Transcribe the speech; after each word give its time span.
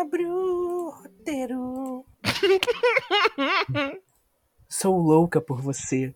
Abre 0.00 0.26
o 0.26 0.90
roteiro. 0.90 2.04
Sou 4.68 4.96
louca 4.96 5.40
por 5.40 5.60
você. 5.60 6.14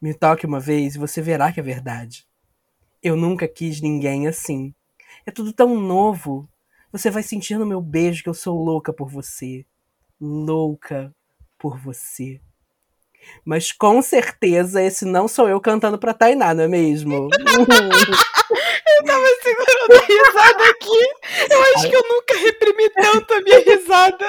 Me 0.00 0.14
toque 0.14 0.46
uma 0.46 0.60
vez 0.60 0.94
e 0.94 0.98
você 0.98 1.20
verá 1.20 1.52
que 1.52 1.60
é 1.60 1.62
verdade. 1.62 2.26
Eu 3.02 3.16
nunca 3.16 3.46
quis 3.46 3.82
ninguém 3.82 4.26
assim. 4.26 4.74
É 5.26 5.30
tudo 5.30 5.52
tão 5.52 5.78
novo. 5.78 6.48
Você 6.90 7.10
vai 7.10 7.22
sentir 7.22 7.58
no 7.58 7.66
meu 7.66 7.82
beijo 7.82 8.22
que 8.22 8.30
eu 8.30 8.34
sou 8.34 8.56
louca 8.64 8.90
por 8.90 9.10
você. 9.10 9.66
Louca 10.18 11.14
por 11.58 11.76
você. 11.76 12.40
Mas 13.44 13.72
com 13.72 14.00
certeza 14.00 14.82
esse 14.82 15.04
não 15.04 15.28
sou 15.28 15.46
eu 15.50 15.60
cantando 15.60 15.98
pra 15.98 16.14
Tainá, 16.14 16.54
não 16.54 16.64
é 16.64 16.68
mesmo? 16.68 17.28
eu 18.98 19.04
tava 19.04 19.26
segurando 19.42 19.92
a 19.92 20.06
risada 20.06 20.70
aqui. 20.70 21.52
Eu 21.52 21.62
acho 21.74 21.88
que 21.88 21.96
eu 21.96 22.02
nunca 22.02 22.36
reprimi 22.38 22.90
tanto 22.90 23.34
a 23.34 23.40
minha 23.40 23.60
risada. 23.60 24.26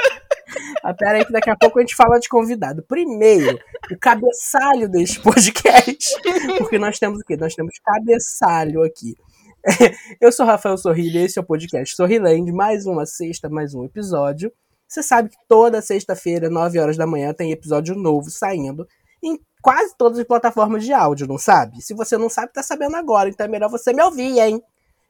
Ah, 0.84 0.94
pera 0.94 1.18
aí 1.18 1.26
que 1.26 1.32
daqui 1.32 1.50
a 1.50 1.56
pouco 1.56 1.80
a 1.80 1.82
gente 1.82 1.96
fala 1.96 2.20
de 2.20 2.30
convidado. 2.30 2.84
Primeiro, 2.84 3.60
o 3.92 3.98
cabeçalho 4.00 4.90
deste 4.90 5.20
podcast. 5.22 6.16
Porque 6.58 6.78
nós 6.78 7.00
temos 7.00 7.20
o 7.20 7.24
quê? 7.24 7.36
Nós 7.36 7.56
temos 7.56 7.74
cabeçalho 7.84 8.84
aqui. 8.84 9.16
Eu 10.22 10.32
sou 10.32 10.46
Rafael 10.46 10.78
Sorrilha, 10.78 11.20
esse 11.20 11.38
é 11.38 11.42
o 11.42 11.46
podcast 11.46 11.96
Sorriland, 11.96 12.52
mais 12.52 12.86
uma 12.86 13.06
sexta, 13.06 13.50
mais 13.50 13.74
um 13.74 13.84
episódio. 13.84 14.52
Você 14.88 15.04
sabe 15.04 15.30
que 15.30 15.38
toda 15.48 15.82
sexta-feira, 15.82 16.50
9 16.50 16.80
horas 16.80 16.98
da 16.98 17.06
manhã, 17.06 17.34
tem 17.34 17.52
episódio 17.52 17.94
novo 17.96 18.30
saindo 18.30 18.88
em 19.24 19.40
quase 19.62 19.96
todas 19.98 20.20
as 20.20 20.26
plataformas 20.26 20.84
de 20.84 20.94
áudio, 20.94 21.28
não 21.28 21.38
sabe? 21.38 21.82
Se 21.82 21.94
você 21.94 22.18
não 22.18 22.30
sabe, 22.30 22.54
tá 22.54 22.64
sabendo 22.64 22.96
agora, 22.96 23.30
então 23.30 23.46
é 23.46 23.50
melhor 23.50 23.70
você 23.70 23.94
me 23.94 24.02
ouvir, 24.02 24.40
hein? 24.40 24.62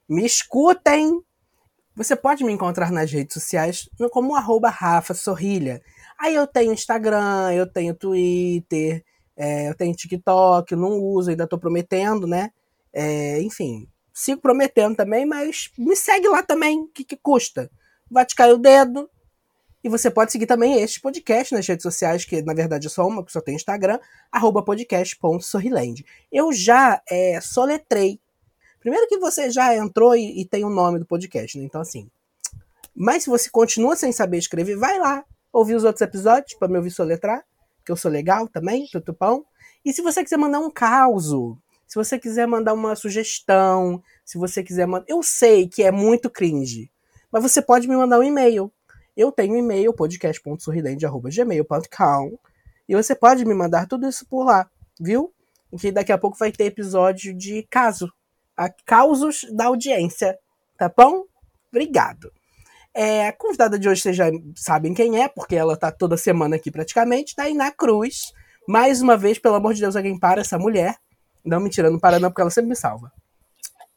Me 0.08 0.24
escutem! 0.24 1.22
Você 1.96 2.16
pode 2.16 2.44
me 2.44 2.52
encontrar 2.52 2.90
nas 2.90 3.10
redes 3.10 3.34
sociais 3.34 3.88
como 4.10 4.34
arroba 4.34 4.70
Rafa 4.70 5.12
Sorrilha. 5.12 5.82
Aí 6.18 6.34
eu 6.34 6.46
tenho 6.46 6.72
Instagram, 6.72 7.52
eu 7.52 7.66
tenho 7.66 7.94
Twitter, 7.94 9.04
é, 9.36 9.68
eu 9.68 9.74
tenho 9.74 9.94
TikTok, 9.94 10.74
não 10.76 11.00
uso, 11.00 11.30
ainda 11.30 11.46
tô 11.46 11.58
prometendo, 11.58 12.26
né? 12.26 12.50
É, 12.92 13.40
enfim, 13.42 13.88
sigo 14.12 14.40
prometendo 14.40 14.96
também, 14.96 15.24
mas 15.24 15.70
me 15.78 15.96
segue 15.96 16.28
lá 16.28 16.42
também, 16.42 16.82
o 16.82 16.88
que, 16.88 17.04
que 17.04 17.16
custa? 17.16 17.70
Vai 18.10 18.26
te 18.26 18.34
cair 18.34 18.52
o 18.52 18.58
dedo, 18.58 19.08
e 19.82 19.88
você 19.88 20.10
pode 20.10 20.30
seguir 20.30 20.46
também 20.46 20.80
este 20.82 21.00
podcast 21.00 21.54
nas 21.54 21.66
redes 21.66 21.82
sociais, 21.82 22.24
que 22.24 22.42
na 22.42 22.52
verdade 22.52 22.86
é 22.86 22.90
só 22.90 23.06
uma, 23.06 23.24
que 23.24 23.32
só 23.32 23.40
tem 23.40 23.54
Instagram, 23.54 23.98
arroba 24.30 24.62
podcast.sorriland. 24.62 26.04
Eu 26.30 26.52
já 26.52 27.00
é, 27.08 27.40
soletrei. 27.40 28.20
Primeiro 28.78 29.06
que 29.08 29.18
você 29.18 29.50
já 29.50 29.74
entrou 29.74 30.14
e, 30.14 30.40
e 30.40 30.44
tem 30.44 30.64
o 30.64 30.70
nome 30.70 30.98
do 30.98 31.06
podcast, 31.06 31.58
né? 31.58 31.64
Então, 31.64 31.80
assim. 31.80 32.10
Mas 32.94 33.24
se 33.24 33.30
você 33.30 33.48
continua 33.48 33.96
sem 33.96 34.12
saber 34.12 34.38
escrever, 34.38 34.76
vai 34.76 34.98
lá 34.98 35.24
ouvir 35.52 35.74
os 35.74 35.84
outros 35.84 36.02
episódios 36.02 36.54
para 36.54 36.68
me 36.68 36.76
ouvir 36.76 36.90
soletrar, 36.90 37.44
que 37.84 37.90
eu 37.90 37.96
sou 37.96 38.10
legal 38.10 38.46
também, 38.48 38.86
tutupão. 38.90 39.44
E 39.84 39.92
se 39.92 40.02
você 40.02 40.22
quiser 40.22 40.36
mandar 40.36 40.60
um 40.60 40.70
caos, 40.70 41.30
se 41.86 41.94
você 41.94 42.18
quiser 42.18 42.46
mandar 42.46 42.74
uma 42.74 42.94
sugestão, 42.94 44.02
se 44.24 44.36
você 44.36 44.62
quiser 44.62 44.86
mandar. 44.86 45.06
Eu 45.08 45.22
sei 45.22 45.66
que 45.66 45.82
é 45.82 45.90
muito 45.90 46.28
cringe, 46.28 46.90
mas 47.32 47.42
você 47.42 47.62
pode 47.62 47.88
me 47.88 47.96
mandar 47.96 48.18
um 48.18 48.22
e-mail 48.22 48.70
eu 49.16 49.32
tenho 49.32 49.56
e-mail, 49.56 49.92
podcast.sorridente.gmail.com 49.92 52.38
e 52.88 52.94
você 52.94 53.14
pode 53.14 53.44
me 53.44 53.52
mandar 53.54 53.86
tudo 53.86 54.08
isso 54.08 54.26
por 54.26 54.44
lá, 54.44 54.68
viu? 54.98 55.32
Que 55.78 55.92
daqui 55.92 56.10
a 56.10 56.18
pouco 56.18 56.36
vai 56.36 56.50
ter 56.50 56.64
episódio 56.64 57.32
de 57.32 57.62
caso. 57.70 58.12
A 58.56 58.68
causos 58.84 59.46
da 59.52 59.66
audiência, 59.66 60.36
tá 60.76 60.92
bom? 60.94 61.24
Obrigado. 61.70 62.32
É, 62.92 63.28
a 63.28 63.32
convidada 63.32 63.78
de 63.78 63.88
hoje 63.88 64.02
vocês 64.02 64.16
já 64.16 64.26
sabem 64.56 64.92
quem 64.92 65.22
é, 65.22 65.28
porque 65.28 65.54
ela 65.54 65.76
tá 65.76 65.92
toda 65.92 66.16
semana 66.16 66.56
aqui 66.56 66.70
praticamente, 66.70 67.36
Tainá 67.36 67.70
Cruz. 67.70 68.32
Mais 68.68 69.00
uma 69.00 69.16
vez, 69.16 69.38
pelo 69.38 69.54
amor 69.54 69.74
de 69.74 69.80
Deus, 69.80 69.96
alguém 69.96 70.18
para 70.18 70.40
essa 70.40 70.58
mulher. 70.58 70.96
Não, 71.44 71.60
mentira, 71.60 71.90
não 71.90 71.98
para 71.98 72.18
não, 72.18 72.28
porque 72.28 72.42
ela 72.42 72.50
sempre 72.50 72.70
me 72.70 72.76
salva. 72.76 73.12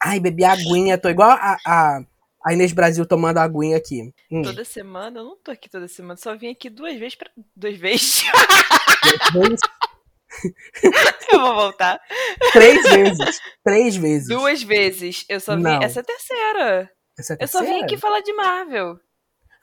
Ai, 0.02 0.20
bebi 0.20 0.44
aguinha, 0.44 0.98
tô 0.98 1.08
igual 1.08 1.30
a, 1.30 1.56
a 1.66 2.04
a 2.44 2.52
Inês 2.52 2.72
Brasil 2.72 3.06
tomando 3.06 3.38
aguinha 3.38 3.76
aqui. 3.76 4.12
Hum. 4.30 4.42
Toda 4.42 4.64
semana? 4.64 5.20
Eu 5.20 5.24
não 5.24 5.36
tô 5.36 5.50
aqui 5.50 5.68
toda 5.70 5.88
semana, 5.88 6.16
só 6.16 6.36
vim 6.36 6.50
aqui 6.50 6.68
duas 6.68 6.98
vezes 6.98 7.14
pra. 7.14 7.30
Duas 7.56 7.78
vezes. 7.78 8.22
eu 11.32 11.40
vou 11.40 11.54
voltar. 11.54 11.98
Três 12.52 12.82
vezes. 12.82 13.40
Três 13.64 13.96
vezes. 13.96 14.28
Duas 14.28 14.62
vezes. 14.62 15.24
Eu 15.28 15.40
só 15.40 15.56
vim. 15.56 15.62
Não. 15.62 15.82
Essa 15.82 16.00
é 16.00 16.02
a 16.02 16.04
terceira. 16.04 16.90
Essa 17.18 17.32
é 17.32 17.34
a 17.34 17.38
terceira. 17.38 17.40
Eu 17.40 17.48
só 17.48 17.62
vim 17.62 17.82
aqui 17.82 17.96
falar 17.96 18.20
de 18.20 18.32
Marvel. 18.34 18.98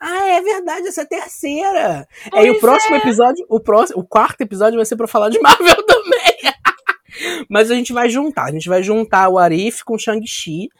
Ah, 0.00 0.26
é 0.26 0.42
verdade, 0.42 0.88
essa 0.88 1.02
é 1.02 1.04
a 1.04 1.06
terceira. 1.06 2.08
Pois 2.28 2.44
é, 2.44 2.48
e 2.48 2.50
o 2.50 2.58
próximo 2.58 2.96
é. 2.96 2.98
episódio, 2.98 3.46
o 3.48 3.60
próximo, 3.60 4.00
o 4.00 4.04
quarto 4.04 4.40
episódio 4.40 4.76
vai 4.76 4.84
ser 4.84 4.96
para 4.96 5.06
falar 5.06 5.28
de 5.28 5.38
Marvel 5.38 5.80
também. 5.86 7.46
Mas 7.48 7.70
a 7.70 7.74
gente 7.76 7.92
vai 7.92 8.10
juntar, 8.10 8.46
a 8.46 8.50
gente 8.50 8.68
vai 8.68 8.82
juntar 8.82 9.28
o 9.28 9.38
Arif 9.38 9.84
com 9.84 9.94
o 9.94 9.98
Shang-Chi 9.98 10.70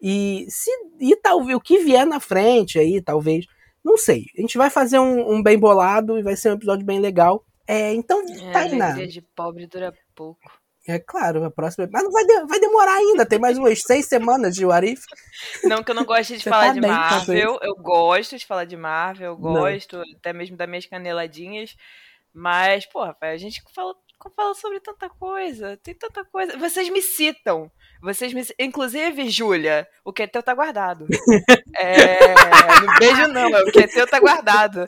e 0.00 0.46
se 0.48 0.70
e 1.00 1.16
talvez 1.16 1.56
o 1.56 1.60
que 1.60 1.78
vier 1.78 2.06
na 2.06 2.20
frente 2.20 2.78
aí, 2.78 3.02
talvez, 3.02 3.44
não 3.84 3.96
sei. 3.96 4.24
A 4.36 4.40
gente 4.40 4.56
vai 4.58 4.70
fazer 4.70 4.98
um, 4.98 5.34
um 5.34 5.42
bem 5.42 5.58
bolado 5.58 6.18
e 6.18 6.22
vai 6.22 6.36
ser 6.36 6.50
um 6.50 6.54
episódio 6.54 6.84
bem 6.84 7.00
legal. 7.00 7.44
É, 7.66 7.92
então, 7.92 8.20
é, 8.20 8.50
Tainá. 8.50 8.92
de 8.92 9.22
pobre 9.22 9.66
dura 9.66 9.92
pouco. 10.14 10.60
É 10.88 10.98
claro, 10.98 11.44
a 11.44 11.50
próxima. 11.50 11.88
Mas 11.92 12.02
não 12.02 12.10
vai, 12.10 12.24
de... 12.24 12.46
vai 12.46 12.58
demorar 12.58 12.96
ainda, 12.96 13.26
tem 13.26 13.38
mais 13.38 13.58
umas 13.58 13.80
seis 13.82 14.06
semanas 14.06 14.54
de 14.54 14.64
Warif. 14.64 15.04
Não, 15.64 15.82
que 15.82 15.90
eu 15.90 15.94
não 15.94 16.04
gosto 16.04 16.34
de 16.34 16.40
Você 16.40 16.50
falar 16.50 16.68
tá 16.68 16.72
de 16.72 16.80
bem, 16.80 16.90
Marvel. 16.90 17.58
Eu 17.62 17.76
gosto 17.76 18.38
de 18.38 18.46
falar 18.46 18.64
de 18.64 18.76
Marvel, 18.76 19.32
eu 19.32 19.36
gosto 19.36 19.98
não. 19.98 20.04
até 20.16 20.32
mesmo 20.32 20.56
das 20.56 20.68
minhas 20.68 20.86
caneladinhas. 20.86 21.76
Mas, 22.32 22.86
porra, 22.86 23.16
a 23.20 23.36
gente 23.36 23.62
fala, 23.74 23.94
fala 24.34 24.54
sobre 24.54 24.80
tanta 24.80 25.08
coisa, 25.08 25.76
tem 25.82 25.94
tanta 25.94 26.24
coisa. 26.24 26.56
Vocês 26.56 26.88
me 26.88 27.02
citam. 27.02 27.70
Vocês 28.02 28.32
me. 28.32 28.42
Inclusive, 28.58 29.28
Júlia, 29.28 29.86
o 30.04 30.12
que 30.12 30.22
é 30.24 30.26
teu 30.26 30.42
tá 30.42 30.54
guardado. 30.54 31.06
é... 31.76 32.34
Não 32.80 32.98
beijo, 32.98 33.28
não, 33.28 33.48
é 33.56 33.62
o 33.62 33.72
que 33.72 33.80
é 33.80 33.86
teu 33.86 34.06
tá 34.06 34.18
guardado. 34.18 34.84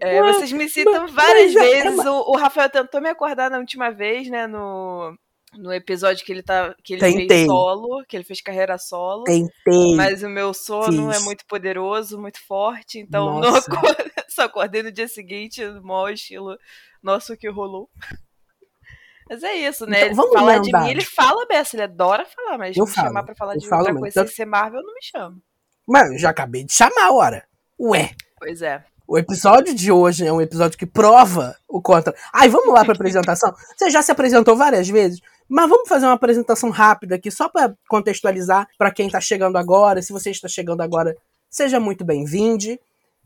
É, 0.00 0.22
vocês 0.22 0.50
me 0.52 0.68
citam 0.68 1.06
várias 1.08 1.54
é, 1.54 1.60
vezes. 1.60 2.04
O, 2.06 2.32
o, 2.32 2.36
Rafael 2.36 2.70
tentou 2.70 3.00
me 3.00 3.08
acordar 3.08 3.50
na 3.50 3.58
última 3.58 3.90
vez, 3.90 4.28
né? 4.28 4.46
No, 4.46 5.14
no 5.56 5.72
episódio 5.72 6.24
que 6.24 6.32
ele 6.32 6.42
tá. 6.42 6.74
Que 6.82 6.94
ele 6.94 7.00
Tentei. 7.00 7.28
fez 7.28 7.46
solo, 7.46 8.04
que 8.08 8.16
ele 8.16 8.24
fez 8.24 8.40
carreira 8.40 8.78
solo. 8.78 9.24
Tentei. 9.24 9.94
Mas 9.96 10.22
o 10.22 10.28
meu 10.28 10.54
sono 10.54 11.12
Fiz. 11.12 11.20
é 11.20 11.24
muito 11.24 11.44
poderoso, 11.46 12.20
muito 12.20 12.40
forte. 12.46 12.98
Então 12.98 13.40
não 13.40 13.56
acordei, 13.56 14.10
só 14.28 14.42
acordei 14.42 14.82
no 14.82 14.92
dia 14.92 15.08
seguinte, 15.08 15.64
no 15.64 15.82
maior 15.82 16.10
estilo. 16.12 16.56
Nossa, 17.02 17.34
o 17.34 17.36
que 17.36 17.48
rolou. 17.48 17.90
Mas 19.28 19.42
é 19.42 19.54
isso, 19.54 19.86
né? 19.86 20.04
Então, 20.04 20.16
vamos 20.16 20.32
falar 20.32 20.58
de 20.58 20.72
mim, 20.72 20.90
ele 20.90 21.04
fala 21.04 21.46
Bessa, 21.46 21.76
ele 21.76 21.82
adora 21.82 22.26
falar, 22.26 22.58
mas 22.58 22.76
eu 22.76 22.84
me 22.84 22.90
falo, 22.90 23.08
chamar 23.08 23.22
pra 23.22 23.34
falar 23.34 23.56
de 23.56 23.64
outra 23.64 23.94
coisa 23.94 24.26
sem 24.26 24.34
ser 24.34 24.44
Marvel, 24.44 24.82
não 24.82 24.94
me 24.94 25.02
chama. 25.02 25.36
Mano, 25.86 26.18
já 26.18 26.30
acabei 26.30 26.64
de 26.64 26.72
chamar, 26.72 27.10
ora. 27.10 27.44
Ué. 27.78 28.14
Pois 28.38 28.62
é. 28.62 28.84
O 29.06 29.18
episódio 29.18 29.74
de 29.74 29.92
hoje 29.92 30.26
é 30.26 30.32
um 30.32 30.40
episódio 30.40 30.78
que 30.78 30.86
prova 30.86 31.54
o 31.68 31.80
contra. 31.80 32.14
Ai, 32.32 32.48
vamos 32.48 32.72
lá 32.72 32.84
pra 32.84 32.94
apresentação? 32.94 33.54
Você 33.76 33.90
já 33.90 34.02
se 34.02 34.10
apresentou 34.10 34.56
várias 34.56 34.88
vezes, 34.88 35.20
mas 35.46 35.68
vamos 35.68 35.88
fazer 35.88 36.06
uma 36.06 36.14
apresentação 36.14 36.70
rápida 36.70 37.16
aqui, 37.16 37.30
só 37.30 37.48
para 37.48 37.74
contextualizar 37.86 38.66
para 38.78 38.90
quem 38.90 39.10
tá 39.10 39.20
chegando 39.20 39.56
agora. 39.56 40.00
Se 40.00 40.12
você 40.12 40.30
está 40.30 40.48
chegando 40.48 40.80
agora, 40.80 41.14
seja 41.50 41.78
muito 41.78 42.02
bem-vindo. 42.02 42.78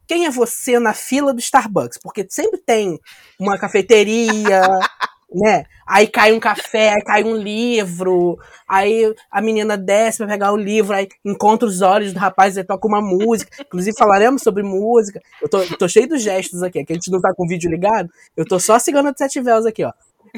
Quem 0.06 0.26
é 0.26 0.30
você 0.30 0.80
na 0.80 0.94
fila 0.94 1.32
do 1.32 1.38
Starbucks? 1.38 1.98
Porque 1.98 2.26
sempre 2.28 2.58
tem 2.58 2.98
uma 3.38 3.56
cafeteria, 3.56 4.62
né? 5.32 5.64
Aí 5.86 6.06
cai 6.06 6.32
um 6.32 6.40
café, 6.40 6.90
aí 6.90 7.02
cai 7.02 7.24
um 7.24 7.36
livro, 7.36 8.38
aí 8.68 9.14
a 9.30 9.40
menina 9.42 9.76
desce 9.76 10.18
pra 10.18 10.26
pegar 10.26 10.52
o 10.52 10.56
livro, 10.56 10.94
aí 10.94 11.08
encontra 11.24 11.68
os 11.68 11.82
olhos 11.82 12.12
do 12.12 12.18
rapaz 12.18 12.56
e 12.56 12.64
toca 12.64 12.86
uma 12.86 13.00
música. 13.00 13.50
Inclusive 13.60 13.96
falaremos 13.96 14.42
sobre 14.42 14.62
música. 14.62 15.20
Eu 15.40 15.48
tô, 15.48 15.64
tô 15.76 15.88
cheio 15.88 16.08
dos 16.08 16.22
gestos 16.22 16.62
aqui, 16.62 16.84
que 16.84 16.92
a 16.92 16.96
gente 16.96 17.10
não 17.10 17.20
tá 17.20 17.32
com 17.34 17.44
o 17.44 17.48
vídeo 17.48 17.70
ligado. 17.70 18.08
Eu 18.36 18.44
tô 18.44 18.58
só 18.58 18.78
segurando 18.78 19.12
de 19.12 19.18
sete 19.18 19.40
véus 19.40 19.66
aqui, 19.66 19.84
ó. 19.84 19.92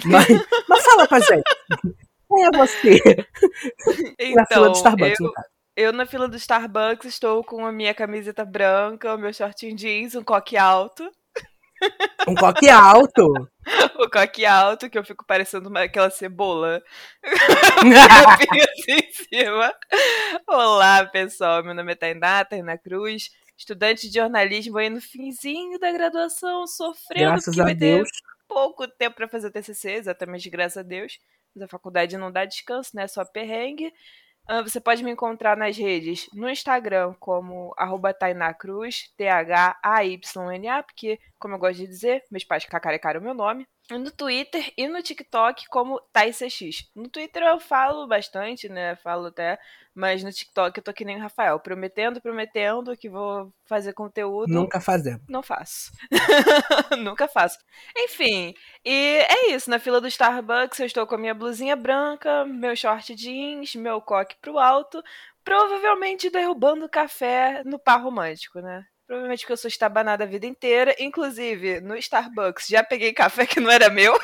Mas, 0.04 0.26
mas 0.68 0.84
fala 0.84 1.06
pra 1.06 1.20
gente. 1.20 1.42
Quem 2.28 2.44
é 2.44 2.50
você? 2.56 3.00
Então, 4.18 4.34
na 4.34 4.46
fila 4.46 4.68
do 4.68 4.76
Starbucks, 4.76 5.20
eu... 5.20 5.26
no 5.26 5.32
caso. 5.32 5.48
Eu, 5.76 5.92
na 5.92 6.04
fila 6.04 6.28
do 6.28 6.36
Starbucks, 6.36 7.06
estou 7.06 7.42
com 7.42 7.64
a 7.64 7.72
minha 7.72 7.94
camiseta 7.94 8.44
branca, 8.44 9.14
o 9.14 9.18
meu 9.18 9.32
shortinho 9.32 9.74
jeans, 9.74 10.14
um 10.14 10.22
coque 10.22 10.56
alto. 10.56 11.10
Um 12.28 12.34
coque 12.34 12.68
alto? 12.68 13.48
o 13.98 14.10
coque 14.10 14.44
alto, 14.44 14.90
que 14.90 14.98
eu 14.98 15.04
fico 15.04 15.24
parecendo 15.24 15.68
uma, 15.68 15.82
aquela 15.82 16.10
cebola. 16.10 16.82
assim 17.22 18.92
em 18.92 19.12
cima. 19.12 19.74
Olá, 20.46 21.04
pessoal. 21.06 21.62
Meu 21.64 21.74
nome 21.74 21.92
é 21.92 21.96
Tainá, 21.96 22.44
Tainá 22.44 22.76
Cruz, 22.78 23.30
estudante 23.56 24.08
de 24.08 24.18
jornalismo 24.18 24.78
aí 24.78 24.90
no 24.90 25.00
finzinho 25.00 25.78
da 25.78 25.92
graduação, 25.92 26.66
sofrendo 26.66 27.30
Graças 27.30 27.56
porque 27.56 27.70
a 27.70 27.74
Deus. 27.74 28.08
pouco 28.48 28.86
tempo 28.88 29.16
para 29.16 29.28
fazer 29.28 29.50
TCC, 29.50 29.92
exatamente 29.92 30.48
graças 30.50 30.78
a 30.78 30.82
Deus. 30.82 31.18
Mas 31.54 31.64
a 31.64 31.68
faculdade 31.68 32.16
não 32.16 32.30
dá 32.30 32.44
descanso, 32.44 32.90
né? 32.94 33.08
Só 33.08 33.24
perrengue. 33.24 33.92
Ah, 34.52 34.62
você 34.62 34.80
pode 34.80 35.04
me 35.04 35.12
encontrar 35.12 35.56
nas 35.56 35.76
redes 35.76 36.28
no 36.34 36.50
Instagram 36.50 37.14
como 37.20 37.72
Tainacruz, 38.12 39.08
T-H-A-Y-N-A, 39.16 40.82
porque, 40.82 41.20
como 41.38 41.54
eu 41.54 41.58
gosto 41.60 41.76
de 41.78 41.86
dizer, 41.86 42.24
meus 42.32 42.42
pais 42.42 42.64
cacarecaram 42.64 43.20
meu 43.20 43.32
nome 43.32 43.64
no 43.98 44.10
Twitter 44.10 44.72
e 44.76 44.86
no 44.88 45.02
TikTok 45.02 45.66
como 45.68 46.00
TaisCX. 46.12 46.90
No 46.94 47.08
Twitter 47.08 47.42
eu 47.42 47.58
falo 47.60 48.06
bastante, 48.06 48.68
né? 48.68 48.96
Falo 48.96 49.26
até, 49.26 49.58
mas 49.94 50.22
no 50.22 50.32
TikTok 50.32 50.78
eu 50.78 50.82
tô 50.82 50.92
que 50.92 51.04
nem 51.04 51.16
o 51.16 51.20
Rafael, 51.20 51.58
prometendo, 51.58 52.20
prometendo 52.20 52.96
que 52.96 53.08
vou 53.08 53.52
fazer 53.64 53.92
conteúdo. 53.92 54.52
Nunca 54.52 54.80
fazendo. 54.80 55.22
Não 55.28 55.42
faço. 55.42 55.92
Nunca 56.98 57.28
faço. 57.28 57.58
Enfim, 57.96 58.54
e 58.84 59.24
é 59.28 59.50
isso. 59.52 59.68
Na 59.68 59.78
fila 59.78 60.00
do 60.00 60.08
Starbucks 60.08 60.78
eu 60.78 60.86
estou 60.86 61.06
com 61.06 61.14
a 61.14 61.18
minha 61.18 61.34
blusinha 61.34 61.76
branca, 61.76 62.44
meu 62.44 62.74
short 62.76 63.14
jeans, 63.14 63.74
meu 63.74 64.00
coque 64.00 64.36
pro 64.40 64.58
alto, 64.58 65.02
provavelmente 65.44 66.30
derrubando 66.30 66.88
café 66.88 67.62
no 67.64 67.78
par 67.78 68.02
romântico, 68.02 68.60
né? 68.60 68.86
Provavelmente 69.10 69.44
que 69.44 69.50
eu 69.50 69.56
sou 69.56 69.66
estabanada 69.66 70.22
a 70.22 70.26
vida 70.26 70.46
inteira. 70.46 70.94
Inclusive, 70.96 71.80
no 71.80 71.96
Starbucks, 71.96 72.68
já 72.68 72.84
peguei 72.84 73.12
café 73.12 73.44
que 73.44 73.58
não 73.58 73.68
era 73.68 73.90
meu. 73.90 74.16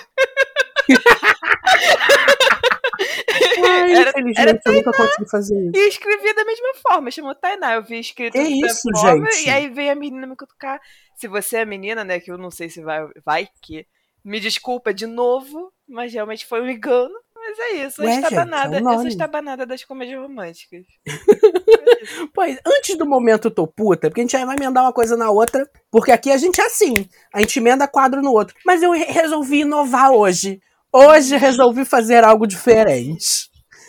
Ai, 3.67 3.94
era, 3.97 4.11
infelizmente, 4.11 4.38
era 4.38 4.61
eu 4.65 4.73
nunca 4.73 4.93
consegui 4.93 5.29
fazer 5.29 5.61
isso. 5.61 5.73
E 5.75 5.88
escrevi 5.88 6.33
da 6.35 6.44
mesma 6.44 6.75
forma, 6.88 7.11
chamou 7.11 7.35
Tainá. 7.35 7.75
Eu 7.75 7.83
vi 7.83 7.99
escrito 7.99 8.35
que 8.35 8.38
isso, 8.38 8.88
forma, 8.93 9.29
gente? 9.33 9.49
e 9.49 9.50
aí 9.50 9.69
veio 9.69 9.91
a 9.91 9.97
menina 9.97 10.25
me 10.25 10.37
cutucar. 10.37 10.81
Se 11.17 11.27
você 11.27 11.56
é 11.56 11.65
menina, 11.65 12.05
né, 12.05 12.21
que 12.21 12.31
eu 12.31 12.38
não 12.38 12.53
sei 12.53 12.71
se 12.71 12.81
vai, 12.81 13.05
vai 13.25 13.49
que... 13.61 13.85
Me 14.25 14.38
desculpa 14.38 14.94
de 14.94 15.06
novo, 15.09 15.73
mas 15.88 16.12
realmente 16.12 16.47
foi 16.47 16.61
um 16.61 16.71
engano. 16.71 17.15
Mas 17.47 17.59
é 17.61 17.87
isso, 17.87 18.03
Ué, 18.03 18.17
estabanada. 18.17 18.77
Gente, 18.77 18.85
é 18.85 18.89
um 18.89 18.93
eu 18.93 18.99
sou 18.99 19.07
estabanada 19.07 19.65
das 19.65 19.85
comédias 19.85 20.21
românticas. 20.21 20.85
pois, 22.35 22.59
antes 22.67 22.99
do 22.99 23.07
momento 23.07 23.53
tô 23.53 23.69
puta, 23.69 24.09
porque 24.09 24.21
a 24.21 24.25
gente 24.25 24.37
vai 24.45 24.57
emendar 24.57 24.83
uma 24.83 24.93
coisa 24.93 25.17
na 25.17 25.31
outra, 25.31 25.69
porque 25.89 26.11
aqui 26.11 26.33
a 26.33 26.37
gente 26.37 26.61
é 26.61 26.67
assim, 26.67 27.09
a 27.33 27.41
gente 27.41 27.61
emenda 27.61 27.87
quadro 27.87 28.21
no 28.21 28.33
outro. 28.33 28.57
Mas 28.65 28.83
eu 28.83 28.91
resolvi 28.91 29.61
inovar 29.61 30.11
hoje. 30.11 30.61
Hoje 30.93 31.37
resolvi 31.37 31.85
fazer 31.85 32.25
algo 32.25 32.47
diferente. 32.47 33.49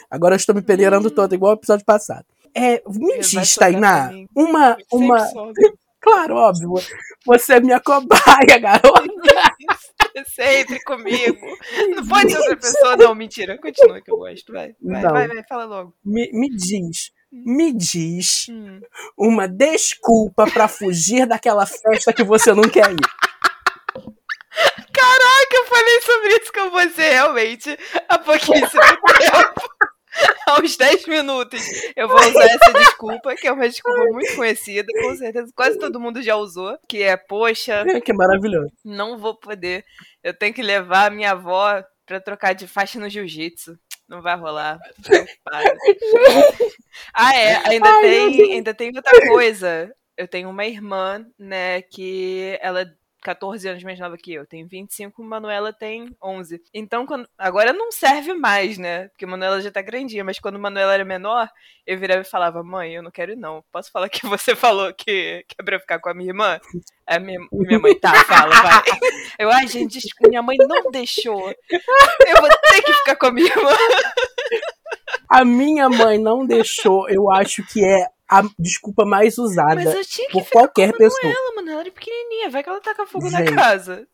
Agora 0.09 0.35
eu 0.35 0.37
estou 0.37 0.53
me 0.53 0.61
peneirando 0.61 1.07
hum. 1.07 1.15
todo, 1.15 1.33
igual 1.33 1.53
o 1.53 1.57
episódio 1.57 1.85
passado. 1.85 2.25
É, 2.53 2.81
me 2.87 3.19
diz, 3.19 3.55
Tainá, 3.55 4.11
uma. 4.35 4.77
uma... 4.91 5.27
claro, 5.99 6.35
óbvio. 6.35 6.73
Você 7.25 7.55
é 7.55 7.59
minha 7.59 7.79
cobaia, 7.79 8.59
garota. 8.61 9.01
Sempre 10.27 10.81
comigo. 10.83 11.45
Não 11.95 12.05
pode 12.07 12.31
ser 12.31 12.37
outra 12.39 12.57
pessoa, 12.57 12.97
não. 12.97 13.13
Mentira. 13.13 13.57
Continua 13.57 14.01
que 14.01 14.11
eu 14.11 14.17
gosto. 14.17 14.51
Vai, 14.51 14.75
vai, 14.81 15.01
vai, 15.01 15.27
vai, 15.27 15.43
fala 15.47 15.65
logo. 15.65 15.93
Me, 16.03 16.29
me 16.33 16.49
diz. 16.49 17.11
Me 17.31 17.73
diz 17.73 18.45
hum. 18.49 18.79
uma 19.17 19.47
desculpa 19.47 20.49
para 20.49 20.67
fugir 20.67 21.27
daquela 21.27 21.65
festa 21.65 22.13
que 22.13 22.23
você 22.23 22.53
não 22.53 22.63
quer 22.63 22.89
ir. 22.89 22.97
Caraca, 24.93 25.53
eu 25.53 25.65
falei 25.65 26.01
sobre 26.01 26.29
isso 26.41 26.53
com 26.53 26.69
você 26.71 27.09
realmente 27.09 27.77
há 28.07 28.17
pouquíssimo 28.17 28.81
tempo. 29.19 29.56
Uns 30.67 30.75
10 30.75 31.07
minutos. 31.07 31.61
Eu 31.95 32.09
vou 32.09 32.17
usar 32.17 32.43
essa 32.43 32.73
desculpa, 32.73 33.33
que 33.37 33.47
é 33.47 33.51
uma 33.53 33.69
desculpa 33.69 34.03
muito 34.11 34.35
conhecida, 34.35 34.85
com 35.01 35.15
certeza 35.15 35.49
quase 35.55 35.79
todo 35.79 35.97
mundo 35.97 36.21
já 36.21 36.35
usou, 36.35 36.77
que 36.89 37.01
é, 37.01 37.15
poxa. 37.15 37.85
É, 37.87 37.99
que 38.03 38.11
maravilhoso. 38.11 38.69
Não 38.83 39.17
vou 39.17 39.33
poder. 39.33 39.85
Eu 40.21 40.33
tenho 40.33 40.53
que 40.53 40.61
levar 40.61 41.07
a 41.07 41.09
minha 41.09 41.31
avó 41.31 41.81
pra 42.05 42.19
trocar 42.19 42.51
de 42.51 42.67
faixa 42.67 42.99
no 42.99 43.09
jiu-jitsu. 43.09 43.79
Não 44.09 44.21
vai 44.21 44.35
rolar. 44.35 44.77
ah, 47.13 47.33
é. 47.33 47.69
Ainda, 47.69 47.89
Ai, 47.89 48.01
tem, 48.01 48.53
ainda 48.53 48.73
tem 48.73 48.91
outra 48.93 49.27
coisa. 49.29 49.89
Eu 50.17 50.27
tenho 50.27 50.49
uma 50.49 50.65
irmã, 50.65 51.25
né, 51.39 51.81
que 51.81 52.57
ela 52.59 52.85
14 53.21 53.67
anos 53.67 53.83
mais 53.83 53.99
nova 53.99 54.17
que 54.17 54.33
eu. 54.33 54.45
Tenho 54.45 54.67
25, 54.67 55.23
Manuela 55.23 55.73
tem 55.73 56.15
11. 56.23 56.61
Então, 56.73 57.05
quando... 57.05 57.27
agora 57.37 57.73
não 57.73 57.91
serve 57.91 58.33
mais, 58.33 58.77
né? 58.77 59.07
Porque 59.09 59.25
Manuela 59.25 59.61
já 59.61 59.71
tá 59.71 59.81
grandinha, 59.81 60.23
mas 60.23 60.39
quando 60.39 60.59
Manuela 60.59 60.93
era 60.93 61.05
menor, 61.05 61.49
eu 61.85 61.97
virava 61.97 62.21
e 62.21 62.25
falava: 62.25 62.63
Mãe, 62.63 62.93
eu 62.93 63.03
não 63.03 63.11
quero 63.11 63.35
não. 63.35 63.63
Posso 63.71 63.91
falar 63.91 64.09
que 64.09 64.25
você 64.25 64.55
falou 64.55 64.93
que, 64.93 65.43
que 65.47 65.55
é 65.59 65.63
pra 65.63 65.75
eu 65.75 65.79
ficar 65.79 65.99
com 65.99 66.09
a 66.09 66.13
minha 66.13 66.29
irmã? 66.29 66.59
A 67.05 67.19
minha, 67.19 67.39
minha 67.51 67.79
mãe 67.79 67.97
tá, 67.99 68.13
fala, 68.25 68.61
vai. 68.61 68.83
Eu, 69.39 69.51
ai, 69.51 69.67
gente, 69.67 69.99
minha 70.27 70.41
mãe 70.41 70.57
não 70.57 70.89
deixou. 70.89 71.53
Eu 71.69 72.41
vou 72.41 72.49
ter 72.49 72.81
que 72.81 72.91
ficar 72.91 73.15
com 73.15 73.27
a 73.27 73.31
minha 73.31 73.47
irmã. 73.47 73.71
A 75.29 75.45
minha 75.45 75.89
mãe 75.89 76.17
não 76.17 76.45
deixou, 76.45 77.09
eu 77.09 77.29
acho 77.31 77.63
que 77.67 77.83
é 77.83 78.07
a 78.29 78.43
desculpa 78.59 79.05
mais 79.05 79.37
usada 79.37 79.81
por 80.31 80.49
qualquer 80.49 80.91
pessoa. 80.93 81.33
Ela, 81.33 81.55
mano, 81.55 81.71
ela 81.71 81.81
era 81.81 81.91
pequenininha, 81.91 82.49
vai 82.49 82.63
que 82.63 82.69
ela 82.69 82.81
taca 82.81 83.05
fogo 83.05 83.29
Gente, 83.29 83.51
na 83.51 83.55
casa. 83.55 84.07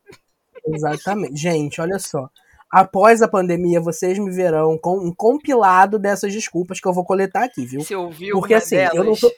Exatamente. 0.68 1.36
Gente, 1.36 1.82
olha 1.82 1.98
só. 1.98 2.30
Após 2.72 3.22
a 3.22 3.28
pandemia, 3.28 3.80
vocês 3.80 4.18
me 4.18 4.32
verão 4.32 4.78
com 4.78 4.98
um 4.98 5.14
compilado 5.14 6.00
dessas 6.00 6.34
desculpas 6.34 6.80
que 6.80 6.88
eu 6.88 6.94
vou 6.94 7.06
coletar 7.06 7.44
aqui, 7.44 7.66
viu? 7.66 7.82
Você 7.82 7.96
ouviu 7.96 8.40
Porque 8.40 8.56
assim, 8.56 8.78
delas, 8.78 8.96
eu 8.96 9.04
não 9.04 9.16
tô, 9.16 9.32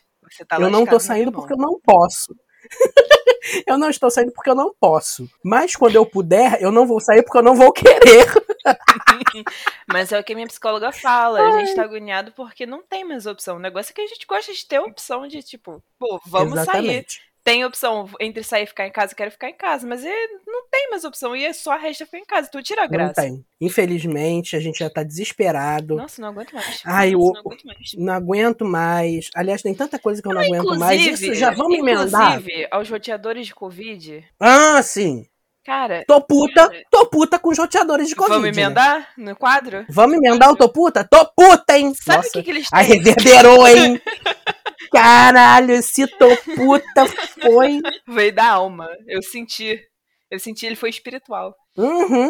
tá 0.47 0.57
eu 0.59 0.69
não 0.69 0.85
tô 0.85 0.99
saindo 0.99 1.31
porque 1.31 1.53
eu 1.53 1.57
não 1.57 1.79
posso. 1.81 2.33
eu 3.67 3.77
não 3.77 3.89
estou 3.89 4.09
saindo 4.09 4.31
porque 4.31 4.49
eu 4.49 4.55
não 4.55 4.73
posso. 4.79 5.29
Mas 5.43 5.75
quando 5.75 5.95
eu 5.95 6.05
puder, 6.05 6.61
eu 6.61 6.71
não 6.71 6.85
vou 6.85 6.99
sair 6.99 7.23
porque 7.23 7.37
eu 7.37 7.43
não 7.43 7.55
vou 7.55 7.71
querer. 7.71 8.25
Mas 9.87 10.11
é 10.11 10.19
o 10.19 10.23
que 10.23 10.33
a 10.33 10.35
minha 10.35 10.47
psicóloga 10.47 10.91
fala. 10.91 11.39
Ai. 11.39 11.47
A 11.47 11.65
gente 11.65 11.75
tá 11.75 11.83
agoniado 11.83 12.31
porque 12.31 12.65
não 12.65 12.81
tem 12.81 13.03
mais 13.03 13.25
opção. 13.25 13.57
O 13.57 13.59
negócio 13.59 13.91
é 13.91 13.93
que 13.93 14.01
a 14.01 14.07
gente 14.07 14.25
gosta 14.25 14.53
de 14.53 14.65
ter 14.65 14.79
opção 14.79 15.27
de, 15.27 15.41
tipo, 15.43 15.83
pô, 15.99 16.19
vamos 16.25 16.59
Exatamente. 16.59 17.13
sair 17.13 17.25
tem 17.45 17.63
opção 17.63 18.09
entre 18.19 18.41
sair 18.41 18.63
e 18.63 18.65
ficar 18.65 18.87
em 18.87 18.91
casa, 18.91 19.13
quero 19.13 19.29
ficar 19.29 19.47
em 19.47 19.53
casa, 19.53 19.85
mas 19.85 20.03
é, 20.03 20.27
não 20.47 20.67
tem 20.67 20.89
mais 20.89 21.05
opção, 21.05 21.35
e 21.35 21.45
é 21.45 21.53
só 21.53 21.73
a 21.73 21.77
resta 21.77 22.03
ficar 22.03 22.17
em 22.17 22.25
casa, 22.25 22.49
tu 22.51 22.61
tira 22.63 22.83
a 22.83 22.87
graça. 22.87 23.21
Não 23.21 23.29
tem. 23.29 23.45
Infelizmente, 23.61 24.55
a 24.55 24.59
gente 24.59 24.79
já 24.79 24.89
tá 24.89 25.03
desesperado. 25.03 25.95
Nossa, 25.95 26.19
não 26.19 26.29
aguento 26.29 26.53
mais. 26.53 26.81
Ai, 26.83 27.13
eu, 27.13 27.19
não, 27.19 27.39
aguento 27.39 27.63
mais. 27.65 27.91
não 27.95 28.13
aguento 28.13 28.65
mais. 28.65 29.29
Aliás, 29.35 29.61
tem 29.61 29.75
tanta 29.75 29.99
coisa 29.99 30.23
que 30.23 30.27
eu 30.27 30.33
não, 30.33 30.41
não 30.41 30.47
aguento 30.47 30.79
mais. 30.79 30.99
Isso 30.99 31.35
já 31.35 31.51
vamos 31.51 31.77
emendar. 31.77 32.39
Inclusive, 32.39 32.67
aos 32.71 32.89
roteadores 32.89 33.45
de 33.45 33.53
Covid. 33.53 34.25
Ah, 34.39 34.81
sim. 34.81 35.27
Cara. 35.65 36.05
Tô 36.07 36.21
puta, 36.21 36.69
tô 36.91 37.07
puta 37.07 37.39
com 37.39 37.49
os 37.49 37.57
roteadores 37.57 38.07
de 38.07 38.15
Covid. 38.15 38.35
Vamos 38.35 38.55
né? 38.55 38.63
emendar 38.63 38.99
né? 39.17 39.31
no 39.31 39.35
quadro? 39.35 39.83
Vamos 39.89 40.17
emendar 40.17 40.51
o 40.51 40.55
tô 40.55 40.69
puta? 40.69 41.03
Tô 41.03 41.25
puta, 41.35 41.75
hein? 41.75 41.91
Sabe 41.95 42.27
o 42.27 42.31
que, 42.31 42.43
que 42.43 42.51
eles 42.51 42.69
têm? 42.69 42.79
Aí 42.79 42.85
reverberou, 42.85 43.67
hein? 43.67 43.99
Caralho, 44.93 45.71
esse 45.71 46.05
tô 46.05 46.27
puta 46.55 47.07
foi. 47.41 47.81
Veio 48.07 48.35
da 48.35 48.51
alma. 48.51 48.87
Eu 49.07 49.23
senti. 49.23 49.81
Eu 50.29 50.37
senti, 50.37 50.67
ele 50.67 50.75
foi 50.75 50.91
espiritual. 50.91 51.55
Uhum. 51.75 52.27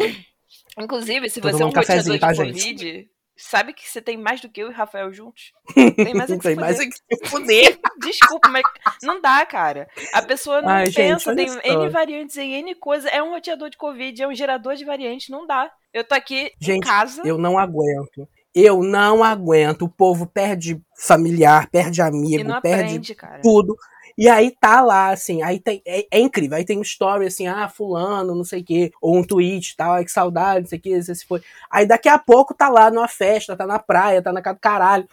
Inclusive, 0.78 1.28
se 1.28 1.38
você 1.38 1.62
é 1.62 1.66
um 1.66 1.68
de 1.68 2.18
tá, 2.18 2.28
Covid, 2.34 2.78
gente? 2.78 3.10
sabe 3.36 3.74
que 3.74 3.86
você 3.86 4.00
tem 4.00 4.16
mais 4.16 4.40
do 4.40 4.48
que 4.48 4.62
eu 4.62 4.68
e 4.68 4.70
o 4.70 4.74
Rafael 4.74 5.12
juntos. 5.12 5.52
Tem 5.94 6.14
mais 6.14 6.30
a 6.30 6.36
que 6.36 6.42
tem 6.42 6.56
mais 6.56 6.80
a 6.80 6.84
que 6.84 7.28
fuder. 7.28 7.78
Desculpa, 8.06 8.48
mas 8.48 8.62
não 9.02 9.20
dá, 9.20 9.44
cara. 9.44 9.88
A 10.12 10.22
pessoa 10.22 10.62
não 10.62 10.68
Ai, 10.68 10.90
pensa, 10.90 11.34
gente, 11.34 11.60
tem 11.60 11.72
N 11.72 11.88
variantes 11.88 12.36
em 12.36 12.54
N 12.54 12.74
coisa. 12.76 13.08
É 13.08 13.22
um 13.22 13.30
roteador 13.30 13.68
de 13.68 13.76
Covid, 13.76 14.22
é 14.22 14.28
um 14.28 14.34
gerador 14.34 14.74
de 14.76 14.84
variantes, 14.84 15.28
não 15.28 15.46
dá. 15.46 15.70
Eu 15.92 16.04
tô 16.04 16.14
aqui 16.14 16.52
gente, 16.60 16.78
em 16.78 16.80
casa. 16.80 17.22
Eu 17.24 17.38
não 17.38 17.58
aguento. 17.58 18.28
Eu 18.54 18.82
não 18.82 19.22
aguento. 19.22 19.82
O 19.82 19.88
povo 19.88 20.26
perde 20.26 20.80
familiar, 20.96 21.68
perde 21.68 22.00
amigo, 22.00 22.60
perde 22.62 23.12
aprende, 23.12 23.16
tudo. 23.42 23.76
E 24.18 24.30
aí 24.30 24.50
tá 24.50 24.80
lá, 24.80 25.10
assim, 25.10 25.42
aí 25.42 25.60
tem, 25.60 25.82
é, 25.86 26.06
é, 26.10 26.18
incrível. 26.18 26.56
Aí 26.56 26.64
tem 26.64 26.78
um 26.78 26.82
story 26.82 27.26
assim, 27.26 27.46
ah, 27.46 27.68
fulano, 27.68 28.34
não 28.34 28.44
sei 28.44 28.62
o 28.62 28.64
quê, 28.64 28.90
ou 29.00 29.14
um 29.14 29.22
tweet 29.22 29.76
tal, 29.76 29.92
ai 29.92 30.04
que 30.06 30.10
saudade, 30.10 30.60
não 30.60 30.68
sei 30.68 30.78
o 30.78 30.80
quê, 30.80 31.02
se 31.02 31.26
foi. 31.26 31.42
Aí 31.70 31.84
daqui 31.84 32.08
a 32.08 32.18
pouco 32.18 32.54
tá 32.54 32.70
lá 32.70 32.90
numa 32.90 33.08
festa, 33.08 33.54
tá 33.54 33.66
na 33.66 33.78
praia, 33.78 34.22
tá 34.22 34.32
na 34.32 34.40
casa 34.40 34.54
do 34.54 34.60
caralho. 34.60 35.06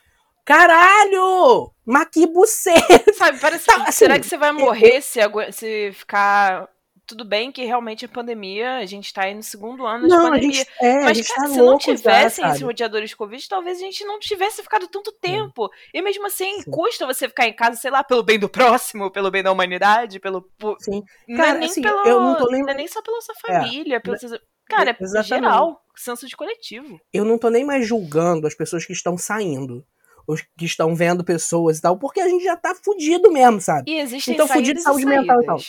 Caralho! 0.45 1.71
Mas 1.85 2.07
que 2.11 2.27
buceta! 2.27 3.13
Sabe, 3.15 3.39
parece 3.39 3.65
tá, 3.65 3.75
assim, 3.83 3.91
será 3.91 4.19
que 4.19 4.25
você 4.25 4.37
vai 4.37 4.51
morrer 4.51 5.01
se, 5.01 5.19
se 5.51 5.91
ficar 5.93 6.69
tudo 7.05 7.25
bem 7.25 7.51
que 7.51 7.63
realmente 7.65 8.05
a 8.05 8.09
pandemia, 8.09 8.77
a 8.77 8.85
gente 8.85 9.13
tá 9.13 9.23
aí 9.23 9.35
no 9.35 9.43
segundo 9.43 9.85
ano 9.85 10.07
não, 10.07 10.17
de 10.17 10.29
pandemia. 10.31 10.53
Gente, 10.53 10.69
é, 10.81 11.03
mas, 11.03 11.27
cara, 11.27 11.41
tá 11.41 11.53
se 11.53 11.57
não 11.57 11.77
tivessem 11.77 12.45
esses 12.45 12.61
rodeadores 12.61 13.09
de 13.09 13.15
Covid, 13.15 13.47
talvez 13.47 13.77
a 13.77 13.81
gente 13.81 14.05
não 14.05 14.19
tivesse 14.19 14.63
ficado 14.63 14.87
tanto 14.87 15.11
tempo. 15.11 15.67
Sim. 15.67 15.89
E 15.93 16.01
mesmo 16.01 16.25
assim, 16.25 16.61
Sim. 16.61 16.71
custa 16.71 17.05
você 17.05 17.27
ficar 17.27 17.47
em 17.47 17.53
casa, 17.53 17.77
sei 17.77 17.91
lá, 17.91 18.03
pelo 18.03 18.23
bem 18.23 18.39
do 18.39 18.49
próximo, 18.49 19.11
pelo 19.11 19.29
bem 19.29 19.43
da 19.43 19.51
humanidade, 19.51 20.19
pelo. 20.19 20.49
Sim. 20.79 21.03
Não 21.27 21.35
é 21.35 21.45
cara, 21.45 21.57
é 21.57 21.59
nem 21.59 21.69
assim, 21.69 21.81
pelo. 21.81 22.07
Eu 22.07 22.21
não, 22.21 22.35
tô 22.37 22.53
é 22.53 22.73
nem 22.73 22.87
só 22.87 23.01
pela 23.01 23.21
sua 23.21 23.35
é, 23.47 23.53
família, 23.53 23.95
é. 23.97 23.99
pelo. 23.99 24.17
Cara, 24.65 24.91
é 24.91 24.97
Exatamente. 24.99 25.27
geral, 25.27 25.81
senso 25.95 26.25
de 26.25 26.37
coletivo. 26.37 26.99
Eu 27.13 27.25
não 27.25 27.37
tô 27.37 27.49
nem 27.49 27.65
mais 27.65 27.85
julgando 27.85 28.47
as 28.47 28.55
pessoas 28.55 28.85
que 28.85 28.93
estão 28.93 29.17
saindo 29.17 29.85
os 30.27 30.41
que 30.57 30.65
estão 30.65 30.95
vendo 30.95 31.23
pessoas 31.23 31.77
e 31.77 31.81
tal, 31.81 31.97
porque 31.97 32.19
a 32.19 32.27
gente 32.27 32.43
já 32.43 32.55
tá 32.55 32.75
fudido 32.75 33.31
mesmo, 33.31 33.59
sabe? 33.59 33.91
E 33.91 33.99
existem 33.99 34.33
então, 34.33 34.47
fudido 34.47 34.79
de 34.79 34.83
saúde 34.83 35.05
mental 35.05 35.41
e 35.41 35.45
tal. 35.45 35.59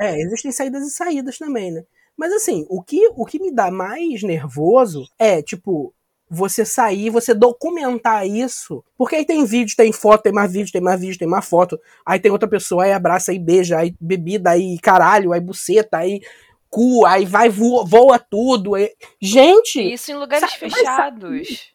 É, 0.00 0.20
existem 0.20 0.50
saídas 0.50 0.86
e 0.86 0.90
saídas 0.90 1.38
também, 1.38 1.70
né? 1.70 1.84
Mas 2.16 2.32
assim, 2.32 2.66
o 2.68 2.82
que, 2.82 3.08
o 3.14 3.24
que 3.24 3.40
me 3.40 3.52
dá 3.52 3.70
mais 3.70 4.22
nervoso 4.22 5.08
é, 5.18 5.40
tipo, 5.42 5.94
você 6.28 6.64
sair, 6.64 7.10
você 7.10 7.34
documentar 7.34 8.26
isso. 8.26 8.82
Porque 8.96 9.16
aí 9.16 9.24
tem 9.24 9.44
vídeo, 9.44 9.76
tem 9.76 9.92
foto, 9.92 10.22
tem 10.22 10.32
mais 10.32 10.52
vídeo, 10.52 10.72
tem 10.72 10.80
mais 10.80 11.00
vídeo, 11.00 11.18
tem 11.18 11.28
mais 11.28 11.46
foto. 11.46 11.78
Aí 12.06 12.18
tem 12.18 12.32
outra 12.32 12.48
pessoa, 12.48 12.84
aí 12.84 12.92
abraça, 12.92 13.32
aí 13.32 13.38
beija, 13.38 13.78
aí 13.78 13.94
bebida, 14.00 14.50
aí 14.50 14.78
caralho, 14.80 15.32
aí 15.32 15.40
buceta, 15.40 15.98
aí 15.98 16.20
cu, 16.70 17.04
aí 17.04 17.26
vai, 17.26 17.50
voa, 17.50 17.84
voa 17.84 18.18
tudo. 18.18 18.74
Aí... 18.74 18.90
Gente! 19.20 19.80
Isso 19.92 20.10
em 20.10 20.14
lugares 20.14 20.50
sabe, 20.50 20.70
fechados. 20.70 21.71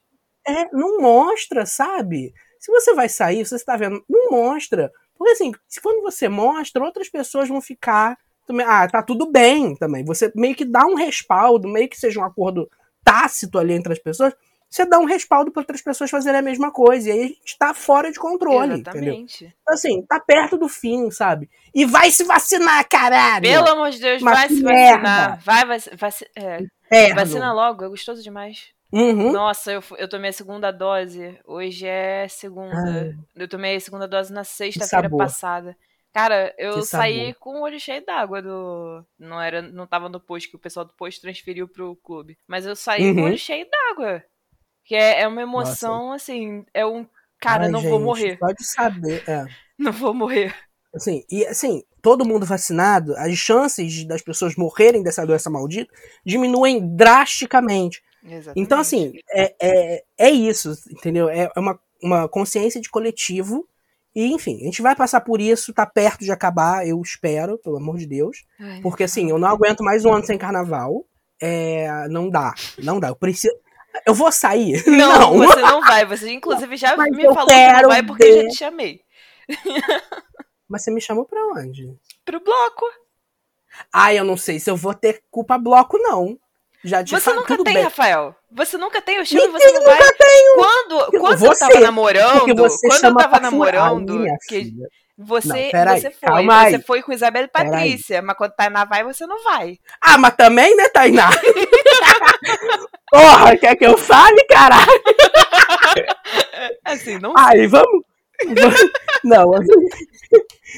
É, 0.48 0.70
não 0.72 1.00
mostra, 1.02 1.66
sabe? 1.66 2.34
Se 2.60 2.72
você 2.72 2.94
vai 2.94 3.10
sair, 3.10 3.46
você 3.46 3.56
está 3.56 3.76
vendo, 3.76 4.04
não 4.10 4.32
mostra. 4.32 4.92
Porque 5.18 5.34
assim, 5.34 5.52
se 5.68 5.82
quando 5.82 6.02
você 6.02 6.30
mostra, 6.30 6.84
outras 6.84 7.10
pessoas 7.10 7.50
vão 7.50 7.62
ficar 7.62 8.18
também, 8.46 8.66
ah, 8.66 8.88
tá 8.88 9.04
tudo 9.04 9.30
bem 9.30 9.76
também. 9.76 10.06
Você 10.06 10.32
meio 10.36 10.56
que 10.56 10.64
dá 10.64 10.86
um 10.86 10.96
respaldo, 10.96 11.68
meio 11.68 11.90
que 11.90 11.98
seja 11.98 12.20
um 12.20 12.24
acordo 12.24 12.70
tácito 13.04 13.60
ali 13.60 13.74
entre 13.74 13.94
as 13.94 14.00
pessoas, 14.00 14.34
você 14.70 14.86
dá 14.86 15.00
um 15.00 15.06
respaldo 15.06 15.52
para 15.52 15.62
outras 15.62 15.82
pessoas 15.82 16.10
fazerem 16.10 16.40
a 16.40 16.44
mesma 16.44 16.72
coisa. 16.72 17.10
E 17.10 17.12
aí 17.12 17.24
a 17.24 17.28
gente 17.28 17.58
tá 17.58 17.74
fora 17.74 18.12
de 18.12 18.20
controle, 18.20 18.74
Exatamente. 18.74 19.46
entendeu? 19.46 19.58
Assim, 19.68 20.02
tá 20.06 20.20
perto 20.20 20.58
do 20.58 20.68
fim, 20.68 21.10
sabe? 21.10 21.50
E 21.74 21.86
vai 21.86 22.12
se 22.12 22.24
vacinar, 22.24 22.88
caralho! 22.88 23.44
Pelo 23.44 23.70
amor 23.70 23.90
de 23.92 24.00
Deus, 24.00 24.22
vai 24.22 24.48
se 24.48 24.62
merda. 24.62 25.04
vacinar. 25.04 25.40
Vai, 25.44 25.66
vai, 25.66 25.80
vai 25.98 26.68
é, 26.90 27.14
vacina 27.14 27.54
logo, 27.54 27.86
é 27.86 27.90
gostoso 27.90 28.22
demais. 28.22 28.77
Uhum. 28.92 29.32
Nossa, 29.32 29.72
eu, 29.72 29.84
eu 29.98 30.08
tomei 30.08 30.30
a 30.30 30.34
segunda 30.34 30.72
dose. 30.72 31.38
Hoje 31.46 31.86
é 31.86 32.28
segunda. 32.28 33.18
Eu 33.36 33.48
tomei 33.48 33.76
a 33.76 33.80
segunda 33.80 34.08
dose 34.08 34.32
na 34.32 34.44
sexta-feira 34.44 35.10
passada. 35.10 35.76
Cara, 36.14 36.54
eu 36.58 36.82
saí 36.82 37.34
com 37.36 37.60
o 37.60 37.64
olho 37.64 37.80
cheio 37.80 38.04
d'água 38.06 38.42
do. 38.42 39.06
Não 39.20 39.40
era, 39.40 39.62
não 39.62 39.86
tava 39.86 40.10
no 40.10 40.20
posto, 40.20 40.50
que 40.50 40.56
o 40.56 40.60
pessoal 40.60 40.86
do 40.86 40.94
posto 40.94 41.22
transferiu 41.22 41.68
pro 41.68 41.96
clube. 41.98 42.38
Mas 42.48 42.66
eu 42.66 42.76
saí 42.76 43.04
uhum. 43.04 43.14
com 43.14 43.20
o 43.20 43.24
uhum. 43.24 43.30
olho 43.30 43.38
cheio 43.38 43.68
d'água. 43.70 44.24
Que 44.84 44.96
é, 44.96 45.22
é 45.22 45.28
uma 45.28 45.42
emoção, 45.42 46.08
Nossa. 46.08 46.16
assim, 46.16 46.66
é 46.74 46.86
um. 46.86 47.06
Cara, 47.40 47.66
Ai, 47.66 47.70
não 47.70 47.82
gente, 47.82 47.90
vou 47.90 48.00
morrer. 48.00 48.38
Pode 48.38 48.64
saber, 48.66 49.24
é. 49.28 49.46
Não 49.78 49.92
vou 49.92 50.12
morrer. 50.12 50.56
Assim, 50.92 51.24
e 51.30 51.46
assim, 51.46 51.84
todo 52.02 52.26
mundo 52.26 52.48
vacinado, 52.48 53.16
as 53.16 53.38
chances 53.38 54.04
das 54.08 54.24
pessoas 54.24 54.56
morrerem 54.56 55.04
dessa 55.04 55.24
doença 55.24 55.52
maldita 55.52 55.94
diminuem 56.26 56.96
drasticamente. 56.96 58.02
Exatamente. 58.24 58.60
Então, 58.66 58.80
assim, 58.80 59.14
é, 59.32 59.56
é, 59.62 60.04
é 60.18 60.30
isso, 60.30 60.74
entendeu? 60.92 61.30
É 61.30 61.50
uma, 61.58 61.80
uma 62.02 62.28
consciência 62.28 62.82
de 62.82 62.90
coletivo. 62.90 63.68
E, 64.16 64.26
enfim, 64.34 64.60
a 64.62 64.66
gente 64.66 64.82
vai 64.82 64.96
passar 64.96 65.22
por 65.22 65.40
isso, 65.40 65.74
tá 65.74 65.86
perto 65.86 66.24
de 66.24 66.32
acabar, 66.32 66.88
eu 66.88 67.00
espero, 67.02 67.60
pelo 67.60 67.78
amor 67.78 67.98
de 67.98 68.08
Deus. 68.08 68.44
Ai, 68.60 68.82
porque, 68.82 69.04
assim, 69.04 69.30
eu 69.30 69.38
não 69.38 69.48
aguento 69.48 69.84
mais 69.84 70.06
um 70.06 70.12
ano 70.12 70.26
sem 70.26 70.38
carnaval. 70.38 71.06
É, 71.40 72.08
não 72.10 72.30
dá, 72.30 72.54
não 72.80 73.00
dá. 73.00 73.10
Eu 73.10 73.16
preciso. 73.16 73.54
Eu 74.06 74.14
vou 74.14 74.32
sair. 74.32 74.84
Não, 74.88 75.34
não. 75.34 75.38
você 75.38 75.60
não 75.62 75.82
vai. 75.82 76.06
Você, 76.06 76.32
inclusive, 76.32 76.78
já 76.78 76.96
Mas 76.96 77.10
me 77.16 77.24
falou 77.24 77.48
que 77.48 77.82
não 77.82 77.90
vai 77.90 78.04
porque 78.04 78.24
ver. 78.24 78.38
eu 78.38 78.42
já 78.44 78.50
te 78.50 78.56
chamei. 78.58 79.02
Mas 80.70 80.84
você 80.84 80.92
me 80.92 81.02
chamou 81.02 81.26
pra 81.26 81.40
onde? 81.48 81.96
Pro 82.24 82.40
bloco. 82.40 82.86
Ah, 83.92 84.14
eu 84.14 84.24
não 84.24 84.38
sei 84.38 84.60
se 84.60 84.70
eu 84.70 84.76
vou 84.76 84.94
ter 84.94 85.24
culpa 85.32 85.58
bloco, 85.58 85.98
não. 85.98 86.38
Já 86.84 87.04
te 87.04 87.12
Você 87.12 87.34
nunca 87.34 87.56
tem, 87.56 87.74
bem. 87.74 87.84
Rafael. 87.84 88.36
Você 88.52 88.78
nunca 88.78 89.02
tem 89.02 89.20
o 89.20 89.26
show 89.26 89.40
e 89.40 89.48
você 89.50 89.72
não 89.72 89.84
vai. 89.84 90.00
Nunca 90.00 90.14
tenho. 90.18 90.56
Quando, 90.56 91.20
quando 91.20 91.38
você, 91.40 91.64
eu 91.64 91.70
tava 91.70 91.80
namorando, 91.80 92.56
quando 92.56 93.06
eu 93.06 93.16
tava 93.16 93.40
namorando, 93.40 94.26
que 94.48 94.74
você, 95.18 95.72
não, 95.74 95.96
você 95.96 96.12
foi, 96.12 96.46
você 96.46 96.76
aí. 96.76 96.82
foi 96.84 97.02
com 97.02 97.12
Isabela 97.12 97.46
e 97.46 97.50
Patrícia, 97.50 98.22
mas 98.22 98.38
quando 98.38 98.52
Tainá 98.52 98.86
vai, 98.86 99.04
você 99.04 99.26
não 99.26 99.44
vai. 99.44 99.80
Ah, 100.00 100.16
mas 100.16 100.36
também, 100.36 100.76
né, 100.76 100.88
Tainá? 100.90 101.32
Porra, 103.10 103.58
quer 103.58 103.76
que 103.76 103.86
eu 103.86 103.98
fale, 103.98 104.44
caralho? 104.44 105.02
Assim, 106.86 107.18
não 107.18 107.34
Aí, 107.36 107.66
vamos. 107.66 108.04
Não, 109.24 109.52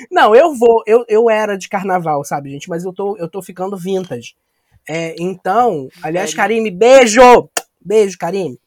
não, 0.10 0.34
eu 0.34 0.56
vou. 0.56 0.84
Eu, 0.88 1.03
eu 1.10 1.29
era 1.29 1.58
de 1.58 1.68
carnaval, 1.68 2.24
sabe, 2.24 2.51
gente? 2.51 2.70
Mas 2.70 2.86
eu 2.86 2.94
tô, 2.94 3.18
eu 3.18 3.29
tô 3.29 3.41
ficando 3.41 3.75
vintage. 3.75 4.36
É, 4.88 5.15
então, 5.19 5.88
aliás, 6.01 6.33
Karime, 6.33 6.71
beijo! 6.71 7.50
Beijo, 7.79 8.17
Karime. 8.17 8.59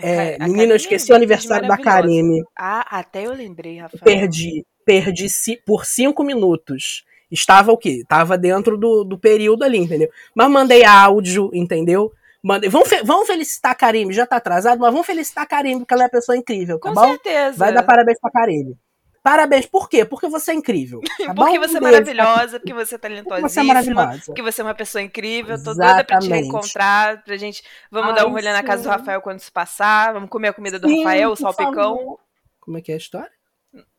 É, 0.00 0.36
a 0.40 0.46
menina, 0.46 0.72
eu 0.72 0.76
esqueci 0.76 1.12
o 1.12 1.16
aniversário 1.16 1.66
da 1.66 1.76
Karime. 1.76 2.42
Ah, 2.56 2.86
até 2.98 3.26
eu 3.26 3.32
lembrei, 3.32 3.78
Rafael. 3.78 4.02
Perdi. 4.02 4.64
Perdi 4.84 5.26
por 5.66 5.84
cinco 5.84 6.22
minutos. 6.22 7.04
Estava 7.30 7.72
o 7.72 7.76
quê? 7.76 8.00
Estava 8.02 8.38
dentro 8.38 8.78
do, 8.78 9.04
do 9.04 9.18
período 9.18 9.62
ali, 9.62 9.78
entendeu? 9.78 10.08
Mas 10.34 10.50
mandei 10.50 10.84
áudio, 10.84 11.50
entendeu? 11.52 12.12
Mandei, 12.42 12.70
vamos, 12.70 12.88
vamos 13.04 13.26
felicitar 13.26 13.72
a 13.72 13.74
Karime, 13.74 14.14
já 14.14 14.24
tá 14.24 14.36
atrasado, 14.36 14.78
mas 14.78 14.92
vamos 14.92 15.06
felicitar 15.06 15.42
a 15.44 15.46
Karime, 15.46 15.80
porque 15.80 15.92
ela 15.92 16.04
é 16.04 16.06
uma 16.06 16.10
pessoa 16.10 16.38
incrível, 16.38 16.78
tá 16.78 16.88
Com 16.88 16.94
bom? 16.94 17.08
certeza. 17.08 17.58
Vai 17.58 17.72
dar 17.72 17.82
parabéns 17.82 18.18
pra 18.20 18.30
Karime. 18.30 18.76
Parabéns. 19.22 19.66
Por 19.66 19.88
quê? 19.88 20.04
Porque 20.04 20.28
você 20.28 20.52
é 20.52 20.54
incrível. 20.54 21.00
Tá 21.28 21.34
porque 21.34 21.58
você 21.58 21.76
é 21.76 21.80
maravilhosa, 21.80 22.60
porque 22.60 22.72
você 22.72 22.94
é 22.94 22.98
talentosíssima. 22.98 23.40
Porque 23.40 23.52
você 23.52 23.60
é 23.60 23.62
maravilhosa. 23.62 24.22
Porque 24.26 24.42
você 24.42 24.60
é 24.60 24.64
uma 24.64 24.74
pessoa 24.74 25.02
incrível. 25.02 25.54
Exatamente. 25.54 25.78
Tô 25.78 25.86
doida 25.86 26.04
pra 26.04 26.18
te 26.18 26.28
reencontrar. 26.28 27.24
Pra 27.24 27.36
gente. 27.36 27.62
Vamos 27.90 28.10
Ai, 28.10 28.16
dar 28.16 28.26
um 28.26 28.30
rolê 28.30 28.52
na 28.52 28.62
casa 28.62 28.82
do 28.82 28.88
Rafael 28.88 29.20
quando 29.20 29.40
se 29.40 29.50
passar. 29.50 30.12
Vamos 30.12 30.30
comer 30.30 30.48
a 30.48 30.52
comida 30.52 30.78
do 30.78 30.88
sim, 30.88 30.98
Rafael, 30.98 31.30
o 31.30 31.36
salpicão. 31.36 31.96
Favor. 31.96 32.20
Como 32.60 32.78
é 32.78 32.80
que 32.80 32.92
é 32.92 32.94
a 32.94 32.98
história? 32.98 33.32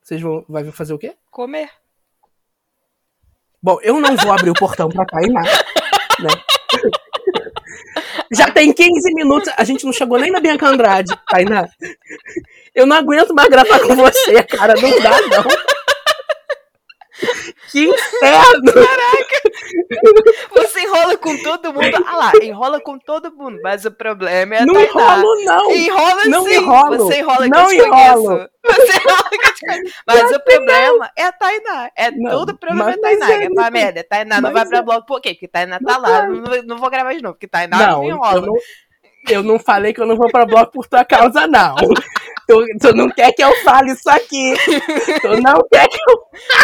Vocês 0.01 0.21
vão 0.21 0.43
vai 0.49 0.63
fazer 0.71 0.93
o 0.93 0.97
quê? 0.97 1.15
Comer. 1.29 1.69
Bom, 3.61 3.77
eu 3.81 3.99
não 3.99 4.15
vou 4.15 4.31
abrir 4.31 4.49
o 4.49 4.53
portão 4.53 4.89
pra 4.89 5.05
Tainá. 5.05 5.41
Né? 6.19 6.29
Já 8.31 8.51
tem 8.51 8.71
15 8.71 9.13
minutos. 9.13 9.51
A 9.57 9.63
gente 9.63 9.85
não 9.85 9.93
chegou 9.93 10.19
nem 10.19 10.31
na 10.31 10.39
Bianca 10.39 10.67
Andrade, 10.67 11.15
Tainá. 11.29 11.67
Eu 12.75 12.85
não 12.85 12.95
aguento 12.95 13.33
mais 13.33 13.49
gravar 13.49 13.79
com 13.79 13.95
você, 13.95 14.43
cara. 14.43 14.75
Não 14.79 14.99
dá, 15.01 15.21
não. 15.21 15.78
Que 17.71 17.85
inferno! 17.89 18.73
Caraca! 18.73 19.41
Você 20.55 20.81
enrola 20.81 21.17
com 21.17 21.37
todo 21.43 21.73
mundo. 21.73 22.05
Ah 22.05 22.15
lá, 22.15 22.31
enrola 22.41 22.79
com 22.79 22.97
todo 22.97 23.31
mundo. 23.31 23.59
Mas 23.61 23.85
o 23.85 23.91
problema 23.91 24.55
é 24.55 24.61
a 24.61 24.65
Não 24.65 24.73
Tainá. 24.73 24.89
enrolo, 24.89 25.45
não! 25.45 25.71
Enrola 25.71 26.25
não 26.25 26.43
sim! 26.45 26.55
Enrolo. 26.55 26.97
Você 26.97 27.19
enrola 27.19 27.43
que 27.43 27.49
não 27.49 27.61
eu 27.61 27.67
te 27.69 27.75
enrolo. 27.75 28.25
conheço. 28.25 28.49
Você 28.65 28.97
enrola 28.97 29.29
que 29.29 29.47
eu 29.47 29.53
te 29.53 29.65
conheço. 29.65 29.95
Mas 30.07 30.31
o 30.31 30.39
problema 30.39 31.11
é 31.15 31.23
a 31.23 31.31
Tainá. 31.31 31.91
É 31.95 32.11
não, 32.11 32.31
todo 32.31 32.49
o 32.49 32.57
problema 32.57 32.91
é 32.91 32.93
a 32.93 32.97
Tainá. 33.01 33.31
É, 33.31 33.43
é 33.43 33.49
pra 33.49 33.71
merda. 33.71 34.03
Tainá 34.03 34.41
não 34.41 34.51
vai 34.51 34.65
pra 34.65 34.79
é. 34.79 34.81
bloco 34.81 35.05
por 35.05 35.21
quê? 35.21 35.33
Porque 35.33 35.47
Tainá 35.47 35.79
tá 35.79 35.97
lá. 35.97 36.27
Não, 36.27 36.63
não 36.63 36.77
vou 36.77 36.89
gravar 36.89 37.13
de 37.13 37.21
novo, 37.21 37.35
porque 37.35 37.47
Tainá 37.47 37.77
não, 37.87 38.03
enrola. 38.03 38.37
Eu 38.37 38.41
não, 38.41 38.55
eu 39.29 39.43
não 39.43 39.59
falei 39.59 39.93
que 39.93 40.01
eu 40.01 40.05
não 40.05 40.15
vou 40.15 40.29
pra 40.31 40.45
bloco 40.45 40.71
por 40.71 40.87
tua 40.87 41.03
causa, 41.05 41.47
não. 41.47 41.75
Tu, 42.49 42.65
tu 42.79 42.95
não 42.95 43.11
quer 43.11 43.31
que 43.31 43.43
eu 43.43 43.53
fale 43.57 43.91
isso 43.91 44.09
aqui. 44.09 44.55
Tu 45.21 45.39
não 45.39 45.61
quer 45.71 45.87
que 45.87 45.97
eu. 46.09 46.19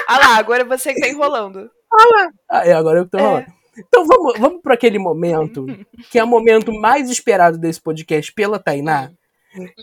Ah 0.07 0.17
lá, 0.17 0.37
agora 0.37 0.65
você 0.65 0.95
que 0.95 0.99
tá 0.99 1.07
enrolando. 1.07 1.69
Ah 1.93 2.07
lá. 2.09 2.29
Ah, 2.49 2.67
é, 2.67 2.73
agora 2.73 2.97
eu 2.97 3.07
tô 3.07 3.19
enrolando. 3.19 3.41
É. 3.41 3.53
Então 3.77 4.03
vamos, 4.07 4.39
vamos 4.39 4.61
para 4.63 4.73
aquele 4.73 4.97
momento, 4.97 5.63
que 6.09 6.17
é 6.17 6.23
o 6.23 6.27
momento 6.27 6.73
mais 6.73 7.07
esperado 7.07 7.59
desse 7.59 7.79
podcast 7.79 8.33
pela 8.33 8.57
Tainá, 8.57 9.11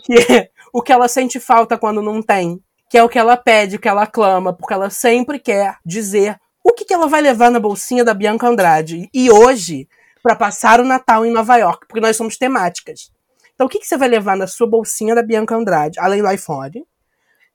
que 0.03 0.13
é 0.15 0.49
o 0.73 0.81
que 0.81 0.91
ela 0.91 1.07
sente 1.07 1.39
falta 1.39 1.77
quando 1.77 2.01
não 2.01 2.21
tem, 2.21 2.59
que 2.89 2.97
é 2.97 3.03
o 3.03 3.07
que 3.07 3.19
ela 3.19 3.37
pede, 3.37 3.77
o 3.77 3.79
que 3.79 3.87
ela 3.87 4.05
clama, 4.05 4.51
porque 4.51 4.73
ela 4.73 4.89
sempre 4.89 5.39
quer 5.39 5.77
dizer 5.85 6.37
o 6.61 6.73
que, 6.73 6.83
que 6.83 6.93
ela 6.93 7.07
vai 7.07 7.21
levar 7.21 7.49
na 7.49 7.61
bolsinha 7.61 8.03
da 8.03 8.13
Bianca 8.13 8.47
Andrade. 8.47 9.09
E 9.13 9.31
hoje, 9.31 9.87
para 10.21 10.35
passar 10.35 10.81
o 10.81 10.85
Natal 10.85 11.25
em 11.25 11.31
Nova 11.31 11.55
York, 11.55 11.85
porque 11.87 12.01
nós 12.01 12.17
somos 12.17 12.35
temáticas. 12.35 13.09
Então, 13.53 13.67
o 13.67 13.69
que, 13.69 13.79
que 13.79 13.85
você 13.85 13.97
vai 13.97 14.07
levar 14.07 14.35
na 14.35 14.47
sua 14.47 14.67
bolsinha 14.67 15.13
da 15.13 15.21
Bianca 15.21 15.55
Andrade, 15.55 15.99
além 15.99 16.21
do 16.21 16.31
iPhone, 16.31 16.83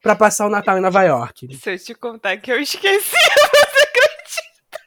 para 0.00 0.14
passar 0.14 0.46
o 0.46 0.50
Natal 0.50 0.78
em 0.78 0.80
Nova 0.80 1.02
York? 1.02 1.56
Se 1.56 1.72
eu 1.72 1.78
te 1.78 1.94
contar 1.94 2.36
que 2.36 2.52
eu 2.52 2.60
esqueci, 2.60 3.10
você 3.10 3.82
acredita? 3.82 4.78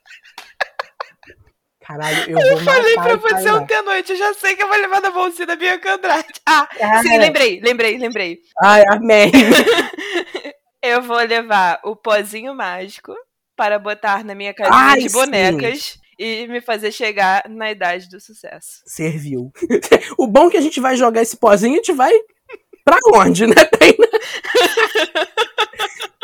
Caralho, 1.82 2.32
eu, 2.32 2.40
eu 2.40 2.56
vou 2.56 2.64
falei 2.64 2.96
pra 2.96 3.16
você 3.18 3.52
ontem 3.52 3.76
à 3.76 3.84
noite, 3.84 4.14
eu 4.14 4.18
já 4.18 4.34
sei 4.36 4.56
que 4.56 4.64
eu 4.64 4.68
vou 4.70 4.78
levar 4.78 5.02
na 5.02 5.12
bolsinha 5.12 5.48
da 5.48 5.56
Bianca 5.58 5.96
Andrade. 5.96 6.28
Ah, 6.46 6.68
sim, 7.02 7.18
lembrei, 7.18 7.60
lembrei, 7.62 7.98
lembrei. 7.98 8.40
Ai, 8.64 8.84
amém. 8.88 9.32
eu 10.82 11.02
vou 11.02 11.18
levar 11.18 11.82
o 11.84 11.94
pozinho 11.94 12.56
mágico 12.56 13.14
para 13.54 13.78
botar 13.78 14.24
na 14.24 14.34
minha 14.34 14.54
casinha 14.54 14.78
Ai, 14.78 15.00
de 15.00 15.10
bonecas. 15.10 15.84
Sim 15.84 16.01
e 16.22 16.48
me 16.48 16.62
fazer 16.62 16.92
chegar 16.92 17.50
na 17.50 17.72
idade 17.72 18.08
do 18.08 18.20
sucesso. 18.20 18.84
Serviu. 18.86 19.52
o 20.18 20.28
bom 20.28 20.48
é 20.48 20.52
que 20.52 20.58
a 20.58 20.62
gente 20.62 20.80
vai 20.80 20.96
jogar 20.96 21.24
esse 21.24 21.36
pozinho, 21.36 21.74
a 21.74 21.78
gente 21.78 21.94
vai 21.94 22.14
pra 22.86 23.00
onde, 23.16 23.48
né? 23.48 23.56
Tem, 23.80 23.98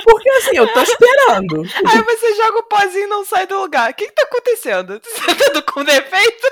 Porque 0.04 0.30
assim, 0.30 0.56
eu 0.56 0.72
tô 0.72 0.82
esperando. 0.82 1.64
Aí 1.86 2.02
você 2.02 2.36
joga 2.36 2.60
o 2.60 2.64
pozinho 2.64 3.06
e 3.06 3.08
não 3.08 3.26
sai 3.26 3.46
do 3.46 3.60
lugar. 3.60 3.92
O 3.92 3.94
que, 3.94 4.08
que 4.08 4.14
tá 4.14 4.24
acontecendo? 4.24 5.02
Você 5.04 5.52
tá 5.52 5.62
com 5.62 5.84
defeito? 5.84 6.48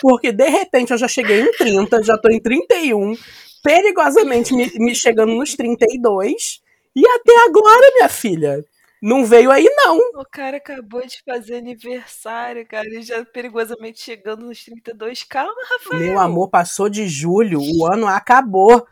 Porque 0.00 0.30
de 0.30 0.48
repente 0.48 0.92
eu 0.92 0.98
já 0.98 1.08
cheguei 1.08 1.40
em 1.40 1.50
30, 1.52 2.04
já 2.04 2.16
tô 2.16 2.30
em 2.30 2.40
31, 2.40 3.16
perigosamente 3.62 4.54
me, 4.54 4.70
me 4.76 4.94
chegando 4.94 5.32
nos 5.32 5.54
32. 5.54 6.60
E 6.94 7.08
até 7.08 7.44
agora, 7.44 7.90
minha 7.94 8.08
filha, 8.08 8.64
Não 9.02 9.24
veio 9.24 9.50
aí, 9.50 9.64
não. 9.76 9.98
O 10.14 10.24
cara 10.24 10.56
acabou 10.56 11.04
de 11.06 11.22
fazer 11.22 11.56
aniversário, 11.56 12.66
cara. 12.66 12.86
Ele 12.86 13.02
já 13.02 13.24
perigosamente 13.24 14.00
chegando 14.00 14.46
nos 14.46 14.64
32. 14.64 15.22
Calma, 15.24 15.54
Rafael. 15.70 16.00
Meu 16.00 16.18
amor, 16.18 16.48
passou 16.48 16.88
de 16.88 17.06
julho, 17.06 17.60
o 17.60 17.86
ano 17.86 18.06
acabou. 18.06 18.86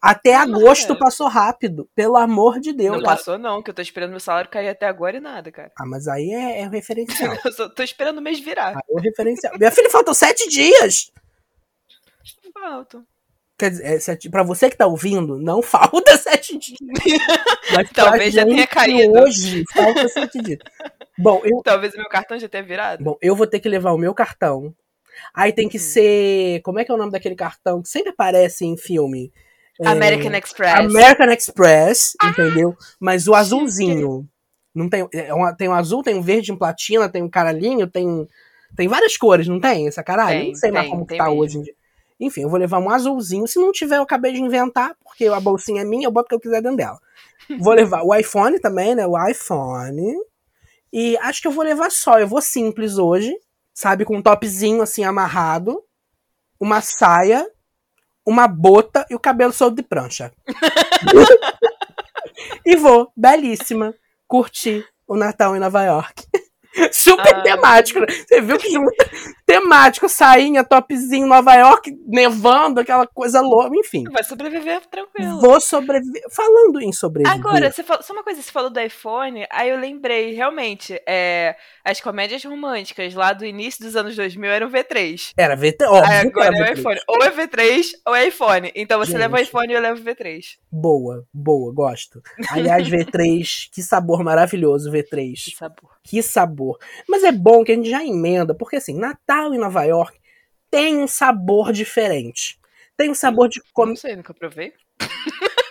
Até 0.00 0.34
agosto 0.34 0.98
passou 0.98 1.28
rápido, 1.28 1.86
pelo 1.94 2.16
amor 2.16 2.58
de 2.58 2.72
Deus. 2.72 2.96
Não 2.96 3.02
passou, 3.02 3.38
não, 3.38 3.62
que 3.62 3.68
eu 3.68 3.74
tô 3.74 3.82
esperando 3.82 4.10
meu 4.10 4.20
salário 4.20 4.48
cair 4.48 4.68
até 4.68 4.86
agora 4.86 5.18
e 5.18 5.20
nada, 5.20 5.52
cara. 5.52 5.70
Ah, 5.78 5.84
mas 5.84 6.08
aí 6.08 6.32
é, 6.32 6.62
é 6.62 6.66
o 6.66 6.70
referencial. 6.70 7.36
eu 7.44 7.52
só 7.52 7.68
tô 7.68 7.82
esperando 7.82 8.16
o 8.16 8.22
mês 8.22 8.40
virar. 8.40 8.76
Ah, 8.76 8.80
é 8.88 8.92
o 8.92 8.98
referencial. 8.98 9.52
Minha 9.58 9.70
filha, 9.70 9.90
faltam 9.90 10.14
sete 10.14 10.48
dias. 10.48 11.12
Faltam. 12.54 13.06
Quer 13.60 13.70
dizer, 13.72 14.10
é 14.26 14.30
pra 14.30 14.42
você 14.42 14.70
que 14.70 14.76
tá 14.76 14.86
ouvindo, 14.86 15.38
não 15.38 15.60
falta 15.62 16.16
sete 16.16 16.56
dias. 16.56 16.78
Mas 17.74 17.90
Talvez 17.90 18.32
já 18.32 18.46
tenha 18.46 18.66
caído. 18.66 19.20
Hoje, 19.20 19.64
falta 19.70 20.08
sete 20.08 20.40
dias. 20.40 20.58
Bom, 21.18 21.42
eu... 21.44 21.60
Talvez 21.62 21.92
o 21.92 21.98
meu 21.98 22.08
cartão 22.08 22.38
já 22.38 22.48
tenha 22.48 22.62
virado. 22.62 23.04
Bom, 23.04 23.18
eu 23.20 23.36
vou 23.36 23.46
ter 23.46 23.60
que 23.60 23.68
levar 23.68 23.92
o 23.92 23.98
meu 23.98 24.14
cartão. 24.14 24.74
Aí 25.34 25.52
tem 25.52 25.68
que 25.68 25.76
uhum. 25.76 25.82
ser. 25.82 26.62
Como 26.62 26.78
é 26.78 26.84
que 26.86 26.90
é 26.90 26.94
o 26.94 26.96
nome 26.96 27.12
daquele 27.12 27.34
cartão 27.34 27.82
que 27.82 27.90
sempre 27.90 28.12
aparece 28.12 28.64
em 28.64 28.78
filme? 28.78 29.30
American 29.84 30.32
é, 30.32 30.38
Express. 30.38 30.78
American 30.78 31.30
Express, 31.30 32.16
ah, 32.18 32.28
entendeu? 32.28 32.74
Mas 32.98 33.28
o 33.28 33.34
azulzinho. 33.34 34.26
Não 34.74 34.88
tem, 34.88 35.06
é 35.12 35.34
uma, 35.34 35.54
tem 35.54 35.68
um 35.68 35.74
azul, 35.74 36.02
tem 36.02 36.14
um 36.14 36.22
verde 36.22 36.50
em 36.50 36.56
platina, 36.56 37.08
tem 37.08 37.22
um 37.22 37.28
caralhinho, 37.28 37.88
tem, 37.88 38.26
tem 38.76 38.88
várias 38.88 39.16
cores, 39.16 39.48
não 39.48 39.60
tem 39.60 39.88
essa 39.88 40.02
caralho? 40.02 40.38
Tem, 40.38 40.48
não 40.48 40.54
sei 40.54 40.70
tem, 40.70 40.78
mais 40.78 40.88
como 40.88 41.04
que 41.04 41.16
tá 41.16 41.24
mesmo. 41.24 41.40
hoje 41.40 41.58
em 41.58 41.62
dia. 41.62 41.74
Enfim, 42.20 42.42
eu 42.42 42.48
vou 42.48 42.58
levar 42.58 42.78
um 42.78 42.90
azulzinho. 42.90 43.46
Se 43.46 43.58
não 43.58 43.72
tiver, 43.72 43.96
eu 43.96 44.02
acabei 44.02 44.32
de 44.32 44.40
inventar, 44.40 44.94
porque 45.02 45.26
a 45.26 45.40
bolsinha 45.40 45.82
é 45.82 45.84
minha, 45.84 46.06
eu 46.06 46.12
boto 46.12 46.26
o 46.26 46.28
que 46.28 46.34
eu 46.34 46.40
quiser 46.40 46.62
dentro 46.62 46.76
dela. 46.76 47.00
vou 47.58 47.72
levar 47.72 48.02
o 48.02 48.14
iPhone 48.14 48.60
também, 48.60 48.94
né? 48.94 49.06
O 49.06 49.28
iPhone. 49.28 50.14
E 50.92 51.16
acho 51.18 51.40
que 51.40 51.48
eu 51.48 51.52
vou 51.52 51.64
levar 51.64 51.90
só. 51.90 52.20
Eu 52.20 52.28
vou 52.28 52.42
simples 52.42 52.98
hoje, 52.98 53.34
sabe? 53.72 54.04
Com 54.04 54.18
um 54.18 54.22
topzinho 54.22 54.82
assim 54.82 55.02
amarrado, 55.02 55.82
uma 56.60 56.80
saia 56.80 57.44
uma 58.24 58.46
bota 58.46 59.06
e 59.10 59.14
o 59.14 59.18
cabelo 59.18 59.52
solto 59.52 59.76
de 59.76 59.82
prancha. 59.82 60.32
e 62.64 62.76
vou, 62.76 63.12
belíssima, 63.16 63.94
curtir 64.26 64.86
o 65.06 65.16
Natal 65.16 65.56
em 65.56 65.60
Nova 65.60 65.82
York. 65.82 66.26
Super 66.92 67.36
ah. 67.36 67.42
temático. 67.42 68.00
Né? 68.00 68.06
Você 68.08 68.40
viu 68.40 68.58
que 68.58 68.68
temático, 69.50 70.08
sainha, 70.08 70.62
topzinho, 70.62 71.26
Nova 71.26 71.54
York, 71.54 71.92
nevando, 72.06 72.80
aquela 72.80 73.04
coisa 73.04 73.40
louca, 73.40 73.76
enfim. 73.76 74.04
Vai 74.12 74.22
sobreviver 74.22 74.80
tranquilo. 74.88 75.40
Vou 75.40 75.60
sobreviver. 75.60 76.22
Falando 76.30 76.80
em 76.80 76.92
sobreviver. 76.92 77.36
Agora, 77.36 77.72
você 77.72 77.82
falou, 77.82 78.02
só 78.02 78.12
uma 78.12 78.22
coisa, 78.22 78.40
você 78.40 78.50
falou 78.50 78.70
do 78.70 78.78
iPhone, 78.78 79.44
aí 79.50 79.70
eu 79.70 79.76
lembrei, 79.76 80.34
realmente, 80.34 81.00
é, 81.04 81.56
as 81.84 82.00
comédias 82.00 82.44
românticas 82.44 83.12
lá 83.12 83.32
do 83.32 83.44
início 83.44 83.84
dos 83.84 83.96
anos 83.96 84.14
2000 84.14 84.50
eram 84.50 84.70
V3. 84.70 85.32
Era 85.36 85.56
V3, 85.56 85.86
óbvio. 85.88 86.12
Aí 86.12 86.26
agora 86.26 86.56
é 86.56 86.70
o 86.70 86.72
iPhone. 86.72 87.00
Ou 87.08 87.22
é 87.24 87.30
V3 87.30 87.86
ou 88.06 88.14
é 88.14 88.28
iPhone. 88.28 88.72
Então 88.74 88.98
você 88.98 89.12
Gente, 89.12 89.20
leva 89.20 89.36
o 89.36 89.40
iPhone 89.40 89.72
e 89.72 89.76
eu 89.76 89.80
levo 89.80 90.00
o 90.00 90.04
V3. 90.04 90.44
Boa, 90.70 91.26
boa, 91.34 91.74
gosto. 91.74 92.22
Aliás, 92.50 92.88
V3, 92.88 93.68
que 93.72 93.82
sabor 93.82 94.22
maravilhoso, 94.22 94.92
V3. 94.92 95.34
Que 95.50 95.56
sabor. 95.56 95.90
Que 96.10 96.24
sabor. 96.24 96.76
Mas 97.08 97.22
é 97.22 97.30
bom 97.30 97.62
que 97.62 97.70
a 97.70 97.74
gente 97.76 97.88
já 97.88 98.04
emenda, 98.04 98.52
porque 98.52 98.74
assim, 98.74 98.98
Natal 98.98 99.54
em 99.54 99.58
Nova 99.58 99.84
York 99.84 100.18
tem 100.68 100.96
um 100.96 101.06
sabor 101.06 101.72
diferente. 101.72 102.58
Tem 102.96 103.08
um 103.08 103.14
sabor 103.14 103.48
de. 103.48 103.62
Com... 103.72 103.86
Não 103.86 103.94
sei, 103.94 104.16
nunca 104.16 104.34
provei. 104.34 104.72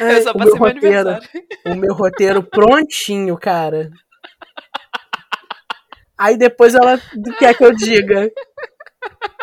É, 0.00 0.18
eu 0.18 0.22
só 0.22 0.32
passei 0.32 0.52
o 0.52 0.54
meu 0.54 0.64
roteiro, 0.64 1.18
o 1.64 1.74
meu 1.74 1.94
roteiro 1.94 2.42
prontinho, 2.42 3.36
cara. 3.36 3.90
Aí 6.16 6.36
depois 6.36 6.72
ela 6.74 7.00
quer 7.36 7.56
que 7.56 7.64
eu 7.64 7.74
diga. 7.74 8.30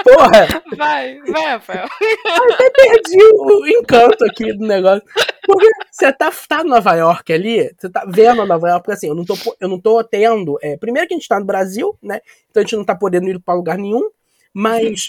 Porra! 0.06 0.62
Vai, 0.78 1.20
vai, 1.22 1.46
Rafael. 1.48 1.88
Eu 2.00 2.54
até 2.54 2.70
perdi 2.70 3.18
o 3.34 3.68
encanto 3.68 4.24
aqui 4.24 4.54
do 4.54 4.64
negócio. 4.64 5.02
Porque 5.44 5.68
você 5.92 6.14
tá, 6.14 6.32
tá 6.48 6.62
em 6.62 6.70
Nova 6.70 6.94
York 6.94 7.34
ali, 7.34 7.74
você 7.76 7.90
tá 7.90 8.06
vendo 8.08 8.46
Nova 8.46 8.70
York, 8.70 8.84
porque 8.84 8.96
assim, 8.96 9.08
eu 9.08 9.16
não 9.16 9.26
tô, 9.26 9.36
eu 9.60 9.68
não 9.68 9.82
tô 9.82 10.04
tendo. 10.04 10.60
É, 10.62 10.78
primeiro 10.78 11.08
que 11.08 11.16
a 11.16 11.18
gente 11.18 11.28
tá 11.28 11.40
no 11.40 11.46
Brasil, 11.46 11.98
né? 12.04 12.22
Então 12.52 12.62
a 12.62 12.64
gente 12.64 12.76
não 12.76 12.86
tá 12.86 12.94
podendo 12.94 13.28
ir 13.28 13.40
pra 13.40 13.56
lugar 13.56 13.80
nenhum, 13.80 14.12
mas, 14.54 15.08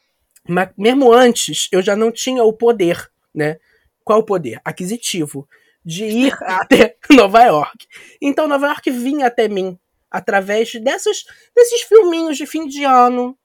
mas 0.48 0.70
mesmo 0.78 1.12
antes 1.12 1.68
eu 1.70 1.82
já 1.82 1.94
não 1.94 2.10
tinha 2.10 2.42
o 2.42 2.52
poder, 2.52 3.10
né? 3.34 3.58
Qual 4.02 4.20
o 4.20 4.24
poder? 4.24 4.62
Aquisitivo. 4.64 5.46
De 5.84 6.04
ir 6.04 6.34
até 6.40 6.96
Nova 7.10 7.44
York. 7.44 7.86
Então 8.18 8.48
Nova 8.48 8.68
York 8.68 8.90
vinha 8.90 9.26
até 9.26 9.46
mim 9.46 9.78
através 10.10 10.72
dessas, 10.80 11.26
desses 11.54 11.82
filminhos 11.82 12.38
de 12.38 12.46
fim 12.46 12.66
de 12.66 12.82
ano, 12.82 13.36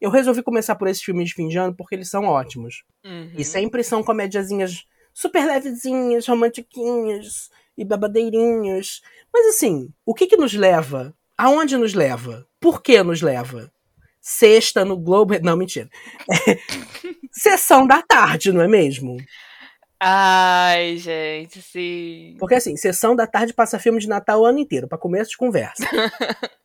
eu 0.00 0.10
resolvi 0.10 0.42
começar 0.42 0.74
por 0.76 0.88
esses 0.88 1.02
filmes 1.02 1.28
de 1.28 1.34
fim 1.34 1.48
de 1.48 1.58
ano 1.58 1.74
porque 1.74 1.94
eles 1.94 2.08
são 2.08 2.24
ótimos. 2.24 2.84
Uhum. 3.04 3.32
E 3.36 3.44
sempre 3.44 3.84
são 3.84 4.02
comédiazinhas 4.02 4.84
super 5.12 5.46
levezinhas, 5.46 6.26
romantiquinhas 6.26 7.50
e 7.76 7.84
babadeirinhas. 7.84 9.00
Mas 9.32 9.46
assim, 9.48 9.92
o 10.04 10.14
que 10.14 10.26
que 10.26 10.36
nos 10.36 10.54
leva? 10.54 11.14
Aonde 11.36 11.76
nos 11.76 11.94
leva? 11.94 12.46
Por 12.58 12.82
que 12.82 13.02
nos 13.02 13.22
leva? 13.22 13.72
Sexta 14.20 14.84
no 14.84 14.96
Globo. 14.96 15.34
Não, 15.42 15.56
mentira. 15.56 15.88
É, 16.46 16.58
sessão 17.32 17.86
da 17.86 18.02
tarde, 18.02 18.52
não 18.52 18.60
é 18.60 18.68
mesmo? 18.68 19.16
Ai, 19.98 20.96
gente, 20.96 21.60
sim. 21.60 22.36
Porque 22.38 22.54
assim, 22.54 22.74
sessão 22.74 23.14
da 23.14 23.26
tarde 23.26 23.52
passa 23.52 23.78
filme 23.78 24.00
de 24.00 24.08
Natal 24.08 24.40
o 24.40 24.46
ano 24.46 24.58
inteiro, 24.58 24.88
para 24.88 24.96
começo 24.96 25.32
de 25.32 25.36
conversa. 25.36 25.84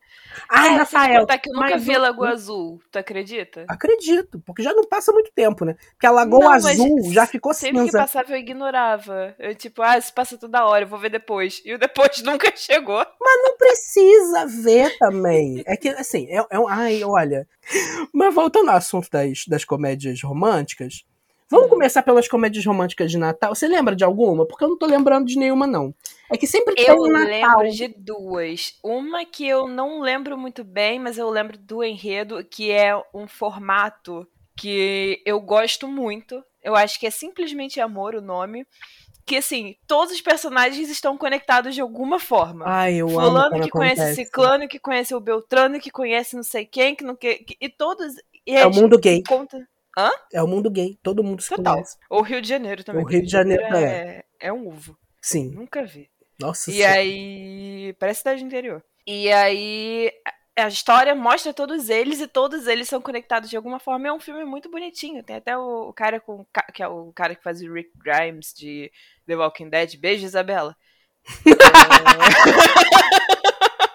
Ai, 0.48 0.68
é, 0.68 0.76
Rafael. 0.76 1.26
que 1.26 1.50
eu 1.50 1.54
nunca 1.54 1.78
vi 1.78 1.94
a 1.94 1.98
Lagoa 1.98 2.30
Azul, 2.30 2.80
tu 2.90 2.98
acredita? 2.98 3.64
Acredito, 3.68 4.40
porque 4.44 4.62
já 4.62 4.72
não 4.72 4.84
passa 4.84 5.12
muito 5.12 5.30
tempo, 5.32 5.64
né? 5.64 5.76
Porque 5.92 6.06
a 6.06 6.10
Lagoa 6.10 6.40
não, 6.40 6.52
Azul 6.52 7.12
já 7.12 7.26
ficou 7.26 7.52
sempre 7.52 7.78
cinza. 7.78 7.92
Sempre 7.92 7.98
que 7.98 8.12
passava 8.12 8.32
eu 8.32 8.38
ignorava. 8.38 9.34
Eu 9.38 9.54
tipo, 9.54 9.82
ah, 9.82 9.98
isso 9.98 10.12
passa 10.12 10.36
toda 10.36 10.66
hora, 10.66 10.84
eu 10.84 10.88
vou 10.88 10.98
ver 10.98 11.10
depois. 11.10 11.60
E 11.64 11.74
o 11.74 11.78
depois 11.78 12.20
nunca 12.24 12.52
chegou. 12.54 13.04
Mas 13.20 13.42
não 13.42 13.56
precisa 13.56 14.46
ver 14.46 14.96
também. 14.98 15.62
É 15.66 15.76
que, 15.76 15.88
assim, 15.88 16.26
é, 16.30 16.44
é 16.50 16.58
um... 16.58 16.68
Ai, 16.68 17.02
olha... 17.04 17.46
Mas 18.12 18.34
voltando 18.34 18.70
ao 18.70 18.76
assunto 18.76 19.10
das, 19.10 19.44
das 19.46 19.64
comédias 19.64 20.22
românticas, 20.22 21.04
Vamos 21.48 21.66
hum. 21.66 21.70
começar 21.70 22.02
pelas 22.02 22.26
comédias 22.26 22.64
românticas 22.66 23.10
de 23.10 23.18
Natal. 23.18 23.54
Você 23.54 23.68
lembra 23.68 23.94
de 23.94 24.02
alguma? 24.02 24.44
Porque 24.46 24.64
eu 24.64 24.68
não 24.68 24.76
tô 24.76 24.86
lembrando 24.86 25.26
de 25.26 25.38
nenhuma, 25.38 25.66
não. 25.66 25.94
É 26.30 26.36
que 26.36 26.46
sempre 26.46 26.74
tem 26.74 26.86
eu 26.86 26.96
um 26.96 27.08
Natal. 27.08 27.60
lembro 27.60 27.70
de 27.70 27.88
duas. 27.88 28.74
Uma 28.82 29.24
que 29.24 29.46
eu 29.46 29.68
não 29.68 30.00
lembro 30.00 30.36
muito 30.36 30.64
bem, 30.64 30.98
mas 30.98 31.18
eu 31.18 31.28
lembro 31.30 31.56
do 31.56 31.84
enredo, 31.84 32.44
que 32.44 32.70
é 32.70 32.94
um 33.14 33.28
formato 33.28 34.26
que 34.56 35.22
eu 35.24 35.40
gosto 35.40 35.86
muito. 35.86 36.42
Eu 36.62 36.74
acho 36.74 36.98
que 36.98 37.06
é 37.06 37.10
simplesmente 37.10 37.80
Amor 37.80 38.14
o 38.14 38.20
nome. 38.20 38.66
Que 39.24 39.36
assim, 39.36 39.74
todos 39.88 40.14
os 40.14 40.20
personagens 40.20 40.88
estão 40.88 41.18
conectados 41.18 41.74
de 41.74 41.80
alguma 41.80 42.18
forma. 42.18 42.64
Ai, 42.66 42.94
eu 42.94 43.08
Fulano 43.08 43.38
amo 43.38 43.60
que 43.62 43.68
acontece. 43.68 43.70
conhece 43.70 44.14
Ciclano, 44.14 44.68
que 44.68 44.78
conhece 44.78 45.14
o 45.14 45.20
Beltrano, 45.20 45.80
que 45.80 45.90
conhece 45.90 46.36
não 46.36 46.44
sei 46.44 46.64
quem, 46.64 46.94
que 46.94 47.02
não 47.04 47.16
que, 47.16 47.44
e 47.60 47.68
todos. 47.68 48.14
E 48.46 48.54
é 48.54 48.64
o 48.64 48.70
mundo 48.70 48.98
gay. 48.98 49.22
Conta... 49.26 49.58
Hã? 49.98 50.10
É 50.32 50.42
o 50.42 50.46
mundo 50.46 50.70
gay, 50.70 50.96
todo 51.02 51.24
mundo 51.24 51.42
se 51.42 51.48
Total. 51.48 51.74
conhece. 51.74 51.96
O 52.10 52.20
Rio 52.20 52.40
de 52.40 52.48
Janeiro 52.48 52.84
também. 52.84 53.02
O 53.02 53.06
Rio 53.06 53.22
de 53.22 53.30
Janeiro 53.30 53.64
é, 53.64 53.84
é, 53.84 54.24
é 54.40 54.52
um 54.52 54.68
uvo. 54.68 54.96
Sim. 55.20 55.50
Nunca 55.50 55.84
vi. 55.84 56.08
Nossa 56.38 56.70
E 56.70 56.84
aí. 56.84 57.94
Parece 57.98 58.18
cidade 58.18 58.44
interior. 58.44 58.84
E 59.06 59.30
aí. 59.32 60.12
A 60.58 60.68
história 60.68 61.14
mostra 61.14 61.52
todos 61.52 61.90
eles 61.90 62.18
e 62.18 62.26
todos 62.26 62.66
eles 62.66 62.88
são 62.88 63.00
conectados 63.00 63.50
de 63.50 63.56
alguma 63.56 63.78
forma. 63.78 64.08
É 64.08 64.12
um 64.12 64.20
filme 64.20 64.42
muito 64.44 64.70
bonitinho. 64.70 65.22
Tem 65.22 65.36
até 65.36 65.56
o 65.56 65.92
cara 65.92 66.18
com. 66.18 66.46
que 66.72 66.82
é 66.82 66.88
o 66.88 67.12
cara 67.12 67.34
que 67.34 67.42
faz 67.42 67.60
o 67.60 67.72
Rick 67.72 67.90
Grimes 67.96 68.54
de 68.54 68.90
The 69.26 69.36
Walking 69.36 69.68
Dead. 69.68 69.98
Beijo, 69.98 70.24
Isabela. 70.24 70.74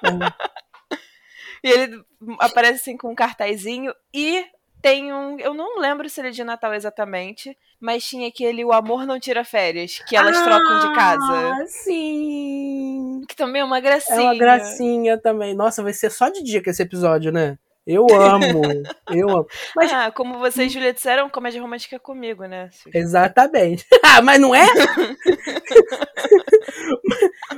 é... 0.04 1.68
e 1.68 1.72
ele 1.72 2.04
aparece 2.40 2.82
assim 2.82 2.98
com 2.98 3.12
um 3.12 3.16
cartazinho 3.16 3.94
e 4.14 4.46
tem 4.82 5.14
um. 5.14 5.40
Eu 5.40 5.54
não 5.54 5.80
lembro 5.80 6.10
se 6.10 6.20
ele 6.20 6.30
é 6.30 6.32
de 6.32 6.44
Natal 6.44 6.74
exatamente, 6.74 7.58
mas 7.80 8.04
tinha 8.04 8.28
aquele 8.28 8.66
O 8.66 8.72
Amor 8.72 9.06
Não 9.06 9.20
Tira 9.20 9.44
Férias, 9.44 10.00
que 10.08 10.16
elas 10.16 10.38
ah, 10.38 10.44
trocam 10.44 10.80
de 10.80 10.96
casa. 10.96 11.54
Ah, 11.54 11.66
sim! 11.68 13.22
Que 13.28 13.36
também 13.36 13.62
é 13.62 13.66
uma 13.66 13.80
gracinha. 13.80 14.20
É 14.20 14.22
uma 14.22 14.38
gracinha 14.38 15.18
também. 15.18 15.54
Nossa, 15.56 15.84
vai 15.84 15.94
ser 15.94 16.10
só 16.10 16.30
de 16.30 16.44
dica 16.44 16.70
esse 16.70 16.82
episódio, 16.82 17.32
né? 17.32 17.58
Eu 17.86 18.06
amo, 18.12 18.62
eu 19.10 19.30
amo. 19.30 19.48
Mas... 19.76 19.92
Ah, 19.92 20.12
como 20.12 20.38
vocês 20.38 20.72
e 20.72 20.74
Julia 20.74 20.94
disseram, 20.94 21.30
comédia 21.30 21.62
romântica 21.62 22.00
comigo, 22.00 22.46
né? 22.46 22.70
Exatamente. 22.94 23.86
Ah, 24.04 24.22
mas 24.22 24.42
não 24.42 24.54
é? 24.54 24.66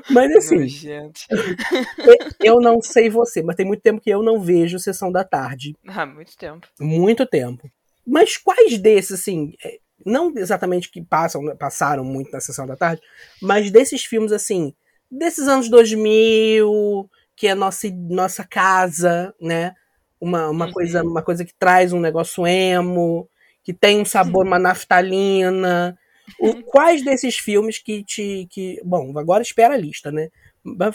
mas 0.10 0.36
assim, 0.36 0.68
eu 2.42 2.60
não 2.60 2.82
sei 2.82 3.10
você, 3.10 3.42
mas 3.42 3.56
tem 3.56 3.66
muito 3.66 3.82
tempo 3.82 4.02
que 4.02 4.10
eu 4.10 4.24
não 4.24 4.42
vejo 4.42 4.80
Sessão 4.80 5.12
da 5.12 5.24
Tarde. 5.24 5.76
Ah, 5.88 6.06
muito 6.06 6.38
tempo. 6.38 6.68
Muito 6.80 7.26
tempo. 7.26 7.70
Mas 8.06 8.38
quais 8.38 8.78
desses, 8.78 9.20
assim, 9.20 9.54
é, 9.64 9.80
não 10.06 10.34
exatamente 10.36 10.90
que 10.92 11.02
passam, 11.02 11.56
passaram 11.58 12.04
muito 12.04 12.32
na 12.32 12.40
sessão 12.40 12.68
da 12.68 12.76
tarde, 12.76 13.02
mas 13.42 13.72
desses 13.72 14.04
filmes 14.04 14.32
assim, 14.32 14.74
desses 15.10 15.48
anos 15.48 15.70
2000, 15.70 17.10
que 17.36 17.48
é 17.48 17.56
nossa 17.56 17.88
nossa 18.10 18.44
casa, 18.44 19.34
né? 19.40 19.74
Uma, 20.20 20.50
uma 20.50 20.68
uhum. 20.68 20.72
coisa 20.72 21.04
uma 21.04 21.22
coisa 21.22 21.46
que 21.46 21.54
traz 21.54 21.94
um 21.94 22.00
negócio 22.00 22.46
emo, 22.46 23.28
que 23.64 23.74
tem 23.74 24.00
um 24.00 24.06
sabor, 24.06 24.46
uma 24.46 24.60
naftalina. 24.60 25.98
O, 26.40 26.64
quais 26.64 27.04
desses 27.04 27.36
filmes 27.38 27.80
que 27.80 28.04
te 28.04 28.48
que, 28.50 28.82
bom, 28.84 29.18
agora 29.18 29.44
espera 29.44 29.74
a 29.74 29.78
lista, 29.78 30.12
né? 30.12 30.30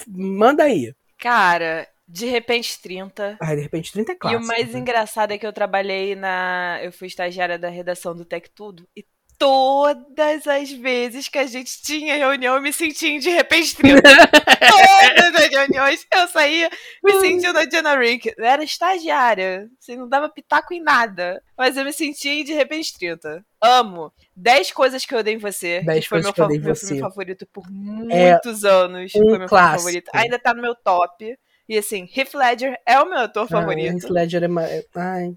Manda 0.07 0.64
aí. 0.64 0.94
Cara, 1.18 1.87
de 2.07 2.27
repente 2.27 2.81
30. 2.81 3.37
Ah, 3.40 3.55
de 3.55 3.61
repente 3.61 3.92
30 3.92 4.12
é 4.12 4.14
clássico. 4.14 4.42
E 4.42 4.44
o 4.44 4.48
mais 4.48 4.72
né? 4.72 4.79
engraçado 4.79 5.33
é 5.33 5.38
que 5.38 5.46
eu 5.46 5.53
trabalhei 5.53 6.14
na. 6.14 6.79
Eu 6.83 6.90
fui 6.90 7.07
estagiária 7.07 7.59
da 7.59 7.68
redação 7.68 8.16
do 8.16 8.24
Tech 8.24 8.48
Tudo. 8.55 8.88
E 8.96 9.05
todas 9.38 10.46
as 10.46 10.72
vezes 10.72 11.29
que 11.29 11.38
a 11.38 11.46
gente 11.46 11.81
tinha 11.81 12.16
reunião, 12.16 12.57
eu 12.57 12.62
me 12.62 12.72
sentia 12.72 13.18
de 13.20 13.31
repente 13.31 13.77
30. 13.77 14.03
todas 14.03 15.35
as 15.42 15.48
reuniões 15.48 16.07
eu 16.12 16.29
saía 16.29 16.68
me 17.05 17.20
sentindo 17.20 17.57
a 17.59 17.64
Diana 17.64 17.96
Rick. 17.96 18.33
Eu 18.37 18.44
era 18.44 18.64
estagiária. 18.64 19.68
Assim, 19.81 19.96
não 19.96 20.09
dava 20.09 20.29
pitaco 20.29 20.74
em 20.74 20.83
nada. 20.83 21.42
Mas 21.57 21.77
eu 21.77 21.85
me 21.85 21.92
sentia 21.92 22.42
de 22.42 22.53
repente 22.53 22.98
30. 22.98 23.44
Amo. 23.61 24.12
10 24.37 24.71
coisas 24.73 25.05
que 25.05 25.14
eu 25.14 25.18
odeio 25.18 25.37
em 25.37 25.40
você. 25.40 25.81
10 25.83 26.07
foi 26.07 26.23
meu, 26.23 26.33
fa 26.33 26.49
meu 26.49 26.77
filme 26.77 27.01
favorito 27.01 27.47
por 27.47 27.64
é 27.66 27.71
muitos 27.71 28.64
é 28.64 28.71
anos. 28.71 29.12
Um 29.14 29.31
foi 29.31 29.38
meu 29.38 29.49
clássico. 29.49 29.79
favorito. 29.79 30.11
Ainda 30.14 30.38
tá 30.38 30.55
no 30.55 30.62
meu 30.62 30.75
top. 30.75 31.38
E 31.68 31.77
assim, 31.77 32.09
Heath 32.16 32.35
Ledger 32.35 32.79
é 32.87 32.99
o 33.01 33.07
meu 33.07 33.18
ator 33.18 33.44
ah, 33.44 33.49
favorito. 33.49 34.05
Heath 34.05 34.11
Ledger 34.11 34.44
é. 34.44 34.49
Mais... 34.49 34.85
Ai, 34.94 35.35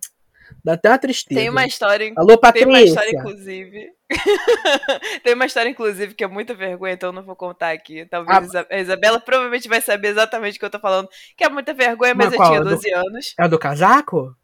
dá 0.63 0.73
até 0.73 0.89
uma 0.89 0.97
tristeza. 0.97 1.39
Tem 1.41 1.49
uma 1.49 1.65
história. 1.65 2.13
Alô, 2.15 2.37
Patrícia. 2.37 2.65
Tem 2.65 2.75
uma 2.75 2.81
história, 2.81 3.09
inclusive. 3.09 3.89
tem 5.23 5.33
uma 5.33 5.45
história, 5.45 5.69
inclusive, 5.69 6.13
que 6.13 6.23
é 6.23 6.27
muita 6.27 6.53
vergonha, 6.53 6.93
então 6.93 7.09
eu 7.09 7.13
não 7.13 7.23
vou 7.23 7.35
contar 7.35 7.71
aqui. 7.71 8.05
Talvez 8.05 8.55
ah, 8.55 8.65
a 8.69 8.79
Isabela 8.79 9.19
provavelmente 9.19 9.67
vai 9.67 9.81
saber 9.81 10.09
exatamente 10.09 10.55
o 10.55 10.59
que 10.59 10.65
eu 10.65 10.69
tô 10.69 10.79
falando. 10.79 11.09
Que 11.35 11.43
é 11.43 11.49
muita 11.49 11.73
vergonha, 11.73 12.13
mas, 12.13 12.29
mas 12.29 12.39
eu 12.39 12.45
tinha 12.45 12.61
12 12.61 12.89
do... 12.89 12.95
anos. 12.95 13.33
É 13.39 13.47
do 13.47 13.59
casaco? 13.59 14.35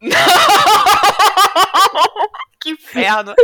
Não! 0.00 0.10
que 2.60 2.70
inferno! 2.70 3.34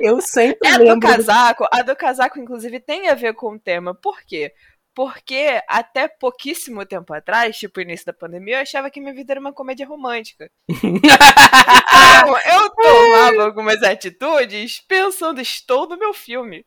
eu 0.00 0.20
sempre 0.20 0.68
é 0.68 0.78
lembro. 0.78 0.94
do 0.94 1.00
casaco. 1.00 1.66
A 1.72 1.82
do 1.82 1.96
casaco, 1.96 2.38
inclusive, 2.38 2.80
tem 2.80 3.08
a 3.08 3.14
ver 3.14 3.34
com 3.34 3.54
o 3.54 3.58
tema. 3.58 3.94
Por 3.94 4.20
quê? 4.22 4.52
Porque 4.94 5.60
até 5.68 6.08
pouquíssimo 6.08 6.86
tempo 6.86 7.12
atrás, 7.12 7.58
tipo 7.58 7.82
início 7.82 8.06
da 8.06 8.14
pandemia, 8.14 8.56
eu 8.56 8.62
achava 8.62 8.90
que 8.90 8.98
minha 8.98 9.12
vida 9.12 9.34
era 9.34 9.40
uma 9.40 9.52
comédia 9.52 9.86
romântica. 9.86 10.50
então, 10.70 12.38
eu 12.50 12.70
tomava 12.70 13.44
algumas 13.44 13.82
atitudes 13.82 14.80
pensando, 14.88 15.38
estou 15.38 15.86
no 15.86 15.98
meu 15.98 16.14
filme. 16.14 16.64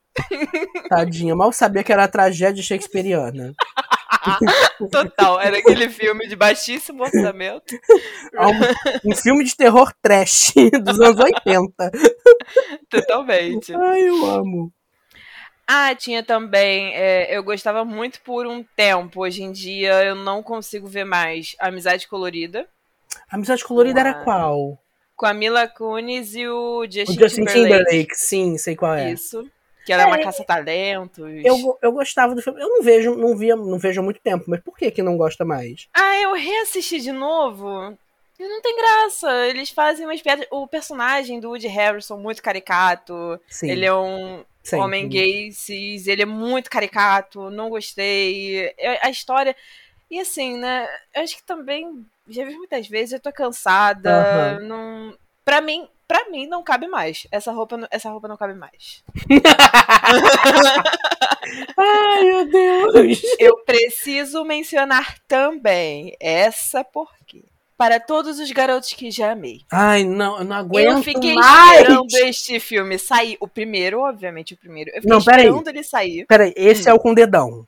Tadinha, 0.90 1.36
mal 1.36 1.52
sabia 1.52 1.84
que 1.84 1.92
era 1.92 2.04
a 2.04 2.08
tragédia 2.08 2.62
shakespeariana. 2.62 3.56
Total, 4.92 5.40
era 5.40 5.58
aquele 5.58 5.90
filme 5.90 6.28
de 6.28 6.36
baixíssimo 6.36 7.04
orçamento. 7.04 7.76
Um, 9.06 9.12
um 9.12 9.16
filme 9.16 9.44
de 9.44 9.56
terror 9.56 9.94
trash 10.02 10.54
dos 10.84 11.00
anos 11.00 11.20
80. 11.20 11.92
Totalmente. 12.90 13.74
Ai, 13.74 14.02
eu 14.02 14.26
amo. 14.26 14.74
Ah, 15.68 15.94
tinha 15.94 16.24
também. 16.24 16.96
É, 16.96 17.36
eu 17.36 17.44
gostava 17.44 17.86
muito 17.86 18.22
por 18.22 18.48
um 18.48 18.64
tempo. 18.76 19.22
Hoje 19.22 19.44
em 19.44 19.52
dia 19.52 20.04
eu 20.04 20.16
não 20.16 20.42
consigo 20.42 20.88
ver 20.88 21.04
mais. 21.04 21.56
Amizade 21.60 22.08
Colorida. 22.08 22.68
Amizade 23.30 23.64
Colorida 23.64 24.00
era 24.00 24.24
qual? 24.24 24.82
Com 25.16 25.26
a 25.26 25.34
Mila 25.34 25.68
Kunis 25.68 26.34
e 26.34 26.48
o 26.48 26.86
Justin, 26.86 27.18
o 27.18 27.20
Justin 27.20 27.46
Timberlake. 27.46 27.84
Timberlake. 27.84 28.16
Sim, 28.16 28.58
sei 28.58 28.76
qual 28.76 28.96
é. 28.96 29.12
Isso. 29.12 29.48
Que 29.90 29.94
era 29.94 30.04
é, 30.04 30.06
uma 30.06 30.20
caça-talentos. 30.20 31.18
Eu, 31.44 31.80
eu 31.82 31.92
gostava 31.92 32.36
do 32.36 32.44
filme. 32.44 32.62
Eu 32.62 32.70
não 32.70 32.84
vejo, 32.84 33.16
não 33.16 33.36
via, 33.36 33.56
não 33.56 33.80
vejo 33.80 34.00
há 34.00 34.04
muito 34.04 34.20
tempo, 34.20 34.46
mas 34.48 34.62
por 34.62 34.78
que 34.78 34.92
que 34.92 35.02
não 35.02 35.18
gosta 35.18 35.44
mais? 35.44 35.88
Ah, 35.92 36.16
eu 36.20 36.32
reassisti 36.34 37.02
de 37.02 37.12
novo. 37.12 37.98
E 38.40 38.48
não 38.48 38.62
tem 38.62 38.78
graça. 38.78 39.48
Eles 39.48 39.72
fazem 39.72 40.06
umas 40.06 40.22
piadas. 40.22 40.46
O 40.52 40.68
personagem 40.68 41.40
do 41.40 41.50
Woody 41.50 41.66
Harrison, 41.66 42.18
muito 42.18 42.44
caricato. 42.44 43.42
Sim. 43.50 43.72
Ele 43.72 43.84
é 43.84 43.92
um 43.96 44.46
Sempre. 44.62 44.86
homem 44.86 45.10
gay, 45.10 45.52
cis, 45.52 46.06
ele 46.06 46.22
é 46.22 46.28
muito 46.28 46.70
caricato, 46.70 47.50
não 47.50 47.72
gostei. 47.72 48.72
A 49.02 49.10
história. 49.10 49.56
E 50.12 50.20
assim, 50.20 50.56
né? 50.56 50.88
Eu 51.16 51.24
acho 51.24 51.36
que 51.36 51.44
também. 51.44 52.06
Já 52.28 52.46
vi 52.46 52.56
muitas 52.56 52.88
vezes, 52.88 53.14
eu 53.14 53.20
tô 53.20 53.34
cansada. 53.34 54.60
Uhum. 54.62 54.68
Não, 54.68 55.18
pra 55.44 55.62
mim, 55.62 55.90
pra 56.10 56.28
mim 56.32 56.48
não 56.48 56.64
cabe 56.64 56.88
mais. 56.88 57.28
Essa 57.32 57.52
roupa, 57.52 57.88
essa 57.92 58.10
roupa 58.10 58.28
não 58.28 58.36
cabe 58.36 58.56
mais. 58.56 59.04
Ai, 61.78 62.24
meu 62.24 62.50
Deus! 62.50 63.22
Eu 63.38 63.64
preciso 63.64 64.44
mencionar 64.44 65.20
também 65.28 66.18
essa 66.20 66.84
porque 66.84 67.44
para 67.78 68.00
todos 68.00 68.40
os 68.40 68.52
garotos 68.52 68.92
que 68.92 69.12
já 69.12 69.34
amei. 69.34 69.62
Ai, 69.72 70.04
não, 70.04 70.40
eu 70.40 70.44
não 70.44 70.56
aguento 70.56 70.98
Eu 70.98 71.04
fiquei 71.04 71.36
mais. 71.36 71.80
esperando 71.80 72.08
este 72.26 72.60
filme 72.60 72.98
sair. 72.98 73.38
O 73.40 73.48
primeiro, 73.48 74.02
obviamente, 74.02 74.56
o 74.56 74.58
primeiro. 74.58 74.90
Eu 74.90 74.96
fiquei 74.96 75.10
não, 75.10 75.20
esperando 75.20 75.68
ele 75.68 75.84
sair. 75.84 76.26
Peraí, 76.26 76.52
esse 76.58 76.90
hum. 76.90 76.92
é 76.92 76.94
o 76.96 77.00
com 77.00 77.14
dedão. 77.14 77.68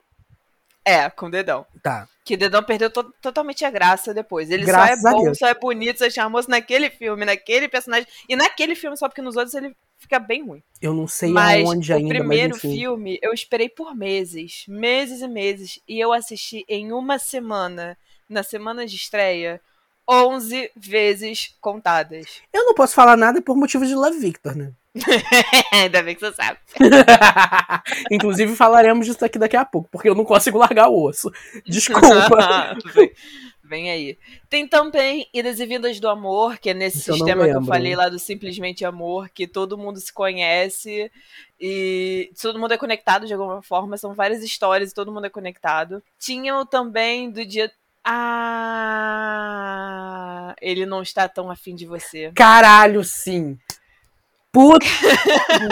É, 0.84 1.08
com 1.12 1.30
dedão. 1.30 1.66
Tá. 1.82 2.08
Que 2.32 2.38
dedão 2.38 2.64
perdeu 2.64 2.90
to 2.90 3.14
totalmente 3.22 3.66
a 3.66 3.70
graça 3.70 4.14
depois. 4.14 4.50
Ele 4.50 4.64
Graças 4.64 5.02
só 5.02 5.10
é 5.10 5.12
bom, 5.12 5.34
só 5.34 5.48
é 5.48 5.54
bonito, 5.54 6.00
só 6.00 6.06
é 6.06 6.10
charmoso 6.10 6.50
naquele 6.50 6.90
filme, 6.90 7.26
naquele 7.26 7.68
personagem. 7.68 8.08
E 8.30 8.38
naquele 8.38 8.74
filme, 8.74 8.96
só 8.96 9.10
porque 9.10 9.22
nos 9.22 9.36
outros 9.36 9.54
ele 9.54 9.76
fica 9.98 10.18
bem 10.18 10.42
ruim. 10.48 10.64
Eu 10.82 10.94
não 10.94 11.10
sei 11.10 11.30
mas 11.30 11.68
aonde 11.68 11.92
ainda. 11.92 12.06
O 12.06 12.08
primeiro 12.08 12.56
filme 12.56 13.20
eu 13.22 13.34
esperei 13.34 13.68
por 13.68 13.94
meses, 13.94 14.64
meses 14.66 15.20
e 15.20 15.28
meses. 15.28 15.78
E 15.86 16.00
eu 16.00 16.14
assisti 16.14 16.64
em 16.70 16.94
uma 16.94 17.20
semana, 17.20 17.98
na 18.30 18.44
semana 18.44 18.88
de 18.88 18.96
estreia, 18.96 19.60
11 20.10 20.72
vezes 20.76 21.56
contadas. 21.62 22.42
Eu 22.52 22.66
não 22.66 22.74
posso 22.74 22.94
falar 22.94 23.16
nada 23.16 23.42
por 23.42 23.56
motivo 23.56 23.86
de 23.86 23.96
Love 23.96 24.20
Victor, 24.20 24.56
né? 24.56 24.74
Ainda 25.72 26.04
bem 26.04 26.16
que 26.16 26.22
você 26.22 26.34
sabe. 26.34 26.60
Inclusive 28.12 28.56
falaremos 28.56 29.06
disso 29.06 29.24
aqui 29.24 29.40
daqui 29.40 29.56
a 29.56 29.64
pouco, 29.64 29.90
porque 29.90 30.10
eu 30.10 30.16
não 30.16 30.26
consigo 30.26 30.58
largar 30.58 30.90
o 30.90 31.04
osso. 31.04 31.32
Desculpa. 31.66 32.76
vem, 33.64 33.90
aí. 33.90 34.18
Tem 34.50 34.68
também 34.68 35.30
Idas 35.34 35.62
e 35.62 35.66
Vindas 35.66 35.98
do 35.98 36.10
Amor, 36.10 36.58
que 36.58 36.70
é 36.70 36.74
nesse 36.74 36.98
Isso 36.98 37.14
sistema 37.14 37.48
eu 37.48 37.52
que 37.52 37.58
eu 37.58 37.64
falei 37.64 37.96
lá 37.96 38.10
do 38.10 38.20
Simplesmente 38.20 38.84
Amor, 38.84 39.30
que 39.30 39.48
todo 39.48 39.78
mundo 39.78 39.98
se 40.00 40.12
conhece 40.12 41.10
e 41.58 42.30
todo 42.42 42.60
mundo 42.60 42.74
é 42.74 42.78
conectado 42.78 43.26
de 43.26 43.34
alguma 43.34 43.62
forma. 43.62 43.96
São 43.98 44.14
várias 44.14 44.44
histórias 44.44 44.92
e 44.92 44.94
todo 44.94 45.12
mundo 45.12 45.28
é 45.28 45.30
conectado. 45.30 46.04
Tinham 46.20 46.66
também 46.66 47.32
do 47.32 47.46
dia 47.46 47.72
ah, 48.04 49.66
ele 50.62 50.86
não 50.86 51.02
está 51.02 51.28
tão 51.28 51.50
afim 51.52 51.76
de 51.76 51.86
você. 51.86 52.32
Caralho, 52.36 53.04
sim. 53.04 53.58
Puta, 54.52 54.86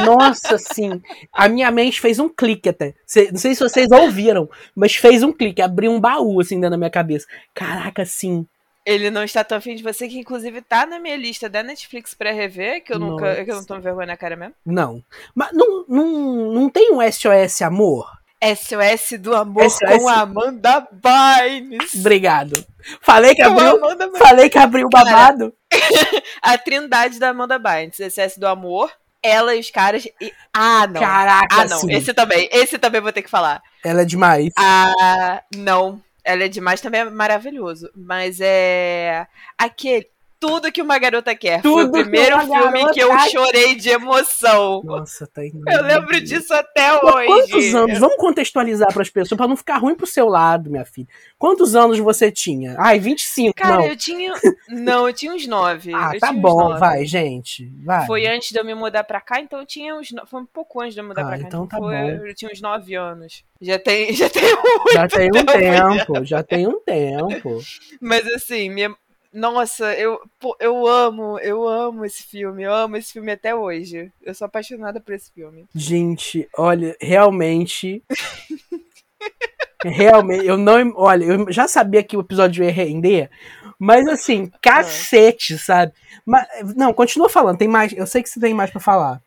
nossa, 0.06 0.58
sim. 0.58 1.02
A 1.34 1.50
minha 1.50 1.70
mente 1.70 2.00
fez 2.00 2.18
um 2.18 2.30
clique 2.30 2.70
até. 2.70 2.96
Não 3.32 3.38
sei 3.40 3.54
se 3.54 3.60
vocês 3.60 3.92
ouviram, 3.92 4.50
mas 4.74 4.96
fez 4.96 5.22
um 5.22 5.34
clique, 5.34 5.62
abriu 5.62 5.92
um 5.92 6.00
baú 6.00 6.40
assim 6.40 6.56
dentro 6.56 6.72
da 6.72 6.78
minha 6.78 6.90
cabeça. 6.90 7.28
Caraca, 7.54 8.06
sim. 8.06 8.48
Ele 8.86 9.12
não 9.12 9.24
está 9.24 9.44
tão 9.44 9.58
afim 9.58 9.76
de 9.76 9.84
você, 9.84 10.08
que 10.08 10.18
inclusive 10.18 10.62
tá 10.62 10.86
na 10.86 10.98
minha 10.98 11.18
lista 11.18 11.50
da 11.50 11.62
Netflix 11.62 12.14
pra 12.14 12.32
rever, 12.32 12.82
que 12.84 12.94
eu 12.94 13.00
nunca. 13.00 13.44
que 13.44 13.52
eu 13.52 13.56
não 13.56 13.66
tô 13.66 13.80
vergonha 13.80 14.08
na 14.08 14.18
cara 14.18 14.36
mesmo. 14.38 14.56
Não. 14.66 15.04
Mas 15.36 15.52
não, 15.52 15.86
não, 15.88 16.54
não 16.54 16.70
tem 16.70 16.92
um 16.94 17.00
SOS 17.12 17.62
Amor? 17.62 18.19
SOS 18.42 19.20
do 19.20 19.36
Amor 19.36 19.70
SOS... 19.70 19.80
com 19.98 20.08
a 20.08 20.22
Amanda 20.22 20.88
Bynes. 20.92 21.96
Obrigado. 21.96 22.66
Falei 23.02 23.36
que 23.36 23.42
abriu, 23.42 23.80
falei 24.18 24.50
que 24.50 24.58
abriu 24.58 24.88
o 24.88 24.90
babado. 24.90 25.54
a 26.42 26.58
trindade 26.58 27.20
da 27.20 27.30
Amanda 27.30 27.60
Bynes. 27.60 27.98
SOS 27.98 28.38
do 28.38 28.48
Amor, 28.48 28.92
ela 29.22 29.56
e 29.56 29.60
os 29.60 29.70
caras. 29.70 30.08
E... 30.20 30.34
Ah, 30.54 30.88
não. 30.88 31.02
Caraca, 31.02 31.48
Ah, 31.52 31.66
não. 31.66 31.80
Sim. 31.80 31.92
Esse 31.92 32.14
também. 32.14 32.50
Esse 32.52 32.78
também 32.78 33.02
vou 33.02 33.12
ter 33.12 33.22
que 33.22 33.30
falar. 33.30 33.62
Ela 33.84 34.02
é 34.02 34.06
demais. 34.06 34.54
Ah, 34.58 35.44
não. 35.56 36.02
Ela 36.24 36.44
é 36.44 36.48
demais 36.48 36.80
também 36.82 37.02
é 37.02 37.06
maravilhoso. 37.10 37.90
Mas 37.96 38.40
é. 38.40 39.28
Aquele 39.58 40.08
tudo 40.40 40.72
que 40.72 40.82
uma 40.82 40.98
garota 40.98 41.36
quer. 41.36 41.62
Tudo 41.62 41.92
Foi 41.92 42.02
o 42.02 42.04
primeiro 42.04 42.40
que 42.40 42.46
filme 42.46 42.92
que 42.92 43.00
eu 43.02 43.20
chorei 43.30 43.76
de 43.76 43.90
emoção. 43.90 44.82
Nossa, 44.84 45.28
tá 45.28 45.46
indo. 45.46 45.64
Eu 45.68 45.84
lembro 45.84 46.20
disso 46.22 46.54
até 46.54 46.94
hoje. 46.94 47.28
Quantos 47.28 47.76
anos? 47.76 48.00
Vamos 48.00 48.16
contextualizar 48.16 48.92
para 48.94 49.02
as 49.02 49.10
pessoas, 49.10 49.38
para 49.38 49.48
não 49.48 49.58
ficar 49.58 49.78
ruim 49.78 49.96
pro 49.96 50.08
seu 50.08 50.28
lado, 50.28 50.70
minha 50.70 50.86
filha. 50.86 51.08
Quantos 51.38 51.76
anos 51.76 52.00
você 52.00 52.32
tinha? 52.32 52.76
Ai, 52.80 53.00
25, 53.00 53.54
Cara, 53.54 53.78
não. 53.78 53.86
eu 53.86 53.98
tinha. 53.98 54.34
Não, 54.70 55.08
eu 55.08 55.14
tinha 55.14 55.34
uns 55.34 55.46
9. 55.46 55.94
Ah, 55.94 56.12
eu 56.14 56.20
tá 56.20 56.32
bom, 56.32 56.78
vai, 56.78 57.06
gente. 57.06 57.72
Vai. 57.84 58.06
Foi 58.06 58.26
antes 58.26 58.52
de 58.52 58.60
eu 58.60 58.64
me 58.64 58.74
mudar 58.74 59.04
pra 59.04 59.20
cá, 59.20 59.42
então 59.42 59.60
eu 59.60 59.66
tinha 59.66 59.96
uns. 59.96 60.10
Foi 60.28 60.42
um 60.42 60.46
pouco 60.46 60.82
antes 60.82 60.94
de 60.94 61.02
eu 61.02 61.08
mudar 61.08 61.24
ah, 61.24 61.26
pra 61.26 61.38
cá. 61.38 61.48
Então, 61.48 61.66
então 61.66 61.68
tá 61.68 61.78
foi... 61.78 61.96
bom. 61.96 62.26
Eu 62.26 62.36
tinha 62.36 62.52
uns 62.52 62.62
9 62.62 62.96
anos. 62.96 63.44
Já 63.62 63.78
tem, 63.78 64.14
já 64.16 64.30
tem 64.30 64.44
muito 64.44 64.94
Já 64.94 65.08
tem 65.08 65.28
um 65.28 65.46
tempo, 65.46 66.16
já. 66.16 66.24
já 66.24 66.44
tem 66.44 66.68
um 66.68 66.80
tempo. 66.80 67.60
Mas 68.00 68.26
assim, 68.28 68.70
minha 68.70 68.96
Nossa, 69.32 69.94
eu, 69.94 70.20
eu 70.60 70.88
amo, 70.88 71.38
eu 71.40 71.68
amo 71.68 72.04
esse 72.04 72.24
filme, 72.24 72.64
eu 72.64 72.74
amo 72.74 72.98
esse 72.98 73.14
filme 73.14 73.32
até 73.32 73.54
hoje. 73.54 74.12
Eu 74.24 74.34
sou 74.34 74.46
apaixonada 74.46 75.00
por 75.00 75.14
esse 75.14 75.32
filme. 75.32 75.68
Gente, 75.74 76.50
olha, 76.58 76.96
realmente. 77.00 78.04
realmente, 79.86 80.46
eu 80.46 80.58
não. 80.58 80.94
Olha, 80.96 81.26
eu 81.26 81.52
já 81.52 81.68
sabia 81.68 82.04
que 82.04 82.18
o 82.18 82.22
episódio 82.22 82.64
ia 82.64 82.72
render, 82.72 83.30
mas 83.78 84.08
assim, 84.08 84.52
cacete, 84.62 85.60
sabe? 85.60 85.94
Mas, 86.26 86.48
não, 86.76 86.92
continua 86.92 87.30
falando, 87.30 87.58
tem 87.58 87.68
mais. 87.68 87.94
Eu 87.94 88.08
sei 88.08 88.24
que 88.24 88.30
você 88.30 88.40
tem 88.40 88.54
mais 88.54 88.72
para 88.72 88.82
falar. 88.82 89.22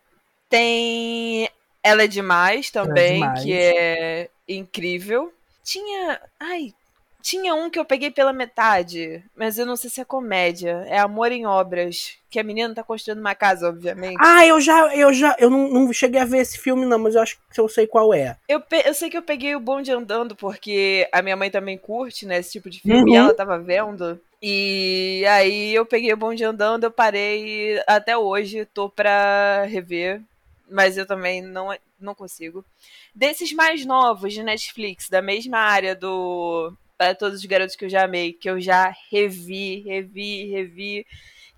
Tem 0.49 1.49
Ela 1.83 2.03
é 2.03 2.07
Demais 2.09 2.71
também, 2.71 3.13
é 3.13 3.15
demais. 3.15 3.43
que 3.43 3.53
é 3.53 4.31
incrível. 4.49 5.33
Tinha. 5.65 6.21
Ai, 6.41 6.75
tinha 7.23 7.55
um 7.55 7.71
que 7.71 7.79
eu 7.79 7.85
peguei 7.85 8.11
pela 8.11 8.33
metade, 8.33 9.23
mas 9.37 9.59
eu 9.59 9.65
não 9.65 9.77
sei 9.77 9.89
se 9.89 10.01
é 10.01 10.05
comédia. 10.05 10.85
É 10.89 10.99
Amor 10.99 11.31
em 11.31 11.47
Obras. 11.47 12.17
Que 12.29 12.41
a 12.41 12.43
menina 12.43 12.75
tá 12.75 12.83
construindo 12.83 13.21
uma 13.21 13.35
casa, 13.35 13.69
obviamente. 13.69 14.17
Ah, 14.21 14.45
eu 14.47 14.61
já. 14.61 14.95
Eu 14.95 15.13
já. 15.13 15.37
Eu 15.39 15.49
não, 15.49 15.69
não 15.69 15.93
cheguei 15.93 16.21
a 16.21 16.25
ver 16.25 16.39
esse 16.39 16.59
filme, 16.59 16.85
não, 16.85 16.99
mas 16.99 17.15
eu 17.15 17.23
acho 17.23 17.39
que 17.53 17.61
eu 17.61 17.69
sei 17.69 17.87
qual 17.87 18.13
é. 18.13 18.37
Eu, 18.49 18.63
eu 18.85 18.95
sei 18.95 19.09
que 19.09 19.17
eu 19.17 19.23
peguei 19.23 19.55
o 19.55 19.61
bonde 19.61 19.93
andando, 19.93 20.35
porque 20.35 21.09
a 21.13 21.23
minha 21.23 21.37
mãe 21.37 21.51
também 21.51 21.79
curte, 21.79 22.27
né, 22.27 22.39
esse 22.39 22.53
tipo 22.53 22.69
de 22.69 22.81
filme, 22.81 23.03
uhum. 23.03 23.09
e 23.09 23.17
ela 23.17 23.35
tava 23.35 23.59
vendo. 23.59 24.19
E 24.41 25.25
aí 25.29 25.75
eu 25.75 25.87
peguei 25.87 26.13
o 26.13 26.17
bonde 26.17 26.43
andando, 26.43 26.85
eu 26.85 26.91
parei 26.91 27.81
até 27.87 28.17
hoje, 28.17 28.65
tô 28.65 28.89
pra 28.89 29.65
rever. 29.65 30.21
Mas 30.69 30.97
eu 30.97 31.07
também 31.07 31.43
não, 31.43 31.69
não 32.01 32.15
consigo. 32.15 32.65
Desses 33.15 33.53
mais 33.53 33.85
novos 33.85 34.33
de 34.33 34.43
Netflix, 34.43 35.11
da 35.11 35.21
mesma 35.21 35.59
área 35.59 35.95
do 35.95 36.73
para 37.03 37.17
todos 37.17 37.41
os 37.41 37.45
garotos 37.45 37.75
que 37.75 37.85
eu 37.85 37.89
já 37.89 38.05
amei, 38.05 38.33
que 38.33 38.49
eu 38.49 38.61
já 38.61 38.95
revi, 39.11 39.81
revi, 39.81 40.49
revi. 40.53 41.05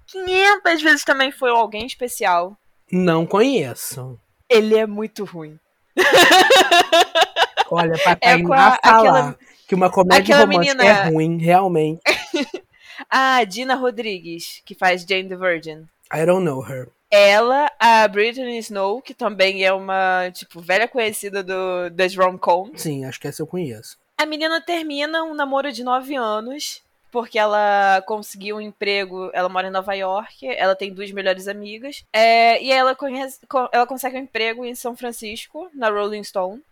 500 0.07 0.83
vezes 0.83 1.05
também 1.05 1.31
foi 1.31 1.51
alguém 1.51 1.85
especial. 1.85 2.57
Não 2.91 3.27
conheço. 3.27 4.19
Ele 4.49 4.75
é 4.75 4.87
muito 4.87 5.23
ruim. 5.25 5.59
Olha, 7.71 7.93
pra 7.99 8.17
é 8.23 8.39
falar 8.39 8.79
aquela, 8.83 9.39
que 9.69 9.75
uma 9.75 9.91
comédia 9.91 10.39
romântica 10.39 10.75
menina... 10.75 10.85
é 10.85 11.11
ruim, 11.11 11.37
realmente. 11.37 12.01
a 13.11 13.45
Dina 13.45 13.75
Rodrigues, 13.75 14.63
que 14.65 14.75
faz 14.75 15.05
Jane 15.07 15.29
the 15.29 15.37
Virgin. 15.37 15.87
I 16.11 16.25
don't 16.25 16.43
know 16.43 16.65
her. 16.67 16.89
Ela, 17.11 17.71
a 17.79 18.09
Britney 18.09 18.59
Snow, 18.59 19.03
que 19.03 19.13
também 19.13 19.63
é 19.63 19.73
uma, 19.75 20.31
tipo, 20.33 20.63
velha 20.63 20.89
conhecida 20.89 21.43
do, 21.43 21.91
das 21.91 22.17
rom-coms. 22.17 22.81
Sim, 22.81 23.05
acho 23.05 23.21
que 23.21 23.29
essa 23.29 23.43
eu 23.43 23.47
conheço. 23.47 24.03
A 24.17 24.27
menina 24.27 24.61
termina 24.61 25.25
um 25.25 25.35
namoro 25.35 25.73
de 25.73 25.83
9 25.83 26.15
anos, 26.15 26.83
porque 27.11 27.39
ela 27.39 28.03
conseguiu 28.07 28.57
um 28.57 28.61
emprego. 28.61 29.31
Ela 29.33 29.49
mora 29.49 29.69
em 29.69 29.73
Nova 29.73 29.95
York, 29.95 30.47
ela 30.47 30.75
tem 30.75 30.93
duas 30.93 31.11
melhores 31.11 31.49
amigas. 31.49 32.05
É, 32.13 32.63
e 32.63 32.71
ela, 32.71 32.95
conhece, 32.95 33.41
ela 33.73 33.87
consegue 33.87 34.17
um 34.17 34.23
emprego 34.23 34.65
em 34.65 34.75
São 34.75 34.97
Francisco, 34.97 35.69
na 35.75 35.91
Rolling 35.91 36.25
Stone. 36.25 36.63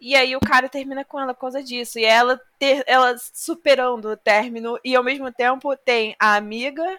E 0.00 0.16
aí 0.16 0.34
o 0.34 0.40
cara 0.40 0.68
termina 0.68 1.04
com 1.04 1.20
ela 1.20 1.32
por 1.32 1.42
causa 1.42 1.62
disso. 1.62 1.98
E 1.98 2.04
ela, 2.04 2.40
ter, 2.58 2.82
ela 2.86 3.16
superando 3.32 4.10
o 4.10 4.16
término. 4.16 4.78
E 4.84 4.96
ao 4.96 5.04
mesmo 5.04 5.32
tempo 5.32 5.76
tem 5.76 6.16
a 6.18 6.34
amiga, 6.34 6.98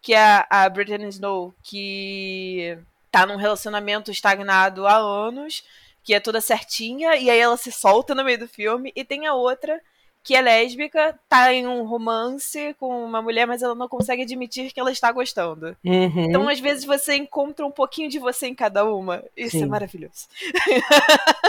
que 0.00 0.14
é 0.14 0.46
a 0.48 0.68
Brittany 0.68 1.08
Snow, 1.08 1.52
que 1.64 2.78
tá 3.10 3.26
num 3.26 3.36
relacionamento 3.36 4.10
estagnado 4.10 4.86
há 4.86 4.96
anos 4.96 5.64
que 6.04 6.14
é 6.14 6.20
toda 6.20 6.40
certinha, 6.40 7.16
e 7.16 7.30
aí 7.30 7.38
ela 7.38 7.56
se 7.56 7.72
solta 7.72 8.14
no 8.14 8.24
meio 8.24 8.38
do 8.38 8.46
filme, 8.46 8.92
e 8.94 9.04
tem 9.04 9.26
a 9.26 9.34
outra 9.34 9.80
que 10.24 10.34
é 10.34 10.40
lésbica, 10.40 11.18
tá 11.28 11.52
em 11.52 11.66
um 11.66 11.84
romance 11.84 12.74
com 12.80 13.04
uma 13.04 13.20
mulher, 13.20 13.46
mas 13.46 13.62
ela 13.62 13.74
não 13.74 13.86
consegue 13.86 14.22
admitir 14.22 14.72
que 14.72 14.80
ela 14.80 14.90
está 14.90 15.12
gostando. 15.12 15.76
Uhum. 15.84 16.24
Então, 16.24 16.48
às 16.48 16.58
vezes, 16.58 16.86
você 16.86 17.14
encontra 17.14 17.66
um 17.66 17.70
pouquinho 17.70 18.08
de 18.08 18.18
você 18.18 18.46
em 18.46 18.54
cada 18.54 18.86
uma. 18.86 19.22
Isso 19.36 19.56
é 19.56 19.58
Sim. 19.60 19.64
é 19.64 19.66
maravilhoso. 19.66 20.26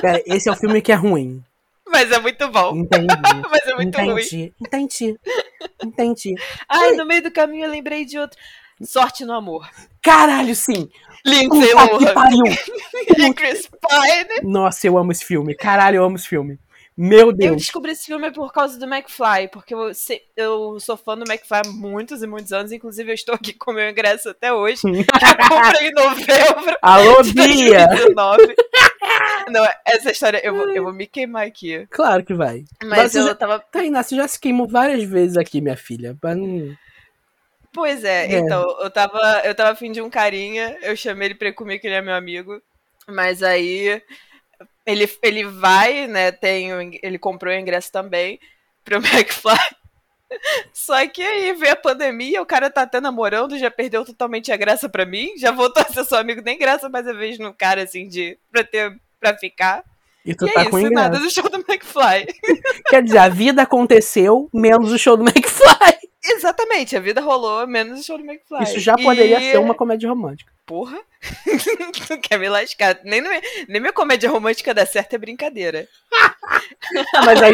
Pera, 0.01 0.21
esse 0.25 0.49
é 0.49 0.51
o 0.51 0.57
filme 0.57 0.81
que 0.81 0.91
é 0.91 0.95
ruim. 0.95 1.41
Mas 1.87 2.11
é 2.11 2.19
muito 2.19 2.49
bom. 2.49 2.75
Entendi. 2.75 3.07
mas 3.49 3.67
é 3.67 3.75
muito 3.75 3.87
Entendi. 3.89 4.11
ruim. 4.11 4.53
Entendi. 4.59 5.19
Entendi. 5.83 6.35
Ai, 6.67 6.93
no 6.93 7.05
meio 7.05 7.21
do 7.21 7.31
caminho 7.31 7.65
eu 7.65 7.71
lembrei 7.71 8.03
de 8.03 8.17
outro. 8.17 8.37
Sorte 8.81 9.23
no 9.23 9.33
amor. 9.33 9.69
Caralho, 10.05 10.55
sim! 10.55 10.87
Lindsay 11.25 11.73
Lohan. 11.73 12.13
pariu! 12.13 12.43
e 13.17 13.33
Chris 13.33 13.67
Pine. 13.67 14.41
Nossa, 14.43 14.85
eu 14.85 14.95
amo 14.99 15.11
esse 15.11 15.25
filme. 15.25 15.55
Caralho, 15.55 15.95
eu 15.95 16.03
amo 16.05 16.15
esse 16.15 16.27
filme. 16.27 16.59
Meu 16.95 17.33
Deus. 17.33 17.51
Eu 17.51 17.55
descobri 17.57 17.91
esse 17.91 18.05
filme 18.05 18.31
por 18.31 18.53
causa 18.53 18.77
do 18.77 18.85
McFly, 18.85 19.49
porque 19.51 19.73
eu, 19.73 19.91
eu 20.37 20.79
sou 20.79 20.95
fã 20.95 21.17
do 21.17 21.29
McFly 21.29 21.61
há 21.65 21.69
muitos 21.69 22.21
e 22.21 22.27
muitos 22.27 22.53
anos. 22.53 22.71
Inclusive, 22.71 23.09
eu 23.09 23.15
estou 23.15 23.33
aqui 23.33 23.51
com 23.51 23.73
meu 23.73 23.89
ingresso 23.89 24.29
até 24.29 24.53
hoje. 24.53 24.81
eu 24.85 25.49
comprei 25.49 25.89
em 25.89 25.93
novembro. 25.93 26.77
Alô, 26.83 27.23
Bia! 27.23 27.87
Não, 29.49 29.67
essa 29.85 30.11
história, 30.11 30.39
eu 30.45 30.55
vou, 30.55 30.69
eu 30.69 30.83
vou 30.83 30.93
me 30.93 31.07
queimar 31.07 31.47
aqui. 31.47 31.85
Claro 31.89 32.23
que 32.23 32.33
vai. 32.33 32.63
Mas, 32.83 32.97
Mas 32.97 33.15
eu 33.15 33.25
já, 33.25 33.35
tava. 33.35 33.59
Tainá, 33.71 34.03
você 34.03 34.15
já 34.15 34.27
se 34.27 34.39
queimou 34.39 34.67
várias 34.67 35.03
vezes 35.03 35.35
aqui, 35.35 35.59
minha 35.59 35.75
filha. 35.75 36.15
Pra 36.21 36.35
não... 36.35 36.75
Pois 37.75 38.05
é, 38.05 38.33
é, 38.33 38.39
então, 38.39 38.65
eu 38.79 38.89
tava, 38.89 39.41
eu 39.43 39.53
tava 39.53 39.71
afim 39.71 39.91
de 39.91 40.01
um 40.01 40.09
carinha, 40.09 40.77
eu 40.81 40.95
chamei 40.95 41.27
ele 41.27 41.35
pra 41.35 41.49
ir 41.49 41.53
comigo, 41.53 41.81
que 41.81 41.87
ele 41.87 41.95
é 41.95 42.01
meu 42.01 42.15
amigo. 42.15 42.61
Mas 43.05 43.43
aí 43.43 44.01
ele, 44.85 45.09
ele 45.21 45.43
vai, 45.43 46.07
né? 46.07 46.31
Tem, 46.31 46.97
ele 47.03 47.19
comprou 47.19 47.53
o 47.53 47.57
ingresso 47.57 47.91
também 47.91 48.39
pro 48.85 48.95
McFly. 49.05 49.59
Só 50.73 51.05
que 51.07 51.21
aí 51.21 51.53
veio 51.53 51.73
a 51.73 51.75
pandemia, 51.75 52.41
o 52.41 52.45
cara 52.45 52.69
tá 52.69 52.83
até 52.83 53.01
namorando, 53.01 53.59
já 53.59 53.69
perdeu 53.69 54.05
totalmente 54.05 54.53
a 54.53 54.57
graça 54.57 54.87
pra 54.87 55.05
mim, 55.05 55.33
já 55.37 55.51
voltou 55.51 55.83
a 55.83 55.91
ser 55.91 56.05
seu 56.05 56.17
amigo, 56.17 56.41
nem 56.41 56.57
graça 56.57 56.87
mais 56.87 57.05
a 57.05 57.13
vez 57.13 57.37
no 57.37 57.53
cara, 57.53 57.83
assim, 57.83 58.07
de, 58.07 58.39
pra, 58.49 58.63
ter, 58.63 58.97
pra 59.19 59.37
ficar. 59.37 59.83
E 60.25 60.33
tu 60.33 60.47
e 60.47 60.53
tá 60.53 60.61
é 60.61 60.69
com 60.69 60.79
isso, 60.79 60.87
ingresso. 60.87 60.93
nada 60.93 61.19
do 61.19 61.29
show 61.29 61.49
do 61.49 61.57
McFly. 61.57 62.25
Quer 62.89 63.03
dizer, 63.03 63.17
a 63.17 63.29
vida 63.29 63.61
aconteceu, 63.61 64.49
menos 64.53 64.93
o 64.93 64.97
show 64.97 65.17
do 65.17 65.23
McFly. 65.27 66.04
Exatamente, 66.27 66.97
a 66.97 66.99
vida 66.99 67.21
rolou, 67.21 67.67
menos 67.67 67.99
o 67.99 68.03
show 68.03 68.17
do 68.17 68.25
McFly. 68.25 68.63
Isso 68.63 68.79
já 68.79 68.95
poderia 68.95 69.39
e... 69.39 69.51
ser 69.51 69.59
uma 69.59 69.75
comédia 69.75 70.09
romântica. 70.09 70.51
Porra? 70.65 70.97
tu 72.07 72.17
quer 72.21 72.39
me 72.39 72.49
lascar? 72.49 72.99
Nem, 73.03 73.21
nem 73.21 73.79
minha 73.79 73.93
comédia 73.93 74.29
romântica 74.29 74.73
dá 74.73 74.85
certo 74.85 75.13
é 75.13 75.17
brincadeira. 75.17 75.87
mas, 77.23 77.41
aí, 77.43 77.53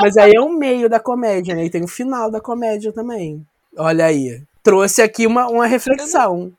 mas 0.00 0.16
aí 0.16 0.32
é 0.34 0.40
o 0.40 0.48
meio 0.48 0.88
da 0.88 0.98
comédia, 0.98 1.54
né? 1.54 1.64
E 1.64 1.70
tem 1.70 1.84
o 1.84 1.88
final 1.88 2.30
da 2.30 2.40
comédia 2.40 2.92
também. 2.92 3.46
Olha 3.78 4.06
aí. 4.06 4.42
Trouxe 4.62 5.00
aqui 5.00 5.26
uma, 5.26 5.46
uma 5.46 5.66
reflexão. 5.66 6.52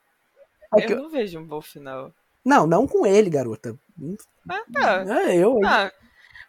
Eu 0.73 0.79
não, 0.79 0.89
eu 0.89 1.03
não 1.03 1.09
vejo 1.09 1.39
um 1.39 1.45
bom 1.45 1.61
final. 1.61 2.13
Não, 2.43 2.65
não 2.65 2.87
com 2.87 3.05
ele, 3.05 3.29
garota. 3.29 3.77
Ah, 4.49 4.63
tá. 4.73 5.05
É, 5.21 5.35
eu. 5.35 5.59
Ah, 5.65 5.91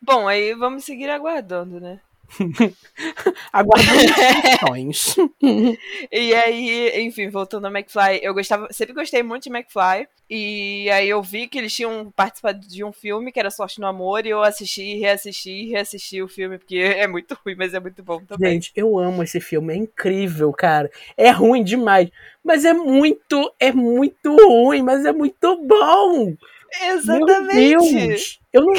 bom, 0.01 0.29
aí 0.29 0.55
vamos 0.55 0.85
seguir 0.85 1.11
aguardando, 1.11 1.81
né? 1.81 2.01
Aguardando 3.53 4.03
E 6.13 6.35
aí, 6.35 7.03
enfim, 7.03 7.29
voltando 7.29 7.67
ao 7.67 7.73
McFly, 7.73 8.21
eu 8.23 8.35
gostava, 8.35 8.69
sempre 8.71 8.95
gostei 8.95 9.23
muito 9.23 9.45
de 9.45 9.51
McFly. 9.51 10.07
E 10.35 10.89
aí 10.91 11.11
eu 11.11 11.23
vi 11.23 11.47
que 11.47 11.59
eles 11.59 11.75
tinham 11.75 12.11
participado 12.17 12.67
de 12.67 12.83
um 12.83 12.91
filme 12.91 13.31
que 13.31 13.39
era 13.39 13.51
Sorte 13.51 13.79
no 13.79 13.87
Amor, 13.87 14.25
e 14.25 14.31
eu 14.31 14.43
assisti, 14.43 14.99
reassisti, 14.99 15.69
reassisti 15.69 16.23
o 16.23 16.29
filme, 16.29 16.57
porque 16.57 16.79
é 16.79 17.07
muito 17.07 17.37
ruim, 17.45 17.55
mas 17.55 17.75
é 17.75 17.81
muito 17.81 18.03
bom 18.03 18.19
também. 18.25 18.53
Gente, 18.53 18.73
eu 18.75 18.99
amo 18.99 19.23
esse 19.23 19.41
filme, 19.41 19.75
é 19.75 19.77
incrível, 19.77 20.51
cara. 20.53 20.91
É 21.19 21.31
ruim 21.31 21.63
demais, 21.63 22.09
mas 22.43 22.65
é 22.65 22.73
muito, 22.73 23.53
é 23.61 23.73
muito 23.73 24.35
ruim, 24.35 24.83
mas 24.83 25.05
é 25.05 25.13
muito 25.13 25.57
bom. 25.67 26.35
Exatamente. 26.81 27.55
Meu 27.55 27.81
Deus. 27.81 28.41
Eu 28.53 28.65
não, 28.65 28.73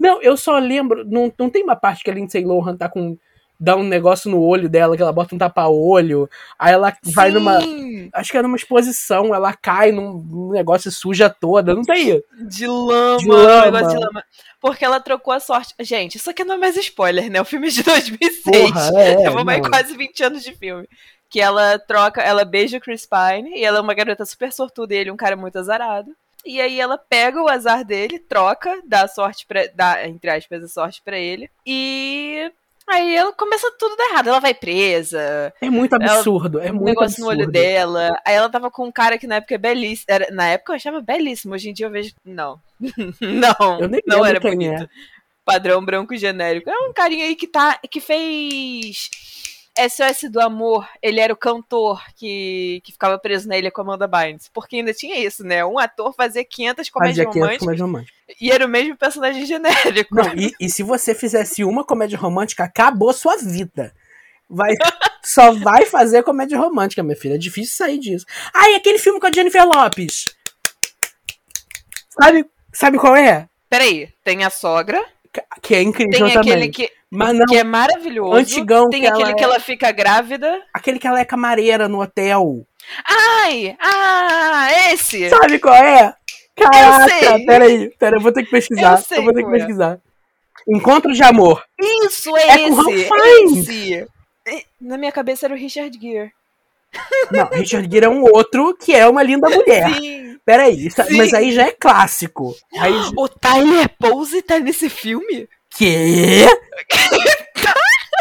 não, 0.00 0.22
eu 0.22 0.36
só 0.36 0.58
lembro. 0.58 1.04
Não, 1.04 1.32
não 1.38 1.50
tem 1.50 1.62
uma 1.62 1.76
parte 1.76 2.02
que 2.02 2.10
a 2.10 2.14
Lindsay 2.14 2.44
Lohan 2.44 2.76
tá 2.76 2.88
com. 2.88 3.16
dá 3.58 3.76
um 3.76 3.82
negócio 3.82 4.30
no 4.30 4.40
olho 4.40 4.68
dela, 4.68 4.96
que 4.96 5.02
ela 5.02 5.12
bota 5.12 5.34
um 5.34 5.38
tapa-olho. 5.38 6.28
Aí 6.58 6.72
ela 6.72 6.92
Sim. 7.02 7.12
vai 7.12 7.30
numa. 7.30 7.58
Acho 8.12 8.30
que 8.30 8.38
é 8.38 8.42
numa 8.42 8.56
exposição, 8.56 9.34
ela 9.34 9.52
cai 9.52 9.92
num 9.92 10.50
negócio 10.52 10.90
suja 10.90 11.30
toda. 11.30 11.74
Não 11.74 11.82
tem. 11.82 12.22
De 12.40 12.66
lama, 12.66 13.18
de 13.18 13.28
lama. 13.28 13.82
De 13.82 13.96
lama. 13.96 14.24
Porque 14.60 14.84
ela 14.84 15.00
trocou 15.00 15.32
a 15.32 15.40
sorte. 15.40 15.74
Gente, 15.80 16.16
isso 16.16 16.30
aqui 16.30 16.44
não 16.44 16.56
é 16.56 16.58
mais 16.58 16.76
spoiler, 16.76 17.30
né? 17.30 17.40
O 17.40 17.44
filme 17.44 17.68
é 17.68 17.70
de 17.70 17.82
2006. 17.82 18.42
Porra, 18.42 18.90
é, 19.00 19.14
eu 19.26 19.32
vou 19.32 19.44
mais 19.44 19.66
quase 19.66 19.96
20 19.96 20.24
anos 20.24 20.42
de 20.42 20.52
filme 20.52 20.88
que 21.30 21.40
ela 21.40 21.78
troca, 21.78 22.22
ela 22.22 22.44
beija 22.44 22.78
o 22.78 22.80
Chris 22.80 23.06
Pine 23.06 23.50
e 23.54 23.64
ela 23.64 23.78
é 23.78 23.80
uma 23.80 23.94
garota 23.94 24.24
super 24.24 24.52
sortuda 24.52 24.94
e 24.94 24.98
ele 24.98 25.10
é 25.10 25.12
um 25.12 25.16
cara 25.16 25.36
muito 25.36 25.58
azarado. 25.58 26.16
E 26.44 26.60
aí 26.60 26.80
ela 26.80 26.96
pega 26.96 27.42
o 27.42 27.48
azar 27.48 27.84
dele, 27.84 28.18
troca, 28.18 28.80
dá 28.86 29.06
sorte 29.08 29.46
para 29.46 29.66
dá, 29.74 30.06
entre 30.06 30.30
aspas, 30.30 30.62
a 30.62 30.68
sorte 30.68 31.02
para 31.04 31.18
ele. 31.18 31.50
E 31.66 32.50
Aí 32.88 33.14
ela 33.14 33.32
começa 33.34 33.70
tudo 33.78 33.96
dar 33.96 34.10
errado. 34.10 34.28
Ela 34.28 34.40
vai 34.40 34.54
presa. 34.54 35.52
É 35.60 35.68
muito 35.68 35.94
absurdo. 35.94 36.58
Ela, 36.58 36.68
é 36.68 36.72
muito 36.72 36.84
um 36.84 36.86
negócio 36.86 37.22
absurdo. 37.22 37.36
no 37.36 37.42
olho 37.42 37.50
dela. 37.50 38.18
Aí 38.26 38.34
ela 38.34 38.48
tava 38.48 38.70
com 38.70 38.86
um 38.86 38.92
cara 38.92 39.18
que 39.18 39.26
na 39.26 39.36
época 39.36 39.54
é 39.54 39.58
belíssimo. 39.58 40.06
Era, 40.08 40.28
na 40.32 40.46
época 40.46 40.72
eu 40.72 40.76
achava 40.76 41.00
belíssimo. 41.00 41.54
Hoje 41.54 41.68
em 41.68 41.74
dia 41.74 41.84
eu 41.84 41.90
vejo. 41.90 42.14
Não. 42.24 42.58
não. 43.20 43.80
Eu 43.80 43.88
nem 43.88 44.00
não 44.06 44.24
era 44.24 44.40
bonito. 44.40 44.84
É. 44.84 44.88
Padrão 45.44 45.84
branco 45.84 46.16
genérico. 46.16 46.70
É 46.70 46.78
um 46.88 46.92
carinha 46.92 47.26
aí 47.26 47.36
que 47.36 47.46
tá. 47.46 47.78
que 47.90 48.00
fez. 48.00 49.10
SOS 49.88 50.30
do 50.30 50.40
Amor, 50.40 50.88
ele 51.00 51.20
era 51.20 51.32
o 51.32 51.36
cantor 51.36 52.02
que, 52.16 52.80
que 52.84 52.92
ficava 52.92 53.18
preso 53.18 53.48
na 53.48 53.56
ilha 53.56 53.70
com 53.70 53.80
Amanda 53.80 54.06
Bynes. 54.06 54.50
Porque 54.52 54.76
ainda 54.76 54.92
tinha 54.92 55.18
isso, 55.18 55.44
né? 55.44 55.64
Um 55.64 55.78
ator 55.78 56.12
fazia 56.14 56.44
500 56.44 56.90
comédias 56.90 57.26
fazia 57.26 57.32
500 57.32 57.58
românticas. 57.60 57.80
românticas. 57.80 58.36
E 58.40 58.50
era 58.50 58.66
o 58.66 58.68
mesmo 58.68 58.96
personagem 58.96 59.46
genérico. 59.46 60.14
Não, 60.14 60.34
e, 60.34 60.52
e 60.60 60.68
se 60.68 60.82
você 60.82 61.14
fizesse 61.14 61.64
uma 61.64 61.84
comédia 61.84 62.18
romântica, 62.18 62.64
acabou 62.64 63.12
sua 63.12 63.36
vida. 63.36 63.94
Vai, 64.48 64.74
só 65.22 65.52
vai 65.52 65.86
fazer 65.86 66.22
comédia 66.22 66.58
romântica, 66.58 67.02
minha 67.02 67.16
filha. 67.16 67.34
É 67.34 67.38
difícil 67.38 67.76
sair 67.76 67.98
disso. 67.98 68.26
Ah, 68.52 68.70
e 68.70 68.74
aquele 68.74 68.98
filme 68.98 69.20
com 69.20 69.26
a 69.26 69.32
Jennifer 69.32 69.66
Lopes. 69.66 70.34
Sabe, 72.08 72.46
sabe 72.72 72.98
qual 72.98 73.14
é? 73.14 73.48
Peraí, 73.68 74.08
tem 74.24 74.44
a 74.44 74.50
sogra. 74.50 75.04
Que 75.62 75.74
é 75.74 75.82
incrível 75.82 76.26
tem 76.26 76.34
também. 76.34 76.52
Aquele 76.52 76.68
que, 76.68 76.90
Mas 77.10 77.36
não, 77.36 77.46
que 77.46 77.56
é 77.56 77.64
maravilhoso. 77.64 78.34
Antigão 78.34 78.90
tem 78.90 79.06
aquele 79.06 79.34
que 79.34 79.42
ela, 79.42 79.56
é... 79.56 79.60
fica 79.60 79.90
grávida. 79.90 80.60
Aquele 80.74 80.98
que 80.98 81.06
ela 81.06 81.20
é 81.20 81.24
camareira 81.24 81.88
no 81.88 82.02
hotel. 82.02 82.66
Ai! 83.04 83.76
Ah, 83.80 84.68
esse! 84.92 85.28
Sabe 85.30 85.58
qual 85.58 85.74
é? 85.74 86.14
Caraca, 86.54 87.38
peraí, 87.46 87.90
peraí, 87.98 88.18
eu 88.18 88.20
vou 88.20 88.32
ter 88.32 88.44
que 88.44 88.50
pesquisar. 88.50 88.92
Eu, 88.92 88.98
sei 88.98 89.18
eu 89.18 89.22
vou 89.22 89.32
ter 89.32 89.42
que 89.42 89.48
é. 89.48 89.52
pesquisar. 89.52 90.00
Encontro 90.68 91.12
de 91.12 91.22
amor. 91.22 91.64
Isso, 91.80 92.36
é, 92.36 92.42
é 92.42 92.68
esse. 92.68 94.08
É 94.46 94.54
esse. 94.54 94.66
Na 94.80 94.98
minha 94.98 95.12
cabeça 95.12 95.46
era 95.46 95.54
o 95.54 95.56
Richard 95.56 95.96
Gere. 95.98 96.32
Não, 97.30 97.46
Richard 97.48 97.88
Gere 97.90 98.06
é 98.06 98.08
um 98.08 98.22
outro 98.22 98.74
que 98.74 98.94
é 98.94 99.08
uma 99.08 99.22
linda 99.22 99.48
mulher. 99.48 99.94
Sim. 99.94 100.38
Peraí, 100.44 100.88
mas 101.16 101.34
aí 101.34 101.52
já 101.52 101.66
é 101.66 101.72
clássico. 101.72 102.54
Aí... 102.78 102.92
O 103.16 103.28
Tyler 103.28 103.88
Pose 103.98 104.42
tá 104.42 104.58
nesse 104.58 104.88
filme? 104.88 105.48
Quê? 105.78 106.44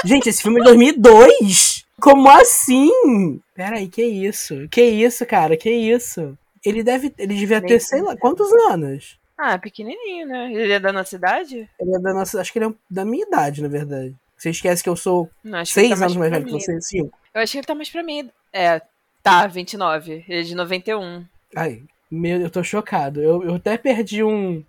Gente, 0.06 0.30
esse 0.30 0.44
filme 0.44 0.60
é 0.60 0.64
de 0.64 0.70
2002. 0.70 1.84
Como 2.00 2.30
assim? 2.30 3.42
Peraí, 3.56 3.88
que 3.88 4.04
isso? 4.04 4.68
Que 4.70 4.84
isso, 4.84 5.26
cara? 5.26 5.58
Que 5.58 5.72
isso? 5.72 6.38
Ele 6.64 6.84
deve, 6.84 7.12
ele 7.18 7.34
devia 7.34 7.60
ter, 7.60 7.80
sei 7.80 8.04
lá, 8.04 8.16
quantos 8.16 8.52
anos? 8.70 9.18
Ah, 9.36 9.58
pequenininho, 9.58 10.28
né? 10.28 10.54
Ele 10.54 10.74
é 10.74 10.80
da 10.80 10.94
nossa 10.94 11.16
idade? 11.16 11.68
Ele 11.80 11.96
é 11.96 12.00
da 12.00 12.14
nossa, 12.14 12.40
acho 12.40 12.54
que 12.54 12.60
ele 12.60 12.68
é 12.68 12.74
da 12.88 13.04
minha 13.04 13.26
idade, 13.26 13.64
na 13.64 13.68
verdade. 13.68 14.16
Você 14.38 14.52
esquece 14.52 14.84
que 14.84 14.90
eu 14.90 14.96
sou 14.96 15.28
Não, 15.44 15.66
seis 15.66 15.90
tá 15.90 16.06
anos 16.06 16.16
mais, 16.16 16.32
velho 16.32 16.46
que 16.46 16.52
você, 16.52 16.80
cinco. 16.80 17.18
Eu 17.34 17.42
acho 17.42 17.54
que 17.54 17.58
ele 17.58 17.66
tá 17.66 17.74
mais 17.74 17.90
pra 17.90 18.04
mim. 18.04 18.30
É, 18.54 18.80
tá, 19.24 19.48
29. 19.48 20.26
Ele 20.28 20.42
é 20.42 20.44
de 20.44 20.54
91. 20.54 21.26
Ai, 21.56 21.82
meu, 22.12 22.40
eu 22.40 22.52
tô 22.52 22.64
chocado. 22.64 23.20
Eu, 23.20 23.44
eu 23.44 23.56
até 23.56 23.80
perdi 23.80 24.24
um. 24.24 24.64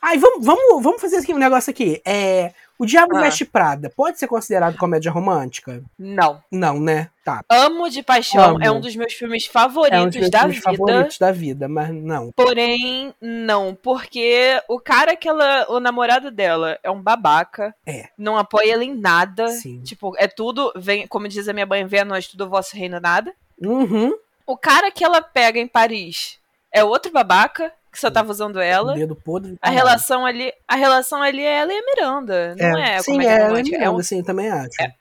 Ai, 0.00 0.18
vamos, 0.18 0.44
vamos, 0.44 0.82
vamos 0.82 1.00
fazer 1.00 1.16
aqui 1.16 1.32
um 1.32 1.38
negócio 1.38 1.70
aqui. 1.70 2.00
É, 2.04 2.52
o 2.78 2.84
Diabo 2.84 3.16
ah. 3.16 3.20
Veste 3.22 3.44
Prada 3.44 3.90
pode 3.94 4.18
ser 4.18 4.26
considerado 4.26 4.76
comédia 4.76 5.10
romântica? 5.10 5.82
Não. 5.98 6.42
Não, 6.50 6.78
né? 6.78 7.10
Tá. 7.24 7.42
Amo 7.48 7.88
de 7.88 8.02
Paixão 8.02 8.56
Amo. 8.56 8.62
é 8.62 8.70
um 8.70 8.80
dos 8.80 8.94
meus 8.94 9.12
filmes 9.14 9.46
favoritos 9.46 9.98
é 9.98 10.02
um 10.02 10.08
dos 10.08 10.16
meus 10.16 10.30
da 10.30 10.38
filmes 10.40 10.56
vida. 10.56 10.70
favoritos 10.70 11.18
da 11.18 11.32
vida, 11.32 11.68
mas 11.68 11.90
não. 11.90 12.30
Porém, 12.32 13.14
não, 13.20 13.74
porque 13.74 14.60
o 14.68 14.78
cara 14.78 15.16
que 15.16 15.28
ela, 15.28 15.66
o 15.70 15.80
namorado 15.80 16.30
dela 16.30 16.78
é 16.82 16.90
um 16.90 17.00
babaca. 17.00 17.74
É. 17.86 18.08
Não 18.16 18.36
apoia 18.36 18.74
ela 18.74 18.84
em 18.84 18.94
nada. 18.94 19.48
Sim. 19.48 19.80
Tipo, 19.80 20.14
é 20.18 20.28
tudo, 20.28 20.72
vem, 20.76 21.06
como 21.06 21.28
diz 21.28 21.48
a 21.48 21.52
minha 21.52 21.66
mãe, 21.66 21.86
vem 21.86 22.00
a 22.00 22.04
nós 22.04 22.28
tudo 22.28 22.48
vosso 22.48 22.76
reino 22.76 23.00
nada. 23.00 23.34
Uhum. 23.60 24.14
O 24.46 24.56
cara 24.56 24.90
que 24.90 25.02
ela 25.02 25.22
pega 25.22 25.58
em 25.58 25.66
Paris 25.66 26.38
é 26.70 26.84
outro 26.84 27.10
babaca 27.10 27.72
que 27.96 28.00
só 28.00 28.10
tava 28.10 28.30
usando 28.30 28.60
ela. 28.60 28.94
Dedo 28.94 29.16
podre. 29.16 29.56
A 29.60 29.70
relação 29.70 30.24
ali, 30.24 30.52
a 30.68 30.76
relação 30.76 31.22
ali 31.22 31.42
é 31.42 31.58
ela 31.60 31.72
e 31.72 31.76
a 31.76 31.82
Miranda, 31.82 32.54
não 32.54 32.78
é? 32.78 32.96
é 32.96 33.02
sim, 33.02 33.20
é 33.20 33.24
ela 33.24 33.58
e 33.58 33.62
Miranda, 33.62 33.84
é 33.84 33.90
um, 33.90 34.02
sim, 34.02 34.22
também 34.22 34.50
acho. 34.50 34.80
É, 34.80 34.92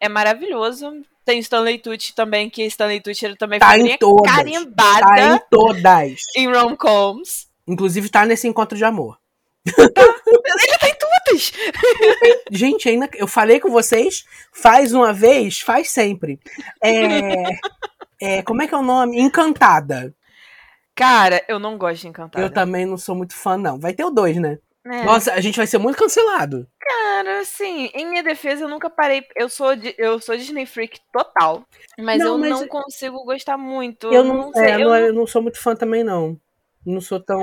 é, 0.00 0.08
maravilhoso. 0.08 1.02
Tem 1.24 1.38
Stanley 1.40 1.78
Tucci 1.78 2.14
também, 2.14 2.48
que 2.48 2.62
Stanley 2.66 3.00
Tucci 3.00 3.34
também 3.36 3.58
tá 3.58 3.76
em 3.76 3.98
todas, 3.98 4.32
carimbada. 4.32 5.00
Tá 5.00 5.34
em 5.34 5.40
todas. 5.50 6.20
Em 6.36 6.52
rom-coms. 6.52 7.48
Inclusive 7.66 8.08
tá 8.08 8.24
nesse 8.24 8.46
encontro 8.46 8.76
de 8.76 8.84
amor. 8.84 9.18
Tá, 9.64 9.82
ele 9.82 10.78
tá 10.78 10.88
em 10.88 10.94
todas. 10.94 11.52
Gente, 12.50 12.88
ainda 12.88 13.08
eu 13.14 13.26
falei 13.26 13.58
com 13.58 13.70
vocês, 13.70 14.24
faz 14.52 14.92
uma 14.92 15.12
vez, 15.12 15.60
faz 15.60 15.90
sempre. 15.90 16.38
É, 16.82 17.42
é, 18.20 18.42
como 18.42 18.62
é 18.62 18.68
que 18.68 18.74
é 18.74 18.78
o 18.78 18.82
nome? 18.82 19.18
Encantada. 19.20 20.14
Cara, 20.94 21.44
eu 21.48 21.58
não 21.58 21.76
gosto 21.76 22.02
de 22.02 22.08
Encantada. 22.08 22.44
Eu 22.44 22.52
também 22.52 22.86
não 22.86 22.96
sou 22.96 23.14
muito 23.14 23.34
fã, 23.34 23.56
não. 23.56 23.78
Vai 23.78 23.92
ter 23.92 24.04
o 24.04 24.10
dois, 24.10 24.36
né? 24.36 24.58
É. 24.86 25.02
Nossa, 25.04 25.32
a 25.32 25.40
gente 25.40 25.56
vai 25.56 25.66
ser 25.66 25.78
muito 25.78 25.96
cancelado. 25.96 26.68
Cara, 26.78 27.40
assim, 27.40 27.90
em 27.94 28.06
minha 28.06 28.22
defesa, 28.22 28.64
eu 28.64 28.68
nunca 28.68 28.90
parei. 28.90 29.24
Eu 29.34 29.48
sou, 29.48 29.68
eu 29.96 30.20
sou 30.20 30.36
Disney 30.36 30.66
Freak 30.66 31.00
total. 31.10 31.64
Mas 31.98 32.18
não, 32.18 32.32
eu 32.32 32.38
mas 32.38 32.50
não 32.50 32.68
consigo 32.68 33.24
gostar 33.24 33.56
muito. 33.56 34.12
Eu 34.12 34.22
não, 34.22 34.34
não 34.34 34.52
sei. 34.52 34.64
É, 34.64 34.74
eu, 34.74 34.88
não, 34.88 34.96
eu 34.96 35.12
não 35.14 35.26
sou 35.26 35.42
muito 35.42 35.58
fã 35.58 35.74
também, 35.74 36.04
não. 36.04 36.38
Não 36.84 37.00
sou 37.00 37.18
tão. 37.18 37.42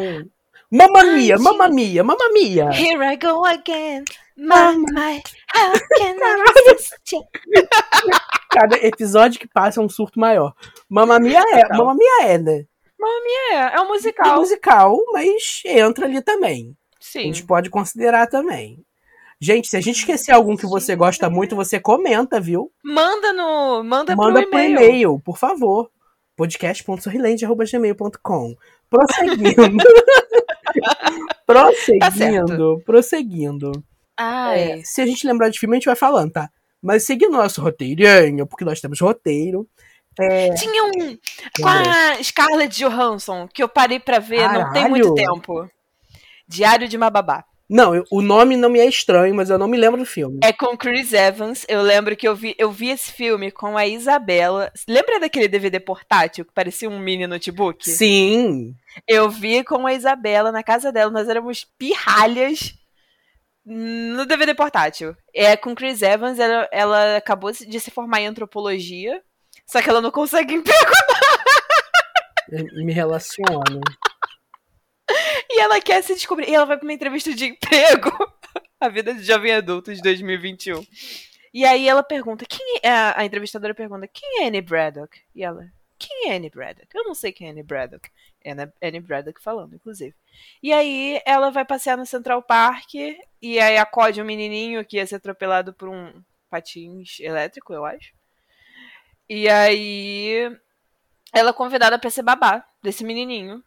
Mamma 0.69 1.03
mia, 1.03 1.37
mamma 1.37 1.67
mia, 1.67 2.03
mamma 2.03 2.29
mia. 2.31 2.69
Here 2.71 3.03
I 3.03 3.17
go 3.17 3.43
again. 3.43 4.05
Mamma, 4.37 4.87
how 5.53 5.73
can 5.97 6.15
I 6.17 7.25
Cada 8.49 8.77
episódio 8.77 9.39
que 9.39 9.47
passa 9.47 9.81
é 9.81 9.83
um 9.83 9.89
surto 9.89 10.19
maior. 10.19 10.53
Mamma 10.87 11.19
mia 11.19 11.41
é, 11.41 11.67
mamma 11.75 11.93
mia 11.95 12.23
é, 12.23 12.37
né? 12.37 12.65
Mamma 13.01 13.21
Mia 13.23 13.69
é 13.69 13.81
um 13.81 13.87
musical. 13.87 14.27
É 14.27 14.37
um 14.37 14.41
musical, 14.41 14.95
mas 15.11 15.63
entra 15.65 16.05
ali 16.05 16.21
também. 16.21 16.77
Sim. 16.99 17.19
A 17.19 17.23
gente 17.23 17.43
pode 17.43 17.71
considerar 17.71 18.27
também. 18.27 18.85
Gente, 19.39 19.67
se 19.67 19.75
a 19.75 19.81
gente 19.81 19.97
esquecer 19.97 20.31
algum 20.31 20.55
que 20.55 20.67
você 20.67 20.95
gosta 20.95 21.27
muito, 21.27 21.55
você 21.55 21.79
comenta, 21.79 22.39
viu? 22.39 22.71
Manda 22.83 23.33
no. 23.33 23.83
Manda, 23.83 24.15
manda 24.15 24.43
por 24.43 24.53
e-mail. 24.53 24.77
e-mail, 24.77 25.19
por 25.19 25.39
favor. 25.39 25.89
podcast.sorrilente.gmail.com 26.37 28.55
Prosseguindo. 28.87 29.83
prosseguindo, 31.47 32.77
tá 32.77 32.83
prosseguindo. 32.85 33.71
É, 34.19 34.79
se 34.83 35.01
a 35.01 35.07
gente 35.07 35.25
lembrar 35.25 35.49
de 35.49 35.59
filme, 35.59 35.75
a 35.75 35.79
gente 35.79 35.85
vai 35.85 35.95
falando, 35.95 36.33
tá? 36.33 36.51
Mas 36.79 37.03
seguindo 37.03 37.31
nosso 37.31 37.61
roteirinho, 37.61 38.45
porque 38.45 38.63
nós 38.63 38.79
temos 38.79 38.99
roteiro, 38.99 39.67
é... 40.19 40.53
Tinha 40.53 40.83
um 40.85 41.17
com 41.61 41.67
a 41.67 42.23
Scarlett 42.23 42.77
Johansson 42.77 43.47
que 43.47 43.63
eu 43.63 43.69
parei 43.69 43.99
para 43.99 44.19
ver, 44.19 44.39
Caralho. 44.39 44.65
não 44.65 44.73
tem 44.73 44.89
muito 44.89 45.13
tempo. 45.15 45.69
Diário 46.47 46.87
de 46.87 46.97
uma 46.97 47.09
babá. 47.09 47.45
Não, 47.69 47.95
eu, 47.95 48.03
o 48.11 48.21
nome 48.21 48.57
não 48.57 48.69
me 48.69 48.81
é 48.81 48.85
estranho, 48.85 49.33
mas 49.33 49.49
eu 49.49 49.57
não 49.57 49.65
me 49.65 49.77
lembro 49.77 49.97
do 49.97 50.05
filme. 50.05 50.41
É 50.43 50.51
com 50.51 50.75
Chris 50.75 51.13
Evans. 51.13 51.65
Eu 51.69 51.81
lembro 51.81 52.17
que 52.17 52.27
eu 52.27 52.35
vi, 52.35 52.53
eu 52.57 52.69
vi 52.69 52.89
esse 52.89 53.13
filme 53.13 53.49
com 53.49 53.77
a 53.77 53.87
Isabela. 53.87 54.69
Lembra 54.85 55.21
daquele 55.21 55.47
DVD 55.47 55.79
portátil 55.79 56.43
que 56.43 56.53
parecia 56.53 56.89
um 56.89 56.99
mini 56.99 57.25
notebook? 57.25 57.89
Sim. 57.89 58.75
Eu 59.07 59.29
vi 59.29 59.63
com 59.63 59.87
a 59.87 59.93
Isabela 59.93 60.51
na 60.51 60.61
casa 60.61 60.91
dela. 60.91 61.09
Nós 61.09 61.29
éramos 61.29 61.65
pirralhas 61.79 62.73
no 63.65 64.25
DVD 64.25 64.53
portátil. 64.53 65.15
É 65.33 65.55
com 65.55 65.73
Chris 65.73 66.01
Evans. 66.01 66.39
Ela, 66.39 66.67
ela 66.73 67.15
acabou 67.15 67.53
de 67.53 67.79
se 67.79 67.89
formar 67.89 68.19
em 68.19 68.27
antropologia. 68.27 69.23
Só 69.65 69.81
que 69.81 69.89
ela 69.89 70.01
não 70.01 70.11
consegue 70.11 70.53
emprego. 70.55 70.91
Me 72.73 72.91
relaciona. 72.91 73.81
E 75.49 75.59
ela 75.59 75.79
quer 75.81 76.01
se 76.03 76.13
descobrir. 76.13 76.49
E 76.49 76.55
ela 76.55 76.65
vai 76.65 76.77
pra 76.77 76.85
uma 76.85 76.93
entrevista 76.93 77.33
de 77.33 77.45
emprego. 77.45 78.11
A 78.79 78.89
vida 78.89 79.13
de 79.13 79.23
jovem 79.23 79.53
adulto 79.53 79.93
de 79.93 80.01
2021. 80.01 80.85
E 81.53 81.65
aí 81.65 81.87
ela 81.87 82.01
pergunta, 82.01 82.45
quem 82.47 82.79
é... 82.81 82.89
A, 82.89 83.23
entrevistadora 83.23 83.75
pergunta, 83.75 84.07
quem 84.07 84.43
é 84.43 84.47
Annie 84.47 84.61
Braddock? 84.61 85.19
E 85.35 85.43
ela, 85.43 85.69
quem 85.99 86.31
é 86.31 86.35
Annie 86.35 86.49
Braddock? 86.49 86.87
Eu 86.95 87.03
não 87.03 87.13
sei 87.13 87.31
quem 87.31 87.47
é 87.47 87.51
Annie 87.51 87.61
Braddock. 87.61 88.09
Annie, 88.45 88.71
Annie 88.81 89.01
Braddock 89.01 89.41
falando, 89.41 89.75
inclusive. 89.75 90.15
E 90.63 90.73
aí 90.73 91.21
ela 91.25 91.51
vai 91.51 91.63
passear 91.63 91.97
no 91.97 92.05
Central 92.05 92.41
Park 92.41 92.95
e 93.41 93.59
aí 93.59 93.77
acode 93.77 94.21
um 94.21 94.25
menininho 94.25 94.83
que 94.83 94.97
ia 94.97 95.05
ser 95.05 95.15
atropelado 95.15 95.73
por 95.73 95.89
um 95.89 96.23
patins 96.49 97.19
elétrico, 97.19 97.73
eu 97.73 97.85
acho. 97.85 98.13
E 99.33 99.47
aí 99.47 100.51
ela 101.31 101.51
é 101.51 101.53
convidada 101.53 101.97
pra 101.97 102.09
ser 102.09 102.21
babá 102.21 102.67
desse 102.83 103.01
menininho. 103.01 103.63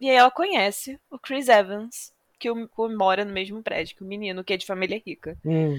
E 0.00 0.08
aí 0.08 0.14
ela 0.14 0.30
conhece 0.30 1.00
o 1.10 1.18
Chris 1.18 1.48
Evans, 1.48 2.12
que, 2.38 2.48
mora 2.96 3.24
no 3.24 3.32
mesmo 3.32 3.60
prédio 3.60 3.96
que 3.96 4.04
o 4.04 4.06
menino, 4.06 4.44
que 4.44 4.52
é 4.52 4.56
de 4.56 4.64
família 4.64 5.02
rica. 5.04 5.36
Hum. 5.44 5.74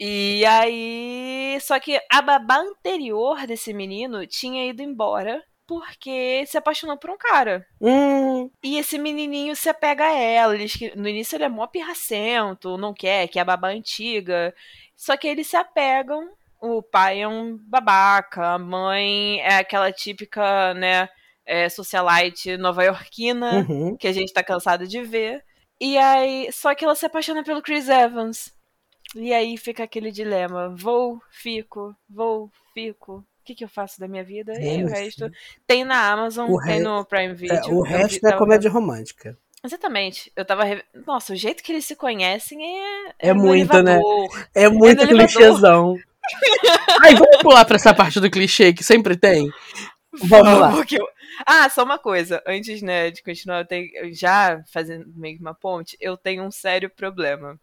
E 0.00 0.42
aí. 0.46 1.58
Só 1.60 1.78
que 1.78 2.00
a 2.10 2.22
babá 2.22 2.56
anterior 2.56 3.46
desse 3.46 3.74
menino 3.74 4.26
tinha 4.26 4.66
ido 4.66 4.80
embora 4.80 5.44
porque 5.66 6.46
se 6.46 6.56
apaixonou 6.56 6.96
por 6.96 7.10
um 7.10 7.18
cara. 7.18 7.66
Hum. 7.78 8.50
E 8.62 8.78
esse 8.78 8.96
menininho 8.96 9.54
se 9.54 9.68
apega 9.68 10.04
a 10.04 10.12
ela. 10.18 10.54
no 10.96 11.06
início 11.06 11.36
ele 11.36 11.44
é 11.44 11.48
mó 11.50 11.66
pirracento, 11.66 12.78
não 12.78 12.94
quer, 12.94 13.28
que 13.28 13.38
é 13.38 13.42
a 13.42 13.44
babá 13.44 13.68
antiga. 13.68 14.54
Só 14.96 15.14
que 15.14 15.28
eles 15.28 15.46
se 15.46 15.58
apegam 15.58 16.30
o 16.60 16.82
pai 16.82 17.20
é 17.22 17.28
um 17.28 17.56
babaca, 17.56 18.54
a 18.54 18.58
mãe 18.58 19.40
é 19.40 19.58
aquela 19.58 19.92
típica, 19.92 20.74
né, 20.74 21.08
é, 21.44 21.68
socialite 21.68 22.56
nova-iorquina 22.56 23.66
uhum. 23.68 23.96
que 23.96 24.08
a 24.08 24.12
gente 24.12 24.32
tá 24.32 24.42
cansado 24.42 24.86
de 24.86 25.02
ver. 25.02 25.44
E 25.80 25.96
aí, 25.96 26.50
só 26.52 26.74
que 26.74 26.84
ela 26.84 26.94
se 26.94 27.06
apaixona 27.06 27.44
pelo 27.44 27.62
Chris 27.62 27.88
Evans. 27.88 28.52
E 29.14 29.32
aí 29.32 29.56
fica 29.56 29.84
aquele 29.84 30.10
dilema: 30.10 30.74
vou, 30.76 31.20
fico, 31.30 31.94
vou, 32.08 32.50
fico. 32.74 33.16
O 33.18 33.44
que, 33.44 33.54
que 33.54 33.64
eu 33.64 33.68
faço 33.68 34.00
da 34.00 34.08
minha 34.08 34.24
vida? 34.24 34.52
É, 34.54 34.78
e 34.78 34.84
o 34.84 34.88
resto 34.88 35.30
tem 35.66 35.84
na 35.84 36.10
Amazon, 36.10 36.50
o 36.50 36.60
tem 36.62 36.80
no 36.80 37.04
Prime 37.04 37.34
Video. 37.34 37.56
É, 37.56 37.68
o 37.68 37.82
resto 37.82 38.26
é 38.26 38.32
comédia 38.32 38.68
romântica. 38.68 39.38
Exatamente. 39.62 40.32
Eu 40.34 40.44
tava. 40.44 40.64
Re... 40.64 40.82
Nossa, 41.06 41.32
o 41.32 41.36
jeito 41.36 41.62
que 41.62 41.70
eles 41.70 41.84
se 41.84 41.94
conhecem 41.94 42.58
é. 42.60 43.08
É, 43.18 43.28
é 43.28 43.34
muito, 43.34 43.82
né? 43.82 44.00
É 44.54 44.68
muito 44.68 45.02
é 45.02 45.06
clichêzão. 45.06 45.96
Aí 47.02 47.14
vamos 47.14 47.38
pular 47.42 47.64
pra 47.64 47.76
essa 47.76 47.94
parte 47.94 48.20
do 48.20 48.30
clichê 48.30 48.72
que 48.72 48.84
sempre 48.84 49.16
tem. 49.16 49.50
Vamos 50.12 50.58
lá. 50.58 50.72
Ah, 51.44 51.68
só 51.68 51.84
uma 51.84 51.98
coisa. 51.98 52.42
Antes, 52.46 52.82
né, 52.82 53.10
de 53.10 53.22
continuar, 53.22 53.60
eu 53.60 53.66
tenho... 53.66 54.14
já 54.14 54.62
fazendo 54.72 55.06
meio 55.14 55.38
uma 55.38 55.54
ponte, 55.54 55.96
eu 56.00 56.16
tenho 56.16 56.42
um 56.42 56.50
sério 56.50 56.88
problema. 56.88 57.58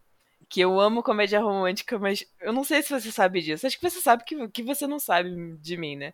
Que 0.49 0.61
eu 0.61 0.79
amo 0.79 1.01
comédia 1.01 1.39
romântica, 1.39 1.97
mas 1.97 2.25
eu 2.39 2.53
não 2.53 2.63
sei 2.63 2.83
se 2.83 2.89
você 2.89 3.11
sabe 3.11 3.41
disso. 3.41 3.65
Acho 3.65 3.79
que 3.79 3.89
você 3.89 3.99
sabe 4.01 4.23
que, 4.23 4.47
que 4.49 4.63
você 4.63 4.85
não 4.85 4.99
sabe 4.99 5.57
de 5.57 5.77
mim, 5.77 5.95
né? 5.95 6.13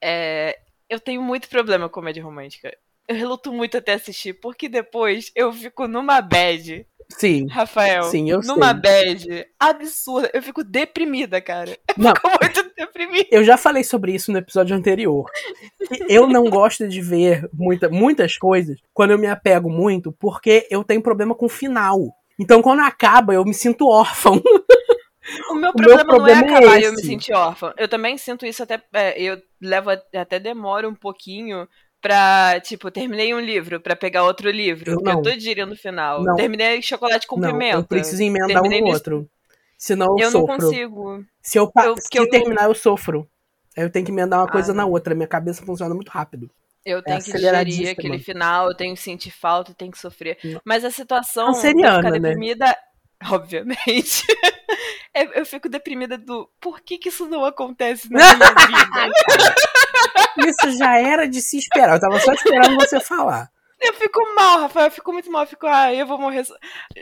É... 0.00 0.58
Eu 0.88 1.00
tenho 1.00 1.22
muito 1.22 1.48
problema 1.48 1.88
com 1.88 1.94
comédia 1.94 2.22
romântica. 2.22 2.76
Eu 3.08 3.16
reluto 3.16 3.52
muito 3.52 3.76
até 3.76 3.94
assistir, 3.94 4.34
porque 4.34 4.68
depois 4.68 5.32
eu 5.34 5.52
fico 5.52 5.88
numa 5.88 6.20
bad 6.20 6.86
Sim. 7.16 7.46
Rafael. 7.46 8.04
Sim, 8.04 8.30
eu 8.30 8.40
numa 8.40 8.72
sei. 8.72 8.80
bad 8.80 9.46
absurda. 9.58 10.30
Eu 10.34 10.42
fico 10.42 10.64
deprimida, 10.64 11.40
cara. 11.40 11.70
Eu 11.70 11.94
não, 11.96 12.14
fico 12.14 12.28
muito 12.40 12.74
deprimida. 12.76 13.28
Eu 13.30 13.44
já 13.44 13.56
falei 13.56 13.84
sobre 13.84 14.12
isso 14.12 14.32
no 14.32 14.38
episódio 14.38 14.76
anterior. 14.76 15.30
Eu 16.08 16.26
não 16.26 16.44
gosto 16.44 16.88
de 16.88 17.00
ver 17.00 17.48
muita, 17.52 17.88
muitas 17.88 18.36
coisas 18.36 18.78
quando 18.92 19.12
eu 19.12 19.18
me 19.18 19.26
apego 19.26 19.70
muito, 19.70 20.12
porque 20.12 20.66
eu 20.70 20.82
tenho 20.82 21.02
problema 21.02 21.34
com 21.34 21.46
o 21.46 21.50
final. 21.50 22.00
Então, 22.38 22.60
quando 22.60 22.80
acaba, 22.80 23.32
eu 23.32 23.44
me 23.44 23.54
sinto 23.54 23.88
órfão. 23.88 24.42
O 25.48 25.54
meu 25.54 25.72
problema, 25.72 26.02
o 26.02 26.06
meu 26.06 26.16
problema 26.16 26.42
não 26.42 26.54
é 26.54 26.58
acabar 26.58 26.80
e 26.80 26.84
eu 26.84 26.92
me 26.92 27.00
sentir 27.00 27.32
órfã. 27.32 27.72
Eu 27.78 27.88
também 27.88 28.18
sinto 28.18 28.44
isso 28.44 28.62
até. 28.62 28.82
É, 28.92 29.20
eu 29.20 29.40
levo 29.60 29.90
até 29.90 30.38
demora 30.38 30.86
um 30.86 30.94
pouquinho 30.94 31.66
pra, 32.04 32.60
tipo, 32.60 32.90
terminei 32.90 33.32
um 33.32 33.40
livro 33.40 33.80
pra 33.80 33.96
pegar 33.96 34.24
outro 34.24 34.50
livro. 34.50 34.90
Eu, 34.90 34.98
eu 35.02 35.22
tô 35.22 35.30
digerindo 35.30 35.70
no 35.70 35.76
final. 35.76 36.22
Não. 36.22 36.36
Terminei 36.36 36.82
chocolate 36.82 37.26
com 37.26 37.40
não, 37.40 37.50
pimenta. 37.50 37.78
Eu 37.78 37.84
preciso 37.84 38.22
emendar 38.22 38.62
um 38.62 38.68
no 38.68 38.86
outro. 38.88 39.30
Senão 39.78 40.14
eu, 40.18 40.26
eu 40.26 40.30
sofro. 40.30 40.46
não 40.46 40.58
consigo. 40.58 41.24
Se 41.40 41.58
eu, 41.58 41.72
eu 41.82 41.96
se 41.96 42.08
eu 42.12 42.28
terminar, 42.28 42.64
eu 42.64 42.74
sofro. 42.74 43.26
Eu 43.74 43.88
tenho 43.88 44.04
que 44.04 44.12
emendar 44.12 44.40
uma 44.40 44.46
ah, 44.46 44.52
coisa 44.52 44.74
na 44.74 44.84
outra. 44.84 45.14
Minha 45.14 45.26
cabeça 45.26 45.64
funciona 45.64 45.94
muito 45.94 46.10
rápido. 46.10 46.50
Eu 46.84 46.98
é 46.98 47.02
tenho 47.02 47.16
é 47.16 47.20
que 47.22 47.32
digerir 47.32 47.88
aquele 47.88 48.18
final, 48.18 48.68
eu 48.68 48.76
tenho 48.76 48.94
que 48.94 49.00
sentir 49.00 49.30
falta, 49.30 49.70
eu 49.70 49.74
tenho 49.74 49.90
que 49.90 49.98
sofrer. 49.98 50.36
Não. 50.44 50.60
Mas 50.62 50.84
a 50.84 50.90
situação 50.90 51.52
de 51.52 51.60
ficar 51.60 52.02
né? 52.02 52.10
deprimida, 52.20 52.66
né? 52.66 52.74
obviamente. 53.32 54.26
eu 55.34 55.46
fico 55.46 55.70
deprimida 55.70 56.18
do 56.18 56.50
por 56.60 56.82
que, 56.82 56.98
que 56.98 57.08
isso 57.08 57.26
não 57.26 57.46
acontece 57.46 58.12
na 58.12 58.18
minha 58.18 58.36
vida? 59.08 59.54
Isso 60.46 60.78
já 60.78 60.98
era 60.98 61.28
de 61.28 61.40
se 61.40 61.58
esperar. 61.58 61.94
Eu 61.94 62.00
tava 62.00 62.18
só 62.20 62.32
esperando 62.32 62.76
você 62.76 63.00
falar. 63.00 63.48
Eu 63.80 63.92
fico 63.94 64.20
mal, 64.34 64.60
Rafael. 64.60 64.86
Eu 64.86 64.92
fico 64.92 65.12
muito 65.12 65.30
mal. 65.30 65.42
Eu 65.42 65.48
fico, 65.48 65.66
ai, 65.66 66.00
eu 66.00 66.06
vou 66.06 66.18
morrer. 66.18 66.44
So... 66.44 66.54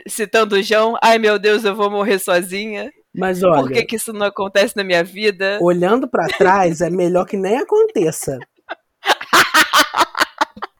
Citando 0.07 0.55
o 0.55 0.61
João, 0.61 0.97
ai 1.01 1.17
meu 1.17 1.39
Deus, 1.39 1.63
eu 1.63 1.75
vou 1.75 1.89
morrer 1.89 2.19
sozinha. 2.19 2.91
Mas 3.15 3.43
olha. 3.43 3.61
Por 3.61 3.71
que, 3.71 3.83
que 3.83 3.95
isso 3.95 4.11
não 4.11 4.25
acontece 4.25 4.75
na 4.75 4.83
minha 4.83 5.03
vida? 5.03 5.59
Olhando 5.61 6.07
para 6.07 6.27
trás, 6.27 6.81
é 6.81 6.89
melhor 6.89 7.25
que 7.25 7.37
nem 7.37 7.57
aconteça. 7.57 8.39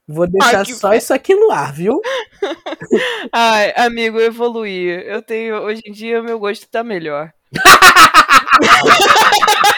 Vou 0.07 0.27
deixar 0.27 0.59
ai, 0.59 0.65
só 0.65 0.93
isso 0.93 1.13
aqui 1.13 1.33
no 1.33 1.49
ar, 1.49 1.71
viu? 1.71 2.01
Ai, 3.31 3.71
amigo, 3.77 4.19
eu 4.19 4.27
evoluí. 4.27 5.01
Eu 5.07 5.21
tenho. 5.21 5.61
Hoje 5.61 5.81
em 5.85 5.93
dia, 5.93 6.21
meu 6.21 6.37
gosto 6.37 6.69
tá 6.69 6.83
melhor. 6.83 7.31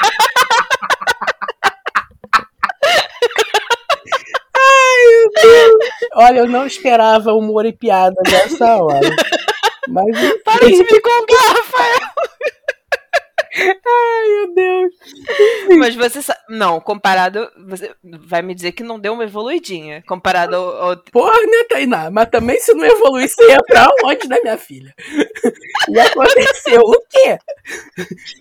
Olha, 6.15 6.39
eu 6.39 6.47
não 6.47 6.65
esperava 6.65 7.33
humor 7.33 7.65
e 7.65 7.73
piada 7.73 8.15
nessa 8.25 8.77
hora. 8.77 9.09
Mas. 9.87 10.15
Para 10.43 10.65
de 10.65 10.77
me 10.77 11.01
contar, 11.01 11.53
Rafael! 11.53 12.15
Ai, 13.57 14.27
meu 14.27 14.53
Deus. 14.53 14.93
Mas 15.77 15.95
você 15.95 16.21
sabe. 16.21 16.39
Não, 16.49 16.81
comparado. 16.81 17.49
Você 17.67 17.95
vai 18.03 18.41
me 18.41 18.53
dizer 18.53 18.73
que 18.73 18.83
não 18.83 18.99
deu 18.99 19.13
uma 19.13 19.23
evoluidinha. 19.23 20.03
Comparado 20.05 20.55
ao. 20.55 20.89
ao... 20.89 20.97
Porra, 20.97 21.39
né, 21.39 21.63
Tainá? 21.69 22.09
Mas 22.11 22.29
também 22.29 22.59
se 22.59 22.73
não 22.73 22.85
evoluísse, 22.85 23.41
ia 23.43 23.57
pra 23.65 23.87
onde, 24.03 24.27
né, 24.27 24.37
minha 24.43 24.57
filha? 24.57 24.93
E 25.89 25.99
aconteceu 25.99 26.81
o 26.81 27.01
quê? 27.09 27.37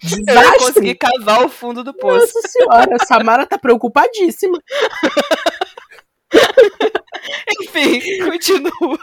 Desastre. 0.02 0.34
Eu 0.34 0.42
ia 0.42 0.58
conseguir 0.58 0.94
cavar 0.96 1.44
o 1.44 1.48
fundo 1.48 1.84
do 1.84 1.94
poço. 1.94 2.34
Nossa 2.34 2.48
senhora, 2.48 2.96
a 3.00 3.06
Samara 3.06 3.46
tá 3.46 3.56
preocupadíssima. 3.56 4.58
Enfim, 7.62 8.00
continua. 8.24 8.98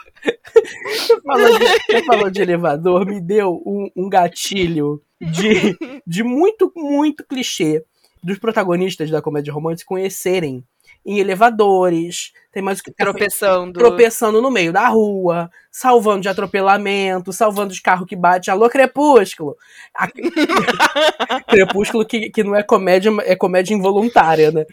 Você 0.85 1.21
falou, 1.21 1.59
de, 1.59 1.65
você 1.65 2.03
falou 2.05 2.29
de 2.29 2.41
elevador, 2.41 3.05
me 3.05 3.19
deu 3.19 3.61
um, 3.65 3.89
um 3.95 4.09
gatilho 4.09 5.01
de, 5.19 5.77
de 6.05 6.23
muito, 6.23 6.71
muito 6.75 7.25
clichê 7.25 7.83
dos 8.23 8.37
protagonistas 8.37 9.09
da 9.09 9.21
comédia 9.21 9.53
romântica 9.53 9.87
conhecerem 9.87 10.63
em 11.03 11.19
elevadores, 11.19 12.31
tem 12.51 12.61
mais 12.61 12.79
o 12.79 12.83
que 12.83 12.91
tropeçando, 12.91 13.79
tropeçando 13.79 14.41
no 14.41 14.51
meio 14.51 14.71
da 14.71 14.87
rua, 14.87 15.49
salvando 15.71 16.21
de 16.21 16.29
atropelamento, 16.29 17.33
salvando 17.33 17.73
de 17.73 17.81
carro 17.81 18.05
que 18.05 18.15
bate, 18.15 18.51
alô 18.51 18.69
Crepúsculo. 18.69 19.55
A... 19.95 20.07
Crepúsculo 21.49 22.05
que, 22.05 22.29
que 22.29 22.43
não 22.43 22.55
é 22.55 22.61
comédia, 22.61 23.11
é 23.23 23.35
comédia 23.35 23.73
involuntária, 23.73 24.51
né? 24.51 24.65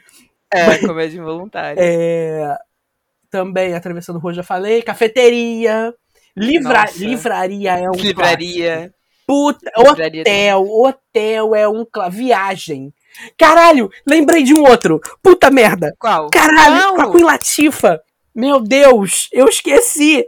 É, 0.53 0.67
Mas, 0.67 0.81
comédia 0.81 1.19
involuntária. 1.19 1.81
É, 1.81 2.57
também 3.31 3.75
atravessando 3.75 4.19
rua, 4.19 4.33
já 4.33 4.43
falei. 4.43 4.83
Cafeteria. 4.83 5.95
Livra, 6.37 6.85
livraria 6.97 7.73
é 7.79 7.89
um. 7.89 7.95
Livraria. 7.95 8.77
Clássico. 8.77 8.99
Puta, 9.27 9.71
livraria 9.77 10.23
hotel. 10.23 10.59
Também. 10.59 10.87
Hotel 10.87 11.55
é 11.55 11.69
um. 11.69 11.87
Viagem. 12.11 12.95
Caralho, 13.37 13.91
lembrei 14.07 14.43
de 14.43 14.55
um 14.55 14.63
outro. 14.63 15.01
Puta 15.23 15.51
merda. 15.51 15.95
Qual? 15.99 16.31
Caralho, 16.31 16.95
Qual? 16.95 17.13
com 17.13 17.19
a 17.19 17.33
Latifa. 17.33 18.01
Meu 18.35 18.61
Deus, 18.61 19.29
eu 19.33 19.49
esqueci 19.49 20.25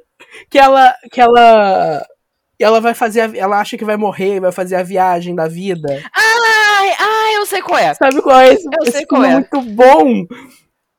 que 0.51 0.59
ela 0.59 0.93
que 1.13 1.21
ela 1.21 2.05
ela 2.59 2.81
vai 2.81 2.93
fazer, 2.93 3.35
ela 3.35 3.59
acha 3.59 3.79
que 3.79 3.85
vai 3.85 3.97
morrer, 3.97 4.41
vai 4.41 4.53
fazer 4.53 4.77
a 4.77 4.83
viagem 4.83 5.35
da 5.35 5.49
vida. 5.49 5.89
Eu 5.95 6.40
sei 7.51 7.63
qual 7.63 7.79
é. 7.79 7.93
Sabe 7.95 8.23
qual 8.23 8.41
é 8.41 8.55
esse? 8.55 8.67
Eu 8.67 8.83
esse 8.83 8.93
sei 8.93 9.07
qual 9.07 9.25
é. 9.25 9.35
Muito 9.35 9.61
bom. 9.63 10.27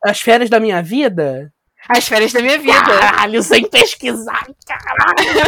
As 0.04 0.20
férias 0.20 0.50
da 0.50 0.60
minha 0.60 0.82
vida. 0.84 1.52
As 1.88 2.08
férias 2.08 2.32
da 2.32 2.42
minha 2.42 2.60
vida. 2.60 2.74
Caralho, 2.74 3.42
sem 3.42 3.68
pesquisar, 3.68 4.48
caralho. 4.68 5.42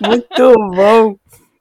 muito 0.00 0.54
bom. 0.74 1.16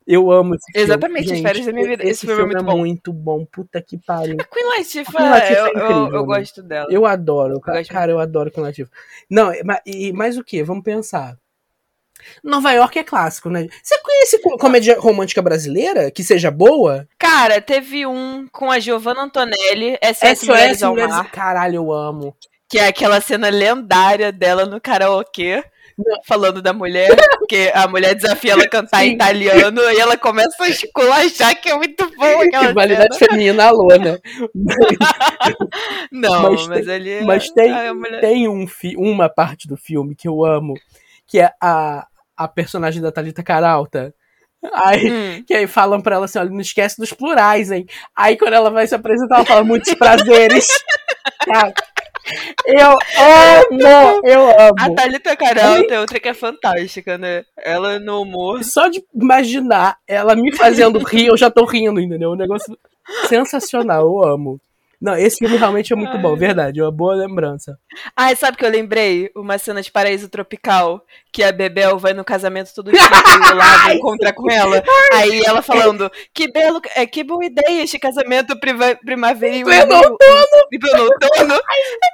Eu 0.05 0.31
amo 0.31 0.55
esse 0.55 0.71
filme. 0.71 0.85
Exatamente, 0.85 1.33
as 1.33 1.39
férias 1.39 1.65
da 1.65 1.71
minha 1.71 1.87
vida. 1.87 2.03
Esse, 2.03 2.11
esse 2.11 2.25
filme, 2.25 2.41
filme, 2.41 2.53
é 2.53 2.57
muito 2.57 2.69
é 2.69 2.73
bom. 2.73 2.79
muito 2.79 3.13
bom. 3.13 3.45
Puta 3.45 3.81
que 3.81 3.97
pariu. 3.97 4.37
A 4.39 4.43
Queen 4.43 4.67
Latifah, 4.67 5.11
Queen 5.11 5.29
Latifah 5.29 5.53
eu, 5.53 5.65
é 5.65 5.69
incrível, 5.69 6.07
eu, 6.07 6.15
eu, 6.15 6.25
gosto 6.25 6.63
dela. 6.63 6.87
Eu 6.89 7.05
adoro. 7.05 7.53
Eu 7.53 7.85
cara, 7.85 8.11
eu 8.11 8.19
adoro 8.19 8.51
Queen 8.51 8.63
Latifah. 8.63 8.91
Não, 9.29 9.51
mas, 9.63 9.79
e, 9.85 10.11
mas 10.11 10.37
o 10.37 10.43
que? 10.43 10.63
Vamos 10.63 10.83
pensar. 10.83 11.37
Nova 12.43 12.71
York 12.71 12.99
é 12.99 13.03
clássico, 13.03 13.49
né? 13.49 13.67
Você 13.81 13.97
conhece 13.99 14.39
comédia 14.59 14.99
romântica 14.99 15.41
brasileira 15.41 16.11
que 16.11 16.23
seja 16.23 16.51
boa? 16.51 17.07
Cara, 17.17 17.61
teve 17.61 18.05
um 18.05 18.47
com 18.51 18.71
a 18.71 18.79
Giovanna 18.79 19.23
Antonelli, 19.23 19.97
SOS, 20.03 20.39
SOS 20.39 20.47
Mulheres 20.47 20.83
ao 20.83 20.95
Mar. 20.95 21.31
Caralho, 21.31 21.75
eu 21.75 21.91
amo. 21.91 22.35
Que 22.69 22.79
é 22.79 22.87
aquela 22.87 23.19
cena 23.19 23.49
lendária 23.49 24.31
dela 24.31 24.65
no 24.65 24.79
karaokê. 24.79 25.63
Falando 26.25 26.61
da 26.61 26.71
mulher, 26.71 27.13
porque 27.39 27.69
a 27.73 27.85
mulher 27.85 28.15
desafia 28.15 28.53
ela 28.53 28.63
a 28.63 28.69
cantar 28.69 29.05
em 29.05 29.15
italiano 29.15 29.81
e 29.81 29.99
ela 29.99 30.15
começa 30.15 30.63
a 30.63 30.69
esculachar, 30.69 31.59
que 31.59 31.69
é 31.69 31.75
muito 31.75 32.09
bom 32.15 32.39
aquela 32.41 32.67
Rivalidade 32.67 33.17
cena. 33.17 33.31
feminina 33.31 33.65
alô, 33.65 33.87
né? 33.97 34.17
Não, 36.09 36.53
mas, 36.53 36.67
mas 36.67 36.85
tem, 36.85 36.95
ali. 36.95 37.25
Mas 37.25 37.51
tem, 37.51 37.93
mulher... 37.93 38.21
tem 38.21 38.47
um 38.47 38.65
fi, 38.65 38.95
uma 38.95 39.27
parte 39.27 39.67
do 39.67 39.75
filme 39.75 40.15
que 40.15 40.27
eu 40.27 40.45
amo, 40.45 40.75
que 41.29 41.39
é 41.39 41.51
a, 41.61 42.07
a 42.35 42.47
personagem 42.47 43.01
da 43.01 43.11
Thalita 43.11 43.43
Caralta. 43.43 44.13
Aí, 44.73 45.09
hum. 45.09 45.43
que 45.47 45.53
aí 45.53 45.67
falam 45.67 46.01
pra 46.01 46.15
ela 46.15 46.25
assim, 46.25 46.39
olha, 46.39 46.49
não 46.49 46.59
esquece 46.59 46.97
dos 46.97 47.13
plurais, 47.13 47.71
hein? 47.71 47.85
Aí 48.13 48.35
quando 48.35 48.53
ela 48.53 48.69
vai 48.69 48.85
se 48.85 48.95
apresentar, 48.95 49.37
ela 49.37 49.45
fala 49.45 49.63
muitos 49.63 49.93
prazeres. 49.93 50.67
Cara, 51.45 51.73
eu 52.67 52.89
amo, 52.89 54.21
eu 54.25 54.49
amo. 54.49 54.75
A 54.77 54.93
Thalita 54.93 55.35
Caralta 55.37 55.93
é 55.93 55.99
outra 55.99 56.19
que 56.19 56.27
é 56.27 56.33
fantástica, 56.33 57.17
né? 57.17 57.45
Ela 57.57 57.99
no 57.99 58.23
humor. 58.23 58.63
Só 58.63 58.89
de 58.89 59.01
imaginar 59.15 59.97
ela 60.05 60.35
me 60.35 60.53
fazendo 60.53 60.99
rir, 60.99 61.27
eu 61.27 61.37
já 61.37 61.49
tô 61.49 61.63
rindo, 61.63 62.01
entendeu? 62.01 62.31
Um 62.31 62.35
negócio 62.35 62.77
sensacional, 63.27 64.01
eu 64.01 64.27
amo. 64.27 64.61
Não, 65.01 65.15
esse 65.15 65.37
filme 65.37 65.55
realmente 65.55 65.93
é 65.93 65.95
muito 65.95 66.17
Ai. 66.17 66.21
bom, 66.21 66.35
verdade, 66.35 66.79
é 66.79 66.83
uma 66.83 66.91
boa 66.91 67.15
lembrança. 67.15 67.77
Ai, 68.15 68.35
sabe 68.35 68.57
que 68.57 68.65
eu 68.65 68.69
lembrei? 68.69 69.31
Uma 69.33 69.57
cena 69.57 69.81
de 69.81 69.89
Paraíso 69.89 70.27
Tropical, 70.27 71.01
que 71.31 71.41
a 71.41 71.53
Bebel 71.53 71.97
vai 71.97 72.13
no 72.13 72.25
casamento 72.25 72.73
todo 72.75 72.91
dia 72.91 72.99
e 73.89 73.93
o 73.93 73.97
encontra 73.97 74.33
com 74.33 74.51
ela. 74.51 74.83
Aí 75.13 75.41
ela 75.45 75.61
falando, 75.61 76.11
que 76.33 76.51
belo, 76.51 76.81
é, 76.95 77.05
que 77.05 77.23
boa 77.23 77.45
ideia 77.45 77.81
este 77.81 77.97
casamento 77.97 78.59
priva, 78.59 78.97
primaveril. 79.05 79.65
Pleno 79.65 79.95
outono! 79.95 80.17
Pleno 80.79 81.03
outono. 81.03 81.61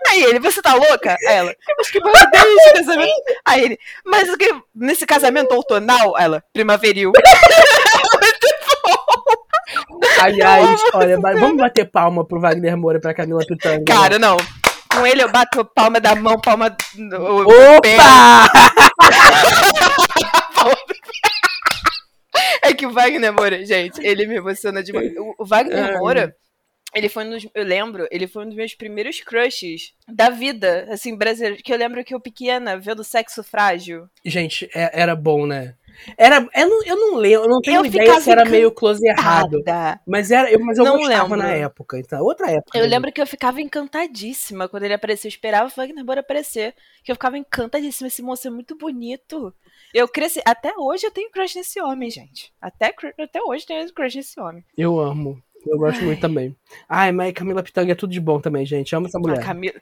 Aí 0.09 0.23
ele, 0.23 0.39
você 0.39 0.61
tá 0.61 0.75
louca? 0.75 1.17
Ela, 1.27 1.55
mas 1.77 1.89
que 1.89 1.99
boa 1.99 2.13
ideia 2.19 2.55
este 2.57 2.73
casamento. 2.73 3.23
Aí 3.45 3.61
ele, 3.63 3.79
mas 4.05 4.35
que, 4.35 4.55
nesse 4.75 5.07
casamento 5.07 5.53
outonal? 5.53 6.13
Ela, 6.19 6.43
primaveril. 6.53 7.11
Aliás, 10.19 10.81
olha, 10.93 11.19
vamos 11.19 11.57
bater 11.57 11.85
palma 11.85 12.25
pro 12.25 12.39
Wagner 12.39 12.77
Moura 12.77 12.97
e 12.97 13.01
pra 13.01 13.13
Camila 13.13 13.45
Pitanga. 13.45 13.83
Cara, 13.85 14.17
não. 14.17 14.37
Com 14.91 15.05
ele 15.05 15.21
eu 15.21 15.31
bato 15.31 15.65
palma 15.65 15.99
da 15.99 16.15
mão, 16.15 16.39
palma 16.39 16.69
do 16.69 16.77
Opa! 17.17 18.49
é 22.63 22.73
que 22.73 22.85
o 22.85 22.91
Wagner 22.91 23.33
Moura, 23.33 23.65
gente, 23.65 23.99
ele 24.01 24.25
me 24.25 24.35
emociona 24.35 24.81
demais. 24.81 25.11
O 25.37 25.45
Wagner 25.45 25.97
Moura, 25.97 26.35
ele 26.93 27.09
foi 27.09 27.25
um 27.25 27.31
dos, 27.31 27.47
eu 27.53 27.63
lembro, 27.63 28.07
ele 28.09 28.25
foi 28.25 28.43
um 28.43 28.47
dos 28.47 28.55
meus 28.55 28.73
primeiros 28.73 29.19
crushes 29.19 29.93
da 30.07 30.29
vida, 30.29 30.87
assim, 30.89 31.15
brasileiro, 31.15 31.61
que 31.61 31.73
eu 31.73 31.77
lembro 31.77 32.03
que 32.05 32.15
eu 32.15 32.21
pequena, 32.21 32.77
vendo 32.77 33.03
Sexo 33.03 33.43
Frágil. 33.43 34.07
Gente, 34.23 34.69
é, 34.73 35.01
era 35.01 35.13
bom, 35.13 35.45
né? 35.45 35.75
Era, 36.17 36.47
eu 36.55 36.69
não, 36.69 36.85
eu 36.85 36.95
não 36.95 37.15
lembro, 37.17 37.45
eu 37.45 37.49
não 37.49 37.61
tenho 37.61 37.81
eu 37.81 37.85
ideia 37.85 38.19
se 38.19 38.29
era 38.29 38.45
meio 38.45 38.71
close 38.71 39.05
errado. 39.07 39.63
Mas 40.05 40.31
era, 40.31 40.51
eu, 40.51 40.59
mas 40.59 40.77
eu 40.77 40.85
não 40.85 40.97
gostava 40.97 41.35
lembro. 41.35 41.37
na 41.37 41.49
época, 41.51 41.97
então, 41.99 42.21
outra 42.23 42.51
época. 42.51 42.77
Eu 42.77 42.81
mesmo. 42.81 42.95
lembro 42.95 43.11
que 43.11 43.21
eu 43.21 43.27
ficava 43.27 43.61
encantadíssima 43.61 44.67
quando 44.67 44.83
ele 44.83 44.93
apareceu, 44.93 45.27
eu 45.27 45.33
esperava 45.33 45.69
o 45.69 45.75
Wagner 45.75 46.05
Moura 46.05 46.21
aparecer, 46.21 46.73
que 47.03 47.11
eu 47.11 47.15
ficava 47.15 47.37
encantadíssima, 47.37 48.07
esse 48.07 48.21
moço 48.21 48.47
é 48.47 48.51
muito 48.51 48.75
bonito. 48.77 49.53
Eu 49.93 50.07
cresci, 50.07 50.41
até 50.45 50.73
hoje 50.77 51.05
eu 51.05 51.11
tenho 51.11 51.31
crush 51.31 51.55
nesse 51.55 51.81
homem, 51.81 52.09
gente. 52.09 52.53
Até, 52.61 52.93
até 53.19 53.41
hoje 53.41 53.63
eu 53.63 53.67
tenho 53.67 53.93
crush 53.93 54.15
nesse 54.15 54.39
homem. 54.39 54.63
Eu 54.77 54.99
amo. 54.99 55.41
Eu 55.65 55.77
gosto 55.77 55.99
Ai. 55.99 56.05
muito 56.05 56.21
também. 56.21 56.55
Ai, 56.87 57.11
mas 57.11 57.33
Camila 57.33 57.63
Pitanga 57.63 57.91
é 57.91 57.95
tudo 57.95 58.11
de 58.11 58.19
bom 58.19 58.39
também, 58.39 58.65
gente. 58.65 58.95
Amo 58.95 59.07
essa 59.07 59.17
mulher. 59.17 59.39
A 59.39 59.43
Camila... 59.43 59.73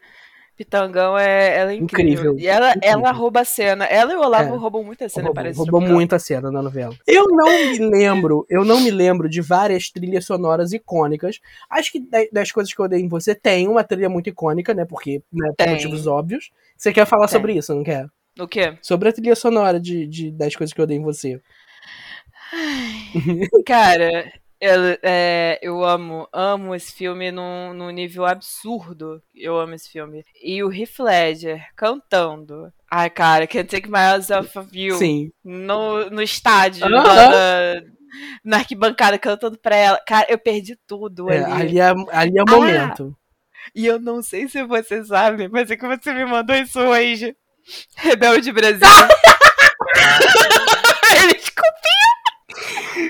Pitangão 0.56 1.18
é, 1.18 1.58
ela 1.58 1.72
é 1.72 1.76
incrível. 1.76 2.34
incrível. 2.34 2.40
E 2.40 2.48
ela, 2.48 2.70
incrível. 2.70 2.90
ela 2.92 3.12
rouba 3.12 3.42
a 3.42 3.46
cena. 3.46 3.86
Ela 3.86 4.14
e 4.14 4.16
o 4.16 4.22
Olavo 4.22 4.54
é. 4.54 4.58
roubam 4.58 4.84
muita 4.84 5.10
cena, 5.10 5.28
roubam, 5.28 5.44
parece. 5.44 5.58
Roubam 5.58 5.82
muita 5.82 6.20
cena 6.20 6.52
na 6.52 6.62
novela. 6.62 6.96
Eu 7.08 7.26
não 7.28 7.50
me 7.50 7.80
lembro, 7.80 8.46
eu 8.48 8.64
não 8.64 8.80
me 8.80 8.92
lembro 8.92 9.28
de 9.28 9.42
várias 9.42 9.90
trilhas 9.90 10.26
sonoras 10.26 10.72
icônicas. 10.72 11.40
Acho 11.70 11.92
que 11.92 12.04
das 12.32 12.52
coisas 12.52 12.72
que 12.72 12.80
eu 12.80 12.88
dei 12.88 13.02
em 13.02 13.08
você 13.08 13.34
tem 13.34 13.68
uma 13.68 13.84
trilha 13.84 14.10
muito 14.10 14.30
icônica, 14.30 14.74
né? 14.74 14.86
Porque, 14.86 15.24
né, 15.32 15.52
por 15.58 15.68
motivos 15.68 16.06
óbvios. 16.06 16.52
Você 16.78 16.94
quer 16.94 17.06
falar 17.06 17.28
tem. 17.28 17.34
sobre 17.34 17.54
isso, 17.54 17.74
não 17.74 17.84
quer? 17.84 18.06
O 18.40 18.48
quê? 18.48 18.78
Sobre 18.82 19.10
a 19.10 19.14
trilha 19.14 19.36
sonora 19.36 19.80
de, 19.80 20.08
de, 20.08 20.32
das 20.32 20.56
coisas 20.56 20.74
que 20.74 20.82
eu 20.82 20.88
dei 20.88 20.98
em 20.98 21.04
você. 21.04 21.42
Ai, 22.54 23.48
cara, 23.66 24.32
eu, 24.64 24.98
é, 25.04 25.60
eu 25.62 25.84
amo, 25.84 26.26
amo 26.32 26.74
esse 26.74 26.94
filme 26.94 27.34
num, 27.34 27.74
num 27.74 27.90
nível 27.90 28.26
absurdo. 28.26 29.22
Eu 29.36 29.60
amo 29.60 29.74
esse 29.74 29.90
filme. 29.90 30.24
E 30.42 30.64
o 30.64 30.72
Heath 30.72 31.00
Ledger 31.00 31.68
cantando. 31.76 32.72
Ai, 32.90 33.10
cara, 33.10 33.46
Can't 33.46 33.68
Take 33.68 33.90
My 33.90 34.14
Eyes 34.14 34.30
Off 34.30 34.58
of 34.58 34.70
You. 34.74 34.96
Sim. 34.96 35.34
No, 35.44 36.10
no 36.10 36.22
estádio, 36.22 36.86
uh 36.86 36.90
-huh. 36.90 36.94
na, 36.94 37.82
na, 38.46 38.58
arquibancada, 38.58 39.20
cantando 39.20 39.60
pra 39.60 39.76
ela. 39.76 40.00
Cara, 40.08 40.28
eu 40.30 40.38
perdi 40.38 40.78
tudo 40.88 41.30
é, 41.30 41.44
ali. 41.44 41.52
Ali 41.52 41.80
é, 41.80 41.90
ali 42.18 42.38
é 42.38 42.42
o 42.42 42.46
ah, 42.48 42.52
momento. 42.52 43.18
E 43.76 43.86
eu 43.86 44.00
não 44.00 44.22
sei 44.22 44.48
se 44.48 44.64
você 44.64 45.04
sabe, 45.04 45.50
mas 45.50 45.70
é 45.70 45.76
que 45.76 45.86
você 45.86 46.14
me 46.14 46.24
mandou 46.24 46.56
isso 46.56 46.80
hoje. 46.80 47.36
Rebelde 47.98 48.54
Brasil. 48.54 48.88
Eles 51.22 51.50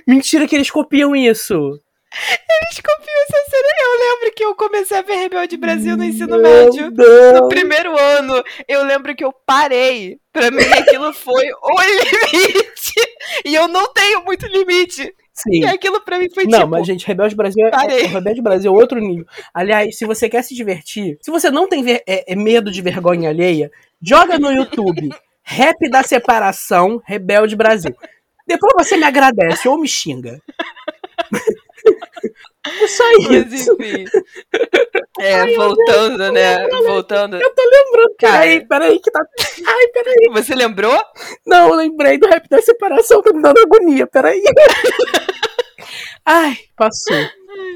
Mentira 0.07 0.47
que 0.47 0.55
eles 0.55 0.69
copiam 0.69 1.15
isso. 1.15 1.53
Eles 1.55 2.79
copiam 2.79 3.23
essa 3.23 3.49
cena. 3.49 3.67
Eu 3.81 3.99
lembro 3.99 4.35
que 4.35 4.45
eu 4.45 4.55
comecei 4.55 4.97
a 4.97 5.01
ver 5.01 5.15
Rebelde 5.15 5.57
Brasil 5.57 5.97
no 5.97 6.03
ensino 6.03 6.37
Meu 6.37 6.41
médio. 6.41 6.91
Deus. 6.91 7.41
No 7.41 7.49
primeiro 7.49 7.97
ano. 7.97 8.43
Eu 8.67 8.83
lembro 8.83 9.15
que 9.15 9.25
eu 9.25 9.33
parei. 9.45 10.17
Pra 10.31 10.51
mim, 10.51 10.63
aquilo 10.63 11.11
foi 11.13 11.45
o 11.51 11.81
limite. 11.81 12.93
E 13.43 13.55
eu 13.55 13.67
não 13.67 13.91
tenho 13.91 14.23
muito 14.23 14.45
limite. 14.45 15.13
Sim. 15.33 15.63
E 15.63 15.65
aquilo 15.65 15.99
pra 16.01 16.19
mim 16.19 16.29
foi 16.29 16.43
não, 16.43 16.51
tipo. 16.51 16.61
Não, 16.61 16.67
mas, 16.67 16.85
gente, 16.85 17.07
Rebelde 17.07 17.35
Brasil 17.35 17.65
é, 17.65 17.71
é, 17.71 18.05
Rebelde 18.05 18.41
Brasil 18.41 18.71
é 18.71 18.75
outro 18.75 18.99
nível. 18.99 19.25
Aliás, 19.51 19.97
se 19.97 20.05
você 20.05 20.29
quer 20.29 20.43
se 20.43 20.53
divertir, 20.53 21.17
se 21.21 21.31
você 21.31 21.49
não 21.49 21.67
tem 21.67 21.83
é, 21.91 22.31
é 22.31 22.35
medo 22.35 22.71
de 22.71 22.81
vergonha 22.81 23.29
alheia, 23.29 23.71
joga 24.01 24.37
no 24.37 24.51
YouTube. 24.51 25.09
Rap 25.45 25.89
da 25.89 26.03
separação, 26.03 27.01
Rebelde 27.05 27.55
Brasil. 27.55 27.93
Depois 28.45 28.73
você 28.75 28.97
me 28.97 29.05
agradece 29.05 29.67
ou 29.67 29.77
me 29.77 29.87
xinga. 29.87 30.39
É 32.65 32.87
só 32.87 33.11
isso. 33.11 33.29
Mas, 33.29 33.53
enfim. 33.53 34.05
É, 35.19 35.35
Ai, 35.35 35.55
voltando, 35.55 36.31
né? 36.31 36.67
Voltando. 36.69 37.35
Eu 37.41 37.53
tô 37.53 37.61
lembrando. 37.61 38.15
Peraí, 38.17 38.65
peraí, 38.65 38.99
que 38.99 39.11
tá. 39.11 39.19
Ai, 39.67 39.87
peraí. 39.87 40.29
Você 40.31 40.55
lembrou? 40.55 40.97
Não, 41.45 41.69
eu 41.69 41.75
lembrei 41.75 42.17
do 42.17 42.27
rap 42.27 42.47
da 42.47 42.61
separação, 42.61 43.21
tá 43.21 43.33
me 43.33 43.41
dando 43.41 43.59
agonia, 43.59 44.07
peraí. 44.07 44.41
Ai, 46.25 46.57
passou. 46.75 47.17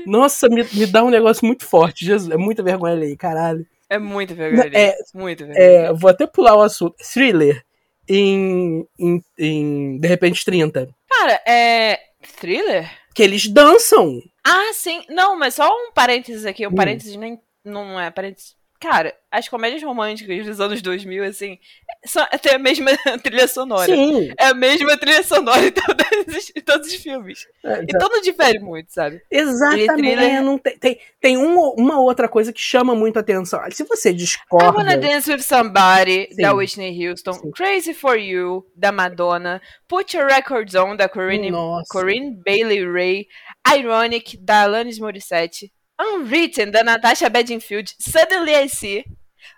Nossa, 0.06 0.48
me, 0.48 0.64
me 0.74 0.86
dá 0.86 1.04
um 1.04 1.10
negócio 1.10 1.46
muito 1.46 1.66
forte, 1.66 2.06
Jesus. 2.06 2.32
É 2.32 2.38
muita 2.38 2.64
vergonha 2.64 2.94
ali, 2.94 3.16
caralho. 3.18 3.66
É 3.90 4.00
muita 4.00 4.34
vergonha. 4.34 4.72
É, 4.74 4.96
muito 5.14 5.46
vergonha. 5.46 5.66
É, 5.66 5.94
vou 5.94 6.10
até 6.10 6.26
pular 6.26 6.56
o 6.56 6.62
assunto. 6.62 6.96
Thriller 7.14 7.64
em, 8.08 8.88
em, 9.00 9.22
em 9.38 10.00
De 10.00 10.08
repente 10.08 10.44
30. 10.44 10.90
Cara, 11.10 11.42
é. 11.48 12.00
Thriller? 12.40 12.90
Que 13.14 13.24
eles 13.24 13.48
dançam. 13.48 14.22
Ah, 14.44 14.72
sim. 14.74 15.04
Não, 15.10 15.38
mas 15.38 15.56
só 15.56 15.70
um 15.70 15.92
parênteses 15.92 16.46
aqui. 16.46 16.66
Um 16.66 16.72
hum. 16.72 16.76
parênteses 16.76 17.16
nem. 17.16 17.40
Não 17.64 18.00
é 18.00 18.10
parênteses. 18.12 18.57
Cara, 18.80 19.14
as 19.32 19.50
comédias 19.50 19.84
românticas 19.84 20.46
dos 20.46 20.62
anos 20.62 20.82
2000, 20.82 21.24
assim, 21.24 21.60
são, 22.06 22.26
tem 22.42 22.54
a 22.54 22.60
mesma 22.60 22.92
trilha 23.24 23.48
sonora. 23.48 23.86
Sim. 23.86 24.32
É 24.40 24.46
a 24.48 24.54
mesma 24.54 24.98
trilha 24.98 25.24
sonora 25.24 25.66
em 25.66 25.72
todos, 25.72 26.52
em 26.56 26.62
todos 26.62 26.88
os 26.88 26.96
filmes. 26.96 27.48
É, 27.64 27.84
então 27.84 28.08
não 28.10 28.22
difere 28.22 28.60
muito, 28.60 28.94
sabe? 28.94 29.22
Exatamente. 29.32 29.96
Thriller... 29.96 30.42
Não 30.42 30.58
tem 30.58 30.78
tem, 30.78 31.00
tem 31.20 31.38
uma, 31.38 31.74
uma 31.78 32.00
outra 32.00 32.28
coisa 32.28 32.54
que 32.54 32.60
chama 32.60 32.96
muito 32.96 33.18
atenção. 33.18 33.60
Se 33.72 33.84
você 33.84 34.14
discorda... 34.14 34.68
I 34.68 34.78
Wanna 34.78 34.98
Dance 34.98 35.30
With 35.32 35.42
Somebody, 35.42 36.30
Sim. 36.32 36.42
da 36.42 36.54
Whitney 36.54 37.08
Houston. 37.08 37.34
Sim. 37.34 37.52
Crazy 37.52 37.94
For 37.94 38.16
You, 38.16 38.66
da 38.76 38.92
Madonna. 38.92 39.62
Put 39.88 40.16
Your 40.16 40.28
Records 40.28 40.76
On, 40.76 40.96
da 40.96 41.10
Corinne, 41.10 41.52
Corinne 41.90 42.36
Bailey 42.46 42.86
Ray. 42.86 43.28
Ironic, 43.68 44.38
da 44.38 44.64
Alanis 44.64 45.00
Morissette. 45.00 45.72
Unwritten, 46.00 46.72
da 46.72 46.84
Natasha 46.84 47.30
Bedingfield, 47.30 47.94
Suddenly 48.00 48.54
I 48.54 48.70
See, 48.70 49.06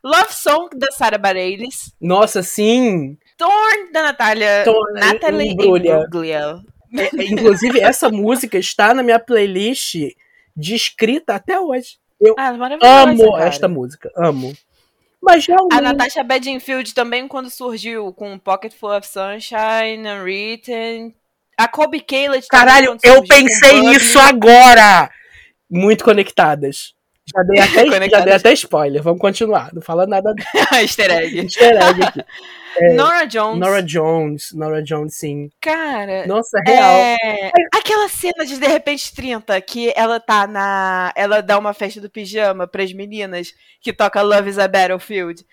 Love 0.03 0.33
Song, 0.33 0.69
da 0.75 0.91
Sarah 0.91 1.17
Bareilles. 1.17 1.93
Nossa, 1.99 2.41
sim! 2.41 3.17
Torn, 3.37 3.91
da 3.91 4.03
Natália, 4.03 4.63
Torn, 4.63 4.99
Natalie 4.99 5.51
Imbruglia. 5.51 6.61
É, 6.97 7.03
é, 7.03 7.23
inclusive, 7.25 7.79
essa 7.79 8.09
música 8.09 8.57
está 8.57 8.93
na 8.93 9.03
minha 9.03 9.19
playlist 9.19 9.95
de 10.55 10.75
escrita 10.75 11.35
até 11.35 11.59
hoje. 11.59 11.97
Eu 12.19 12.35
ah, 12.37 12.49
amo 12.49 13.31
cara. 13.31 13.45
esta 13.45 13.67
música, 13.67 14.11
amo. 14.15 14.53
Mas 15.21 15.45
realmente... 15.45 15.73
A 15.73 15.81
Natasha 15.81 16.23
Bedingfield 16.23 16.93
também, 16.93 17.27
quando 17.27 17.49
surgiu 17.49 18.11
com 18.13 18.37
Pocket 18.37 18.73
Full 18.73 18.97
of 18.97 19.07
Sunshine, 19.07 20.07
Unwritten... 20.07 21.13
A 21.57 21.67
Kobe 21.67 21.99
Caleb 21.99 22.47
Caralho, 22.47 22.95
eu 23.03 23.21
pensei 23.21 23.81
nisso 23.81 24.17
agora! 24.17 25.11
Muito 25.69 26.03
conectadas. 26.03 26.93
Já 27.35 27.43
dei, 27.43 27.59
até, 27.59 27.85
já 28.09 28.19
dei 28.21 28.33
até 28.33 28.53
spoiler, 28.53 29.03
vamos 29.03 29.19
continuar. 29.19 29.73
Não 29.73 29.81
fala 29.81 30.07
nada. 30.07 30.33
Easter 30.81 31.11
egg. 31.11 31.37
Easter 31.43 31.75
egg 31.75 32.03
aqui. 32.03 32.25
É, 32.77 32.93
Nora 32.93 33.25
Jones. 33.25 33.59
Nora 33.59 33.83
Jones, 33.83 34.51
Nora 34.53 34.81
Jones, 34.81 35.15
sim. 35.15 35.49
Cara. 35.59 36.25
Nossa, 36.27 36.59
real. 36.65 36.91
É... 36.91 37.51
Aquela 37.75 38.07
cena 38.07 38.45
de 38.45 38.57
De 38.57 38.67
repente 38.67 39.13
30, 39.13 39.59
que 39.61 39.91
ela 39.95 40.19
tá 40.19 40.47
na. 40.47 41.11
Ela 41.15 41.41
dá 41.41 41.57
uma 41.57 41.73
festa 41.73 41.99
do 41.99 42.09
pijama 42.09 42.67
pras 42.67 42.93
meninas 42.93 43.53
que 43.81 43.91
toca 43.93 44.21
Love 44.21 44.49
is 44.49 44.59
a 44.59 44.67
Battlefield. 44.67 45.45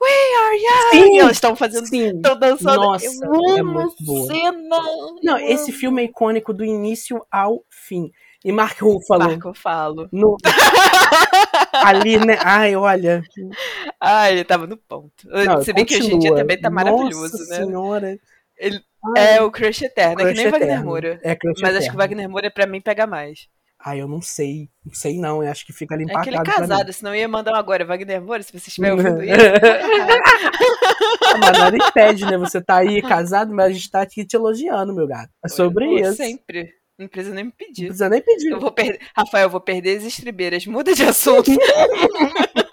We 0.00 0.08
are 0.08 0.56
young! 0.56 0.90
Sim, 0.90 1.14
e 1.14 1.18
elas 1.20 1.32
estão 1.32 1.54
fazendo. 1.54 1.84
Estão 1.84 2.36
dançando. 2.36 2.82
Nossa, 2.82 3.06
é 3.06 3.62
muito 3.62 4.02
boa. 4.04 4.26
Cena. 4.26 4.76
Não, 5.22 5.38
esse 5.38 5.70
filme 5.70 6.02
é 6.02 6.04
icônico 6.06 6.52
do 6.52 6.64
início 6.64 7.24
ao 7.30 7.64
fim. 7.70 8.10
E 8.44 8.50
Mark 8.50 8.80
Ruffalo. 8.80 9.24
Mark 9.24 9.44
Ruffalo. 9.44 10.08
No... 10.12 10.36
Ali, 11.72 12.18
né? 12.18 12.38
Ai, 12.40 12.74
olha. 12.76 13.22
Ai, 14.00 14.32
ele 14.32 14.44
tava 14.44 14.66
no 14.66 14.76
ponto. 14.76 15.12
Não, 15.26 15.62
Se 15.62 15.72
bem 15.72 15.84
que 15.84 15.96
hoje 15.96 16.12
em 16.12 16.18
dia 16.18 16.34
também 16.34 16.60
tá 16.60 16.68
Nossa 16.68 16.84
maravilhoso, 16.90 17.38
né? 17.48 17.56
senhora. 17.56 18.18
Ele 18.58 18.80
Ai, 19.16 19.36
é 19.36 19.42
o 19.42 19.50
crush 19.50 19.82
eterno, 19.82 20.16
crush 20.16 20.28
é 20.28 20.32
que 20.32 20.36
nem 20.36 20.46
eterno. 20.46 20.66
Wagner 20.66 20.84
Moura. 20.84 21.20
É 21.22 21.34
crush 21.34 21.60
Mas 21.60 21.70
eterno. 21.70 21.78
acho 21.78 21.88
que 21.90 21.94
o 21.96 21.98
Wagner 21.98 22.28
Moura 22.28 22.50
pra 22.50 22.66
mim 22.66 22.80
pega 22.80 23.06
mais. 23.06 23.48
Ah, 23.84 23.96
eu 23.96 24.06
não 24.06 24.22
sei. 24.22 24.68
Não 24.84 24.94
sei 24.94 25.18
não, 25.18 25.42
eu 25.42 25.50
acho 25.50 25.66
que 25.66 25.72
fica 25.72 25.94
ali. 25.94 26.04
É 26.08 26.20
que 26.22 26.28
ele 26.28 26.36
é 26.36 26.42
casado, 26.44 26.92
senão 26.92 27.14
ia 27.14 27.26
mandar 27.26 27.52
um 27.52 27.56
agora. 27.56 27.84
Wagner 27.84 28.22
Moura, 28.22 28.42
se 28.42 28.52
você 28.52 28.68
estiver 28.68 28.92
ouvindo 28.94 29.22
isso. 29.24 29.34
mas 31.40 31.58
nada 31.58 31.76
impede, 31.76 32.24
né? 32.26 32.38
Você 32.38 32.60
tá 32.60 32.76
aí 32.76 33.02
casado, 33.02 33.52
mas 33.52 33.66
a 33.66 33.70
gente 33.70 33.90
tá 33.90 34.02
aqui 34.02 34.24
te 34.24 34.36
elogiando, 34.36 34.94
meu 34.94 35.06
gato. 35.08 35.30
É 35.44 35.48
sobre 35.48 35.86
eu 35.86 35.98
isso. 35.98 36.14
Sempre. 36.14 36.72
Não 37.02 37.08
precisa 37.08 37.34
nem 37.34 37.44
me 37.44 37.52
pedir. 37.52 37.82
Não 37.82 37.88
precisa 37.88 38.08
nem 38.08 38.22
pedir. 38.22 38.50
Eu 38.50 38.60
vou 38.60 38.72
perder. 38.72 39.00
Rafael, 39.14 39.46
eu 39.46 39.50
vou 39.50 39.60
perder 39.60 39.98
as 39.98 40.04
estribeiras. 40.04 40.66
Muda 40.66 40.94
de 40.94 41.02
assunto. 41.02 41.50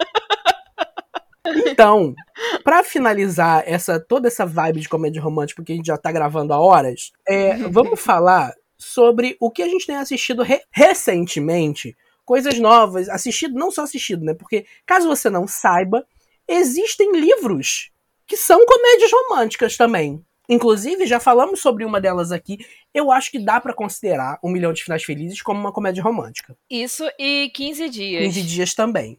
Então, 1.66 2.14
para 2.62 2.84
finalizar 2.84 3.64
essa 3.66 3.98
toda 3.98 4.28
essa 4.28 4.46
vibe 4.46 4.80
de 4.80 4.88
comédia 4.88 5.20
romântica, 5.20 5.60
porque 5.60 5.72
a 5.72 5.76
gente 5.76 5.86
já 5.86 5.96
tá 5.96 6.12
gravando 6.12 6.52
há 6.52 6.60
horas, 6.60 7.10
é, 7.26 7.56
vamos 7.68 8.00
falar 8.00 8.52
sobre 8.78 9.36
o 9.40 9.50
que 9.50 9.62
a 9.62 9.68
gente 9.68 9.86
tem 9.86 9.96
assistido 9.96 10.42
re 10.42 10.60
recentemente, 10.70 11.96
coisas 12.24 12.58
novas, 12.58 13.08
assistido, 13.08 13.54
não 13.54 13.70
só 13.70 13.82
assistido, 13.82 14.24
né? 14.24 14.34
Porque, 14.34 14.64
caso 14.86 15.08
você 15.08 15.28
não 15.28 15.46
saiba, 15.46 16.06
existem 16.46 17.12
livros 17.12 17.90
que 18.26 18.36
são 18.36 18.64
comédias 18.64 19.10
românticas 19.12 19.76
também. 19.76 20.24
Inclusive, 20.50 21.06
já 21.06 21.20
falamos 21.20 21.60
sobre 21.60 21.84
uma 21.84 22.00
delas 22.00 22.32
aqui. 22.32 22.58
Eu 22.92 23.12
acho 23.12 23.30
que 23.30 23.38
dá 23.38 23.60
para 23.60 23.72
considerar 23.72 24.36
Um 24.42 24.50
Milhão 24.50 24.72
de 24.72 24.82
Finais 24.82 25.04
Felizes 25.04 25.40
como 25.40 25.60
uma 25.60 25.72
comédia 25.72 26.02
romântica. 26.02 26.56
Isso 26.68 27.04
e 27.16 27.52
15 27.54 27.88
dias. 27.88 28.24
15 28.24 28.42
dias 28.42 28.74
também. 28.74 29.16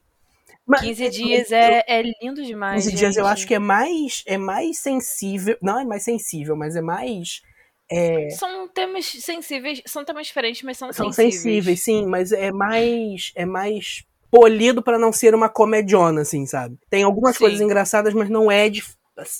Mas, 0.67 0.81
15 0.81 1.09
dias 1.09 1.51
é, 1.53 1.85
é 1.87 2.01
lindo 2.21 2.43
demais. 2.43 2.83
15 2.83 2.89
gente. 2.89 2.99
dias 2.99 3.15
eu 3.15 3.25
acho 3.25 3.47
que 3.47 3.53
é 3.53 3.59
mais, 3.59 4.23
é 4.25 4.37
mais 4.37 4.79
sensível. 4.79 5.57
Não 5.61 5.79
é 5.79 5.85
mais 5.85 6.03
sensível, 6.03 6.55
mas 6.55 6.75
é 6.75 6.81
mais. 6.81 7.41
É... 7.89 8.29
São 8.31 8.67
temas 8.67 9.05
sensíveis, 9.05 9.81
são 9.85 10.03
temas 10.03 10.27
diferentes, 10.27 10.61
mas 10.63 10.77
são, 10.77 10.91
são 10.91 11.13
sensíveis. 11.13 11.35
sensíveis, 11.41 11.83
sim, 11.83 12.05
mas 12.05 12.33
é 12.33 12.51
mais. 12.51 13.31
É 13.35 13.45
mais 13.45 14.03
polido 14.29 14.81
para 14.81 14.97
não 14.97 15.11
ser 15.11 15.35
uma 15.35 15.49
comediona, 15.49 16.21
assim, 16.21 16.45
sabe? 16.45 16.77
Tem 16.89 17.03
algumas 17.03 17.35
sim. 17.35 17.43
coisas 17.43 17.59
engraçadas, 17.59 18.13
mas 18.13 18.29
não 18.29 18.49
é 18.49 18.69
de, 18.69 18.81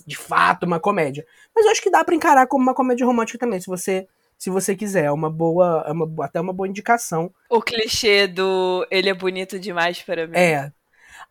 de 0.06 0.18
fato 0.18 0.66
uma 0.66 0.80
comédia. 0.80 1.26
Mas 1.56 1.66
eu 1.66 1.72
acho 1.72 1.82
que 1.82 1.90
dá 1.90 2.04
para 2.04 2.16
encarar 2.16 2.48
como 2.48 2.64
uma 2.64 2.74
comédia 2.74 3.06
romântica 3.06 3.38
também, 3.38 3.60
se 3.60 3.68
você 3.68 4.08
se 4.38 4.50
você 4.50 4.76
quiser. 4.76 5.06
É 5.06 5.12
uma 5.12 5.30
boa, 5.30 5.84
é 5.86 5.92
uma, 5.92 6.26
até 6.26 6.42
uma 6.42 6.52
boa 6.52 6.68
indicação. 6.68 7.32
O 7.50 7.62
clichê 7.62 8.28
do 8.28 8.86
ele 8.90 9.10
é 9.10 9.14
bonito 9.14 9.60
demais 9.60 10.02
para 10.02 10.26
mim. 10.26 10.36
É, 10.36 10.72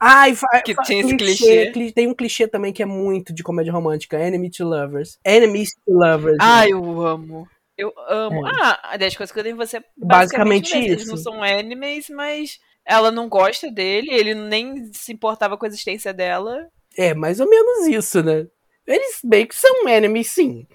Ai, 0.03 0.35
que 0.65 0.75
tem 0.85 1.01
esse 1.01 1.15
clichê, 1.15 1.71
clichê, 1.73 1.93
Tem 1.93 2.09
um 2.09 2.15
clichê 2.15 2.49
também 2.49 2.73
que 2.73 2.83
é 2.83 2.87
muito 2.87 3.35
de 3.35 3.43
comédia 3.43 3.71
romântica: 3.71 4.19
Enemy 4.19 4.51
to 4.51 4.65
Lovers. 4.65 5.19
Enemies 5.23 5.75
to 5.75 5.93
Lovers. 5.93 6.39
Ah, 6.41 6.63
né? 6.63 6.71
eu 6.71 7.07
amo. 7.07 7.47
Eu 7.77 7.93
amo. 8.09 8.47
É. 8.47 8.51
Ah, 8.63 8.97
10 8.97 9.17
coisas 9.17 9.33
que 9.33 9.39
eu 9.39 9.45
tenho 9.45 9.57
você 9.57 9.83
basicamente, 9.97 10.63
basicamente 10.63 10.79
isso. 10.79 10.93
Eles 10.93 11.07
não 11.07 11.17
são 11.19 11.45
enemies, 11.45 12.09
mas 12.09 12.59
ela 12.85 13.11
não 13.11 13.29
gosta 13.29 13.71
dele, 13.71 14.11
ele 14.11 14.35
nem 14.35 14.91
se 14.93 15.13
importava 15.13 15.57
com 15.57 15.67
a 15.67 15.69
existência 15.69 16.15
dela. 16.15 16.67
É, 16.97 17.15
mais 17.15 17.41
ou 17.41 17.49
menos 17.49 17.87
isso, 17.87 18.23
né? 18.23 18.47
Eles 18.87 19.21
meio 19.23 19.47
que 19.47 19.57
são 19.57 19.89
enemies, 19.89 20.29
sim. 20.29 20.67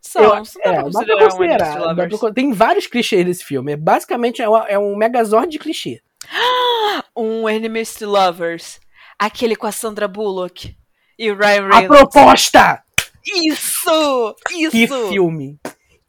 São, 0.00 0.22
eu, 0.24 0.34
é, 0.34 0.82
dá 0.90 1.04
pra 1.04 1.30
considerar. 1.30 1.94
Dá 1.94 2.08
pra, 2.08 2.32
tem 2.32 2.52
vários 2.52 2.86
clichês 2.86 3.24
nesse 3.24 3.44
filme. 3.44 3.72
É, 3.72 3.76
basicamente 3.76 4.42
é, 4.42 4.46
é 4.68 4.78
um 4.78 4.96
megazord 4.96 5.48
de 5.48 5.58
clichê. 5.58 6.02
um 7.16 7.48
Enemies 7.48 7.94
to 7.94 8.06
Lovers. 8.06 8.80
Aquele 9.18 9.54
com 9.54 9.66
a 9.66 9.72
Sandra 9.72 10.08
Bullock 10.08 10.76
e 11.18 11.30
o 11.30 11.36
Ryan 11.36 11.68
Reynolds. 11.68 11.84
A 11.84 11.86
proposta! 11.86 12.82
Isso! 13.24 14.34
Isso! 14.50 14.70
Que 14.70 15.08
filme! 15.08 15.60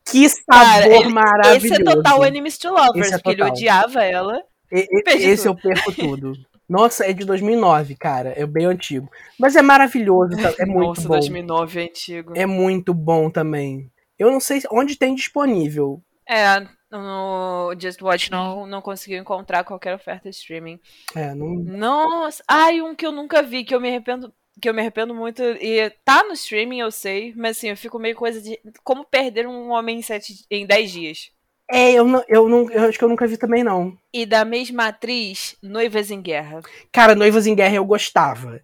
Que 0.05 0.28
sabor 0.28 0.45
Cara, 0.49 0.88
ele, 0.88 1.09
maravilhoso. 1.09 1.66
Esse 1.66 1.82
é 1.82 1.86
total 1.86 2.26
Enemies 2.26 2.57
to 2.57 2.70
Lovers, 2.70 3.11
é 3.11 3.18
porque 3.18 3.30
ele 3.30 3.43
odiava 3.43 4.03
ela. 4.03 4.41
E, 4.72 4.88
esse 5.07 5.43
tudo. 5.43 5.59
eu 5.59 5.72
perco 5.72 5.91
tudo. 5.93 6.34
Nossa, 6.68 7.05
é 7.05 7.14
de 7.14 7.26
2009, 7.26 7.95
cara. 7.95 8.34
É 8.36 8.45
bem 8.45 8.66
antigo. 8.66 9.09
Mas 9.39 9.55
é 9.55 9.61
maravilhoso. 9.61 10.36
Tá? 10.38 10.53
É 10.57 10.66
muito 10.66 10.88
Nossa, 10.88 11.07
bom. 11.07 11.16
2009 11.16 11.80
é 11.80 11.84
antigo. 11.84 12.34
É 12.36 12.45
muito 12.45 12.93
bom 12.93 13.30
também. 13.30 13.91
Eu 14.18 14.32
não 14.32 14.39
sei 14.39 14.61
onde 14.72 14.95
tem 14.95 15.16
disponível. 15.16 16.01
É, 16.28 16.66
no 16.89 17.74
Just 17.78 18.01
Watch 18.01 18.32
não, 18.32 18.66
não 18.66 18.82
conseguiu 18.82 19.20
encontrar 19.20 19.64
qualquer 19.64 19.95
oferta 19.95 20.30
de 20.30 20.36
streaming. 20.36 20.80
É, 21.16 21.34
não. 21.34 21.55
Nossa, 21.55 22.43
ai, 22.47 22.82
um 22.82 22.95
que 22.95 23.05
eu 23.05 23.11
nunca 23.11 23.41
vi, 23.41 23.64
que 23.64 23.74
eu 23.74 23.82
me 23.82 23.89
arrependo. 23.89 24.34
Que 24.61 24.70
eu 24.70 24.74
me 24.74 24.82
arrependo 24.82 25.14
muito. 25.16 25.41
E 25.41 25.89
tá 26.05 26.24
no 26.24 26.34
streaming, 26.34 26.80
eu 26.80 26.91
sei, 26.91 27.34
mas 27.36 27.57
assim, 27.57 27.70
eu 27.70 27.78
fico 27.78 27.97
meio 27.97 28.16
coisa 28.16 28.39
de. 28.39 28.59
Como 28.84 29.03
perder 29.03 29.47
um 29.47 29.72
homem 29.72 29.99
em, 29.99 30.01
sete, 30.01 30.45
em 30.49 30.66
10 30.66 30.91
dias. 30.91 31.32
É, 31.76 31.91
eu, 31.93 32.05
não, 32.05 32.24
eu, 32.28 32.47
não, 32.47 32.69
eu 32.69 32.84
acho 32.84 32.97
que 32.97 33.03
eu 33.03 33.09
nunca 33.09 33.26
vi 33.26 33.36
também, 33.36 33.63
não. 33.63 33.97
E 34.13 34.26
da 34.26 34.45
mesma 34.45 34.88
atriz, 34.88 35.57
Noivas 35.61 36.11
em 36.11 36.21
Guerra. 36.21 36.61
Cara, 36.91 37.15
Noivas 37.15 37.47
em 37.47 37.55
Guerra 37.55 37.76
eu 37.76 37.86
gostava. 37.86 38.61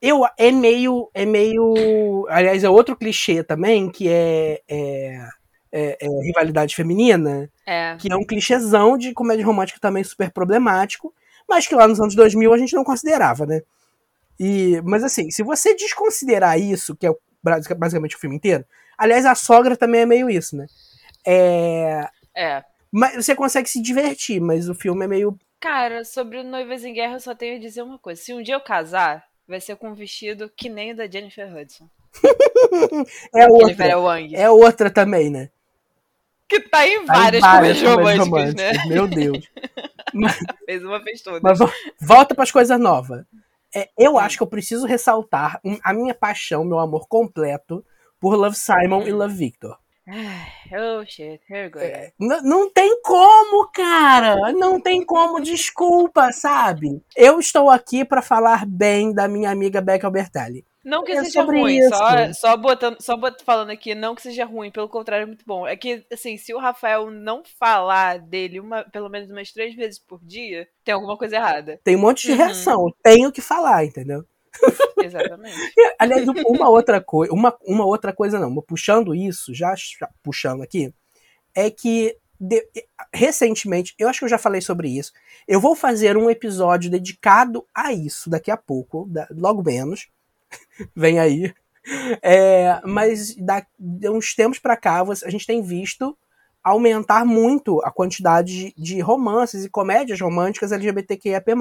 Eu, 0.00 0.22
é 0.38 0.50
meio. 0.50 1.10
É 1.12 1.26
meio. 1.26 2.26
Aliás, 2.30 2.64
é 2.64 2.70
outro 2.70 2.96
clichê 2.96 3.42
também, 3.42 3.90
que 3.90 4.08
é, 4.08 4.62
é 4.68 5.28
é, 5.76 5.98
é, 6.00 6.08
rivalidade 6.22 6.74
feminina, 6.74 7.50
é. 7.66 7.96
que 7.98 8.10
é 8.10 8.16
um 8.16 8.24
clichêzão 8.24 8.96
de 8.96 9.12
comédia 9.12 9.44
romântica 9.44 9.78
também 9.78 10.02
super 10.02 10.30
problemático, 10.30 11.12
mas 11.46 11.66
que 11.66 11.74
lá 11.74 11.86
nos 11.86 12.00
anos 12.00 12.14
2000 12.14 12.54
a 12.54 12.56
gente 12.56 12.74
não 12.74 12.82
considerava, 12.82 13.44
né? 13.44 13.60
E, 14.40 14.80
mas 14.82 15.04
assim, 15.04 15.30
se 15.30 15.42
você 15.42 15.74
desconsiderar 15.74 16.58
isso, 16.58 16.96
que 16.96 17.06
é 17.06 17.14
basicamente 17.42 18.16
o 18.16 18.18
filme 18.18 18.36
inteiro, 18.36 18.64
aliás, 18.96 19.26
a 19.26 19.34
sogra 19.34 19.76
também 19.76 20.00
é 20.00 20.06
meio 20.06 20.30
isso, 20.30 20.56
né? 20.56 20.66
É. 21.26 22.08
É. 22.36 22.62
Mas 22.92 23.24
você 23.24 23.34
consegue 23.34 23.68
se 23.68 23.80
divertir, 23.80 24.40
mas 24.40 24.68
o 24.68 24.74
filme 24.74 25.04
é 25.04 25.08
meio. 25.08 25.38
Cara, 25.58 26.04
sobre 26.04 26.42
Noivas 26.42 26.84
em 26.84 26.92
Guerra, 26.92 27.14
eu 27.14 27.20
só 27.20 27.34
tenho 27.34 27.56
a 27.56 27.60
dizer 27.60 27.82
uma 27.82 27.98
coisa. 27.98 28.20
Se 28.20 28.32
um 28.34 28.42
dia 28.42 28.54
eu 28.54 28.60
casar, 28.60 29.24
vai 29.48 29.60
ser 29.60 29.76
com 29.76 29.90
um 29.90 29.94
vestido 29.94 30.50
que 30.54 30.68
nem 30.68 30.92
o 30.92 30.96
da 30.96 31.06
Jennifer 31.06 31.54
Hudson. 31.54 31.88
é 33.34 33.46
outra. 33.48 33.86
É 34.34 34.50
outra 34.50 34.90
também, 34.90 35.30
né? 35.30 35.50
Que 36.48 36.60
tá 36.60 36.86
em 36.86 37.04
várias, 37.04 37.42
tá 37.42 37.48
em 37.48 37.60
várias 37.60 37.82
comédias 37.82 38.18
românticas, 38.18 38.54
né? 38.54 38.86
Meu 38.86 39.08
Deus. 39.08 39.50
Fez 40.64 40.84
uma 40.84 41.02
vez 41.02 41.20
toda. 41.20 41.40
Mas 41.42 41.58
volta 42.00 42.34
para 42.34 42.44
as 42.44 42.52
coisas 42.52 42.78
novas. 42.78 43.24
É, 43.74 43.90
eu 43.98 44.16
acho 44.16 44.36
que 44.36 44.42
eu 44.42 44.46
preciso 44.46 44.86
ressaltar 44.86 45.60
a 45.82 45.92
minha 45.92 46.14
paixão, 46.14 46.64
meu 46.64 46.78
amor 46.78 47.08
completo 47.08 47.84
por 48.20 48.34
Love 48.34 48.56
Simon 48.56 49.02
e 49.02 49.12
Love 49.12 49.34
Victor. 49.34 49.76
Oh 50.08 51.04
shit, 51.04 51.40
here 51.50 51.70
we 51.74 51.82
é, 51.82 52.12
não, 52.18 52.42
não 52.42 52.70
tem 52.70 53.00
como, 53.02 53.68
cara. 53.72 54.52
Não 54.52 54.80
tem 54.80 55.04
como, 55.04 55.40
desculpa, 55.40 56.30
sabe? 56.30 57.02
Eu 57.16 57.40
estou 57.40 57.68
aqui 57.68 58.04
para 58.04 58.22
falar 58.22 58.64
bem 58.64 59.12
da 59.12 59.26
minha 59.26 59.50
amiga 59.50 59.80
Becca 59.80 60.06
Albertalli. 60.06 60.64
Não 60.86 61.02
que 61.02 61.10
é 61.10 61.24
seja 61.24 61.42
ruim, 61.42 61.82
só, 61.88 62.32
só, 62.32 62.56
botando, 62.56 63.02
só 63.02 63.16
bot, 63.16 63.42
falando 63.42 63.70
aqui, 63.70 63.92
não 63.92 64.14
que 64.14 64.22
seja 64.22 64.44
ruim, 64.44 64.70
pelo 64.70 64.88
contrário, 64.88 65.24
é 65.24 65.26
muito 65.26 65.44
bom. 65.44 65.66
É 65.66 65.76
que, 65.76 66.06
assim, 66.12 66.36
se 66.36 66.54
o 66.54 66.60
Rafael 66.60 67.10
não 67.10 67.42
falar 67.58 68.20
dele 68.20 68.60
uma, 68.60 68.84
pelo 68.84 69.08
menos 69.08 69.28
umas 69.28 69.50
três 69.50 69.74
vezes 69.74 69.98
por 69.98 70.24
dia, 70.24 70.68
tem 70.84 70.94
alguma 70.94 71.16
coisa 71.16 71.34
errada. 71.34 71.80
Tem 71.82 71.96
um 71.96 72.00
monte 72.00 72.28
de 72.28 72.30
uhum. 72.30 72.38
reação, 72.38 72.94
tenho 73.02 73.32
que 73.32 73.40
falar, 73.40 73.84
entendeu? 73.84 74.24
Exatamente. 75.02 75.56
Aliás, 75.98 76.26
uma 76.28 76.68
outra 76.68 77.00
coisa, 77.00 77.32
uma, 77.32 77.56
uma 77.62 77.86
outra 77.86 78.12
coisa 78.12 78.38
não, 78.38 78.54
puxando 78.62 79.14
isso, 79.14 79.54
já, 79.54 79.74
já 79.76 80.08
puxando 80.22 80.62
aqui, 80.62 80.92
é 81.54 81.70
que 81.70 82.16
de, 82.38 82.66
recentemente, 83.12 83.94
eu 83.98 84.08
acho 84.08 84.18
que 84.18 84.24
eu 84.26 84.28
já 84.28 84.38
falei 84.38 84.60
sobre 84.60 84.88
isso. 84.88 85.12
Eu 85.48 85.60
vou 85.60 85.74
fazer 85.74 86.16
um 86.16 86.30
episódio 86.30 86.90
dedicado 86.90 87.66
a 87.74 87.92
isso 87.92 88.28
daqui 88.28 88.50
a 88.50 88.56
pouco, 88.56 89.06
da, 89.08 89.26
logo 89.30 89.62
menos. 89.62 90.08
vem 90.94 91.18
aí. 91.18 91.54
É, 92.22 92.80
mas 92.84 93.34
da, 93.36 93.64
de 93.78 94.10
uns 94.10 94.34
tempos 94.34 94.58
para 94.58 94.76
cá, 94.76 95.02
a 95.02 95.30
gente 95.30 95.46
tem 95.46 95.62
visto 95.62 96.16
aumentar 96.62 97.24
muito 97.24 97.80
a 97.84 97.92
quantidade 97.92 98.74
de, 98.74 98.74
de 98.76 99.00
romances 99.00 99.64
e 99.64 99.70
comédias 99.70 100.20
românticas 100.20 100.72
LGBTQIAP+. 100.72 101.54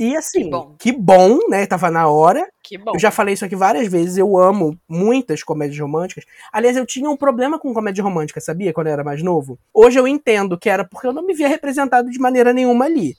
E 0.00 0.16
assim, 0.16 0.44
que 0.44 0.50
bom. 0.50 0.76
que 0.78 0.92
bom, 0.92 1.38
né? 1.50 1.66
Tava 1.66 1.90
na 1.90 2.08
hora. 2.08 2.48
Que 2.62 2.78
bom. 2.78 2.92
Eu 2.94 2.98
já 2.98 3.10
falei 3.10 3.34
isso 3.34 3.44
aqui 3.44 3.54
várias 3.54 3.86
vezes, 3.86 4.16
eu 4.16 4.38
amo 4.38 4.74
muitas 4.88 5.42
comédias 5.42 5.78
românticas. 5.78 6.24
Aliás, 6.50 6.74
eu 6.74 6.86
tinha 6.86 7.10
um 7.10 7.18
problema 7.18 7.58
com 7.58 7.74
comédia 7.74 8.02
romântica, 8.02 8.40
sabia? 8.40 8.72
Quando 8.72 8.86
eu 8.86 8.94
era 8.94 9.04
mais 9.04 9.22
novo. 9.22 9.58
Hoje 9.74 9.98
eu 9.98 10.08
entendo 10.08 10.58
que 10.58 10.70
era 10.70 10.86
porque 10.86 11.06
eu 11.06 11.12
não 11.12 11.22
me 11.22 11.34
via 11.34 11.48
representado 11.48 12.08
de 12.08 12.18
maneira 12.18 12.54
nenhuma 12.54 12.86
ali. 12.86 13.14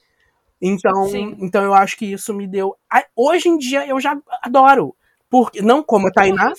Então, 0.60 1.08
então 1.40 1.64
eu 1.64 1.76
acho 1.76 1.96
que 1.96 2.14
isso 2.14 2.34
me 2.34 2.48
deu. 2.48 2.76
Hoje 3.16 3.48
em 3.48 3.60
dia 3.60 3.86
eu 3.88 4.00
já 4.00 4.18
adoro. 4.42 4.96
Porque, 5.30 5.62
não 5.62 5.84
como 5.84 6.08
a 6.08 6.12
Tainá, 6.12 6.52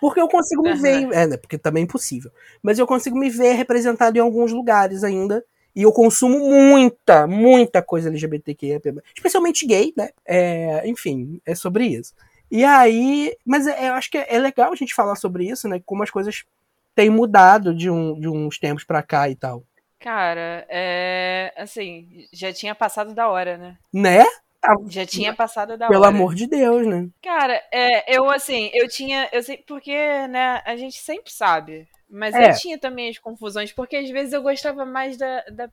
porque 0.00 0.20
eu 0.20 0.28
consigo 0.28 0.60
me 0.60 0.72
uhum. 0.72 0.76
ver, 0.76 1.12
é, 1.12 1.26
né, 1.28 1.36
porque 1.38 1.56
também 1.56 1.80
é 1.80 1.84
impossível, 1.84 2.30
mas 2.62 2.78
eu 2.78 2.86
consigo 2.86 3.16
me 3.16 3.30
ver 3.30 3.54
representado 3.54 4.18
em 4.18 4.20
alguns 4.20 4.52
lugares 4.52 5.02
ainda, 5.02 5.42
e 5.74 5.82
eu 5.82 5.92
consumo 5.92 6.38
muita, 6.38 7.26
muita 7.26 7.82
coisa 7.82 8.08
LGBTQ, 8.08 8.80
especialmente 9.14 9.66
gay, 9.66 9.92
né, 9.96 10.10
é, 10.26 10.82
enfim, 10.86 11.40
é 11.46 11.54
sobre 11.54 11.86
isso. 11.86 12.14
E 12.50 12.64
aí, 12.64 13.34
mas 13.44 13.66
é, 13.66 13.88
eu 13.88 13.94
acho 13.94 14.10
que 14.10 14.18
é, 14.18 14.38
legal 14.38 14.72
a 14.72 14.76
gente 14.76 14.94
falar 14.94 15.16
sobre 15.16 15.48
isso, 15.48 15.68
né, 15.68 15.80
como 15.86 16.02
as 16.02 16.10
coisas 16.10 16.44
têm 16.94 17.10
mudado 17.10 17.74
de, 17.74 17.90
um, 17.90 18.18
de 18.18 18.28
uns 18.28 18.58
tempos 18.58 18.84
para 18.84 19.02
cá 19.02 19.28
e 19.28 19.34
tal. 19.34 19.64
Cara, 19.98 20.66
é. 20.68 21.52
Assim, 21.56 22.26
já 22.32 22.52
tinha 22.52 22.74
passado 22.74 23.14
da 23.14 23.28
hora, 23.28 23.56
né? 23.56 23.78
Né? 23.92 24.24
Já 24.88 25.06
tinha 25.06 25.34
passado 25.34 25.76
da 25.76 25.88
Pelo 25.88 26.02
hora. 26.02 26.10
amor 26.10 26.34
de 26.34 26.46
Deus, 26.46 26.86
né? 26.86 27.08
Cara, 27.22 27.60
é, 27.72 28.16
eu 28.16 28.28
assim, 28.28 28.70
eu 28.74 28.88
tinha. 28.88 29.28
Eu 29.32 29.42
sei, 29.42 29.58
porque, 29.58 29.92
né, 30.28 30.60
a 30.64 30.76
gente 30.76 30.98
sempre 30.98 31.32
sabe. 31.32 31.88
Mas 32.14 32.34
É. 32.34 32.50
eu 32.50 32.54
tinha 32.54 32.78
também 32.78 33.08
as 33.08 33.18
confusões, 33.18 33.72
porque 33.72 33.96
às 33.96 34.10
vezes 34.10 34.34
eu 34.34 34.42
gostava 34.42 34.84
mais 34.84 35.16
da, 35.16 35.40
da, 35.44 35.70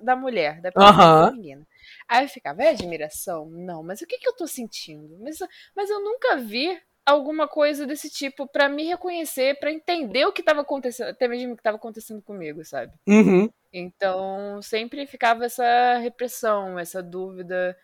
da 0.00 0.14
mulher, 0.14 0.60
da 0.60 0.70
Aham. 0.76 0.92
personagem 0.92 1.32
feminina. 1.32 1.66
Aí 2.08 2.24
eu 2.24 2.28
ficava, 2.28 2.62
é 2.62 2.68
admiração? 2.68 3.50
Não, 3.50 3.82
mas 3.82 4.00
o 4.00 4.06
que, 4.06 4.16
que 4.18 4.28
eu 4.28 4.36
tô 4.36 4.46
sentindo? 4.46 5.18
Mas, 5.18 5.38
mas 5.74 5.90
eu 5.90 6.00
nunca 6.00 6.36
vi 6.36 6.80
alguma 7.04 7.48
coisa 7.48 7.86
desse 7.88 8.08
tipo 8.08 8.46
pra 8.46 8.68
me 8.68 8.84
reconhecer, 8.84 9.58
pra 9.58 9.72
entender 9.72 10.24
o 10.26 10.32
que 10.32 10.44
tava 10.44 10.60
acontecendo, 10.60 11.08
até 11.08 11.26
mesmo 11.26 11.54
o 11.54 11.56
que 11.56 11.62
tava 11.62 11.76
acontecendo 11.76 12.22
comigo, 12.22 12.64
sabe? 12.64 12.92
Uhum. 13.08 13.50
Então, 13.72 14.62
sempre 14.62 15.06
ficava 15.08 15.44
essa 15.44 15.98
repressão, 15.98 16.78
essa 16.78 17.02
dúvida. 17.02 17.76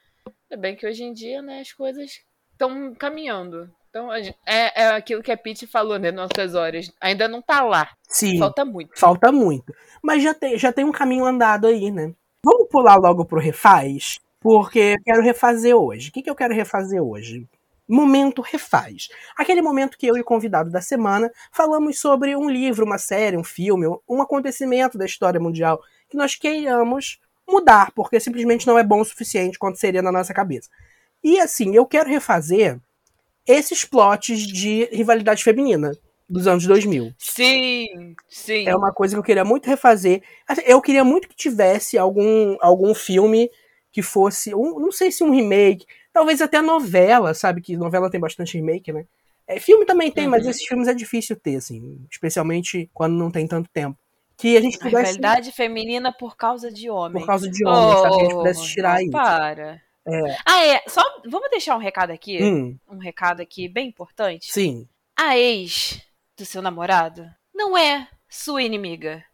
É 0.48 0.56
bem 0.56 0.76
que 0.76 0.86
hoje 0.86 1.02
em 1.02 1.12
dia, 1.12 1.42
né, 1.42 1.60
as 1.60 1.72
coisas 1.72 2.20
estão 2.52 2.94
caminhando. 2.94 3.68
Então, 3.96 4.10
a 4.10 4.20
gen- 4.20 4.34
é, 4.44 4.82
é 4.82 4.88
aquilo 4.90 5.22
que 5.22 5.32
a 5.32 5.36
Pete 5.38 5.66
falou, 5.66 5.98
né, 5.98 6.12
nossas 6.12 6.54
horas. 6.54 6.92
Ainda 7.00 7.26
não 7.26 7.40
tá 7.40 7.62
lá. 7.62 7.88
Sim. 8.06 8.38
Falta 8.38 8.62
muito. 8.62 8.90
Falta 8.98 9.32
muito. 9.32 9.74
Mas 10.02 10.22
já 10.22 10.34
tem, 10.34 10.58
já 10.58 10.70
tem 10.70 10.84
um 10.84 10.92
caminho 10.92 11.24
andado 11.24 11.66
aí, 11.66 11.90
né? 11.90 12.12
Vamos 12.44 12.68
pular 12.68 12.96
logo 12.96 13.24
pro 13.24 13.40
refaz? 13.40 14.20
Porque 14.38 14.96
eu 14.98 15.02
quero 15.02 15.22
refazer 15.22 15.74
hoje. 15.74 16.10
O 16.10 16.12
que, 16.12 16.20
que 16.20 16.28
eu 16.28 16.34
quero 16.34 16.52
refazer 16.52 17.02
hoje? 17.02 17.46
Momento 17.88 18.42
refaz. 18.42 19.08
Aquele 19.34 19.62
momento 19.62 19.96
que 19.96 20.06
eu 20.06 20.14
e 20.14 20.20
o 20.20 20.24
convidado 20.24 20.70
da 20.70 20.82
semana 20.82 21.32
falamos 21.50 21.98
sobre 21.98 22.36
um 22.36 22.50
livro, 22.50 22.84
uma 22.84 22.98
série, 22.98 23.38
um 23.38 23.44
filme, 23.44 23.86
um 24.06 24.20
acontecimento 24.20 24.98
da 24.98 25.06
história 25.06 25.40
mundial 25.40 25.80
que 26.10 26.18
nós 26.18 26.34
queiramos 26.34 27.18
mudar, 27.48 27.92
porque 27.92 28.20
simplesmente 28.20 28.66
não 28.66 28.78
é 28.78 28.82
bom 28.84 29.00
o 29.00 29.04
suficiente 29.06 29.58
quanto 29.58 29.78
seria 29.78 30.02
na 30.02 30.12
nossa 30.12 30.34
cabeça. 30.34 30.68
E 31.24 31.40
assim, 31.40 31.74
eu 31.74 31.86
quero 31.86 32.10
refazer 32.10 32.78
esses 33.46 33.84
plots 33.84 34.38
de 34.46 34.84
rivalidade 34.92 35.42
feminina 35.44 35.92
dos 36.28 36.46
anos 36.46 36.66
2000. 36.66 37.14
Sim, 37.18 38.14
sim. 38.28 38.66
É 38.66 38.74
uma 38.74 38.92
coisa 38.92 39.14
que 39.14 39.18
eu 39.20 39.24
queria 39.24 39.44
muito 39.44 39.66
refazer. 39.68 40.22
Assim, 40.48 40.62
Eu 40.66 40.80
queria 40.82 41.04
muito 41.04 41.28
que 41.28 41.36
tivesse 41.36 41.96
algum, 41.96 42.56
algum 42.60 42.94
filme 42.94 43.48
que 43.92 44.02
fosse. 44.02 44.54
Um, 44.54 44.78
não 44.80 44.90
sei 44.92 45.10
se 45.12 45.22
um 45.22 45.30
remake. 45.30 45.86
Talvez 46.12 46.40
até 46.42 46.60
novela, 46.60 47.32
sabe? 47.34 47.60
Que 47.60 47.76
novela 47.76 48.10
tem 48.10 48.18
bastante 48.20 48.56
remake, 48.56 48.92
né? 48.92 49.04
É, 49.46 49.60
filme 49.60 49.86
também 49.86 50.10
tem, 50.10 50.26
mas 50.26 50.42
Uhum. 50.44 50.50
esses 50.50 50.66
filmes 50.66 50.88
é 50.88 50.94
difícil 50.94 51.36
ter, 51.36 51.56
assim. 51.56 52.04
Especialmente 52.10 52.90
quando 52.92 53.14
não 53.14 53.30
tem 53.30 53.46
tanto 53.46 53.70
tempo. 53.72 53.96
Que 54.36 54.56
a 54.56 54.60
gente 54.60 54.76
pudesse. 54.78 54.96
rivalidade 54.96 55.52
feminina 55.52 56.12
por 56.12 56.36
causa 56.36 56.70
de 56.70 56.90
homem. 56.90 57.20
Por 57.20 57.26
causa 57.26 57.48
de 57.48 57.64
homens, 57.66 58.00
sabe? 58.00 58.16
Que 58.16 58.20
a 58.20 58.24
gente 58.24 58.34
pudesse 58.34 58.60
Oh, 58.60 58.64
tirar 58.64 59.00
isso. 59.00 59.12
Para. 59.12 59.80
É. 60.06 60.36
Ah, 60.46 60.64
é. 60.64 60.82
Só 60.88 61.02
vamos 61.26 61.50
deixar 61.50 61.74
um 61.76 61.80
recado 61.80 62.10
aqui. 62.12 62.42
Hum, 62.42 62.78
Um 62.88 62.98
recado 62.98 63.40
aqui 63.40 63.68
bem 63.68 63.88
importante. 63.88 64.52
sim. 64.52 64.88
A 65.18 65.36
ex 65.38 66.00
do 66.36 66.44
seu 66.44 66.60
namorado 66.60 67.26
não 67.54 67.76
é 67.76 68.06
sua 68.28 68.62
inimiga. 68.62 69.24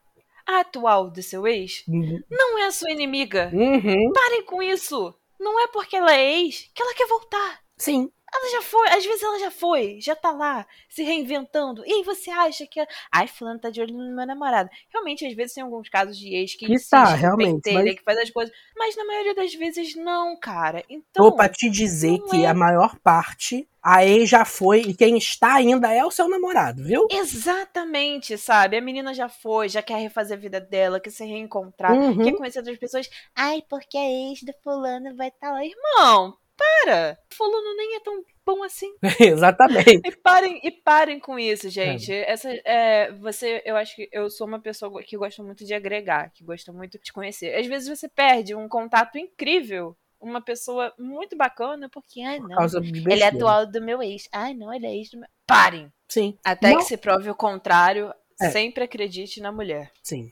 A 0.46 0.60
atual 0.60 1.10
do 1.10 1.22
seu 1.22 1.46
ex 1.46 1.82
não 1.86 2.58
é 2.58 2.70
sua 2.70 2.90
inimiga. 2.92 3.50
Uhum, 3.52 4.12
Parem 4.12 4.44
com 4.44 4.62
isso. 4.62 5.14
Não 5.40 5.58
é 5.60 5.66
porque 5.68 5.96
ela 5.96 6.14
é 6.14 6.40
ex 6.40 6.70
que 6.72 6.82
ela 6.82 6.94
quer 6.94 7.06
voltar. 7.06 7.60
sim. 7.76 8.10
Ela 8.35 8.51
já 8.51 8.62
foi, 8.62 8.89
às 8.89 9.05
vezes 9.05 9.22
ela 9.22 9.39
já 9.39 9.51
foi, 9.51 9.99
já 10.01 10.16
tá 10.16 10.30
lá, 10.30 10.66
se 10.89 11.03
reinventando. 11.03 11.85
E 11.87 11.93
aí 11.93 12.03
você 12.03 12.30
acha 12.30 12.66
que. 12.66 12.80
Ai, 13.12 13.26
fulano 13.28 13.59
tá 13.61 13.68
de 13.68 13.80
olho 13.80 13.93
no 13.95 14.16
meu 14.16 14.26
namorado. 14.26 14.70
Realmente, 14.91 15.26
às 15.26 15.35
vezes 15.35 15.53
tem 15.55 15.62
alguns 15.62 15.89
casos 15.89 16.16
de 16.18 16.35
ex 16.35 16.55
que, 16.55 16.66
Que 16.66 16.72
insiste, 16.74 16.91
tá, 16.91 17.05
realmente, 17.14 17.57
pentelha, 17.62 17.85
mas- 17.85 17.95
que 17.97 18.03
faz 18.03 18.18
as 18.18 18.30
coisas. 18.30 18.55
Mas 18.76 18.97
na 18.97 19.05
maioria 19.05 19.35
das 19.35 19.55
vezes 19.55 19.95
não, 19.97 20.35
cara. 20.39 20.83
Então. 20.89 21.24
Tô 21.30 21.37
pra 21.37 21.49
te 21.49 21.68
dizer 21.68 22.18
que 22.30 22.45
é. 22.45 22.49
a 22.49 22.55
maior 22.55 22.99
parte, 23.01 23.68
a 23.83 24.05
ex 24.07 24.28
já 24.30 24.45
foi 24.47 24.80
e 24.80 24.95
quem 24.95 25.18
está 25.18 25.55
ainda 25.55 25.93
é 25.93 26.03
o 26.05 26.11
seu 26.11 26.26
namorado, 26.28 26.83
viu? 26.83 27.07
Exatamente, 27.11 28.39
sabe? 28.39 28.76
A 28.76 28.80
menina 28.80 29.12
já 29.12 29.28
foi, 29.28 29.68
já 29.68 29.83
quer 29.83 29.97
refazer 29.99 30.37
a 30.39 30.41
vida 30.41 30.61
dela, 30.61 30.99
quer 31.01 31.11
se 31.11 31.24
reencontrar, 31.24 31.93
Uhum. 31.93 32.22
quer 32.24 32.33
conhecer 32.33 32.61
outras 32.61 32.78
pessoas. 32.78 33.11
Ai, 33.37 33.62
porque 33.68 33.99
a 33.99 34.09
ex 34.30 34.43
do 34.43 34.53
fulano 34.64 35.14
vai 35.16 35.28
estar 35.28 35.53
lá. 35.53 35.61
Irmão, 35.64 36.37
para! 36.57 37.18
O 37.32 37.34
fulano 37.34 37.76
nem 37.76 37.96
é 37.96 38.00
tão 38.00 38.22
bom 38.44 38.62
assim. 38.62 38.92
Exatamente. 39.20 40.03
E 40.05 40.16
parem, 40.16 40.61
e 40.62 40.70
parem 40.70 41.18
com 41.20 41.38
isso, 41.38 41.68
gente. 41.68 42.12
É. 42.12 42.30
Essa, 42.30 42.50
é, 42.64 43.12
você, 43.12 43.62
eu 43.64 43.76
acho 43.76 43.94
que 43.96 44.09
eu 44.12 44.28
sou 44.30 44.46
uma 44.46 44.61
pessoa 44.61 45.03
que 45.03 45.16
gosta 45.16 45.42
muito 45.42 45.64
de 45.64 45.74
agregar, 45.74 46.30
que 46.32 46.44
gosta 46.44 46.72
muito 46.72 46.98
de 47.03 47.12
conhecer. 47.12 47.55
Às 47.55 47.66
vezes 47.66 47.88
você 47.88 48.09
perde 48.09 48.55
um 48.55 48.68
contato 48.68 49.18
incrível, 49.18 49.96
uma 50.20 50.40
pessoa 50.40 50.92
muito 50.98 51.36
bacana, 51.36 51.88
porque, 51.88 52.22
ai, 52.22 52.38
Por 52.38 52.48
não, 52.48 52.66
de 52.80 53.11
ele 53.11 53.22
é 53.22 53.26
atual 53.26 53.66
do 53.66 53.80
meu 53.82 54.03
ex. 54.03 54.28
Ai, 54.32 54.55
não, 54.55 54.72
ele 54.72 54.86
é 54.86 54.94
ex 54.94 55.11
do 55.11 55.18
meu. 55.18 55.28
Parem! 55.46 55.92
Sim. 56.09 56.36
Até 56.44 56.70
Não. 56.70 56.78
que 56.78 56.84
se 56.84 56.96
prove 56.96 57.28
o 57.30 57.34
contrário, 57.34 58.12
É. 58.40 58.50
sempre 58.50 58.84
acredite 58.84 59.40
na 59.40 59.50
mulher. 59.50 59.90
Sim. 60.03 60.30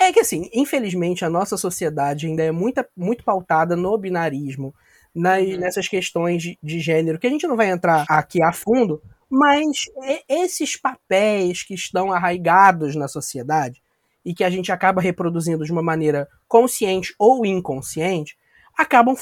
É 0.00 0.12
que 0.12 0.20
assim, 0.20 0.48
infelizmente 0.54 1.24
a 1.24 1.28
nossa 1.30 1.56
sociedade 1.56 2.26
ainda 2.26 2.42
é 2.42 2.50
muito, 2.50 2.84
muito 2.96 3.24
pautada 3.24 3.76
no 3.76 3.96
binarismo, 3.98 4.74
nas- 5.16 5.42
Uhum. 5.46 5.56
nessas 5.58 5.88
questões 5.88 6.42
de, 6.42 6.58
de 6.62 6.78
gênero, 6.80 7.18
que 7.18 7.26
a 7.26 7.30
gente 7.30 7.46
não 7.46 7.56
vai 7.56 7.70
entrar 7.70 8.04
aqui 8.08 8.42
a 8.42 8.52
fundo, 8.52 9.02
mas 9.28 9.86
esses 10.28 10.76
papéis 10.76 11.62
que 11.62 11.74
estão 11.74 12.12
arraigados 12.12 12.94
na 12.94 13.08
sociedade 13.08 13.82
e 14.24 14.34
que 14.34 14.44
a 14.44 14.50
gente 14.50 14.70
acaba 14.70 15.00
reproduzindo 15.00 15.64
de 15.64 15.72
uma 15.72 15.82
maneira 15.82 16.28
consciente 16.46 17.14
ou 17.18 17.44
inconsciente, 17.46 18.36
acabam 18.76 19.16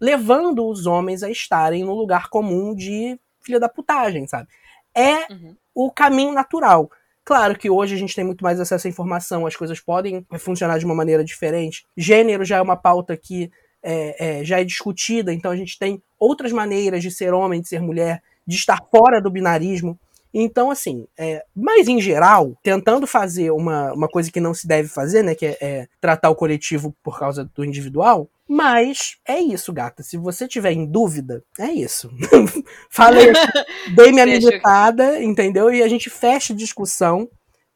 levando 0.00 0.66
os 0.68 0.84
homens 0.86 1.22
a 1.22 1.30
estarem 1.30 1.82
no 1.82 1.94
lugar 1.94 2.28
comum 2.28 2.74
de 2.74 3.18
filha 3.40 3.58
da 3.58 3.68
putagem, 3.68 4.26
sabe? 4.26 4.48
É 4.94 5.32
Uhum. 5.32 5.56
o 5.74 5.90
caminho 5.90 6.32
natural. 6.32 6.90
Claro 7.24 7.58
que 7.58 7.68
hoje 7.70 7.94
a 7.94 7.98
gente 7.98 8.14
tem 8.14 8.24
muito 8.24 8.42
mais 8.44 8.58
acesso 8.60 8.86
à 8.86 8.90
informação, 8.90 9.46
as 9.46 9.56
coisas 9.56 9.80
podem 9.80 10.26
funcionar 10.38 10.78
de 10.78 10.84
uma 10.84 10.94
maneira 10.94 11.24
diferente. 11.24 11.84
Gênero 11.96 12.44
já 12.44 12.56
é 12.56 12.62
uma 12.62 12.76
pauta 12.76 13.16
que 13.16 13.50
é, 13.82 14.40
é, 14.40 14.44
já 14.44 14.60
é 14.60 14.64
discutida, 14.64 15.32
então 15.32 15.50
a 15.50 15.56
gente 15.56 15.78
tem 15.78 16.02
outras 16.18 16.52
maneiras 16.52 17.02
de 17.02 17.10
ser 17.10 17.32
homem, 17.32 17.60
de 17.60 17.68
ser 17.68 17.80
mulher, 17.80 18.22
de 18.46 18.56
estar 18.56 18.82
fora 18.90 19.20
do 19.20 19.30
binarismo. 19.30 19.98
Então, 20.32 20.70
assim, 20.70 21.06
é, 21.18 21.44
mas 21.54 21.88
em 21.88 22.00
geral, 22.00 22.54
tentando 22.62 23.06
fazer 23.06 23.50
uma, 23.50 23.92
uma 23.92 24.08
coisa 24.08 24.30
que 24.30 24.40
não 24.40 24.52
se 24.52 24.66
deve 24.66 24.88
fazer, 24.88 25.22
né? 25.22 25.34
Que 25.34 25.46
é, 25.46 25.58
é 25.60 25.88
tratar 26.00 26.30
o 26.30 26.34
coletivo 26.34 26.94
por 27.02 27.18
causa 27.18 27.50
do 27.54 27.64
individual. 27.64 28.28
Mas 28.46 29.16
é 29.26 29.38
isso, 29.40 29.72
gata. 29.72 30.02
Se 30.02 30.16
você 30.16 30.48
tiver 30.48 30.72
em 30.72 30.86
dúvida, 30.86 31.42
é 31.58 31.70
isso. 31.70 32.10
Falei, 32.88 33.30
dei 33.94 34.10
minha 34.10 34.26
militada, 34.26 35.22
entendeu? 35.22 35.72
E 35.72 35.82
a 35.82 35.88
gente 35.88 36.08
fecha 36.08 36.52
a 36.52 36.56
discussão 36.56 37.28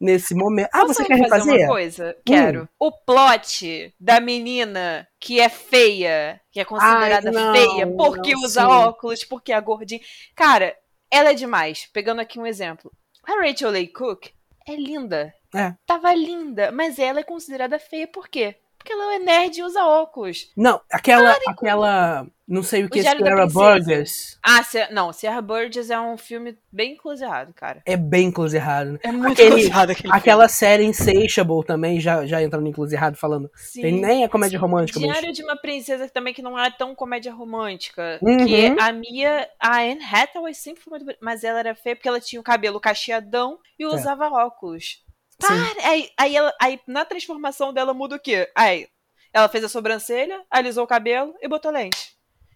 nesse 0.03 0.34
momento. 0.34 0.68
Ah, 0.72 0.80
Posso 0.80 0.94
você 0.94 1.05
quer 1.05 1.28
fazer 1.28 1.44
refazer? 1.44 1.55
Hum. 1.55 1.59
uma 1.59 1.68
coisa? 1.68 2.16
Quero. 2.26 2.68
O 2.78 2.90
plot 2.90 3.94
da 4.00 4.20
menina 4.20 5.07
que 5.20 5.40
é 5.40 5.48
feia, 5.48 6.40
que 6.50 6.59
é 6.59 6.64
considerada 6.64 7.28
Ai, 7.28 7.32
não, 7.32 7.53
feia, 7.55 7.86
porque 7.86 8.32
não, 8.32 8.42
usa 8.42 8.61
sim. 8.62 8.66
óculos, 8.66 9.24
porque 9.24 9.53
é 9.53 9.61
gordinha. 9.61 10.00
Cara, 10.34 10.76
ela 11.09 11.30
é 11.30 11.34
demais. 11.34 11.88
Pegando 11.92 12.20
aqui 12.20 12.40
um 12.40 12.46
exemplo. 12.46 12.90
A 13.24 13.40
Rachel 13.40 13.70
Leigh 13.70 13.92
Cook 13.92 14.26
é 14.66 14.74
linda. 14.74 15.32
É. 15.55 15.74
Tava 15.86 16.12
linda, 16.12 16.72
mas 16.72 16.98
ela 16.98 17.20
é 17.20 17.24
considerada 17.24 17.78
feia 17.78 18.09
por 18.09 18.28
quê? 18.28 18.57
Porque 18.76 18.92
ela 18.92 19.14
é 19.14 19.18
nerd 19.20 19.57
e 19.57 19.62
usa 19.62 19.84
óculos. 19.84 20.50
Não, 20.57 20.80
aquela, 20.90 21.38
aquela, 21.46 22.26
não 22.53 22.62
sei 22.62 22.84
o 22.84 22.90
que, 22.90 23.03
da 23.03 23.11
Sarah 23.11 23.46
Princesa. 23.46 23.53
Burgess, 23.55 24.38
Ah, 24.44 24.61
não, 24.90 25.12
Sierra 25.12 25.40
Burgess 25.40 25.90
é 25.90 25.98
um 26.00 26.16
filme 26.18 26.57
bem 26.70 26.96
closado, 26.96 27.53
cara. 27.55 27.82
é 27.86 27.96
bem 27.96 28.30
close 28.30 28.55
errado. 28.57 28.92
né? 28.92 28.98
É 29.03 29.11
muito 29.12 29.32
Aquele- 29.32 29.62
closado 29.62 29.92
aquele 29.92 30.12
Aquela 30.12 30.48
série 30.48 30.84
Insatiable 30.84 31.64
também, 31.66 32.00
já, 32.00 32.26
já 32.26 32.42
entrando 32.42 32.66
em 32.66 32.72
close 32.72 32.94
errado, 32.94 33.16
falando. 33.16 33.50
filme. 33.57 33.88
Tem 33.90 33.94
Sim. 33.96 34.00
nem 34.07 34.24
a 34.24 34.28
comédia 34.28 34.59
romântica, 34.59 35.00
mas. 35.00 35.09
Diário 35.11 35.32
de 35.32 35.42
uma 35.42 35.57
princesa 35.57 36.09
também 36.09 36.34
que 36.34 36.42
não 36.42 36.59
é 36.59 36.70
tão 36.70 36.94
comédia 36.94 37.32
romântica. 37.32 38.18
Uhum. 38.22 38.46
Que 38.46 38.66
a 38.78 38.92
Mia, 38.92 39.48
a 39.59 39.78
Anne 39.80 40.05
Hathaway 40.05 40.55
sempre 40.55 40.82
foi 40.82 40.98
muito 40.98 41.16
mas 41.20 41.42
ela 41.44 41.59
era 41.59 41.74
feia 41.74 41.96
porque 41.96 42.09
ela 42.09 42.20
tinha 42.20 42.40
o 42.40 42.44
cabelo 42.44 42.80
cacheadão 42.80 43.59
e 43.78 43.86
usava 43.86 44.28
óculos. 44.28 45.03
É. 45.42 45.46
Sim. 45.46 45.55
Para! 45.74 45.88
Aí, 45.88 46.09
aí, 46.18 46.36
ela, 46.36 46.55
aí 46.61 46.78
na 46.86 47.05
transformação 47.05 47.72
dela 47.72 47.92
muda 47.94 48.16
o 48.16 48.20
quê? 48.20 48.48
Aí 48.55 48.86
ela 49.32 49.48
fez 49.48 49.64
a 49.64 49.68
sobrancelha, 49.68 50.42
alisou 50.50 50.84
o 50.84 50.86
cabelo 50.86 51.34
e 51.40 51.48
botou 51.48 51.70
lente. 51.72 52.11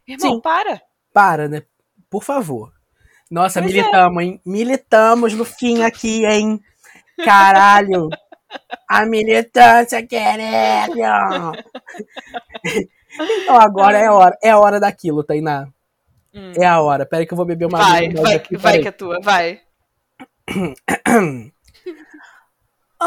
Irmão, 0.07 0.35
Sim. 0.35 0.41
para! 0.41 0.81
Para, 1.13 1.49
né? 1.49 1.63
Por 2.09 2.23
favor. 2.23 2.73
Nossa, 3.31 3.61
Pois 3.61 3.73
é. 3.75 3.77
militamos, 3.79 4.23
hein? 4.23 4.41
Militamos 4.45 5.35
no 5.35 5.45
fim 5.45 5.83
aqui, 5.83 6.25
hein? 6.25 6.61
Caralho! 7.25 8.09
A 8.89 9.05
militância 9.05 10.07
querendo! 10.07 10.95
Então 13.19 13.57
agora 13.57 13.99
é 13.99 14.07
a 14.07 14.13
hora, 14.13 14.39
é 14.43 14.51
a 14.51 14.59
hora 14.59 14.79
daquilo, 14.79 15.25
Tainá. 15.25 15.69
Hum. 16.35 16.53
É 16.57 16.67
a 16.67 16.81
hora. 16.81 17.07
Peraí 17.07 17.27
que 17.27 17.33
eu 17.33 17.37
vou 17.37 17.47
beber 17.47 17.65
uma 17.67 17.79
Vai, 17.79 18.07
água 18.07 18.23
vai, 18.23 18.35
aqui, 18.37 18.57
vai 18.57 18.79
que 18.81 18.89
é 18.89 18.93
tua, 18.93 19.19
vai. 19.21 19.61
Ai, 20.49 21.53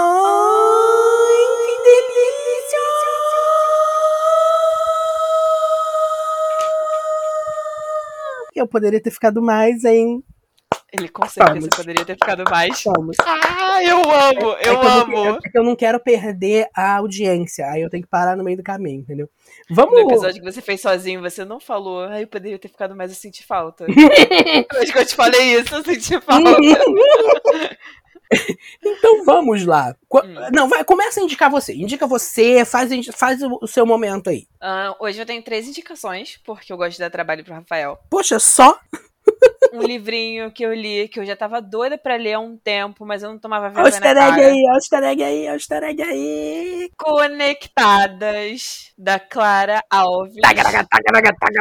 eu 8.62 8.68
poderia 8.68 9.01
ter 9.01 9.12
ficado 9.12 9.41
mais 9.41 9.84
em 9.84 10.24
ele 10.91 11.07
com 11.07 11.28
certeza 11.28 11.60
Vamos. 11.60 11.76
poderia 11.76 12.03
ter 12.03 12.14
ficado 12.14 12.43
mais. 12.49 12.84
Vamos. 12.84 13.16
Ah, 13.22 13.84
eu 13.84 13.99
amo, 13.99 14.55
é, 14.57 14.68
eu 14.68 14.82
é 14.82 14.88
amo. 14.88 15.18
Eu, 15.18 15.36
é 15.36 15.49
que 15.49 15.57
eu 15.57 15.64
não 15.64 15.76
quero 15.76 15.99
perder 15.99 16.68
a 16.76 16.97
audiência. 16.97 17.68
Aí 17.68 17.82
eu 17.82 17.89
tenho 17.89 18.03
que 18.03 18.10
parar 18.10 18.36
no 18.36 18.43
meio 18.43 18.57
do 18.57 18.64
caminho, 18.64 19.01
entendeu? 19.01 19.30
Vamos. 19.70 19.93
No 19.93 20.10
episódio 20.10 20.41
que 20.41 20.51
você 20.51 20.62
fez 20.62 20.82
sozinho, 20.82 21.22
você 21.22 21.45
não 21.45 21.60
falou. 21.60 22.05
Aí 22.05 22.24
eu 22.24 22.28
poderia 22.28 22.57
ter 22.57 22.70
ficado 22.70 22.95
mais, 22.95 23.12
eu 23.12 23.18
senti 23.18 23.45
falta. 23.45 23.86
Acho 24.82 24.91
que 24.91 24.99
eu 24.99 25.05
te 25.05 25.16
falei 25.16 25.60
isso, 25.60 25.76
eu 25.76 25.84
senti 25.84 26.20
falta. 26.22 26.57
então 28.84 29.26
vamos 29.26 29.66
lá. 29.66 29.96
Hum. 30.14 30.50
Não, 30.54 30.68
vai, 30.68 30.84
começa 30.84 31.20
a 31.20 31.24
indicar 31.24 31.50
você. 31.50 31.74
Indica 31.74 32.06
você, 32.06 32.64
faz, 32.66 32.92
faz 33.16 33.40
o 33.42 33.68
seu 33.68 33.86
momento 33.86 34.30
aí. 34.30 34.48
Uh, 34.62 34.96
hoje 35.00 35.20
eu 35.20 35.26
tenho 35.26 35.42
três 35.42 35.68
indicações, 35.68 36.40
porque 36.46 36.72
eu 36.72 36.78
gosto 36.78 36.94
de 36.94 37.00
dar 37.00 37.10
trabalho 37.10 37.44
pro 37.44 37.54
Rafael. 37.54 37.98
Poxa, 38.10 38.40
só? 38.40 38.80
um 39.74 39.82
livrinho 39.82 40.52
que 40.52 40.64
eu 40.64 40.74
li, 40.74 41.08
que 41.08 41.20
eu 41.20 41.26
já 41.26 41.36
tava 41.36 41.62
doida 41.62 41.98
pra 41.98 42.16
ler 42.16 42.34
há 42.34 42.40
um 42.40 42.58
tempo, 42.58 43.06
mas 43.06 43.24
eu 43.24 43.30
não 43.30 43.40
tomava 43.40 43.70
vergonha 43.70 43.86
Olha 43.86 43.92
o 43.92 43.96
easter 43.96 44.18
egg 44.18 44.42
aí, 44.42 44.64
olha 44.64 44.72
o 44.72 44.76
easter 44.76 45.04
egg 45.04 45.24
aí, 45.24 45.42
olha 45.44 45.52
o 45.52 45.56
easter 45.56 45.84
egg 45.84 46.04
aí. 46.04 46.92
Conectadas, 46.98 48.92
da 48.98 49.20
Clara 49.20 49.84
Alves. 49.90 50.36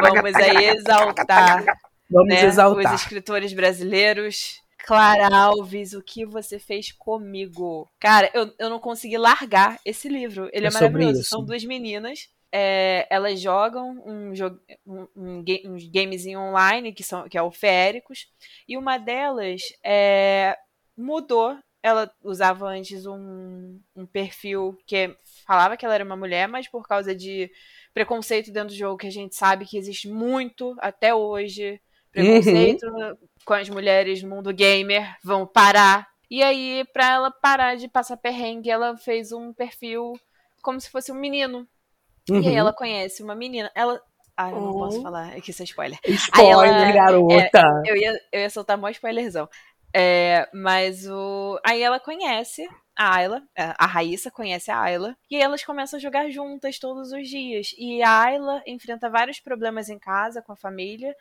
Vamos 0.01 0.35
aí 0.35 0.65
exaltar, 0.65 1.65
Vamos 2.09 2.27
né, 2.33 2.45
exaltar 2.45 2.95
os 2.95 3.01
escritores 3.01 3.53
brasileiros. 3.53 4.61
Clara 4.89 5.27
Alves, 5.35 5.93
o 5.93 6.01
que 6.01 6.25
você 6.25 6.57
fez 6.57 6.91
comigo? 6.91 7.87
Cara, 7.99 8.29
eu, 8.33 8.53
eu 8.57 8.69
não 8.69 8.79
consegui 8.79 9.17
largar 9.17 9.79
esse 9.85 10.09
livro. 10.09 10.49
Ele 10.51 10.65
é, 10.65 10.69
é 10.69 10.73
maravilhoso. 10.73 11.23
São 11.23 11.45
duas 11.45 11.63
meninas 11.63 12.27
é, 12.51 13.07
elas 13.09 13.39
jogam 13.39 14.01
um, 14.05 14.33
um, 14.85 15.07
um, 15.15 15.43
um 15.65 15.91
gamezinho 15.91 16.39
online, 16.39 16.93
que, 16.93 17.03
são, 17.03 17.27
que 17.29 17.37
é 17.37 17.41
o 17.41 17.51
Féricos, 17.51 18.27
e 18.67 18.77
uma 18.77 18.97
delas 18.97 19.61
é, 19.83 20.57
mudou. 20.97 21.57
Ela 21.81 22.11
usava 22.21 22.67
antes 22.67 23.05
um, 23.05 23.79
um 23.95 24.05
perfil 24.05 24.77
que 24.85 25.15
falava 25.47 25.77
que 25.77 25.85
ela 25.85 25.95
era 25.95 26.03
uma 26.03 26.17
mulher, 26.17 26.47
mas 26.47 26.67
por 26.67 26.85
causa 26.85 27.15
de 27.15 27.49
preconceito 27.93 28.51
dentro 28.51 28.69
do 28.69 28.77
jogo, 28.77 28.97
que 28.97 29.07
a 29.07 29.11
gente 29.11 29.33
sabe 29.35 29.65
que 29.65 29.77
existe 29.77 30.09
muito 30.09 30.75
até 30.79 31.15
hoje, 31.15 31.79
preconceito 32.11 32.83
uhum. 32.83 33.17
com 33.45 33.53
as 33.53 33.69
mulheres 33.69 34.21
no 34.23 34.29
mundo 34.29 34.53
gamer, 34.53 35.15
vão 35.23 35.45
parar. 35.45 36.07
E 36.29 36.43
aí, 36.43 36.85
pra 36.93 37.11
ela 37.11 37.31
parar 37.31 37.75
de 37.75 37.87
passar 37.87 38.17
perrengue, 38.17 38.69
ela 38.69 38.95
fez 38.97 39.31
um 39.31 39.51
perfil 39.51 40.13
como 40.61 40.79
se 40.79 40.89
fosse 40.89 41.11
um 41.11 41.15
menino. 41.15 41.67
Uhum. 42.29 42.41
E 42.41 42.47
aí 42.47 42.53
uhum. 42.53 42.59
ela 42.59 42.73
conhece 42.73 43.23
uma 43.23 43.35
menina. 43.35 43.71
Ela. 43.73 44.01
Ai, 44.37 44.51
eu 44.51 44.61
não 44.61 44.69
oh. 44.69 44.79
posso 44.79 45.01
falar, 45.01 45.35
é 45.35 45.41
que 45.41 45.51
isso 45.51 45.61
é 45.61 45.65
spoiler. 45.65 45.99
Spoiler, 46.05 46.69
ela, 46.69 46.91
garota! 46.91 47.83
É, 47.85 47.91
eu, 47.91 47.97
ia, 47.97 48.21
eu 48.31 48.39
ia 48.41 48.49
soltar 48.49 48.77
mó 48.77 48.87
spoilerzão. 48.89 49.49
É, 49.93 50.47
mas 50.53 51.09
o. 51.09 51.59
Aí 51.65 51.81
ela 51.81 51.99
conhece 51.99 52.67
a 52.95 53.15
Ayla, 53.15 53.41
é, 53.55 53.73
a 53.77 53.85
Raíssa 53.85 54.29
conhece 54.29 54.69
a 54.69 54.79
Ayla, 54.79 55.17
e 55.31 55.37
elas 55.37 55.63
começam 55.63 55.97
a 55.97 56.01
jogar 56.01 56.29
juntas 56.29 56.77
todos 56.77 57.11
os 57.11 57.27
dias. 57.27 57.73
E 57.77 58.03
a 58.03 58.21
Ayla 58.21 58.61
enfrenta 58.67 59.09
vários 59.09 59.39
problemas 59.39 59.89
em 59.89 59.97
casa, 59.97 60.41
com 60.41 60.51
a 60.51 60.57
família, 60.57 61.15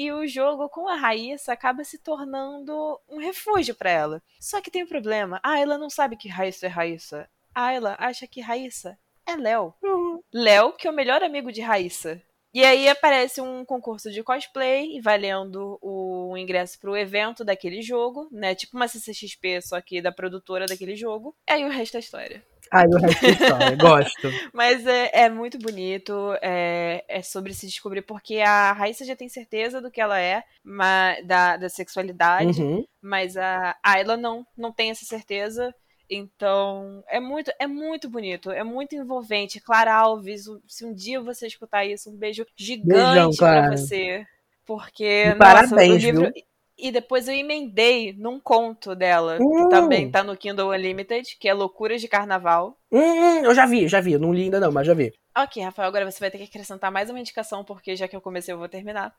e 0.00 0.10
o 0.10 0.26
jogo 0.26 0.66
com 0.70 0.88
a 0.88 0.96
Raíssa 0.96 1.52
acaba 1.52 1.84
se 1.84 1.98
tornando 1.98 2.98
um 3.06 3.18
refúgio 3.18 3.74
para 3.74 3.90
ela. 3.90 4.22
Só 4.40 4.58
que 4.58 4.70
tem 4.70 4.84
um 4.84 4.88
problema, 4.88 5.38
a 5.42 5.50
Ayla 5.50 5.76
não 5.76 5.90
sabe 5.90 6.16
que 6.16 6.26
Raíssa 6.26 6.64
é 6.64 6.68
Raíssa. 6.70 7.28
A 7.54 7.66
Ayla 7.66 7.96
acha 7.98 8.26
que 8.26 8.40
Raíssa 8.40 8.98
é 9.26 9.36
Léo. 9.36 9.74
Uhum. 9.82 10.22
Léo, 10.32 10.72
que 10.72 10.88
é 10.88 10.90
o 10.90 10.94
melhor 10.94 11.22
amigo 11.22 11.52
de 11.52 11.60
Raíssa. 11.60 12.18
E 12.54 12.64
aí 12.64 12.88
aparece 12.88 13.42
um 13.42 13.62
concurso 13.62 14.10
de 14.10 14.22
cosplay, 14.22 14.98
valendo 15.02 15.78
o 15.82 16.34
ingresso 16.34 16.80
pro 16.80 16.96
evento 16.96 17.44
daquele 17.44 17.82
jogo, 17.82 18.26
né? 18.32 18.54
Tipo 18.54 18.78
uma 18.78 18.88
CCXP, 18.88 19.60
só 19.60 19.78
que 19.82 20.00
da 20.00 20.10
produtora 20.10 20.64
daquele 20.64 20.96
jogo. 20.96 21.36
E 21.46 21.52
aí 21.52 21.64
o 21.66 21.68
resto 21.68 21.98
é 21.98 22.00
história. 22.00 22.42
Ah, 22.70 22.84
o 22.84 22.98
resto 22.98 23.26
é 23.26 23.30
história, 23.30 23.76
gosto. 23.76 24.28
Mas 24.54 24.86
é, 24.86 25.10
é 25.24 25.28
muito 25.28 25.58
bonito, 25.58 26.12
é, 26.40 27.04
é, 27.08 27.20
sobre 27.20 27.52
se 27.52 27.66
descobrir, 27.66 28.02
porque 28.02 28.38
a 28.38 28.72
Raíssa 28.72 29.04
já 29.04 29.16
tem 29.16 29.28
certeza 29.28 29.80
do 29.80 29.90
que 29.90 30.00
ela 30.00 30.20
é, 30.20 30.44
mas, 30.62 31.26
da, 31.26 31.56
da 31.56 31.68
sexualidade, 31.68 32.62
uhum. 32.62 32.84
mas 33.02 33.36
a 33.36 33.76
Ayla 33.82 34.16
não, 34.16 34.46
não 34.56 34.72
tem 34.72 34.90
essa 34.90 35.04
certeza. 35.04 35.74
Então, 36.08 37.04
é 37.08 37.20
muito, 37.20 37.52
é 37.58 37.66
muito 37.66 38.08
bonito, 38.08 38.50
é 38.50 38.64
muito 38.64 38.94
envolvente. 38.94 39.60
Clara 39.60 39.94
Alves, 39.94 40.44
se 40.66 40.84
um 40.84 40.92
dia 40.92 41.20
você 41.20 41.46
escutar 41.46 41.84
isso, 41.84 42.10
um 42.10 42.16
beijo 42.16 42.44
gigante 42.56 43.36
para 43.36 43.70
você. 43.70 44.26
Porque, 44.66 45.26
nossa, 45.26 45.38
parabéns, 45.38 46.02
o 46.02 46.06
livro. 46.06 46.22
Viu? 46.22 46.32
E 46.80 46.90
depois 46.90 47.28
eu 47.28 47.34
emendei 47.34 48.12
num 48.12 48.40
conto 48.40 48.94
dela, 48.94 49.36
que 49.36 49.42
hum. 49.42 49.68
também 49.68 50.10
tá 50.10 50.24
no 50.24 50.36
Kindle 50.36 50.70
Unlimited, 50.70 51.36
que 51.38 51.48
é 51.48 51.54
Loucuras 51.54 52.00
de 52.00 52.08
Carnaval. 52.08 52.76
Hum, 52.90 53.44
eu 53.44 53.54
já 53.54 53.66
vi, 53.66 53.86
já 53.86 54.00
vi. 54.00 54.18
Não 54.18 54.32
li 54.32 54.44
ainda 54.44 54.60
não, 54.60 54.72
mas 54.72 54.86
já 54.86 54.94
vi. 54.94 55.12
Ok, 55.36 55.62
Rafael, 55.62 55.88
agora 55.88 56.10
você 56.10 56.18
vai 56.18 56.30
ter 56.30 56.38
que 56.38 56.44
acrescentar 56.44 56.90
mais 56.90 57.08
uma 57.10 57.20
indicação, 57.20 57.64
porque 57.64 57.94
já 57.94 58.08
que 58.08 58.16
eu 58.16 58.20
comecei 58.20 58.52
eu 58.52 58.58
vou 58.58 58.68
terminar. 58.68 59.14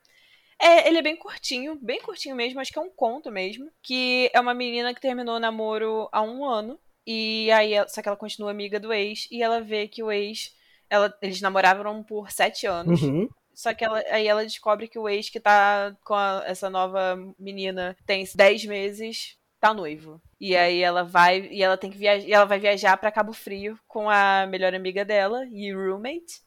É, 0.60 0.86
ele 0.86 0.98
é 0.98 1.02
bem 1.02 1.16
curtinho, 1.16 1.76
bem 1.80 2.00
curtinho 2.00 2.36
mesmo, 2.36 2.60
acho 2.60 2.72
que 2.72 2.78
é 2.78 2.82
um 2.82 2.90
conto 2.90 3.30
mesmo. 3.30 3.70
Que 3.82 4.30
é 4.32 4.40
uma 4.40 4.54
menina 4.54 4.94
que 4.94 5.00
terminou 5.00 5.36
o 5.36 5.40
namoro 5.40 6.08
há 6.12 6.22
um 6.22 6.44
ano. 6.44 6.78
E 7.06 7.50
aí, 7.50 7.72
só 7.88 8.00
que 8.00 8.08
ela 8.08 8.16
continua 8.16 8.50
amiga 8.50 8.78
do 8.78 8.92
ex. 8.92 9.26
E 9.30 9.42
ela 9.42 9.60
vê 9.60 9.88
que 9.88 10.02
o 10.02 10.12
ex. 10.12 10.54
Ela, 10.88 11.12
eles 11.22 11.40
namoravam 11.40 12.02
por 12.02 12.30
sete 12.30 12.66
anos. 12.66 13.02
Uhum. 13.02 13.28
Só 13.54 13.74
que 13.74 13.84
ela, 13.84 14.02
aí 14.10 14.26
ela 14.26 14.44
descobre 14.44 14.88
que 14.88 14.98
o 14.98 15.08
ex 15.08 15.28
que 15.28 15.40
tá 15.40 15.96
com 16.04 16.14
a, 16.14 16.42
essa 16.46 16.70
nova 16.70 17.16
menina 17.38 17.96
tem 18.06 18.24
dez 18.34 18.64
meses, 18.64 19.36
tá 19.60 19.72
noivo. 19.72 20.20
E 20.40 20.56
aí 20.56 20.80
ela 20.80 21.04
vai 21.04 21.48
e 21.50 21.62
ela 21.62 21.76
tem 21.76 21.90
que 21.90 21.98
viajar, 21.98 22.28
ela 22.28 22.44
vai 22.44 22.58
viajar 22.58 22.96
para 22.96 23.12
Cabo 23.12 23.32
Frio 23.32 23.78
com 23.86 24.10
a 24.10 24.46
melhor 24.46 24.74
amiga 24.74 25.04
dela 25.04 25.46
e 25.52 25.72
roommate 25.72 26.42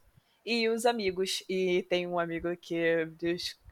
e 0.45 0.67
os 0.67 0.85
amigos. 0.85 1.43
E 1.49 1.83
tem 1.89 2.05
um 2.07 2.19
amigo 2.19 2.55
que 2.57 2.75
é 2.75 3.07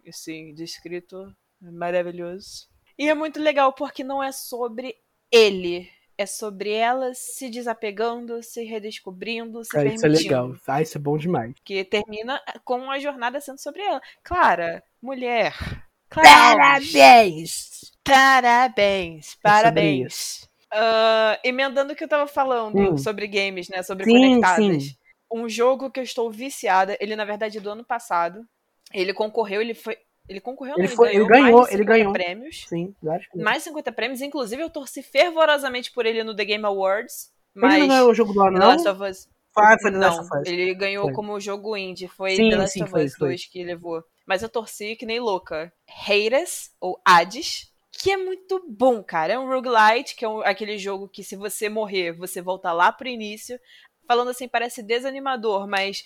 assim, 0.07 0.53
descrito 0.53 1.33
maravilhoso. 1.59 2.67
E 2.97 3.09
é 3.09 3.13
muito 3.13 3.39
legal 3.39 3.73
porque 3.73 4.03
não 4.03 4.21
é 4.23 4.31
sobre 4.31 4.95
ele. 5.31 5.89
É 6.17 6.25
sobre 6.25 6.71
ela 6.71 7.13
se 7.13 7.49
desapegando, 7.49 8.41
se 8.43 8.63
redescobrindo, 8.63 9.63
se 9.63 9.75
ah, 9.75 9.81
permitindo. 9.81 10.13
Isso 10.13 10.21
é 10.21 10.23
legal. 10.23 10.55
Ah, 10.67 10.81
isso 10.81 10.97
é 10.97 11.01
bom 11.01 11.17
demais. 11.17 11.53
Que 11.63 11.83
termina 11.83 12.39
com 12.63 12.91
a 12.91 12.99
jornada 12.99 13.41
sendo 13.41 13.59
sobre 13.59 13.81
ela. 13.81 14.01
Clara, 14.23 14.83
mulher. 15.01 15.53
Clara 16.09 16.55
parabéns! 16.55 17.91
Parabéns! 18.03 19.35
Parabéns! 19.41 20.49
Uh, 20.71 21.37
emendando 21.43 21.93
o 21.93 21.95
que 21.95 22.03
eu 22.03 22.07
tava 22.07 22.27
falando 22.27 22.77
hum. 22.77 22.97
sobre 22.97 23.27
games, 23.27 23.67
né? 23.69 23.81
Sobre 23.81 24.05
sim, 24.05 24.11
conectadas. 24.11 24.83
Sim. 24.83 24.95
Um 25.31 25.49
jogo 25.49 25.89
que 25.89 25.99
eu 25.99 26.03
estou 26.03 26.29
viciada, 26.31 26.95
ele 26.99 27.15
na 27.15 27.25
verdade 27.25 27.57
é 27.57 27.61
do 27.61 27.71
ano 27.71 27.83
passado. 27.83 28.47
Ele 28.93 29.13
concorreu, 29.13 29.61
ele 29.61 29.73
foi. 29.73 29.97
Ele 30.27 30.39
concorreu, 30.39 30.75
ele, 30.77 30.87
foi, 30.87 31.15
ele 31.15 31.25
ganhou, 31.25 31.67
ele 31.69 31.83
ganhou 31.83 32.13
prêmios. 32.13 32.65
Sim, 32.67 32.95
Mais 33.35 33.63
50 33.63 33.91
prêmios, 33.91 34.21
inclusive 34.21 34.61
eu 34.61 34.69
torci 34.69 35.03
fervorosamente 35.03 35.91
por 35.91 36.05
ele 36.05 36.23
no 36.23 36.35
The 36.35 36.45
Game 36.45 36.65
Awards. 36.65 37.31
Mas 37.53 37.73
ele 37.73 37.81
não 37.81 37.87
ganhou 37.89 38.09
o 38.09 38.15
jogo 38.15 38.33
do 38.33 38.41
ano, 38.41 38.57
não? 38.57 38.67
Last 38.67 38.87
of 38.87 39.03
Us. 39.03 39.29
Ah, 39.55 39.77
foi 39.79 39.91
The 39.91 39.97
Last 39.97 40.21
of 40.21 40.29
Us. 40.39 40.47
Ele 40.47 40.73
ganhou 40.73 41.05
foi. 41.05 41.13
como 41.13 41.39
jogo 41.39 41.75
indie, 41.75 42.07
foi 42.07 42.35
sim, 42.35 42.49
The 42.49 42.55
Last 42.55 42.73
sim, 42.73 42.83
of 42.83 42.95
Us 42.95 43.17
2 43.17 43.45
que 43.45 43.63
levou. 43.63 44.03
Mas 44.25 44.41
eu 44.41 44.49
torci 44.49 44.95
que 44.95 45.05
nem 45.05 45.19
louca. 45.19 45.71
Hades, 46.07 46.71
ou 46.79 46.99
Hades, 47.05 47.69
que 47.91 48.11
é 48.11 48.17
muito 48.17 48.65
bom, 48.67 49.03
cara. 49.03 49.33
É 49.33 49.39
um 49.39 49.47
roguelite, 49.47 50.15
que 50.15 50.23
é 50.23 50.29
um, 50.29 50.41
aquele 50.41 50.77
jogo 50.77 51.09
que 51.09 51.23
se 51.23 51.35
você 51.35 51.67
morrer, 51.67 52.13
você 52.13 52.41
volta 52.41 52.71
lá 52.71 52.91
pro 52.91 53.07
início. 53.07 53.59
Falando 54.07 54.29
assim, 54.29 54.47
parece 54.47 54.81
desanimador, 54.81 55.67
mas 55.67 56.03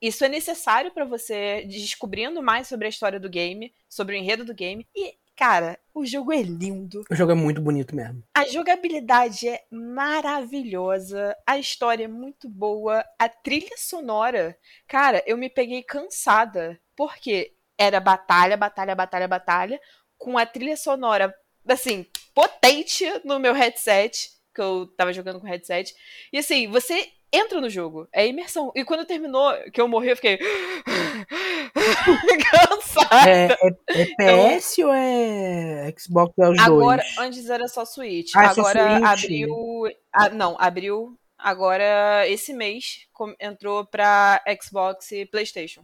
isso 0.00 0.24
é 0.24 0.28
necessário 0.28 0.90
para 0.90 1.04
você 1.04 1.64
descobrindo 1.66 2.42
mais 2.42 2.66
sobre 2.66 2.86
a 2.86 2.88
história 2.88 3.20
do 3.20 3.28
game, 3.28 3.72
sobre 3.88 4.16
o 4.16 4.18
enredo 4.18 4.44
do 4.44 4.54
game. 4.54 4.86
E, 4.94 5.14
cara, 5.36 5.78
o 5.94 6.06
jogo 6.06 6.32
é 6.32 6.40
lindo. 6.40 7.02
O 7.10 7.14
jogo 7.14 7.32
é 7.32 7.34
muito 7.34 7.60
bonito 7.60 7.94
mesmo. 7.94 8.22
A 8.34 8.46
jogabilidade 8.46 9.48
é 9.48 9.64
maravilhosa, 9.70 11.36
a 11.46 11.58
história 11.58 12.04
é 12.04 12.08
muito 12.08 12.48
boa, 12.48 13.04
a 13.18 13.28
trilha 13.28 13.76
sonora. 13.76 14.56
Cara, 14.88 15.22
eu 15.26 15.36
me 15.36 15.50
peguei 15.50 15.82
cansada, 15.82 16.80
porque 16.96 17.54
era 17.76 18.00
batalha, 18.00 18.56
batalha, 18.56 18.94
batalha, 18.94 19.28
batalha, 19.28 19.80
com 20.16 20.36
a 20.36 20.46
trilha 20.46 20.76
sonora, 20.76 21.34
assim, 21.66 22.06
potente 22.34 23.04
no 23.24 23.38
meu 23.38 23.54
headset, 23.54 24.30
que 24.54 24.60
eu 24.60 24.86
tava 24.96 25.12
jogando 25.12 25.40
com 25.40 25.46
headset. 25.46 25.94
E 26.32 26.38
assim, 26.38 26.68
você 26.68 27.10
entra 27.32 27.60
no 27.60 27.70
jogo. 27.70 28.08
É 28.12 28.26
imersão. 28.26 28.72
E 28.74 28.84
quando 28.84 29.04
terminou, 29.04 29.52
que 29.72 29.80
eu 29.80 29.88
morri, 29.88 30.10
eu 30.10 30.16
fiquei. 30.16 30.38
cansada. 32.50 33.30
É, 33.30 33.48
é, 33.88 34.02
é 34.22 34.56
PS 34.56 34.78
então, 34.78 34.88
ou 34.88 34.94
é 34.94 35.94
Xbox 35.98 36.38
é 36.38 36.48
os 36.48 36.58
agora, 36.58 37.02
dois? 37.02 37.18
Antes 37.18 37.50
era 37.50 37.68
só 37.68 37.84
Switch. 37.84 38.32
Ah, 38.34 38.50
agora 38.50 38.98
só 38.98 39.06
abriu. 39.06 39.84
Ah, 40.12 40.28
não, 40.30 40.56
abriu. 40.58 41.16
Agora, 41.38 42.28
esse 42.28 42.52
mês, 42.52 43.06
entrou 43.40 43.86
pra 43.86 44.42
Xbox 44.62 45.10
e 45.12 45.24
PlayStation. 45.24 45.82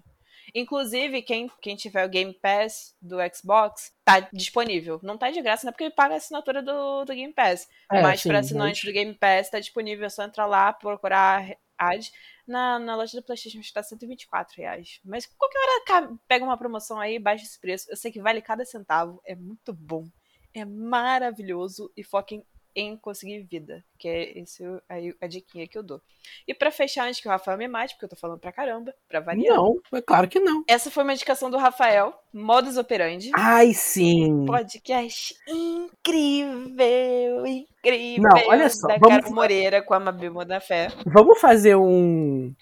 Inclusive, 0.59 1.21
quem, 1.21 1.51
quem 1.61 1.77
tiver 1.77 2.03
o 2.03 2.09
Game 2.09 2.33
Pass 2.33 2.97
do 2.99 3.19
Xbox, 3.31 3.93
tá 4.03 4.21
disponível. 4.33 4.99
Não 5.03 5.19
tá 5.19 5.31
de 5.31 5.43
graça, 5.43 5.67
né? 5.67 5.71
Porque 5.71 5.91
paga 5.91 6.15
a 6.15 6.17
assinatura 6.17 6.63
do, 6.63 7.05
do 7.05 7.15
Game 7.15 7.35
Pass. 7.35 7.69
É, 7.93 8.01
mas 8.01 8.23
para 8.23 8.39
assinantes 8.39 8.83
do 8.83 8.91
Game 8.91 9.13
Pass 9.13 9.51
tá 9.51 9.61
disponível. 9.61 10.07
É 10.07 10.09
só 10.09 10.25
entrar 10.25 10.47
lá, 10.47 10.73
procurar 10.73 11.55
ad. 11.77 12.11
Na, 12.49 12.79
na 12.79 12.97
loja 12.97 13.21
do 13.21 13.23
PlayStation 13.23 13.59
está 13.61 13.83
124 13.83 14.57
reais. 14.57 14.99
Mas 15.05 15.27
qualquer 15.27 15.59
hora 15.59 16.19
pega 16.27 16.43
uma 16.43 16.57
promoção 16.57 16.99
aí, 16.99 17.19
baixa 17.19 17.45
esse 17.45 17.61
preço. 17.61 17.91
Eu 17.91 17.97
sei 17.97 18.11
que 18.11 18.23
vale 18.23 18.41
cada 18.41 18.65
centavo. 18.65 19.21
É 19.27 19.35
muito 19.35 19.75
bom. 19.75 20.09
É 20.55 20.65
maravilhoso. 20.65 21.93
E 21.95 22.03
foquem 22.03 22.43
em 22.77 22.97
conseguir 22.97 23.41
vida, 23.51 23.83
que 23.99 24.07
é 24.07 24.39
esse 24.39 24.63
aí 24.87 25.15
a 25.21 25.27
diquinha 25.27 25.67
que 25.67 25.79
eu 25.79 25.83
dou. 25.83 26.01
E 26.47 26.53
para 26.53 26.71
fechar, 26.71 27.09
antes 27.09 27.21
que 27.21 27.27
o 27.27 27.31
Rafael 27.31 27.57
me 27.57 27.67
mate, 27.67 27.95
porque 27.95 28.05
eu 28.05 28.11
tô 28.11 28.17
falando 28.17 28.39
pra 28.39 28.53
caramba, 28.53 28.95
pra 29.09 29.19
variar. 29.21 29.57
Não, 29.57 29.81
é 29.95 30.03
claro 30.03 30.29
que 30.29 30.39
não. 30.39 30.63
Essa 30.69 30.91
foi 30.91 31.03
uma 31.03 31.15
indicação 31.15 31.51
do 31.51 31.57
Rafael, 31.57 32.13
Modus 32.33 32.77
Operandi. 32.77 33.31
Ai, 33.35 33.73
sim. 33.73 34.45
Podcast 34.45 35.35
incrível, 35.49 37.47
incrível. 37.47 38.23
Não, 38.23 38.49
olha 38.49 38.69
só. 38.69 38.89
Da 38.89 38.99
vamos... 38.99 39.17
Carol 39.17 39.35
Moreira 39.35 39.81
com 39.83 39.95
a 39.95 40.01
Mabel 40.01 40.45
da 40.45 40.61
Fé. 40.61 40.89
Vamos 41.07 41.41
fazer 41.41 41.77
um, 41.77 42.55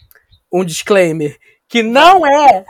um 0.53 0.65
disclaimer 0.65 1.37
que 1.69 1.83
não 1.83 2.25
é 2.25 2.65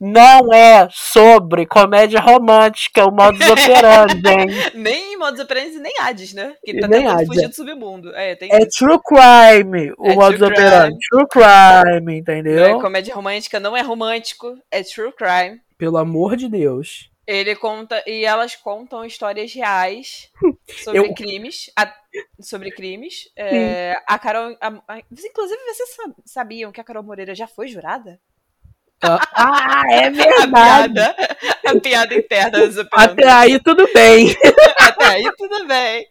não 0.00 0.52
é 0.52 0.88
sobre 0.90 1.66
comédia 1.66 2.20
romântica, 2.20 3.04
o 3.04 3.10
modus 3.10 3.46
operandi, 3.48 4.28
hein? 4.28 4.46
nem 4.74 5.18
modus 5.18 5.40
operandi 5.40 5.78
nem 5.78 5.92
Hades, 6.00 6.32
né? 6.32 6.54
Que 6.64 6.70
ele 6.70 6.80
tá 6.80 6.88
nem 6.88 7.02
tentando 7.02 7.26
fugir 7.26 7.48
do 7.48 7.54
submundo. 7.54 8.14
É, 8.14 8.32
é 8.32 8.66
true 8.66 8.98
crime 9.04 9.92
o 9.98 10.08
é 10.08 10.14
modus 10.14 10.40
operandi. 10.40 10.96
True 11.10 11.26
crime, 11.28 12.18
entendeu? 12.18 12.70
Não 12.70 12.78
é 12.78 12.80
comédia 12.80 13.14
romântica, 13.14 13.60
não 13.60 13.76
é 13.76 13.82
romântico, 13.82 14.58
é 14.70 14.82
true 14.82 15.12
crime. 15.12 15.60
Pelo 15.76 15.98
amor 15.98 16.36
de 16.36 16.48
Deus. 16.48 17.10
Ele 17.26 17.54
conta 17.54 18.02
e 18.06 18.24
elas 18.24 18.56
contam 18.56 19.04
histórias 19.04 19.52
reais 19.54 20.30
sobre 20.82 20.98
Eu... 20.98 21.14
crimes, 21.14 21.70
a, 21.76 21.94
sobre 22.40 22.72
crimes. 22.72 23.30
É, 23.36 23.94
a 24.06 24.18
Carol, 24.18 24.56
a, 24.60 24.68
a, 24.88 24.98
inclusive 24.98 25.60
vocês 25.66 25.96
sabiam 26.24 26.72
que 26.72 26.80
a 26.80 26.84
Carol 26.84 27.04
Moreira 27.04 27.34
já 27.34 27.46
foi 27.46 27.68
jurada? 27.68 28.18
Ah, 29.02 29.82
é 29.90 30.10
verdade. 30.10 30.30
A 30.42 30.48
piada, 30.48 31.16
a 31.66 31.80
piada 31.80 32.14
interna. 32.14 32.58
Até 32.92 33.28
aí 33.30 33.58
tudo 33.60 33.88
bem. 33.94 34.34
Até 34.78 35.04
aí 35.06 35.30
tudo 35.36 35.66
bem. 35.66 36.06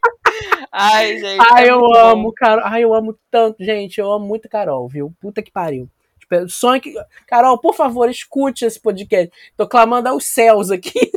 Ai, 0.71 1.17
gente. 1.17 1.45
Ai, 1.51 1.65
é 1.65 1.71
eu 1.71 1.95
amo, 1.95 2.23
bom. 2.23 2.33
Carol. 2.35 2.65
Ai, 2.65 2.83
eu 2.83 2.93
amo 2.93 3.17
tanto, 3.29 3.63
gente. 3.63 3.99
Eu 3.99 4.11
amo 4.11 4.25
muito 4.25 4.49
Carol, 4.49 4.87
viu? 4.87 5.13
Puta 5.21 5.41
que 5.41 5.51
pariu. 5.51 5.89
Sonho 6.47 6.81
que. 6.81 6.93
Carol, 7.27 7.59
por 7.59 7.75
favor, 7.75 8.09
escute 8.09 8.65
esse 8.65 8.79
podcast. 8.79 9.31
Tô 9.55 9.67
clamando 9.67 10.09
aos 10.09 10.25
céus 10.25 10.71
aqui. 10.71 11.11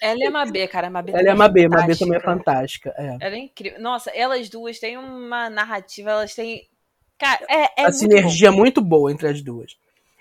Ela 0.00 0.24
é 0.24 0.28
uma 0.30 0.46
B, 0.46 0.66
cara. 0.66 0.88
Uma 0.88 1.02
B 1.02 1.12
ela 1.12 1.28
é 1.28 1.34
uma 1.34 1.48
B, 1.48 1.66
uma 1.66 1.86
B 1.86 1.94
também 1.94 2.16
é 2.16 2.20
fantástica. 2.20 2.94
É. 2.96 3.16
Ela 3.20 3.34
é 3.34 3.38
incrível. 3.38 3.80
Nossa, 3.80 4.10
elas 4.10 4.48
duas 4.48 4.78
têm 4.78 4.96
uma 4.96 5.50
narrativa, 5.50 6.10
elas 6.10 6.34
têm. 6.34 6.66
Cara, 7.18 7.44
é, 7.50 7.64
é 7.64 7.68
a 7.80 7.82
muito 7.82 7.96
sinergia 7.96 8.50
bom. 8.50 8.56
muito 8.58 8.80
boa 8.80 9.12
entre 9.12 9.28
as 9.28 9.42
duas. 9.42 9.76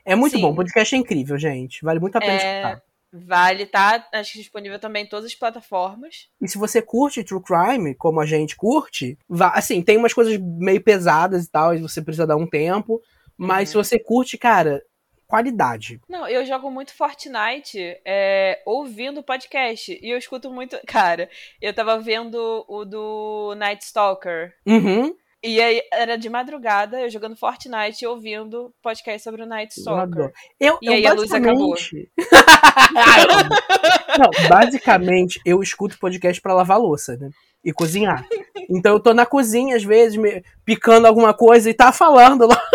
É 0.10 0.16
muito 0.16 0.36
Sim. 0.36 0.42
bom, 0.42 0.52
o 0.52 0.56
podcast 0.56 0.96
é 0.96 0.98
incrível, 0.98 1.38
gente. 1.38 1.84
Vale 1.84 2.00
muito 2.00 2.16
a 2.16 2.20
pena 2.20 2.34
é... 2.34 2.36
escutar. 2.36 2.84
Vale, 3.12 3.66
tá? 3.66 4.08
Acho 4.14 4.34
que 4.34 4.40
disponível 4.40 4.80
também 4.80 5.04
em 5.04 5.08
todas 5.08 5.26
as 5.26 5.36
plataformas. 5.36 6.30
E 6.40 6.48
se 6.48 6.58
você 6.58 6.82
curte 6.82 7.24
True 7.24 7.42
Crime, 7.42 7.96
como 7.96 8.20
a 8.20 8.26
gente 8.26 8.56
curte, 8.56 9.18
vá, 9.28 9.50
assim, 9.50 9.82
tem 9.82 9.98
umas 9.98 10.14
coisas 10.14 10.38
meio 10.40 10.82
pesadas 10.82 11.46
e 11.46 11.52
tal, 11.52 11.74
e 11.74 11.80
você 11.80 12.02
precisa 12.02 12.28
dar 12.28 12.36
um 12.36 12.48
tempo. 12.48 13.02
Mas 13.38 13.70
uhum. 13.70 13.84
se 13.84 13.90
você 13.90 14.00
curte, 14.00 14.38
cara, 14.38 14.84
qualidade. 15.28 16.02
Não, 16.10 16.28
eu 16.28 16.44
jogo 16.44 16.72
muito 16.72 16.94
Fortnite 16.94 17.80
é, 18.04 18.62
ouvindo 18.66 19.24
podcast. 19.24 19.98
E 20.02 20.10
eu 20.10 20.18
escuto 20.18 20.52
muito. 20.52 20.78
Cara, 20.86 21.30
eu 21.62 21.72
tava 21.72 22.00
vendo 22.00 22.66
o 22.68 22.84
do 22.84 23.54
Night 23.56 23.86
Stalker. 23.86 24.54
Uhum. 24.66 25.16
E 25.42 25.62
aí 25.62 25.82
era 25.94 26.18
de 26.18 26.30
madrugada, 26.30 27.00
eu 27.00 27.10
jogando 27.10 27.36
Fortnite 27.36 28.04
e 28.04 28.08
ouvindo 28.08 28.74
podcast 28.82 29.24
sobre 29.24 29.44
o 29.44 29.46
Night 29.46 29.80
Stalker. 29.80 30.34
Eu, 30.60 30.78
e 30.82 30.88
eu 30.88 30.94
aí 30.94 31.08
a 31.08 31.14
luz 31.14 31.32
acabou. 31.32 31.76
Não, 34.20 34.50
basicamente, 34.50 35.40
eu 35.46 35.64
escuto 35.64 35.98
podcast 35.98 36.42
para 36.42 36.54
lavar 36.54 36.78
louça, 36.78 37.16
né? 37.16 37.30
E 37.64 37.72
cozinhar. 37.72 38.26
Então 38.70 38.94
eu 38.94 39.00
tô 39.00 39.14
na 39.14 39.26
cozinha, 39.26 39.78
às 39.78 39.84
vezes, 39.84 40.18
me, 40.18 40.44
picando 40.66 41.08
alguma 41.08 41.34
coisa 41.34 41.70
e 41.70 41.74
tá 41.74 41.94
falando 41.94 42.46
lá. 42.46 42.62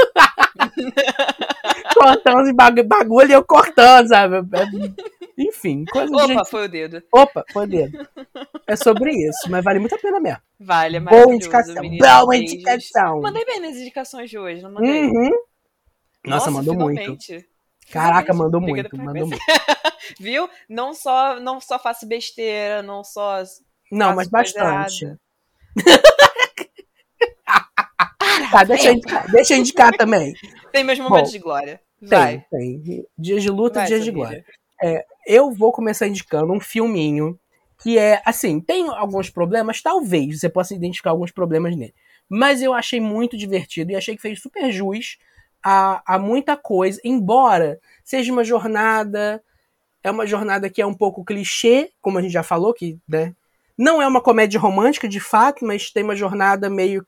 cortando 1.95 2.55
bagulho 2.55 3.31
e 3.31 3.33
eu 3.33 3.45
cortando, 3.45 4.09
sabe? 4.09 4.37
É 4.37 4.43
enfim, 5.37 5.85
coisa 5.85 6.15
Opa, 6.15 6.43
de... 6.43 6.51
foi 6.51 6.65
o 6.65 6.69
dedo. 6.69 7.03
Opa, 7.13 7.45
foi 7.53 7.65
o 7.65 7.69
dedo. 7.69 8.09
É 8.67 8.77
sobre 8.77 9.11
isso, 9.11 9.51
mas 9.51 9.65
vale 9.65 9.79
muito 9.79 9.95
a 9.95 9.99
pena 9.99 10.21
mesmo. 10.21 10.41
Vale, 10.61 10.99
é 10.99 11.01
Boa 11.01 11.35
indicação. 11.35 11.83
Boa 11.99 12.37
indicação. 12.37 13.21
Mandei 13.21 13.45
bem 13.45 13.61
nas 13.61 13.77
indicações 13.77 14.31
de 14.31 14.39
hoje, 14.39 14.63
não 14.63 14.73
mandei? 14.73 15.05
Uhum. 15.05 15.31
Nossa, 16.27 16.29
Nossa, 16.47 16.51
mandou 16.51 16.75
finalmente. 16.75 17.33
muito. 17.33 17.55
Caraca, 17.91 18.33
mandou 18.33 18.61
muito, 18.61 18.97
mandou 18.97 19.27
muito. 19.29 19.45
Viu? 20.19 20.49
Não 20.69 20.95
só, 20.95 21.39
não 21.41 21.61
só 21.61 21.79
faço 21.79 22.07
besteira, 22.07 22.83
não 22.83 23.05
só. 23.05 23.43
Não, 23.91 24.15
mas 24.15 24.29
bastante. 24.29 25.17
tá, 28.51 28.65
deixa 28.65 28.89
eu, 28.89 28.95
indicar, 28.95 29.31
deixa 29.31 29.55
eu 29.55 29.59
indicar 29.59 29.97
também. 29.97 30.33
Tem 30.73 30.85
meus 30.85 30.99
momentos 30.99 31.31
Bom, 31.31 31.37
de 31.37 31.39
glória. 31.39 31.81
Vai. 32.01 32.45
Tem, 32.51 32.83
tem. 32.83 33.07
Dias 33.19 33.43
de 33.43 33.51
luta, 33.51 33.81
Vai, 33.81 33.89
dias 33.89 34.05
de 34.05 34.11
glória. 34.11 34.45
É, 34.83 35.05
eu 35.27 35.51
vou 35.51 35.73
começar 35.73 36.07
indicando 36.07 36.53
um 36.53 36.61
filminho 36.61 37.39
que 37.83 37.99
é, 37.99 38.23
assim, 38.25 38.61
tem 38.61 38.89
alguns 38.89 39.29
problemas, 39.29 39.83
talvez 39.83 40.41
você 40.41 40.49
possa 40.49 40.75
identificar 40.75 41.11
alguns 41.11 41.31
problemas 41.31 41.77
nele. 41.77 41.95
Mas 42.29 42.63
eu 42.63 42.73
achei 42.73 43.01
muito 43.01 43.37
divertido 43.37 43.93
e 43.93 43.97
achei 43.97 44.17
que 44.17 44.23
fez 44.23 44.41
super 44.41 44.73
jus 44.73 45.19
a, 45.63 46.03
a 46.15 46.19
muita 46.19 46.57
coisa, 46.57 47.01
embora 47.05 47.79
seja 48.03 48.33
uma 48.33 48.45
jornada, 48.45 49.43
é 50.03 50.11
uma 50.11 50.27
jornada 50.27 50.71
que 50.71 50.81
é 50.81 50.87
um 50.87 50.95
pouco 50.95 51.25
clichê, 51.25 51.91
como 52.01 52.19
a 52.19 52.23
gente 52.23 52.33
já 52.33 52.43
falou, 52.43 52.73
que, 52.73 52.99
né, 53.09 53.35
não 53.77 54.01
é 54.01 54.07
uma 54.07 54.21
comédia 54.21 54.61
romântica 54.61 55.09
de 55.09 55.21
fato, 55.21 55.65
mas 55.65 55.91
tem 55.91 56.05
uma 56.05 56.17
jornada 56.17 56.71
meio 56.71 57.07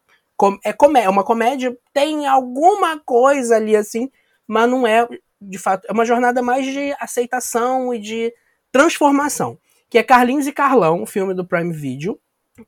é, 0.64 0.72
comé 0.72 1.04
é 1.04 1.08
uma 1.08 1.24
comédia, 1.24 1.76
tem 1.92 2.26
alguma 2.26 2.98
coisa 2.98 3.56
ali 3.56 3.74
assim, 3.74 4.10
mas 4.46 4.68
não 4.68 4.86
é 4.86 5.08
de 5.40 5.58
fato, 5.58 5.86
é 5.88 5.92
uma 5.92 6.04
jornada 6.04 6.42
mais 6.42 6.66
de 6.66 6.94
aceitação 6.98 7.92
e 7.92 7.98
de 7.98 8.32
transformação. 8.72 9.58
Que 9.88 9.98
é 9.98 10.02
Carlinhos 10.02 10.46
e 10.46 10.52
Carlão, 10.52 11.02
o 11.02 11.06
filme 11.06 11.34
do 11.34 11.46
Prime 11.46 11.72
Video. 11.72 12.18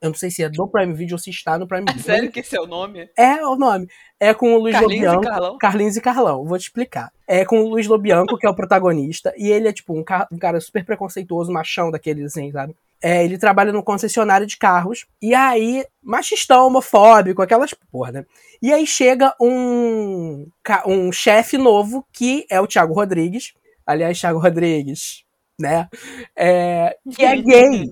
Eu 0.01 0.11
não 0.11 0.15
sei 0.15 0.31
se 0.31 0.43
é 0.43 0.49
do 0.49 0.69
Prime 0.69 0.93
Video 0.93 1.15
ou 1.15 1.19
se 1.19 1.31
está 1.31 1.59
no 1.59 1.67
Prime 1.67 1.85
é 1.89 1.93
Video. 1.93 2.05
sério 2.05 2.31
que 2.31 2.41
esse 2.41 2.57
é 2.57 2.61
o 2.61 2.67
nome? 2.67 3.09
É 3.17 3.45
o 3.47 3.57
nome. 3.57 3.89
É 4.21 4.35
com 4.35 4.55
o 4.55 4.59
Luiz 4.59 4.75
Carlinhos 4.75 5.05
Lobianco. 5.05 5.25
E 5.25 5.29
Carlão? 5.29 5.59
Carlinhos 5.59 5.97
e 5.97 6.01
Carlão, 6.01 6.45
vou 6.45 6.59
te 6.59 6.63
explicar. 6.63 7.13
É 7.27 7.45
com 7.45 7.61
o 7.61 7.69
Luiz 7.69 7.87
Lobianco, 7.87 8.37
que 8.37 8.47
é 8.47 8.51
o 8.51 8.55
protagonista, 8.55 9.33
e 9.37 9.51
ele 9.51 9.69
é 9.69 9.73
tipo 9.73 9.99
um, 9.99 10.05
ca 10.05 10.29
um 10.31 10.39
cara 10.39 10.61
super 10.61 10.85
preconceituoso, 10.85 11.53
machão 11.53 11.91
daqueles 11.91 12.27
assim, 12.27 12.51
sabe? 12.53 12.75
É, 13.01 13.25
ele 13.25 13.39
trabalha 13.39 13.73
no 13.73 13.83
concessionário 13.83 14.47
de 14.47 14.57
carros. 14.57 15.07
E 15.23 15.35
aí, 15.35 15.85
machistão, 16.03 16.67
homofóbico, 16.67 17.41
aquelas 17.41 17.73
porra, 17.91 18.13
né? 18.13 18.27
E 18.61 18.73
aí 18.73 18.87
chega 18.87 19.35
um, 19.41 20.49
um 20.87 21.13
chefe 21.13 21.57
novo, 21.57 22.05
que 22.13 22.45
é 22.51 22.61
o 22.61 22.67
Thiago 22.67 22.93
Rodrigues. 22.93 23.55
Aliás, 23.87 24.19
Thiago 24.19 24.41
Rodrigues, 24.41 25.25
né? 25.61 25.89
É, 26.37 26.97
que 27.15 27.25
é 27.25 27.37
gay. 27.37 27.85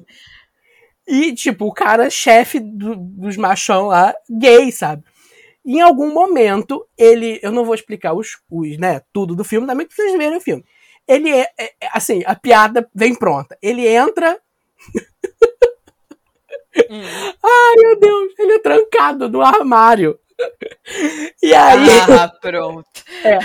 E, 1.07 1.35
tipo, 1.35 1.67
o 1.67 1.73
cara, 1.73 2.11
chefe 2.11 2.59
do, 2.59 2.97
dos 2.97 3.37
machão 3.37 3.87
lá, 3.87 4.15
gay, 4.29 4.73
sabe? 4.73 5.05
em 5.65 5.81
algum 5.81 6.15
momento, 6.15 6.87
ele. 6.97 7.41
Eu 7.43 7.51
não 7.51 7.65
vou 7.65 7.75
explicar 7.75 8.15
os, 8.15 8.39
os 8.49 8.79
né, 8.79 9.03
tudo 9.13 9.35
do 9.35 9.43
filme, 9.43 9.67
também 9.67 9.85
pra 9.85 9.97
vocês 9.97 10.17
verem 10.17 10.39
o 10.39 10.41
filme. 10.41 10.65
Ele 11.09 11.31
é, 11.31 11.49
é, 11.59 11.73
Assim, 11.93 12.23
a 12.25 12.37
piada 12.37 12.89
vem 12.95 13.15
pronta. 13.15 13.59
Ele 13.61 13.87
entra 13.87 14.41
Hum. 16.91 17.03
Ai, 17.43 17.75
meu 17.79 17.99
Deus, 17.99 18.33
ele 18.39 18.53
é 18.53 18.59
trancado 18.59 19.29
no 19.29 19.41
armário. 19.41 20.19
E 21.43 21.55
aí. 21.55 21.89
Ah, 22.21 22.29
pronto. 22.41 22.87
É, 23.25 23.39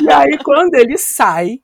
e 0.00 0.10
aí, 0.10 0.38
quando 0.38 0.74
ele 0.74 0.96
sai, 0.96 1.60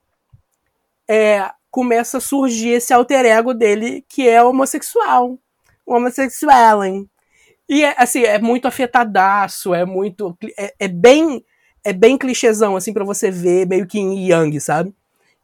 é, 1.08 1.50
começa 1.70 2.18
a 2.18 2.20
surgir 2.20 2.70
esse 2.70 2.92
alter 2.92 3.24
ego 3.24 3.54
dele, 3.54 4.04
que 4.08 4.28
é 4.28 4.42
homossexual. 4.42 5.38
Homossexual, 5.86 6.84
hein? 6.84 7.08
E 7.68 7.84
é, 7.84 7.94
assim, 7.98 8.22
é 8.22 8.38
muito 8.38 8.66
afetadaço, 8.66 9.74
é 9.74 9.84
muito. 9.84 10.36
É, 10.58 10.74
é 10.78 10.88
bem. 10.88 11.44
É 11.84 11.92
bem 11.92 12.18
clichêzão, 12.18 12.76
assim, 12.76 12.92
para 12.92 13.04
você 13.04 13.30
ver, 13.30 13.66
meio 13.66 13.86
que 13.86 13.98
em 13.98 14.30
Young, 14.30 14.58
sabe? 14.60 14.92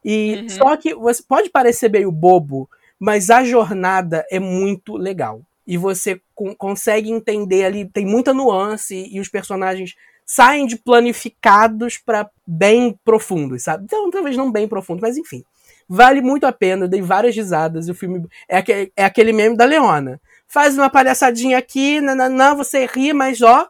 E 0.03 0.35
uhum. 0.35 0.49
só 0.49 0.77
que 0.77 0.93
você 0.93 1.23
pode 1.23 1.49
parecer 1.49 1.89
meio 1.89 2.11
bobo, 2.11 2.69
mas 2.99 3.29
a 3.29 3.43
jornada 3.43 4.23
é 4.29 4.37
muito 4.37 4.95
legal. 4.97 5.41
E 5.65 5.77
você 5.77 6.21
consegue 6.57 7.09
entender 7.09 7.65
ali, 7.65 7.89
tem 7.89 8.05
muita 8.05 8.33
nuance 8.33 9.09
e 9.11 9.19
os 9.19 9.29
personagens 9.29 9.95
saem 10.25 10.67
de 10.67 10.75
planificados 10.75 11.97
para 11.97 12.29
bem 12.45 12.99
profundos, 13.03 13.63
sabe? 13.63 13.85
Então, 13.85 14.11
talvez 14.11 14.37
não 14.37 14.51
bem 14.51 14.67
profundo, 14.67 15.01
mas 15.01 15.17
enfim. 15.17 15.43
Vale 15.87 16.21
muito 16.21 16.45
a 16.45 16.51
pena, 16.51 16.85
eu 16.85 16.89
dei 16.89 17.01
várias 17.01 17.35
risadas. 17.35 17.87
O 17.89 17.93
filme 17.93 18.27
é 18.49 18.57
aquele, 18.57 18.91
é 18.95 19.05
aquele 19.05 19.31
meme 19.31 19.55
da 19.55 19.65
Leona. 19.65 20.19
Faz 20.47 20.77
uma 20.77 20.89
palhaçadinha 20.89 21.57
aqui, 21.57 22.01
nananã, 22.01 22.55
você 22.55 22.85
ri, 22.85 23.13
mas 23.13 23.41
ó, 23.41 23.67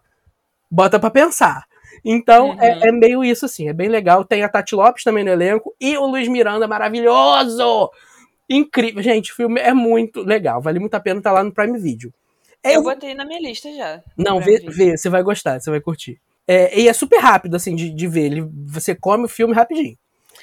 bota 0.69 0.99
para 0.99 1.09
pensar. 1.09 1.65
Então, 2.03 2.49
uhum. 2.49 2.61
é, 2.61 2.87
é, 2.87 2.91
meio 2.91 3.23
isso, 3.23 3.45
assim, 3.45 3.67
é 3.67 3.73
bem 3.73 3.89
legal. 3.89 4.23
Tem 4.23 4.43
a 4.43 4.49
Tati 4.49 4.75
Lopes 4.75 5.03
também 5.03 5.23
no 5.23 5.31
elenco 5.31 5.75
e 5.79 5.97
o 5.97 6.05
Luiz 6.05 6.27
Miranda, 6.27 6.67
maravilhoso! 6.67 7.89
Incrível. 8.49 9.01
Gente, 9.01 9.31
o 9.31 9.35
filme 9.35 9.59
é 9.59 9.73
muito 9.73 10.21
legal, 10.21 10.61
vale 10.61 10.79
muito 10.79 10.93
a 10.93 10.99
pena 10.99 11.19
estar 11.19 11.31
tá 11.31 11.35
lá 11.35 11.43
no 11.43 11.51
Prime 11.51 11.79
Video. 11.79 12.13
É, 12.63 12.77
eu 12.77 12.83
botei 12.83 13.13
na 13.13 13.25
minha 13.25 13.39
lista 13.39 13.71
já. 13.73 14.01
Não, 14.17 14.39
vê, 14.39 14.59
vê, 14.67 14.97
você 14.97 15.09
vai 15.09 15.21
gostar, 15.21 15.59
você 15.59 15.69
vai 15.69 15.81
curtir. 15.81 16.19
É, 16.47 16.79
e 16.79 16.87
é 16.87 16.93
super 16.93 17.19
rápido, 17.19 17.55
assim, 17.55 17.75
de, 17.75 17.89
de 17.89 18.07
ver. 18.07 18.25
Ele, 18.25 18.49
você 18.67 18.93
come 18.93 19.25
o 19.25 19.29
filme 19.29 19.53
rapidinho. 19.53 19.97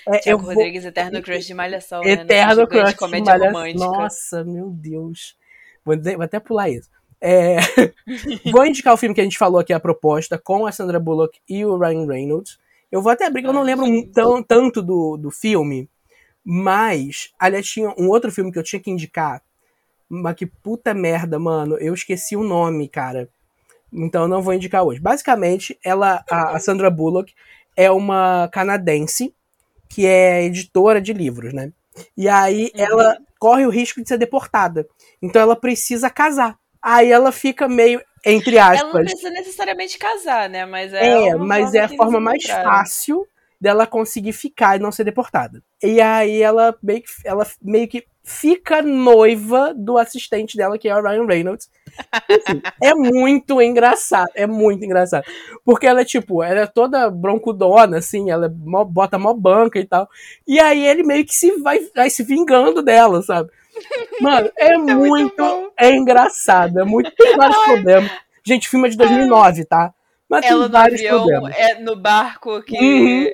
É, 0.07 0.19
Tiago 0.19 0.45
Rodrigues, 0.45 0.83
vou... 0.83 0.91
Eterno 0.91 1.23
Crush 1.23 1.47
de 1.47 1.55
Malhação. 1.55 2.01
Né? 2.03 2.13
Eterno 2.13 2.63
né? 2.63 2.67
Crush 2.67 2.95
de 2.95 3.09
Malhação. 3.09 3.39
Romântica. 3.39 3.87
Nossa, 3.87 4.45
meu 4.45 4.71
Deus. 4.71 5.37
Vou, 5.85 5.97
vou 6.01 6.23
até 6.23 6.41
pular 6.41 6.69
isso. 6.69 6.89
É... 7.21 7.59
vou 8.51 8.67
indicar 8.67 8.93
o 8.93 8.97
filme 8.97 9.15
que 9.15 9.21
a 9.21 9.25
gente 9.25 9.39
falou 9.39 9.61
aqui, 9.61 9.73
a 9.73 9.81
proposta, 9.81 10.39
com 10.39 10.67
a 10.67 10.73
Sandra 10.73 10.99
Bullock 10.99 11.39
e 11.49 11.65
o 11.65 11.79
Ryan 11.79 12.07
Reynolds. 12.07 12.59
Eu 12.91 13.01
vou 13.01 13.13
até 13.13 13.27
abrir, 13.27 13.43
que 13.43 13.49
eu 13.49 13.53
não 13.53 13.63
lembro 13.63 13.87
tão, 14.13 14.43
tanto 14.43 14.83
do, 14.83 15.17
do 15.17 15.31
filme, 15.31 15.89
mas, 16.45 17.33
aliás, 17.39 17.67
tinha 17.67 17.95
um 17.97 18.09
outro 18.09 18.31
filme 18.31 18.53
que 18.53 18.59
eu 18.59 18.63
tinha 18.63 18.81
que 18.81 18.91
indicar, 18.91 19.41
mas 20.09 20.35
que 20.35 20.45
puta 20.45 20.93
merda, 20.93 21.39
mano, 21.39 21.79
eu 21.79 21.95
esqueci 21.95 22.37
o 22.37 22.43
nome, 22.43 22.89
cara. 22.89 23.31
Então 23.93 24.23
eu 24.23 24.29
não 24.29 24.43
vou 24.43 24.53
indicar 24.53 24.83
hoje. 24.83 25.01
Basicamente, 25.01 25.79
ela, 25.85 26.25
a, 26.29 26.57
a 26.57 26.59
Sandra 26.59 26.91
Bullock 26.91 27.33
é 27.77 27.91
uma 27.91 28.49
canadense 28.53 29.35
que 29.93 30.07
é 30.07 30.45
editora 30.45 31.03
de 31.03 31.13
livros, 31.13 31.53
né? 31.53 31.71
E 32.17 32.27
aí 32.27 32.73
uhum. 32.75 32.83
ela 32.83 33.19
corre 33.39 33.67
o 33.67 33.71
risco 33.71 34.01
de 34.01 34.09
ser 34.09 34.17
deportada. 34.17 34.87
Então 35.21 35.43
ela 35.43 35.55
precisa 35.55 36.09
casar. 36.09 36.59
Aí 36.81 37.13
ela 37.13 37.31
fica 37.31 37.69
meio 37.69 38.01
entre 38.25 38.59
aspas. 38.59 38.81
Ela 38.81 38.93
não 38.95 39.05
precisa 39.05 39.31
necessariamente 39.31 39.99
casar, 39.99 40.49
né? 40.49 40.65
Mas 40.65 40.95
é, 40.95 41.29
é 41.29 41.35
mas 41.37 41.75
é 41.75 41.81
a 41.81 41.89
forma 41.89 42.19
mais 42.19 42.45
fácil 42.45 43.27
dela 43.61 43.87
conseguir 43.87 44.33
ficar 44.33 44.77
e 44.77 44.83
não 44.83 44.91
ser 44.91 45.05
deportada. 45.05 45.63
E 45.83 46.01
aí 46.01 46.41
ela 46.41 46.75
meio 46.83 47.03
que, 47.03 47.09
ela 47.25 47.47
meio 47.61 47.87
que 47.87 48.07
fica 48.25 48.81
noiva 48.81 49.75
do 49.75 49.99
assistente 49.99 50.57
dela, 50.57 50.79
que 50.79 50.89
é 50.89 50.97
o 50.97 51.03
Ryan 51.03 51.27
Reynolds. 51.27 51.69
É 52.81 52.95
muito 52.95 53.61
engraçado, 53.61 54.31
é 54.35 54.47
muito 54.47 54.85
engraçado. 54.85 55.25
Porque 55.65 55.87
ela 55.87 56.01
é 56.01 56.05
tipo, 56.05 56.43
ela 56.43 56.61
é 56.61 56.67
toda 56.67 57.11
broncudona, 57.11 57.99
assim, 57.99 58.31
ela 58.31 58.47
é 58.47 58.49
mó, 58.49 58.85
bota 58.85 59.19
mó 59.19 59.35
banca 59.35 59.79
e 59.79 59.85
tal. 59.85 60.09
E 60.47 60.59
aí 60.61 60.87
ele 60.87 61.03
meio 61.03 61.25
que 61.25 61.35
se 61.35 61.53
vai, 61.61 61.81
vai 61.95 62.09
se 62.11 62.23
vingando 62.23 62.83
dela, 62.83 63.23
sabe? 63.23 63.51
Mano, 64.21 64.51
é, 64.57 64.73
é 64.75 64.79
muito, 64.79 64.97
muito 64.97 65.73
é 65.77 65.91
engraçado, 65.91 66.81
é 66.81 66.85
muito, 66.85 67.11
tem 67.15 67.37
vários 67.37 67.59
problemas. 67.65 68.11
Gente, 68.45 68.69
filme 68.69 68.89
é 68.89 68.91
de 68.91 68.97
2009, 68.97 69.65
tá? 69.65 69.93
Mas 70.29 70.47
ela 70.47 70.63
tem 70.63 70.73
vários 70.73 71.01
avião, 71.01 71.19
problemas. 71.19 71.57
É 71.57 71.79
no 71.81 71.97
barco 71.97 72.63
que 72.63 72.77
uhum. 72.77 73.33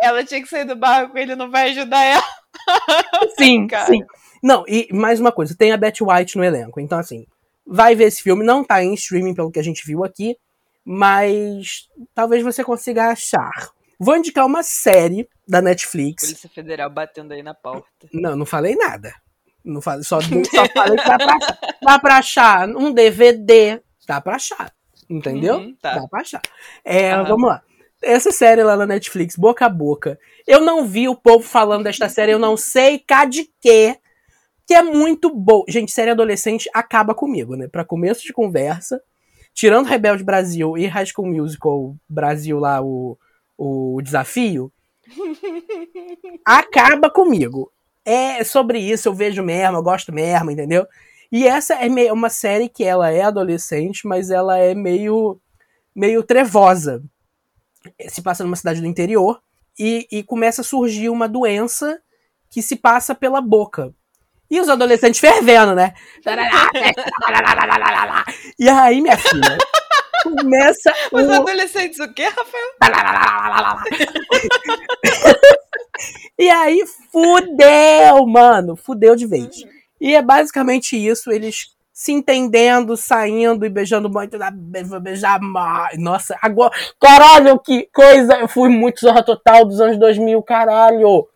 ela 0.00 0.24
tinha 0.24 0.42
que 0.42 0.48
sair 0.48 0.64
do 0.64 0.76
barco, 0.76 1.16
ele 1.16 1.34
não 1.34 1.50
vai 1.50 1.70
ajudar 1.70 2.02
ela. 2.02 2.35
Sim, 3.38 3.66
Cara. 3.66 3.86
sim. 3.86 4.02
Não, 4.42 4.64
e 4.68 4.88
mais 4.92 5.18
uma 5.20 5.32
coisa, 5.32 5.56
tem 5.56 5.72
a 5.72 5.76
Betty 5.76 6.04
White 6.04 6.36
no 6.36 6.44
elenco. 6.44 6.80
Então, 6.80 6.98
assim, 6.98 7.26
vai 7.66 7.94
ver 7.94 8.04
esse 8.04 8.22
filme. 8.22 8.44
Não 8.44 8.62
tá 8.62 8.82
em 8.82 8.94
streaming, 8.94 9.34
pelo 9.34 9.50
que 9.50 9.58
a 9.58 9.62
gente 9.62 9.84
viu 9.84 10.04
aqui, 10.04 10.36
mas 10.84 11.88
talvez 12.14 12.42
você 12.42 12.62
consiga 12.62 13.08
achar. 13.08 13.70
Vou 13.98 14.16
indicar 14.16 14.46
uma 14.46 14.62
série 14.62 15.28
da 15.48 15.62
Netflix. 15.62 16.24
Polícia 16.24 16.50
Federal 16.50 16.90
batendo 16.90 17.32
aí 17.32 17.42
na 17.42 17.54
porta. 17.54 18.08
Não, 18.12 18.36
não 18.36 18.46
falei 18.46 18.76
nada. 18.76 19.12
Não 19.64 19.80
falei, 19.80 20.04
só, 20.04 20.20
só 20.20 20.28
falei 20.74 20.98
que 20.98 21.08
dá 21.08 21.18
pra, 21.18 21.34
achar. 21.34 21.58
dá 21.82 21.98
pra 21.98 22.16
achar 22.18 22.68
um 22.68 22.92
DVD. 22.92 23.80
Dá 24.06 24.20
pra 24.20 24.36
achar. 24.36 24.72
Entendeu? 25.08 25.56
Uhum, 25.56 25.76
tá. 25.80 25.98
Dá 25.98 26.08
pra 26.08 26.20
achar. 26.20 26.42
É. 26.84 27.16
Vamos 27.22 27.48
lá 27.48 27.62
essa 28.02 28.30
série 28.30 28.62
lá 28.62 28.76
na 28.76 28.86
Netflix, 28.86 29.36
boca 29.36 29.66
a 29.66 29.68
boca. 29.68 30.18
Eu 30.46 30.60
não 30.60 30.86
vi 30.86 31.08
o 31.08 31.16
povo 31.16 31.44
falando 31.44 31.84
desta 31.84 32.08
série, 32.08 32.32
eu 32.32 32.38
não 32.38 32.56
sei 32.56 32.98
cá 32.98 33.24
de 33.24 33.50
quê, 33.60 33.96
que 34.66 34.74
é 34.74 34.82
muito 34.82 35.34
boa. 35.34 35.64
Gente, 35.68 35.92
série 35.92 36.10
adolescente 36.10 36.68
acaba 36.74 37.14
comigo, 37.14 37.56
né? 37.56 37.68
Pra 37.68 37.84
começo 37.84 38.22
de 38.22 38.32
conversa, 38.32 39.00
tirando 39.54 39.86
Rebelde 39.86 40.24
Brasil 40.24 40.76
e 40.76 40.86
High 40.86 41.06
School 41.06 41.28
Musical 41.28 41.96
Brasil 42.08 42.58
lá, 42.58 42.82
o, 42.82 43.18
o 43.56 44.00
desafio, 44.02 44.72
acaba 46.44 47.10
comigo. 47.10 47.72
É 48.04 48.44
sobre 48.44 48.78
isso, 48.78 49.08
eu 49.08 49.14
vejo 49.14 49.42
mesmo, 49.42 49.78
eu 49.78 49.82
gosto 49.82 50.12
mesmo, 50.12 50.50
entendeu? 50.50 50.86
E 51.30 51.46
essa 51.46 51.74
é 51.74 52.12
uma 52.12 52.30
série 52.30 52.68
que 52.68 52.84
ela 52.84 53.10
é 53.10 53.22
adolescente, 53.22 54.06
mas 54.06 54.30
ela 54.30 54.58
é 54.58 54.74
meio 54.74 55.40
meio 55.92 56.22
trevosa 56.22 57.02
se 58.08 58.22
passa 58.22 58.44
numa 58.44 58.56
cidade 58.56 58.80
do 58.80 58.86
interior 58.86 59.40
e, 59.78 60.06
e 60.10 60.22
começa 60.22 60.60
a 60.62 60.64
surgir 60.64 61.08
uma 61.08 61.28
doença 61.28 62.00
que 62.50 62.62
se 62.62 62.76
passa 62.76 63.14
pela 63.14 63.40
boca. 63.40 63.94
E 64.50 64.60
os 64.60 64.68
adolescentes 64.68 65.20
fervendo, 65.20 65.74
né? 65.74 65.94
E 68.58 68.68
aí, 68.68 69.00
minha 69.00 69.18
filha, 69.18 69.58
começa. 70.22 70.94
Os 71.12 71.26
o... 71.26 71.32
adolescentes 71.32 71.98
o 71.98 72.12
quê, 72.12 72.24
Rafael? 72.24 72.74
e 76.38 76.48
aí, 76.48 76.84
fudeu, 77.12 78.26
mano. 78.26 78.76
Fudeu 78.76 79.16
de 79.16 79.26
vez. 79.26 79.64
E 80.00 80.14
é 80.14 80.22
basicamente 80.22 80.96
isso. 80.96 81.30
Eles 81.30 81.75
se 81.96 82.12
entendendo, 82.12 82.94
saindo 82.94 83.64
e 83.64 83.70
beijando 83.70 84.10
muito, 84.10 84.36
vou 84.84 85.00
beijar 85.00 85.40
mais. 85.40 85.98
Nossa, 85.98 86.36
agora, 86.42 86.70
caralho, 87.00 87.58
que 87.58 87.88
coisa! 87.90 88.34
Eu 88.34 88.46
fui 88.46 88.68
muito 88.68 89.00
Zorra 89.00 89.22
Total 89.22 89.64
dos 89.64 89.80
anos 89.80 89.98
2000, 89.98 90.42
caralho! 90.42 91.26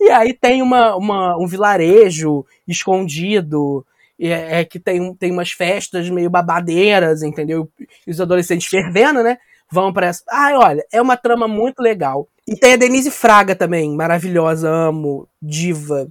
E 0.00 0.10
aí 0.10 0.34
tem 0.34 0.62
uma, 0.62 0.96
uma 0.96 1.38
um 1.38 1.46
vilarejo 1.46 2.44
escondido, 2.66 3.86
é, 4.20 4.60
é, 4.60 4.64
que 4.64 4.80
tem, 4.80 5.14
tem 5.14 5.30
umas 5.30 5.52
festas 5.52 6.10
meio 6.10 6.28
babadeiras, 6.28 7.22
entendeu? 7.22 7.70
E 8.04 8.10
os 8.10 8.20
adolescentes 8.20 8.66
fervendo, 8.66 9.22
né? 9.22 9.38
Vão 9.70 9.92
pra 9.92 10.08
essa. 10.08 10.24
Ai, 10.28 10.56
olha, 10.56 10.84
é 10.92 11.00
uma 11.00 11.16
trama 11.16 11.46
muito 11.46 11.80
legal. 11.80 12.26
E 12.48 12.56
tem 12.56 12.72
a 12.72 12.76
Denise 12.76 13.12
Fraga 13.12 13.54
também, 13.54 13.94
maravilhosa, 13.94 14.68
amo, 14.68 15.28
diva, 15.40 16.08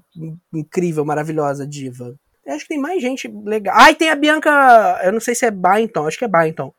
incrível, 0.54 1.04
maravilhosa 1.04 1.68
diva. 1.68 2.16
Eu 2.48 2.54
acho 2.54 2.64
que 2.64 2.70
tem 2.70 2.80
mais 2.80 3.02
gente 3.02 3.28
legal. 3.28 3.76
Ah, 3.78 3.92
e 3.92 3.96
tem 3.96 4.10
a 4.10 4.16
Bianca. 4.16 5.02
Eu 5.04 5.12
não 5.12 5.20
sei 5.20 5.36
se 5.36 5.46
é 5.46 5.52
Bainton, 5.52 6.08
acho 6.08 6.18
que 6.18 6.24
é 6.24 6.30
Bainton. 6.30 6.74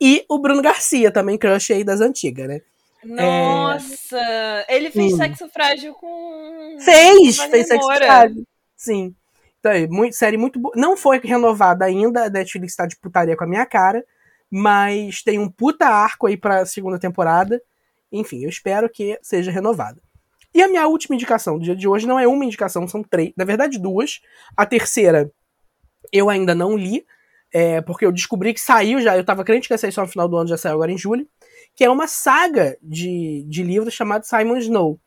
E 0.00 0.24
o 0.28 0.38
Bruno 0.38 0.62
Garcia, 0.62 1.10
também 1.10 1.36
crush 1.36 1.72
aí 1.72 1.82
das 1.82 2.00
antigas, 2.00 2.46
né? 2.46 2.60
Nossa! 3.02 4.16
É... 4.16 4.76
Ele 4.76 4.92
fez 4.92 5.10
Sim. 5.10 5.16
sexo 5.16 5.48
frágil 5.48 5.92
com. 5.94 6.76
Fez! 6.78 7.36
Fez 7.36 7.66
sexo 7.66 7.92
frágil. 7.96 8.44
Sim. 8.76 9.12
Então, 9.58 9.72
é, 9.72 9.88
muito, 9.88 10.14
série 10.14 10.36
muito 10.36 10.60
boa. 10.60 10.72
Não 10.76 10.96
foi 10.96 11.18
renovada 11.18 11.84
ainda, 11.84 12.26
a 12.26 12.30
Netflix 12.30 12.76
tá 12.76 12.86
de 12.86 12.96
putaria 12.96 13.36
com 13.36 13.42
a 13.42 13.48
minha 13.48 13.66
cara. 13.66 14.04
Mas 14.48 15.20
tem 15.20 15.36
um 15.40 15.50
puta 15.50 15.86
arco 15.86 16.28
aí 16.28 16.36
pra 16.36 16.64
segunda 16.64 16.96
temporada. 16.98 17.60
Enfim, 18.10 18.44
eu 18.44 18.48
espero 18.48 18.88
que 18.88 19.18
seja 19.20 19.50
renovada. 19.50 20.00
E 20.54 20.62
a 20.62 20.68
minha 20.68 20.86
última 20.86 21.14
indicação 21.14 21.58
do 21.58 21.64
dia 21.64 21.76
de 21.76 21.86
hoje 21.86 22.06
não 22.06 22.18
é 22.18 22.26
uma 22.26 22.44
indicação, 22.44 22.88
são 22.88 23.02
três, 23.02 23.32
na 23.36 23.44
verdade 23.44 23.78
duas. 23.78 24.20
A 24.56 24.64
terceira 24.64 25.30
eu 26.12 26.30
ainda 26.30 26.54
não 26.54 26.76
li, 26.76 27.04
é, 27.52 27.80
porque 27.80 28.04
eu 28.04 28.12
descobri 28.12 28.54
que 28.54 28.60
saiu 28.60 29.00
já, 29.00 29.16
eu 29.16 29.24
tava 29.24 29.44
crente 29.44 29.68
que 29.68 29.74
ia 29.74 29.78
sair 29.78 29.92
só 29.92 30.02
no 30.02 30.08
final 30.08 30.28
do 30.28 30.36
ano, 30.36 30.48
já 30.48 30.56
saiu 30.56 30.74
agora 30.74 30.92
em 30.92 30.98
julho, 30.98 31.26
que 31.74 31.84
é 31.84 31.90
uma 31.90 32.06
saga 32.06 32.76
de, 32.82 33.44
de 33.48 33.62
livros 33.62 33.94
chamado 33.94 34.24
Simon 34.24 34.56
Snow. 34.56 34.98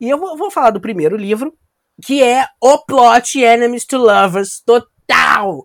E 0.00 0.08
eu 0.08 0.18
vou, 0.18 0.36
vou 0.36 0.50
falar 0.50 0.70
do 0.70 0.80
primeiro 0.80 1.16
livro, 1.16 1.54
que 2.02 2.22
é 2.22 2.46
O 2.60 2.78
Plot 2.78 3.38
Enemies 3.38 3.84
to 3.84 3.98
Lovers 3.98 4.60
total. 4.60 5.64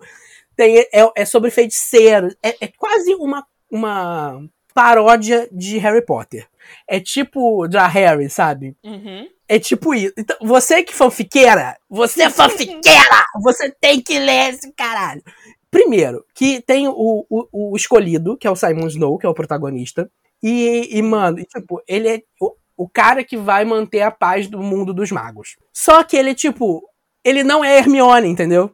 Tem, 0.56 0.80
é, 0.80 1.12
é 1.16 1.26
sobre 1.26 1.52
feiticeiros, 1.52 2.36
é, 2.42 2.66
é 2.66 2.68
quase 2.78 3.14
uma, 3.16 3.46
uma 3.70 4.42
paródia 4.74 5.48
de 5.52 5.78
Harry 5.78 6.06
Potter. 6.06 6.48
É 6.88 7.00
tipo 7.00 7.68
da 7.68 7.88
Harry, 7.88 8.30
sabe? 8.30 8.76
Uhum. 8.84 9.28
É 9.48 9.60
tipo 9.60 9.94
isso. 9.94 10.14
Então, 10.18 10.36
você 10.42 10.84
que 10.84 10.94
fanfiqueira, 10.94 11.78
você 11.90 12.24
é 12.24 12.30
fanfiqueira! 12.32 13.26
Você 13.44 13.72
tem 13.80 14.02
que 14.02 14.18
ler 14.18 14.54
esse 14.54 14.72
caralho. 14.74 15.22
Primeiro, 15.70 16.26
que 16.34 16.62
tem 16.62 16.88
o, 16.88 17.26
o, 17.30 17.72
o 17.72 17.76
escolhido, 17.76 18.38
que 18.38 18.48
é 18.48 18.52
o 18.52 18.56
Simon 18.56 18.88
Snow, 18.88 19.18
que 19.18 19.26
é 19.26 19.30
o 19.30 19.34
protagonista. 19.34 20.10
E, 20.42 20.98
e 20.98 21.02
mano, 21.02 21.40
e, 21.40 21.46
tipo, 21.46 21.82
ele 21.88 22.08
é 22.08 22.22
o, 22.40 22.56
o 22.78 22.90
cara 22.90 23.24
que 23.24 23.38
vai 23.38 23.66
manter 23.66 24.02
a 24.02 24.12
paz 24.12 24.48
do 24.48 24.62
mundo 24.62 24.94
dos 24.94 25.12
magos. 25.12 25.56
Só 25.74 26.04
que 26.04 26.16
ele, 26.16 26.34
tipo, 26.34 26.82
ele 27.24 27.44
não 27.44 27.64
é 27.64 27.78
Hermione, 27.78 28.28
entendeu? 28.28 28.72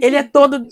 Ele 0.00 0.16
é 0.16 0.22
todo, 0.22 0.66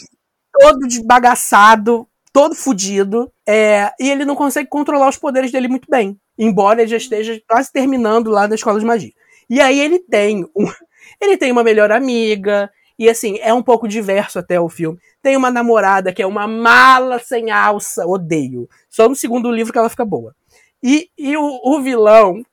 todo 0.53 0.87
desbagaçado, 0.87 2.07
todo 2.33 2.55
fudido, 2.55 3.31
é, 3.47 3.93
e 3.99 4.11
ele 4.11 4.25
não 4.25 4.35
consegue 4.35 4.69
controlar 4.69 5.09
os 5.09 5.17
poderes 5.17 5.51
dele 5.51 5.69
muito 5.69 5.89
bem. 5.91 6.19
Embora 6.39 6.81
ele 6.81 6.91
já 6.91 6.97
esteja 6.97 7.41
quase 7.49 7.73
terminando 7.73 8.31
lá 8.31 8.47
na 8.47 8.55
escola 8.55 8.79
de 8.79 8.87
magia. 8.87 9.13
E 9.51 9.61
aí 9.61 9.81
ele 9.81 9.99
tem 9.99 10.45
um, 10.55 10.67
ele 11.21 11.37
tem 11.37 11.51
uma 11.51 11.65
melhor 11.65 11.91
amiga, 11.91 12.71
e 12.99 13.09
assim, 13.09 13.39
é 13.41 13.55
um 13.55 13.63
pouco 13.63 13.87
diverso 13.87 14.41
até 14.41 14.61
o 14.61 14.69
filme. 14.69 14.99
Tem 15.23 15.37
uma 15.37 15.51
namorada 15.51 16.13
que 16.13 16.21
é 16.21 16.27
uma 16.27 16.49
mala 16.49 17.21
sem 17.21 17.51
alça, 17.51 18.05
odeio. 18.05 18.69
Só 18.91 19.09
no 19.09 19.15
segundo 19.15 19.53
livro 19.53 19.73
que 19.73 19.79
ela 19.79 19.89
fica 19.89 20.05
boa. 20.05 20.35
E, 20.83 21.09
e 21.17 21.37
o, 21.37 21.61
o 21.65 21.81
vilão 21.81 22.45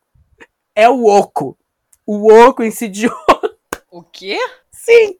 é 0.76 0.88
o 0.88 1.06
Oco. 1.06 1.57
O 2.06 2.32
Oco 2.32 2.64
insidioso. 2.64 3.16
O 3.91 4.03
quê? 4.03 4.38
Sim! 4.74 5.18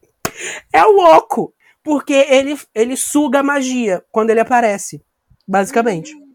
É 0.73 0.83
o 0.83 0.97
Oco. 0.97 1.53
Porque 1.81 2.13
ele, 2.13 2.59
ele 2.73 2.97
suga 2.97 3.39
a 3.39 3.43
magia 3.43 4.03
quando 4.11 4.31
ele 4.31 4.41
aparece. 4.41 5.01
Basicamente. 5.47 6.13
Hum. 6.13 6.33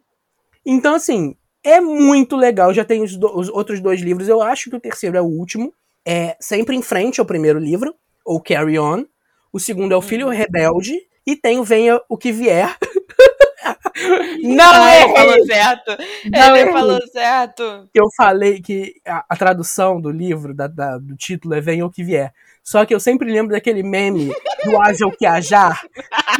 Então, 0.64 0.94
assim, 0.94 1.36
é 1.64 1.80
muito 1.80 2.36
legal. 2.36 2.72
Já 2.72 2.84
tem 2.84 3.02
os, 3.02 3.16
do, 3.16 3.38
os, 3.38 3.48
outros 3.48 3.80
dois 3.80 4.00
livros. 4.00 4.28
Eu 4.28 4.42
acho 4.42 4.70
que 4.70 4.76
o 4.76 4.80
terceiro 4.80 5.16
é 5.16 5.20
o 5.20 5.26
último. 5.26 5.72
É 6.04 6.36
sempre 6.40 6.74
em 6.74 6.82
frente 6.82 7.20
ao 7.20 7.26
primeiro 7.26 7.58
livro, 7.58 7.94
ou 8.24 8.40
Carry 8.40 8.78
On. 8.78 9.04
O 9.52 9.60
segundo 9.60 9.92
é 9.92 9.96
o 9.96 10.02
Filho 10.02 10.26
uhum. 10.26 10.32
Rebelde. 10.32 10.94
E 11.26 11.36
tem 11.36 11.58
o 11.58 11.64
Venha 11.64 12.00
o 12.08 12.16
que 12.16 12.32
Vier. 12.32 12.76
Não, 14.42 14.88
ele 14.88 15.14
falou 15.14 15.46
certo. 15.46 15.96
Não, 16.32 16.56
ele 16.56 16.72
falou 16.72 17.00
certo. 17.08 17.88
Eu 17.94 18.06
falei 18.16 18.60
que 18.60 18.94
a, 19.06 19.24
a 19.28 19.36
tradução 19.36 20.00
do 20.00 20.10
livro, 20.10 20.54
da, 20.54 20.66
da, 20.66 20.96
do 20.96 21.14
título, 21.14 21.54
é 21.54 21.60
Venha 21.60 21.84
o 21.84 21.90
que 21.90 22.02
Vier. 22.02 22.32
Só 22.62 22.84
que 22.84 22.94
eu 22.94 23.00
sempre 23.00 23.30
lembro 23.30 23.52
daquele 23.52 23.82
meme 23.82 24.32
do 24.64 25.06
o 25.06 25.10
que 25.12 25.26
ajar. 25.26 25.82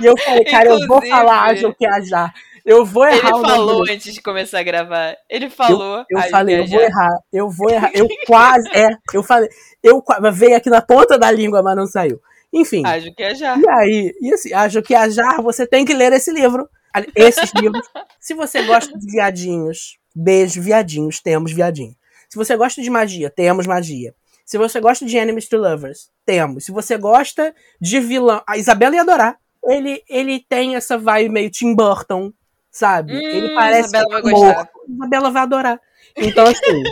E 0.00 0.06
eu 0.06 0.16
falei, 0.16 0.44
cara, 0.44 0.64
Inclusive, 0.66 0.84
eu 0.84 0.88
vou 0.88 1.06
falar 1.06 1.54
o 1.64 1.74
que 1.74 1.86
ajar. 1.86 2.32
Eu 2.70 2.84
vou 2.84 3.04
errar 3.04 3.30
Ele 3.30 3.40
falou 3.48 3.82
antes 3.90 4.14
de 4.14 4.22
começar 4.22 4.60
a 4.60 4.62
gravar. 4.62 5.16
Ele 5.28 5.50
falou. 5.50 6.04
Eu, 6.08 6.18
eu 6.20 6.30
falei, 6.30 6.60
eu 6.60 6.66
vou 6.68 6.80
errar. 6.80 7.18
Eu 7.32 7.50
vou 7.50 7.68
errar. 7.68 7.90
Eu 7.92 8.06
quase. 8.28 8.68
É, 8.72 8.90
eu 9.12 9.24
falei. 9.24 9.48
Eu 9.82 10.00
veio 10.32 10.56
aqui 10.56 10.70
na 10.70 10.80
ponta 10.80 11.18
da 11.18 11.32
língua, 11.32 11.64
mas 11.64 11.74
não 11.74 11.88
saiu. 11.88 12.20
Enfim. 12.52 12.86
Ajo 12.86 13.12
que 13.12 13.24
ajar. 13.24 13.58
E 13.58 13.68
aí, 13.68 14.14
e 14.20 14.32
assim, 14.32 14.52
Ajo 14.52 14.82
que 14.82 14.94
ajar, 14.94 15.42
você 15.42 15.66
tem 15.66 15.84
que 15.84 15.92
ler 15.92 16.12
esse 16.12 16.30
livro. 16.32 16.68
Esses 17.16 17.52
livros. 17.54 17.84
Se 18.20 18.34
você 18.34 18.62
gosta 18.62 18.96
de 18.96 19.04
viadinhos, 19.04 19.98
beijo, 20.14 20.62
viadinhos, 20.62 21.18
temos 21.20 21.52
viadinho. 21.52 21.96
Se 22.28 22.36
você 22.36 22.56
gosta 22.56 22.80
de 22.80 22.88
magia, 22.88 23.28
temos 23.30 23.66
magia. 23.66 24.14
Se 24.46 24.56
você 24.56 24.78
gosta 24.78 25.04
de 25.04 25.16
Enemies 25.16 25.48
to 25.48 25.56
Lovers, 25.56 26.08
temos. 26.24 26.66
Se 26.66 26.70
você 26.70 26.96
gosta 26.96 27.52
de 27.80 27.98
vilão. 27.98 28.40
A 28.46 28.56
Isabela 28.56 28.94
ia 28.94 29.02
adorar. 29.02 29.38
Ele, 29.64 30.02
ele 30.08 30.44
tem 30.48 30.76
essa 30.76 30.96
vibe 30.96 31.30
meio 31.30 31.50
Tim 31.50 31.74
Burton, 31.74 32.32
sabe? 32.70 33.14
Hum, 33.14 33.20
ele 33.20 33.54
parece. 33.54 33.88
Isabela 33.88 34.08
vai 34.10 34.22
gostar. 34.22 34.70
Isabela 34.88 35.30
vai 35.30 35.42
adorar. 35.42 35.80
Então, 36.16 36.46
assim. 36.46 36.82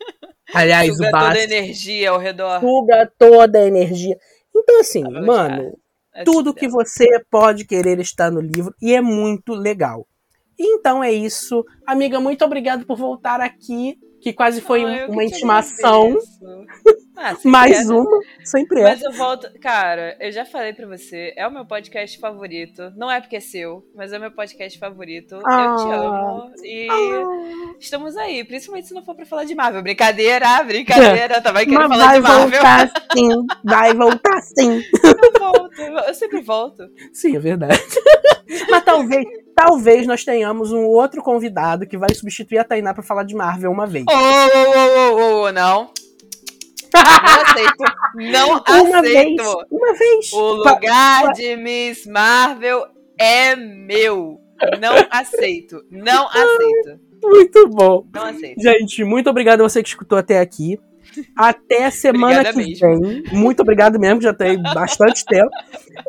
aliás, 0.54 0.96
suga 0.96 1.08
o 1.08 1.10
Bast, 1.10 1.26
toda 1.26 1.38
a 1.38 1.44
energia 1.44 2.10
ao 2.10 2.18
redor. 2.18 2.60
Suga 2.60 3.12
toda 3.18 3.58
a 3.58 3.66
energia. 3.66 4.18
Então, 4.54 4.80
assim, 4.80 5.02
mano, 5.02 5.78
é 6.14 6.24
tudo 6.24 6.54
que 6.54 6.68
você 6.68 7.06
pode 7.30 7.64
querer 7.64 8.00
está 8.00 8.30
no 8.30 8.40
livro 8.40 8.74
e 8.82 8.94
é 8.94 9.00
muito 9.00 9.54
legal. 9.54 10.06
Então 10.58 11.04
é 11.04 11.12
isso. 11.12 11.64
Amiga, 11.86 12.18
muito 12.18 12.44
obrigado 12.44 12.84
por 12.84 12.96
voltar 12.96 13.40
aqui 13.40 13.96
que 14.20 14.32
quase 14.32 14.60
foi 14.60 14.82
ah, 14.84 15.06
uma 15.08 15.22
intimação. 15.22 16.18
Ah, 17.20 17.36
Mais 17.44 17.90
uma, 17.90 18.20
sempre 18.44 18.80
é. 18.80 18.84
Mas 18.84 19.02
eu 19.02 19.10
volto. 19.10 19.50
Cara, 19.60 20.16
eu 20.20 20.30
já 20.30 20.44
falei 20.44 20.72
pra 20.72 20.86
você, 20.86 21.34
é 21.36 21.44
o 21.48 21.50
meu 21.50 21.66
podcast 21.66 22.16
favorito. 22.20 22.92
Não 22.96 23.10
é 23.10 23.20
porque 23.20 23.34
é 23.34 23.40
seu, 23.40 23.84
mas 23.92 24.12
é 24.12 24.18
o 24.18 24.20
meu 24.20 24.30
podcast 24.30 24.78
favorito. 24.78 25.40
Ah, 25.44 25.64
eu 25.64 25.76
te 25.76 25.92
amo. 25.92 26.52
E 26.62 26.88
ah, 26.88 27.74
estamos 27.80 28.16
aí, 28.16 28.44
principalmente 28.44 28.86
se 28.86 28.94
não 28.94 29.02
for 29.02 29.16
pra 29.16 29.26
falar 29.26 29.42
de 29.42 29.54
Marvel. 29.56 29.82
Brincadeira, 29.82 30.62
brincadeira. 30.62 31.34
É. 31.34 31.40
Tava 31.40 31.58
querendo 31.64 31.88
falar 31.88 32.14
de 32.14 32.20
Marvel. 32.20 32.60
Vai 32.60 32.84
voltar 32.84 32.90
sim, 33.12 33.46
vai 33.64 33.94
voltar 33.94 34.40
sim. 34.42 34.82
Eu 35.02 35.40
volto, 35.40 35.80
eu 35.80 36.14
sempre 36.14 36.40
volto. 36.40 36.88
Sim, 37.12 37.34
é 37.34 37.40
verdade. 37.40 37.82
mas 38.70 38.84
talvez, 38.84 39.26
talvez 39.56 40.06
nós 40.06 40.24
tenhamos 40.24 40.70
um 40.70 40.84
outro 40.84 41.20
convidado 41.20 41.84
que 41.84 41.98
vai 41.98 42.14
substituir 42.14 42.58
a 42.58 42.64
Tainá 42.64 42.94
pra 42.94 43.02
falar 43.02 43.24
de 43.24 43.34
Marvel 43.34 43.72
uma 43.72 43.86
vez. 43.88 44.04
Ô, 44.08 44.12
ô, 44.12 45.16
ô, 45.16 45.42
ô, 45.42 45.46
ô, 45.46 45.52
não. 45.52 45.90
Não 46.94 47.42
aceito. 47.42 47.84
Não 48.14 48.48
uma 48.88 48.98
aceito. 49.00 49.42
Vez, 49.42 49.66
uma 49.70 49.94
vez. 49.94 50.32
O 50.32 50.52
lugar 50.54 51.32
de 51.32 51.56
Miss 51.56 52.06
Marvel 52.06 52.86
é 53.18 53.56
meu. 53.56 54.40
Não 54.80 54.94
aceito. 55.10 55.82
Não 55.90 56.26
aceito. 56.28 57.00
Muito 57.22 57.68
bom. 57.68 58.06
Não 58.14 58.24
aceito. 58.24 58.60
Gente, 58.60 59.04
muito 59.04 59.28
obrigado 59.30 59.60
a 59.60 59.68
você 59.68 59.82
que 59.82 59.88
escutou 59.88 60.18
até 60.18 60.40
aqui. 60.40 60.78
Até 61.36 61.90
semana 61.90 62.40
Obrigada 62.40 62.52
que 62.52 62.68
mesmo. 62.68 63.00
vem. 63.00 63.22
Muito 63.32 63.60
obrigado 63.60 63.98
mesmo, 63.98 64.20
já 64.20 64.32
tem 64.34 64.60
bastante 64.62 65.24
tempo. 65.24 65.50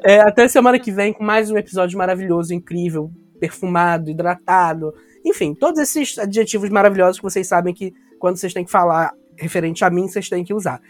É, 0.03 0.19
até 0.19 0.47
semana 0.47 0.77
que 0.77 0.91
vem 0.91 1.13
com 1.13 1.23
mais 1.23 1.49
um 1.49 1.57
episódio 1.57 1.97
maravilhoso, 1.97 2.53
incrível, 2.53 3.09
perfumado, 3.39 4.09
hidratado. 4.11 4.93
Enfim, 5.25 5.55
todos 5.55 5.79
esses 5.79 6.17
adjetivos 6.19 6.69
maravilhosos 6.69 7.17
que 7.17 7.23
vocês 7.23 7.47
sabem 7.47 7.73
que 7.73 7.93
quando 8.19 8.37
vocês 8.37 8.53
têm 8.53 8.65
que 8.65 8.71
falar 8.71 9.13
referente 9.39 9.83
a 9.83 9.89
mim, 9.89 10.07
vocês 10.07 10.29
têm 10.29 10.43
que 10.43 10.53
usar. 10.53 10.81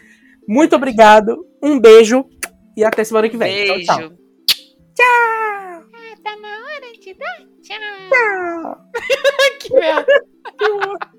Muito 0.48 0.74
obrigado, 0.76 1.46
um 1.62 1.78
beijo 1.78 2.24
e 2.76 2.84
até 2.84 3.04
semana 3.04 3.28
que 3.28 3.36
vem. 3.36 3.54
Beijo. 3.54 3.84
Tchau, 3.84 3.98
tchau. 3.98 4.08
Tchau. 4.94 5.84
Ah, 5.94 6.16
tá 6.22 6.36
na 6.36 6.48
hora 6.48 6.92
de 7.00 7.14
dar 7.14 7.36
tchau. 7.62 7.78
Tchau. 8.10 8.76
que 9.60 9.74
merda. 9.74 10.06